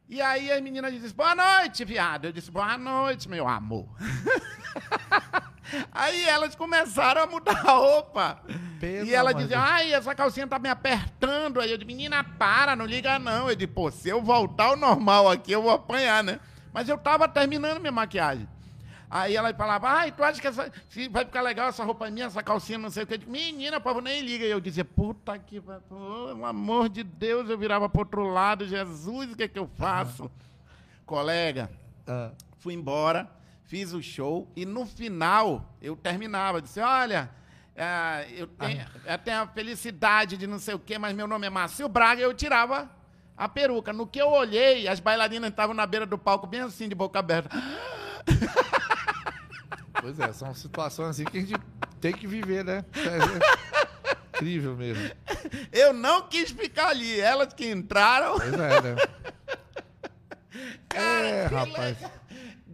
E 0.09 0.23
aí 0.23 0.51
as 0.51 0.63
meninas 0.63 0.91
dizem, 0.95 1.15
boa 1.15 1.35
noite, 1.35 1.85
viado. 1.85 2.25
Eu 2.25 2.33
disse, 2.33 2.51
boa 2.51 2.79
noite, 2.79 3.29
meu 3.29 3.47
amor. 3.47 3.95
aí 5.93 6.25
elas 6.29 6.55
começaram 6.55 7.23
a 7.23 7.27
mudar 7.27 7.59
a 7.67 7.73
roupa. 7.73 8.43
Pelo 8.81 9.07
e 9.07 9.15
ela 9.15 9.33
dizia, 9.33 9.59
ai, 9.59 9.93
essa 9.93 10.15
calcinha 10.15 10.47
tá 10.47 10.59
me 10.59 10.69
apertando. 10.69 11.61
Aí 11.61 11.71
eu 11.71 11.79
disse, 11.79 11.87
menina, 11.87 12.23
para, 12.25 12.75
não 12.77 12.85
liga 12.85 13.19
não. 13.19 13.49
Eu 13.49 13.55
disse, 13.55 13.69
pô, 13.69 13.91
se 13.91 14.09
eu 14.09 14.23
voltar 14.23 14.65
ao 14.67 14.77
normal 14.77 15.31
aqui, 15.31 15.53
eu 15.53 15.63
vou 15.63 15.71
apanhar, 15.73 16.23
né? 16.23 16.41
Mas 16.73 16.89
eu 16.89 16.99
tava 16.99 17.29
terminando 17.29 17.81
minha 17.81 17.93
maquiagem. 17.93 18.49
Aí 19.11 19.37
ela 19.37 19.53
falava, 19.53 19.91
ai, 19.91 20.11
tu 20.11 20.25
acha 20.25 20.41
que 20.41 20.47
essa, 20.47 20.73
vai 21.11 21.25
ficar 21.27 21.43
legal 21.43 21.69
essa 21.69 21.85
roupa 21.85 22.11
minha, 22.11 22.25
essa 22.25 22.43
calcinha, 22.43 22.79
não 22.79 22.89
sei 22.89 23.03
o 23.03 23.07
que. 23.07 23.13
Eu 23.13 23.19
disse, 23.19 23.31
menina, 23.31 23.79
povo, 23.79 24.01
nem 24.01 24.23
liga. 24.23 24.47
E 24.47 24.51
eu 24.51 24.59
dizia, 24.59 24.87
puta 24.87 25.39
que, 25.39 25.61
pelo 25.61 26.47
amor 26.47 26.89
de 26.89 27.03
Deus, 27.05 27.51
eu 27.51 27.59
virava 27.59 27.91
pro 27.91 28.01
outro 28.01 28.25
lado, 28.25 28.67
Jesus, 28.67 29.33
o 29.33 29.37
que 29.37 29.43
é 29.43 29.49
que 29.49 29.59
eu 29.59 29.69
faço? 29.77 30.31
Colega, 31.05 31.71
Ah, 32.07 32.31
fui 32.59 32.73
embora, 32.73 33.31
fiz 33.67 33.93
o 33.93 34.03
show 34.03 34.51
e 34.55 34.65
no 34.65 34.87
final 34.87 35.77
eu 35.81 35.97
terminava. 35.97 36.61
Disse: 36.61 36.81
Olha, 36.81 37.31
ah, 37.77 38.23
eu, 38.31 38.47
tenho, 38.47 38.87
eu 39.05 39.19
tenho 39.19 39.43
a 39.43 39.47
felicidade 39.47 40.37
de 40.37 40.47
não 40.47 40.59
sei 40.59 40.75
o 40.75 40.79
quê, 40.79 40.99
mas 40.99 41.15
meu 41.15 41.27
nome 41.27 41.47
é 41.47 41.51
Márcio 41.51 41.89
Braga. 41.89 42.21
Eu 42.21 42.35
tirava 42.35 42.91
a 43.37 43.49
peruca. 43.49 43.93
No 43.93 44.07
que 44.07 44.21
eu 44.21 44.29
olhei, 44.29 44.87
as 44.87 45.01
bailarinas 45.01 45.51
estavam 45.51 45.75
na 45.75 45.87
beira 45.87 46.07
do 46.07 46.19
palco, 46.19 46.47
bem 46.47 46.61
assim, 46.61 46.89
de 46.89 46.95
boca 46.95 47.19
aberta. 47.19 47.51
pois 50.01 50.19
é, 50.21 50.33
são 50.33 50.55
situações 50.55 51.11
assim 51.11 51.25
que 51.25 51.39
a 51.39 51.41
gente 51.41 51.55
tem 52.01 52.13
que 52.13 52.27
viver, 52.27 52.65
né? 52.65 52.85
É, 52.95 54.11
é 54.11 54.17
incrível 54.35 54.77
mesmo. 54.77 55.11
Eu 55.73 55.93
não 55.93 56.29
quis 56.29 56.51
ficar 56.51 56.89
ali. 56.89 57.21
Elas 57.21 57.53
que 57.55 57.71
entraram. 57.71 58.39
Pois 58.39 58.53
é, 58.53 58.83
né? 58.83 58.97
É, 60.95 61.47
rapaz. 61.47 61.97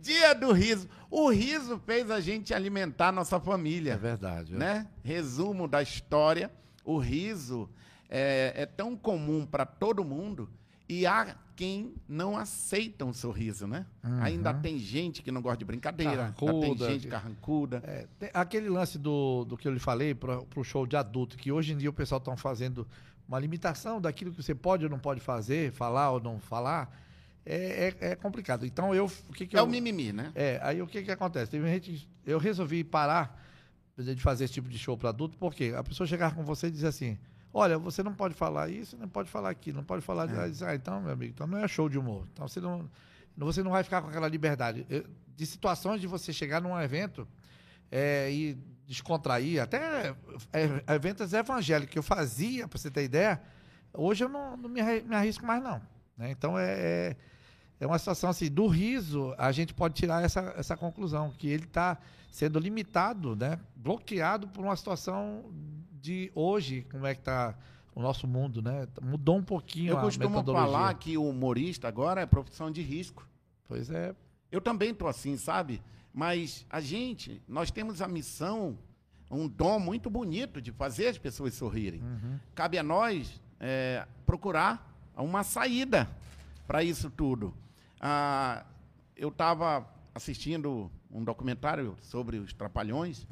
Dia 0.01 0.35
do 0.35 0.53
riso. 0.53 0.89
O 1.11 1.31
riso 1.31 1.79
fez 1.87 2.11
a 2.11 2.21
gente 2.21 2.53
alimentar 2.55 3.13
nossa 3.13 3.37
É 3.37 3.41
família. 3.41 3.97
verdade. 3.97 4.51
viu? 4.51 4.59
né? 4.59 4.87
Resumo 5.03 5.67
da 5.67 5.83
história: 5.83 6.51
o 6.85 6.99
riso 6.99 7.69
é, 8.09 8.53
é 8.57 8.67
tão 8.67 8.97
comum 8.97 9.47
para 9.47 9.65
todo 9.67 10.05
mundo 10.05 10.49
e 10.89 11.07
há 11.07 11.37
quem 11.55 11.93
não 12.09 12.37
aceita 12.37 13.05
um 13.05 13.13
sorriso, 13.13 13.67
né? 13.67 13.85
Ainda 14.21 14.55
tem 14.55 14.79
gente 14.79 15.23
que 15.23 15.31
não 15.33 15.43
gosta 15.43 15.59
de 15.59 15.65
brincadeira, 15.65 16.33
tem 16.39 16.77
gente 16.93 17.09
carrancuda. 17.09 17.83
É, 17.85 18.07
tem 18.19 18.31
aquele 18.33 18.69
lance 18.69 18.97
do, 18.97 19.45
do 19.45 19.57
que 19.57 19.67
eu 19.67 19.73
lhe 19.73 19.81
falei 19.81 20.15
para 20.15 20.41
o 20.57 20.63
show 20.63 20.87
de 20.87 20.97
adulto, 20.97 21.37
que 21.37 21.51
hoje 21.51 21.73
em 21.73 21.77
dia 21.77 21.91
o 21.91 21.93
pessoal 21.93 22.21
está 22.21 22.37
fazendo 22.37 22.87
uma 23.27 23.39
limitação 23.41 24.01
daquilo 24.01 24.31
que 24.31 24.41
você 24.43 24.55
pode 24.55 24.85
ou 24.85 24.91
não 24.91 25.01
pode 25.01 25.21
fazer, 25.21 25.73
falar 25.73 26.13
ou 26.13 26.21
não 26.21 26.39
falar, 26.39 26.97
é, 27.49 27.95
é- 28.01 28.11
é 28.13 28.17
complicado. 28.17 28.67
Então 28.67 28.95
eu. 28.95 29.07
O 29.29 29.33
que 29.33 29.47
que 29.47 29.57
É 29.57 29.61
eu, 29.61 29.65
o 29.65 29.67
mimimi, 29.67 30.13
né? 30.13 30.31
É, 30.35 30.59
aí 30.63 30.83
o 30.83 30.87
que 30.87 31.03
que 31.03 31.11
acontece? 31.11 31.51
Teve 31.51 31.69
gente, 31.69 32.09
eu 32.27 32.39
resolvi 32.39 32.85
parar 32.85 33.45
de 33.97 34.17
fazer 34.23 34.45
esse 34.45 34.55
tipo 34.55 34.69
de 34.69 34.79
show 34.79 34.97
para 34.97 35.09
adulto, 35.09 35.37
porque 35.39 35.73
a 35.77 35.83
pessoa 35.83 36.07
chegar 36.07 36.35
com 36.35 36.45
você 36.45 36.69
e 36.69 36.71
dizer 36.71 36.87
assim, 36.87 37.19
olha, 37.53 37.77
você 37.79 38.01
não 38.03 38.15
pode 38.15 38.35
falar 38.35 38.69
isso, 38.71 38.97
não 38.97 39.09
pode 39.09 39.29
falar 39.29 39.51
aquilo, 39.51 39.79
não 39.79 39.85
pode 39.85 40.03
falar... 40.05 40.31
É. 40.31 40.49
Diz, 40.49 40.63
Ah, 40.63 40.73
então, 40.75 41.01
meu 41.01 41.13
amigo, 41.13 41.33
então 41.35 41.49
não 41.49 41.59
é 41.59 41.67
show 41.67 41.89
de 41.89 41.99
humor. 41.99 42.25
Então 42.33 42.47
você 42.47 42.61
não, 42.61 42.89
você 43.37 43.61
não 43.61 43.73
vai 43.73 43.83
ficar 43.83 44.01
com 44.01 44.09
aquela 44.09 44.29
liberdade. 44.29 44.87
De 45.37 45.47
situações 45.47 46.01
de 46.01 46.07
você 46.07 46.33
chegar 46.33 46.61
num 46.61 46.81
evento 46.81 47.27
é, 47.91 48.31
e 48.31 48.57
descontrair, 48.87 49.61
até 49.61 50.15
é, 50.53 50.95
eventos 50.95 51.33
evangélicos 51.33 51.93
que 51.93 51.99
eu 51.99 52.03
fazia, 52.03 52.69
para 52.69 52.79
você 52.79 52.91
ter 52.93 53.03
ideia, 53.03 53.43
hoje 53.93 54.23
eu 54.25 54.29
não, 54.29 54.57
não 54.57 54.69
me, 54.69 54.81
me 55.03 55.15
arrisco 55.17 55.45
mais 55.45 55.61
não. 55.63 55.83
né? 56.17 56.31
Então 56.31 56.57
é, 56.57 57.17
é, 57.81 57.87
uma 57.87 57.99
situação 57.99 58.31
assim, 58.31 58.51
do 58.51 58.67
riso, 58.67 59.35
a 59.39 59.53
gente 59.53 59.73
pode 59.73 59.95
tirar 59.95 60.25
essa, 60.25 60.55
essa 60.57 60.77
conclusão, 60.77 61.31
que 61.37 61.49
ele 61.49 61.65
está 61.65 61.99
sendo 62.31 62.59
limitado, 62.59 63.35
né, 63.37 63.59
bloqueado 63.77 64.49
por 64.49 64.65
uma 64.65 64.77
situação 64.77 65.45
de 65.93 66.31
hoje, 66.35 66.87
como 66.91 67.07
é 67.07 67.15
que 67.15 67.21
está 67.21 67.57
o 67.95 68.01
nosso 68.01 68.29
mundo, 68.29 68.63
né? 68.63 68.87
Mudou 69.03 69.37
um 69.37 69.43
pouquinho 69.43 69.91
Eu 69.91 69.99
a 69.99 70.03
costumo 70.03 70.45
falar 70.45 70.95
que 70.95 71.19
o 71.19 71.29
humorista 71.29 71.89
agora 71.89 72.21
é 72.21 72.27
profissão 72.27 72.71
de 72.71 72.81
risco. 72.81 73.27
Pois 73.67 73.91
é, 73.91 74.15
Eu 74.53 74.61
também 74.61 74.95
tô 74.95 75.09
assim, 75.09 75.37
sabe? 75.37 75.83
Mas 76.15 76.65
a 76.71 76.81
gente, 76.81 77.43
nós 77.49 77.73
temos 77.73 78.01
a 78.01 78.07
missão, 78.07 78.79
um 79.29 79.49
dom 79.49 79.81
muito 79.81 80.09
bonito 80.09 80.63
de 80.63 80.71
fazer 80.71 81.09
as 81.09 81.19
pessoas 81.19 81.55
sorrirem. 81.55 82.01
Cabe 82.55 82.79
a 82.79 82.85
nós 82.85 83.41
é, 83.59 84.07
procurar 84.25 84.97
uma 85.17 85.43
saída 85.43 86.09
para 86.69 86.85
isso 86.85 87.11
tudo. 87.11 87.53
Ah, 88.01 88.65
eu 89.17 89.29
estava 89.29 89.87
assistindo 90.15 90.91
um 91.11 91.25
documentário 91.25 91.97
sobre 92.01 92.39
os 92.39 92.53
Trapalhões, 92.53 93.27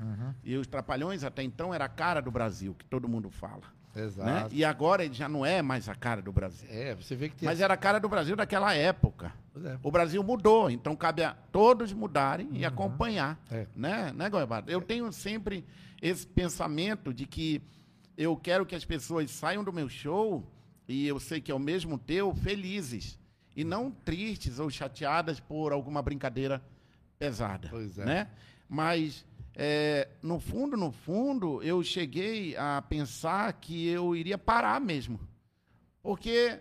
e 0.45 0.57
os 0.57 0.67
Trapalhões 0.67 1.25
até 1.25 1.43
então 1.43 1.75
era 1.75 1.85
a 1.85 1.89
cara 1.89 2.21
do 2.21 2.31
Brasil, 2.31 2.75
que 2.75 2.85
todo 2.85 3.09
mundo 3.09 3.31
fala. 3.31 3.63
Né? 3.97 4.05
exato. 4.05 4.55
E 4.55 4.65
agora 4.65 5.05
ele 5.05 5.15
já 5.15 5.29
não 5.29 5.45
é 5.45 5.63
mais 5.63 5.89
a 5.89 5.95
cara 5.95 6.21
do 6.21 6.31
Brasil. 6.31 6.69
É, 6.71 6.95
você 6.95 7.17
vê 7.17 7.29
que 7.29 7.37
tem 7.37 7.49
Mas 7.49 7.61
era 7.61 7.73
a 7.75 7.77
cara 7.77 7.99
do 7.99 8.09
Brasil 8.09 8.37
daquela 8.37 8.75
época. 8.75 9.33
É. 9.65 9.79
O 9.83 9.91
Brasil 9.91 10.23
mudou, 10.23 10.71
então 10.71 10.95
cabe 10.95 11.25
a 11.25 11.35
todos 11.51 11.93
mudarem 11.93 12.51
e 12.53 12.65
acompanhar. 12.65 13.41
É. 13.51 13.67
Né, 13.75 14.13
né 14.15 14.29
Goiabada? 14.29 14.71
Eu 14.71 14.83
tenho 14.83 15.11
sempre 15.13 15.65
esse 16.03 16.27
pensamento 16.27 17.13
de 17.13 17.27
que 17.27 17.63
eu 18.17 18.37
quero 18.37 18.67
que 18.67 18.75
as 18.75 18.85
pessoas 18.85 19.31
saiam 19.31 19.65
do 19.65 19.73
meu 19.73 19.89
show, 19.89 20.47
e 20.87 21.07
eu 21.07 21.19
sei 21.19 21.41
que 21.41 21.51
é 21.51 21.55
o 21.55 21.59
mesmo 21.59 21.99
teu, 21.99 22.35
felizes. 22.35 23.19
E 23.57 23.65
não 23.65 23.91
tristes 23.91 24.59
ou 24.59 24.69
chateadas 24.69 25.41
por 25.41 25.73
alguma 25.73 26.03
brincadeira 26.03 26.63
pesada. 27.19 27.69
Pois 27.71 27.99
é. 27.99 28.05
Né? 28.05 28.31
Mas, 28.69 29.25
é, 29.55 30.09
no 30.23 30.39
fundo, 30.39 30.77
no 30.77 30.93
fundo, 30.93 31.63
eu 31.63 31.83
cheguei 31.83 32.55
a 32.57 32.83
pensar 32.83 33.53
que 33.55 33.89
eu 33.89 34.15
iria 34.15 34.37
parar 34.37 34.81
mesmo. 34.81 35.19
Porque 36.03 36.61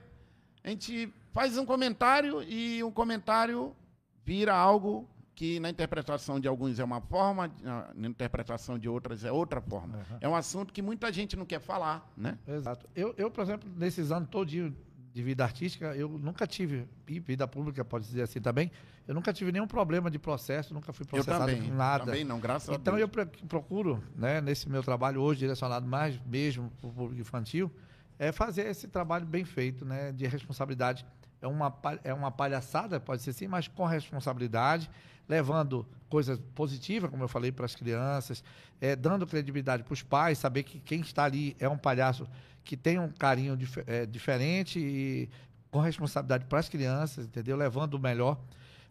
a 0.63 0.69
gente 0.69 1.13
faz 1.33 1.57
um 1.57 1.65
comentário 1.65 2.41
e 2.41 2.81
um 2.83 2.91
comentário 2.91 3.75
vira 4.23 4.55
algo 4.55 5.07
que 5.35 5.59
na 5.59 5.69
interpretação 5.69 6.39
de 6.39 6.47
alguns 6.47 6.79
é 6.79 6.83
uma 6.83 7.01
forma, 7.01 7.51
na 7.93 8.07
interpretação 8.07 8.79
de 8.79 8.87
outras 8.87 9.25
é 9.25 9.31
outra 9.31 9.61
forma. 9.61 10.05
É 10.21 10.29
um 10.29 10.35
assunto 10.35 10.73
que 10.73 10.81
muita 10.81 11.11
gente 11.11 11.35
não 11.35 11.45
quer 11.45 11.59
falar, 11.59 12.09
né? 12.15 12.39
Exato. 12.47 12.87
Eu, 12.95 13.13
eu, 13.17 13.29
por 13.29 13.41
exemplo, 13.41 13.69
nesses 13.75 14.11
anos 14.11 14.29
todinho 14.29 14.73
de 15.15 15.23
vida 15.23 15.45
artística, 15.45 15.95
eu 15.95 16.09
nunca 16.09 16.45
tive, 16.45 16.85
e 17.07 17.21
vida 17.21 17.47
pública 17.47 17.85
pode 17.85 18.05
dizer 18.05 18.23
assim 18.23 18.41
também, 18.41 18.69
eu 19.07 19.15
nunca 19.15 19.31
tive 19.31 19.49
nenhum 19.49 19.65
problema 19.65 20.11
de 20.11 20.19
processo, 20.19 20.73
nunca 20.73 20.91
fui 20.91 21.05
Eu 21.05 21.07
processado 21.07 21.45
também, 21.45 21.61
com 21.69 21.73
nada. 21.73 22.03
também 22.03 22.25
não, 22.25 22.37
graças 22.37 22.67
a 22.67 22.73
Então 22.73 22.95
Deus. 22.97 23.01
eu 23.03 23.07
pro- 23.07 23.47
procuro, 23.47 24.03
né, 24.13 24.41
nesse 24.41 24.67
meu 24.69 24.83
trabalho 24.83 25.21
hoje 25.21 25.39
direcionado 25.39 25.87
mais 25.87 26.19
mesmo 26.25 26.69
para 26.81 26.89
o 26.89 26.91
público 26.91 27.21
infantil, 27.21 27.71
é 28.19 28.33
fazer 28.33 28.65
esse 28.67 28.89
trabalho 28.89 29.25
bem 29.25 29.45
feito, 29.45 29.85
né, 29.85 30.11
de 30.11 30.27
responsabilidade. 30.27 31.05
É 31.41 31.47
uma, 31.47 31.73
é 32.03 32.13
uma 32.13 32.29
palhaçada, 32.29 32.99
pode 32.99 33.21
ser 33.21 33.29
assim, 33.29 33.47
mas 33.47 33.69
com 33.69 33.85
responsabilidade, 33.85 34.89
levando 35.27 35.85
coisas 36.09 36.39
positivas, 36.53 37.09
como 37.09 37.23
eu 37.23 37.27
falei, 37.27 37.51
para 37.51 37.65
as 37.65 37.75
crianças, 37.75 38.43
é, 38.79 38.95
dando 38.95 39.25
credibilidade 39.25 39.83
para 39.83 39.93
os 39.93 40.01
pais, 40.03 40.37
saber 40.37 40.63
que 40.63 40.79
quem 40.79 41.01
está 41.01 41.23
ali 41.25 41.55
é 41.59 41.67
um 41.67 41.77
palhaço 41.77 42.27
que 42.63 42.77
tem 42.77 42.99
um 42.99 43.09
carinho 43.09 43.55
dif- 43.57 43.83
é, 43.87 44.05
diferente 44.05 44.79
e 44.79 45.29
com 45.71 45.79
responsabilidade 45.79 46.45
para 46.45 46.59
as 46.59 46.69
crianças, 46.69 47.25
entendeu? 47.25 47.57
Levando 47.57 47.95
o 47.95 47.99
melhor. 47.99 48.39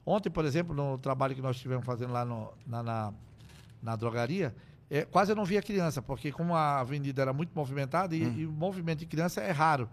Ontem, 0.05 0.28
por 0.30 0.45
exemplo, 0.45 0.74
no 0.74 0.99
trabalho 0.99 1.35
que 1.35 1.41
nós 1.41 1.57
estivemos 1.57 1.85
fazendo 1.85 2.12
lá 2.12 2.24
no- 2.24 2.53
na, 2.66 2.82
na, 2.82 3.12
na 3.82 3.97
drogaria, 3.97 4.55
é, 4.91 5.03
quase 5.05 5.32
eu 5.32 5.37
não 5.37 5.45
via 5.47 5.62
criança, 5.62 6.03
porque 6.03 6.30
como 6.30 6.55
a 6.55 6.80
avenida 6.80 7.22
era 7.22 7.32
muito 7.32 7.53
movimentada 7.55 8.14
e, 8.14 8.22
e 8.41 8.47
o 8.47 8.53
movimento 8.53 8.99
de 8.99 9.07
criança 9.07 9.41
é 9.41 9.51
raro. 9.51 9.89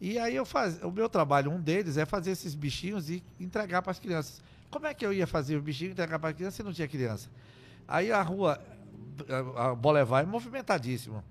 E 0.00 0.18
aí 0.18 0.36
eu 0.36 0.44
faz, 0.44 0.82
o 0.82 0.90
meu 0.90 1.08
trabalho, 1.08 1.50
um 1.50 1.58
deles, 1.60 1.96
é 1.96 2.04
fazer 2.04 2.32
esses 2.32 2.54
bichinhos 2.54 3.08
e 3.08 3.22
entregar 3.40 3.80
para 3.80 3.90
as 3.92 3.98
crianças. 3.98 4.42
Como 4.74 4.88
é 4.88 4.92
que 4.92 5.06
eu 5.06 5.12
ia 5.12 5.24
fazer 5.24 5.56
o 5.56 5.62
bichinho 5.62 5.92
entregar 5.92 6.18
para 6.18 6.34
criança 6.34 6.56
se 6.56 6.62
não 6.64 6.72
tinha 6.72 6.88
criança? 6.88 7.30
Aí 7.86 8.10
a 8.10 8.20
rua, 8.20 8.60
a 9.56 9.72
Boulevard 9.72 10.28
é 10.28 10.32
movimentadíssimo. 10.32 11.22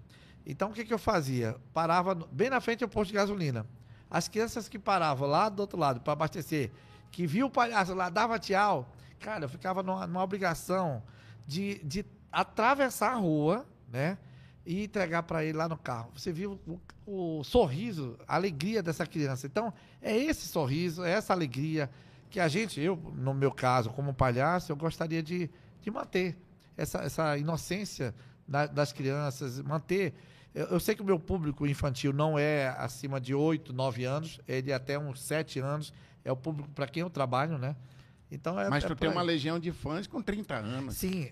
Então 0.45 0.69
o 0.69 0.73
que, 0.73 0.85
que 0.85 0.93
eu 0.93 0.97
fazia? 0.97 1.57
Parava 1.73 2.15
bem 2.15 2.49
na 2.49 2.61
frente 2.61 2.79
do 2.79 2.87
posto 2.87 3.09
de 3.09 3.15
gasolina. 3.15 3.65
As 4.09 4.29
crianças 4.29 4.69
que 4.69 4.79
paravam 4.79 5.27
lá 5.27 5.49
do 5.49 5.59
outro 5.59 5.77
lado 5.77 5.99
para 5.99 6.13
abastecer, 6.13 6.71
que 7.11 7.27
viu 7.27 7.47
o 7.47 7.49
palhaço 7.49 7.93
lá, 7.93 8.09
dava 8.09 8.39
tchau, 8.39 8.89
cara, 9.19 9.43
eu 9.43 9.49
ficava 9.49 9.83
numa, 9.83 10.07
numa 10.07 10.23
obrigação 10.23 11.03
de, 11.45 11.83
de 11.83 12.05
atravessar 12.31 13.11
a 13.11 13.15
rua, 13.15 13.65
né? 13.89 14.17
E 14.65 14.85
entregar 14.85 15.23
para 15.23 15.43
ele 15.43 15.57
lá 15.57 15.67
no 15.67 15.77
carro. 15.77 16.13
Você 16.15 16.31
viu 16.31 16.57
o, 16.65 17.39
o 17.39 17.43
sorriso, 17.43 18.17
a 18.25 18.35
alegria 18.35 18.81
dessa 18.81 19.05
criança. 19.05 19.45
Então, 19.47 19.73
é 20.01 20.15
esse 20.15 20.47
sorriso, 20.47 21.03
é 21.03 21.11
essa 21.11 21.33
alegria 21.33 21.89
que 22.33 22.39
a 22.39 22.47
gente, 22.47 22.81
eu, 22.81 22.95
no 23.15 23.31
meu 23.31 23.51
caso, 23.51 23.91
como 23.91 24.11
palhaço, 24.11 24.71
eu 24.71 24.75
gostaria 24.75 25.21
de, 25.21 25.47
de 25.79 25.91
manter 25.91 26.35
essa, 26.75 26.97
essa 27.03 27.37
inocência 27.37 28.11
da- 28.47 28.65
das 28.65 28.91
crianças, 28.91 29.61
manter. 29.61 30.15
Eu, 30.53 30.65
eu 30.65 30.79
sei 30.79 30.95
que 30.95 31.03
o 31.03 31.05
meu 31.05 31.19
público 31.19 31.67
infantil 31.67 32.11
não 32.11 32.37
é 32.37 32.69
acima 32.79 33.21
de 33.21 33.35
8, 33.35 33.71
9 33.71 34.03
anos, 34.03 34.39
ele 34.47 34.71
é 34.71 34.73
até 34.73 34.97
uns 34.97 35.21
7 35.21 35.59
anos 35.59 35.93
é 36.25 36.31
o 36.31 36.35
público 36.35 36.69
para 36.73 36.87
quem 36.87 37.01
eu 37.01 37.09
trabalho, 37.09 37.59
né? 37.59 37.75
Então 38.31 38.59
é. 38.59 38.67
Mas 38.67 38.83
é 38.83 38.87
tu 38.87 38.95
por 38.95 39.01
tem 39.01 39.11
uma 39.11 39.21
legião 39.21 39.59
de 39.59 39.71
fãs 39.71 40.07
com 40.07 40.19
30 40.19 40.55
anos. 40.55 40.95
Sim, 40.97 41.29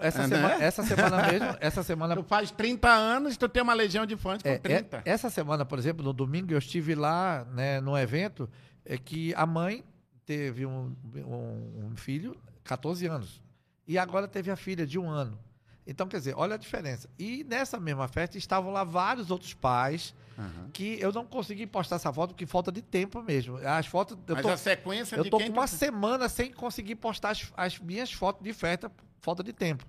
essa, 0.00 0.22
É, 0.24 0.26
né? 0.26 0.36
semana, 0.36 0.64
essa 0.64 0.82
semana 0.82 1.22
mesmo, 1.30 1.56
essa 1.60 1.82
semana 1.84 2.16
Tu 2.16 2.24
faz 2.24 2.50
30 2.50 2.88
anos, 2.88 3.36
tu 3.36 3.48
tem 3.48 3.62
uma 3.62 3.74
legião 3.74 4.04
de 4.04 4.16
fãs 4.16 4.42
com 4.42 4.48
É, 4.48 4.58
30. 4.58 4.96
é- 4.96 5.02
essa 5.12 5.30
semana, 5.30 5.64
por 5.64 5.78
exemplo, 5.78 6.02
no 6.04 6.12
domingo, 6.12 6.52
eu 6.52 6.58
estive 6.58 6.96
lá 6.96 7.44
né, 7.52 7.80
num 7.80 7.96
evento 7.96 8.50
é 8.84 8.98
que 8.98 9.32
a 9.36 9.46
mãe 9.46 9.84
teve 10.28 10.66
um, 10.66 10.94
um- 11.14 11.86
um 11.90 11.96
filho, 11.96 12.36
14 12.62 13.06
anos, 13.06 13.40
e 13.86 13.96
agora 13.96 14.28
teve 14.28 14.50
a 14.50 14.56
filha 14.56 14.86
de 14.86 14.98
um 14.98 15.08
ano. 15.08 15.38
Então, 15.86 16.06
quer 16.06 16.18
dizer, 16.18 16.34
olha 16.36 16.54
a 16.54 16.58
diferença. 16.58 17.08
E 17.18 17.42
nessa 17.44 17.80
mesma 17.80 18.06
festa 18.08 18.36
estavam 18.36 18.70
lá 18.70 18.84
vários 18.84 19.30
outros 19.30 19.54
pais 19.54 20.14
Aham. 20.38 20.68
que 20.70 20.98
eu 21.00 21.10
não 21.10 21.24
consegui 21.24 21.66
postar 21.66 21.96
essa 21.96 22.12
foto 22.12 22.34
porque 22.34 22.44
falta 22.44 22.70
de 22.70 22.82
tempo 22.82 23.22
mesmo. 23.22 23.56
As 23.66 23.86
fotos. 23.86 24.18
Eu 24.26 24.34
Mas 24.34 24.42
tô, 24.44 24.50
a 24.50 24.56
sequência 24.58 25.16
eu 25.16 25.24
tô 25.30 25.38
com 25.38 25.46
tu- 25.46 25.52
uma 25.52 25.66
semana 25.66 26.28
sem 26.28 26.52
conseguir 26.52 26.96
postar 26.96 27.30
as, 27.30 27.50
as 27.56 27.78
minhas 27.78 28.12
fotos 28.12 28.42
de 28.44 28.52
festa, 28.52 28.92
falta 29.22 29.42
de 29.42 29.54
tempo. 29.54 29.82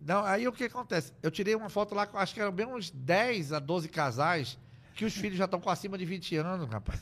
Não, 0.00 0.24
aí 0.24 0.46
o 0.46 0.52
que 0.52 0.62
acontece? 0.64 1.12
Eu 1.20 1.32
tirei 1.32 1.56
uma 1.56 1.68
foto 1.68 1.96
lá, 1.96 2.06
com- 2.06 2.16
acho 2.16 2.32
que 2.32 2.40
eram 2.40 2.52
bem 2.52 2.66
uns 2.66 2.88
10 2.92 3.52
a 3.52 3.58
12 3.58 3.88
casais, 3.88 4.56
que 5.00 5.04
os 5.06 5.14
filhos 5.16 5.38
já 5.38 5.46
estão 5.46 5.58
com 5.58 5.70
acima 5.70 5.96
de 5.96 6.04
20 6.04 6.36
anos, 6.36 6.68
rapaz. 6.68 7.00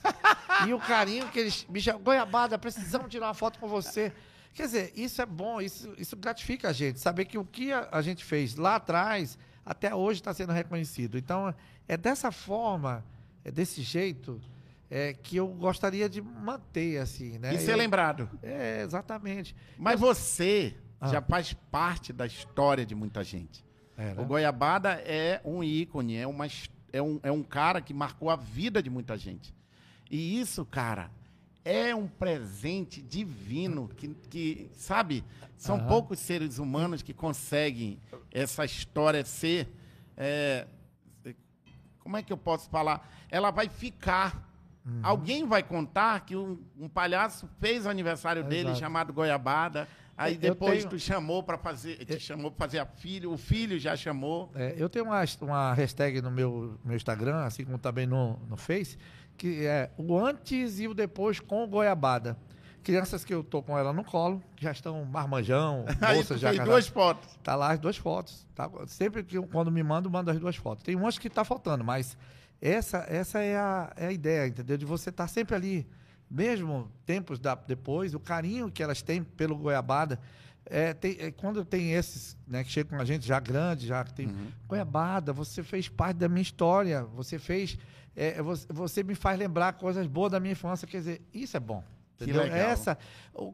E 0.69 0.73
o 0.73 0.79
carinho 0.79 1.27
que 1.31 1.41
eles 1.41 1.67
me 1.69 1.81
chamam, 1.81 2.01
Goiabada, 2.01 2.57
precisamos 2.57 3.09
tirar 3.11 3.27
uma 3.27 3.35
foto 3.35 3.59
com 3.59 3.67
você. 3.67 4.13
Quer 4.55 4.67
dizer, 4.67 4.93
isso 4.95 5.21
é 5.21 5.27
bom, 5.27 5.61
isso, 5.61 5.93
isso 5.99 6.17
gratifica 6.17 6.69
a 6.69 6.73
gente, 6.73 7.01
saber 7.01 7.25
que 7.25 7.37
o 7.37 7.45
que 7.45 7.73
a, 7.73 7.89
a 7.91 8.01
gente 8.01 8.25
fez 8.25 8.55
lá 8.55 8.77
atrás, 8.77 9.37
até 9.67 9.93
hoje 9.93 10.21
está 10.21 10.33
sendo 10.33 10.53
reconhecido. 10.53 11.19
Então, 11.19 11.53
é 11.89 11.97
dessa 11.97 12.31
forma, 12.31 13.05
é 13.45 13.51
desse 13.51 13.83
jeito, 13.83 14.41
é, 14.89 15.13
que 15.13 15.37
eu 15.37 15.49
gostaria 15.49 16.09
de 16.09 16.23
manter, 16.23 16.99
assim, 16.99 17.37
né? 17.39 17.53
E 17.53 17.59
ser 17.59 17.73
Eu- 17.73 17.79
lembrado. 17.79 18.31
é, 18.45 18.83
exatamente. 18.83 19.57
Mas 19.77 19.99
você 19.99 20.73
Ah. 21.01 21.09
já 21.09 21.21
faz 21.21 21.53
parte 21.69 22.13
da 22.13 22.27
história 22.27 22.87
de 22.87 22.95
muita 22.95 23.25
gente. 23.25 23.65
É, 23.97 24.15
né? 24.15 24.23
O 24.23 24.25
Goiabada 24.25 24.91
é 25.05 25.41
um 25.45 25.65
ícone, 25.65 26.17
é, 26.17 26.27
uma, 26.29 26.47
his- 26.47 26.71
é, 26.93 27.03
um, 27.03 27.21
é 27.23 27.33
um 27.33 27.43
cara 27.43 27.81
que 27.81 27.93
marcou 27.95 28.31
a 28.31 28.37
vida 28.37 28.83
de 28.83 28.91
muita 28.91 29.17
gente. 29.17 29.55
E 30.11 30.41
isso, 30.41 30.65
cara, 30.65 31.11
é 31.65 31.95
um 31.95 32.07
presente 32.07 33.03
divino 33.03 33.89
que, 33.89 34.09
que 34.31 34.71
sabe, 34.73 35.25
são 35.57 35.77
Aham. 35.77 35.89
poucos 35.89 36.19
seres 36.19 36.59
humanos 36.59 37.03
que 37.03 37.13
conseguem 37.13 37.99
essa 38.33 38.65
história 38.65 39.25
ser. 39.25 39.69
é, 40.17 40.67
como 42.09 42.17
é 42.17 42.23
que 42.23 42.33
eu 42.33 42.39
posso 42.39 42.71
falar? 42.71 43.07
Ela 43.31 43.51
vai 43.51 43.69
ficar. 43.69 44.51
Uhum. 44.83 45.01
Alguém 45.03 45.47
vai 45.47 45.63
contar 45.63 46.21
que 46.25 46.35
um, 46.35 46.59
um 46.81 46.89
palhaço 46.89 47.47
fez 47.61 47.85
o 47.85 47.91
aniversário 47.91 48.43
dele 48.43 48.71
Exato. 48.71 48.79
chamado 48.79 49.13
Goiabada. 49.13 49.87
Aí 50.19 50.35
Eu 50.35 50.41
depois 50.41 50.79
tenho- 50.81 50.91
tu 50.91 50.99
chamou 50.99 51.43
para 51.45 51.57
fazer, 51.57 52.05
te 52.05 52.19
chamou 52.19 52.51
para 52.51 52.67
fazer 52.67 52.81
a 52.81 52.87
filha, 52.87 53.31
o 53.31 53.39
filho 53.39 53.79
já 53.79 53.95
chamou. 53.97 54.51
É, 54.55 54.75
eu 54.77 54.89
tenho 54.89 55.05
uma, 55.05 55.23
uma 55.43 55.73
hashtag 55.75 56.21
no 56.21 56.31
meu, 56.31 56.77
meu 56.85 56.97
Instagram, 56.97 57.45
assim 57.45 57.65
como 57.65 57.79
também 57.79 58.05
no, 58.07 58.37
no 58.49 58.57
Face, 58.57 58.99
que 59.37 59.65
é 59.65 59.91
o 59.97 60.19
antes 60.19 60.81
e 60.81 60.89
o 60.89 60.93
depois 60.95 61.39
com 61.39 61.65
Goiabada. 61.69 62.37
Crianças 62.83 63.25
que 63.25 63.35
eu 63.35 63.45
tô 63.45 63.63
com 63.63 63.77
ela 63.79 63.93
no 63.93 64.03
colo, 64.03 64.43
já 64.59 64.73
estão 64.73 65.05
marmanjão, 65.05 65.85
moças 66.17 66.41
já 66.41 66.49
casadas. 66.51 66.69
duas 66.69 66.87
fotos. 66.89 67.29
Tá 67.43 67.55
lá 67.55 67.73
as 67.73 67.79
duas 67.79 67.97
fotos. 67.97 68.47
Tá? 68.55 68.69
Sempre 68.87 69.23
que 69.23 69.37
eu, 69.39 69.47
quando 69.47 69.71
me 69.71 69.83
mando, 69.83 70.11
mando 70.11 70.31
as 70.31 70.39
duas 70.41 70.57
fotos. 70.57 70.83
Tem 70.85 70.97
umas 70.97 71.19
que 71.19 71.29
tá 71.31 71.45
faltando, 71.45 71.85
mas 71.85 72.17
essa, 72.61 73.05
essa 73.09 73.41
é, 73.41 73.57
a, 73.57 73.93
é 73.95 74.07
a 74.07 74.13
ideia, 74.13 74.47
entendeu? 74.49 74.77
De 74.77 74.85
você 74.87 75.11
estar 75.11 75.29
sempre 75.29 75.55
ali, 75.55 75.87
mesmo 76.31 76.91
tempos 77.07 77.39
da- 77.39 77.55
depois, 77.55 78.15
o 78.15 78.21
carinho 78.21 78.71
que 78.71 78.83
elas 78.83 79.03
têm 79.03 79.23
pelo 79.23 79.57
Goiabada. 79.57 80.19
É, 80.71 80.93
tem- 80.93 81.17
é, 81.19 81.31
quando 81.31 81.65
tem 81.65 81.93
esses 81.93 82.37
né, 82.47 82.63
que 82.63 82.71
chegam 82.71 82.97
com 82.99 83.03
a 83.03 83.05
gente 83.07 83.27
já 83.27 83.41
grande, 83.41 83.87
já 83.87 84.05
que 84.05 84.13
tem 84.13 84.27
Uhum. 84.27 84.49
Goiabada, 84.69 85.33
você 85.33 85.63
fez 85.63 85.89
parte 85.89 86.19
da 86.19 86.29
minha 86.29 86.43
história, 86.43 87.05
você 87.15 87.39
fez. 87.39 87.79
é, 88.15 88.43
você, 88.43 88.67
você 88.71 89.03
me 89.05 89.15
faz 89.15 89.39
lembrar 89.39 89.75
coisas 89.75 90.05
boas 90.09 90.33
da 90.33 90.41
minha 90.41 90.53
infância. 90.53 90.87
Quer 90.89 90.99
dizer, 90.99 91.23
isso 91.33 91.57
é 91.57 91.61
bom. 91.61 91.83
Que 92.17 92.25
Entendeu? 92.25 92.43
legal. 92.43 92.59
Essa, 92.59 92.99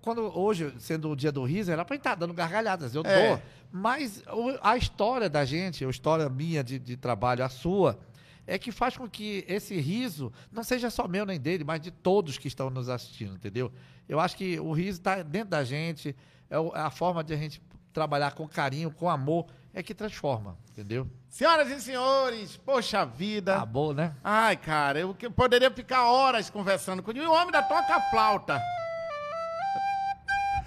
quando 0.00 0.22
hoje, 0.38 0.72
sendo 0.78 1.10
o 1.10 1.14
dia 1.14 1.30
do 1.30 1.44
riso, 1.44 1.70
era 1.70 1.84
pra 1.84 1.94
estar 1.96 2.14
dando 2.14 2.32
gargalhadas. 2.32 2.94
Eu 2.94 3.02
É. 3.04 3.28
dou. 3.36 3.42
Mas 3.70 4.22
o- 4.26 4.58
a 4.62 4.74
história 4.78 5.28
da 5.28 5.44
gente, 5.44 5.84
a 5.84 5.88
história 5.90 6.26
minha 6.30 6.64
de, 6.64 6.78
de 6.78 6.96
trabalho, 6.96 7.44
a 7.44 7.48
sua, 7.50 7.98
é 8.46 8.58
que 8.58 8.70
faz 8.70 8.96
com 8.96 9.08
que 9.08 9.44
esse 9.48 9.76
riso 9.78 10.32
não 10.52 10.62
seja 10.62 10.90
só 10.90 11.08
meu 11.08 11.24
nem 11.24 11.40
dele, 11.40 11.64
mas 11.64 11.80
de 11.80 11.90
todos 11.90 12.38
que 12.38 12.48
estão 12.48 12.70
nos 12.70 12.88
assistindo, 12.88 13.34
entendeu? 13.34 13.72
Eu 14.08 14.20
acho 14.20 14.36
que 14.36 14.58
o 14.60 14.72
riso 14.72 15.00
está 15.00 15.22
dentro 15.22 15.50
da 15.50 15.64
gente, 15.64 16.14
é 16.50 16.56
a 16.74 16.90
forma 16.90 17.24
de 17.24 17.32
a 17.32 17.36
gente 17.36 17.62
trabalhar 17.92 18.32
com 18.32 18.46
carinho, 18.46 18.90
com 18.90 19.08
amor, 19.08 19.46
é 19.72 19.82
que 19.82 19.94
transforma, 19.94 20.58
entendeu? 20.70 21.08
Senhoras 21.28 21.70
e 21.70 21.80
senhores, 21.80 22.56
poxa 22.56 23.04
vida. 23.04 23.56
Acabou, 23.56 23.94
né? 23.94 24.14
Ai, 24.22 24.56
cara, 24.56 25.00
eu 25.00 25.16
poderia 25.34 25.70
ficar 25.70 26.10
horas 26.10 26.50
conversando 26.50 27.02
com 27.02 27.10
ele. 27.10 27.20
E 27.20 27.26
o 27.26 27.32
homem 27.32 27.50
da 27.50 27.62
toca 27.62 28.00
flauta. 28.10 28.60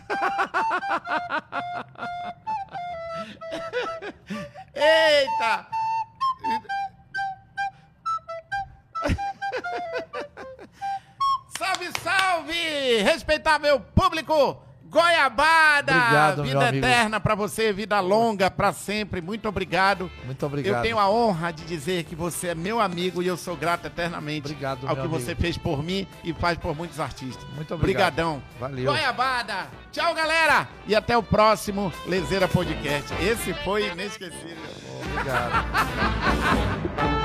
Eita! 4.74 5.77
Salve! 12.08 13.02
Respeitável 13.04 13.82
público! 13.94 14.64
Goiabada! 14.90 15.92
Obrigado, 15.92 16.44
vida 16.44 16.70
eterna 16.74 17.20
pra 17.20 17.36
você, 17.36 17.74
vida 17.74 18.00
longa 18.00 18.50
pra 18.50 18.72
sempre. 18.72 19.20
Muito 19.20 19.50
obrigado. 19.50 20.10
Muito 20.24 20.46
obrigado. 20.46 20.78
Eu 20.78 20.82
tenho 20.82 20.98
a 20.98 21.10
honra 21.10 21.52
de 21.52 21.66
dizer 21.66 22.06
que 22.06 22.16
você 22.16 22.48
é 22.48 22.56
meu 22.56 22.80
amigo 22.80 23.22
e 23.22 23.28
eu 23.28 23.36
sou 23.36 23.58
grato 23.58 23.88
eternamente 23.88 24.48
Obrigado, 24.48 24.88
ao 24.88 24.96
que 24.96 25.02
amigo. 25.02 25.20
você 25.20 25.36
fez 25.36 25.58
por 25.58 25.84
mim 25.84 26.08
e 26.24 26.34
faz 26.34 26.58
por 26.58 26.74
muitos 26.74 27.02
artistas. 27.02 27.44
Muito 27.54 27.74
obrigado. 27.74 28.14
Obrigadão. 28.14 28.44
Valeu. 28.58 28.86
Goiabada. 28.86 29.68
Tchau, 29.92 30.16
galera. 30.16 30.70
E 30.88 30.96
até 30.96 31.18
o 31.18 31.24
próximo 31.24 31.92
Lezeira 32.06 32.48
Podcast. 32.48 33.14
Esse 33.22 33.54
foi 33.66 33.90
inesquecível. 33.90 34.56
Obrigado. 35.12 35.52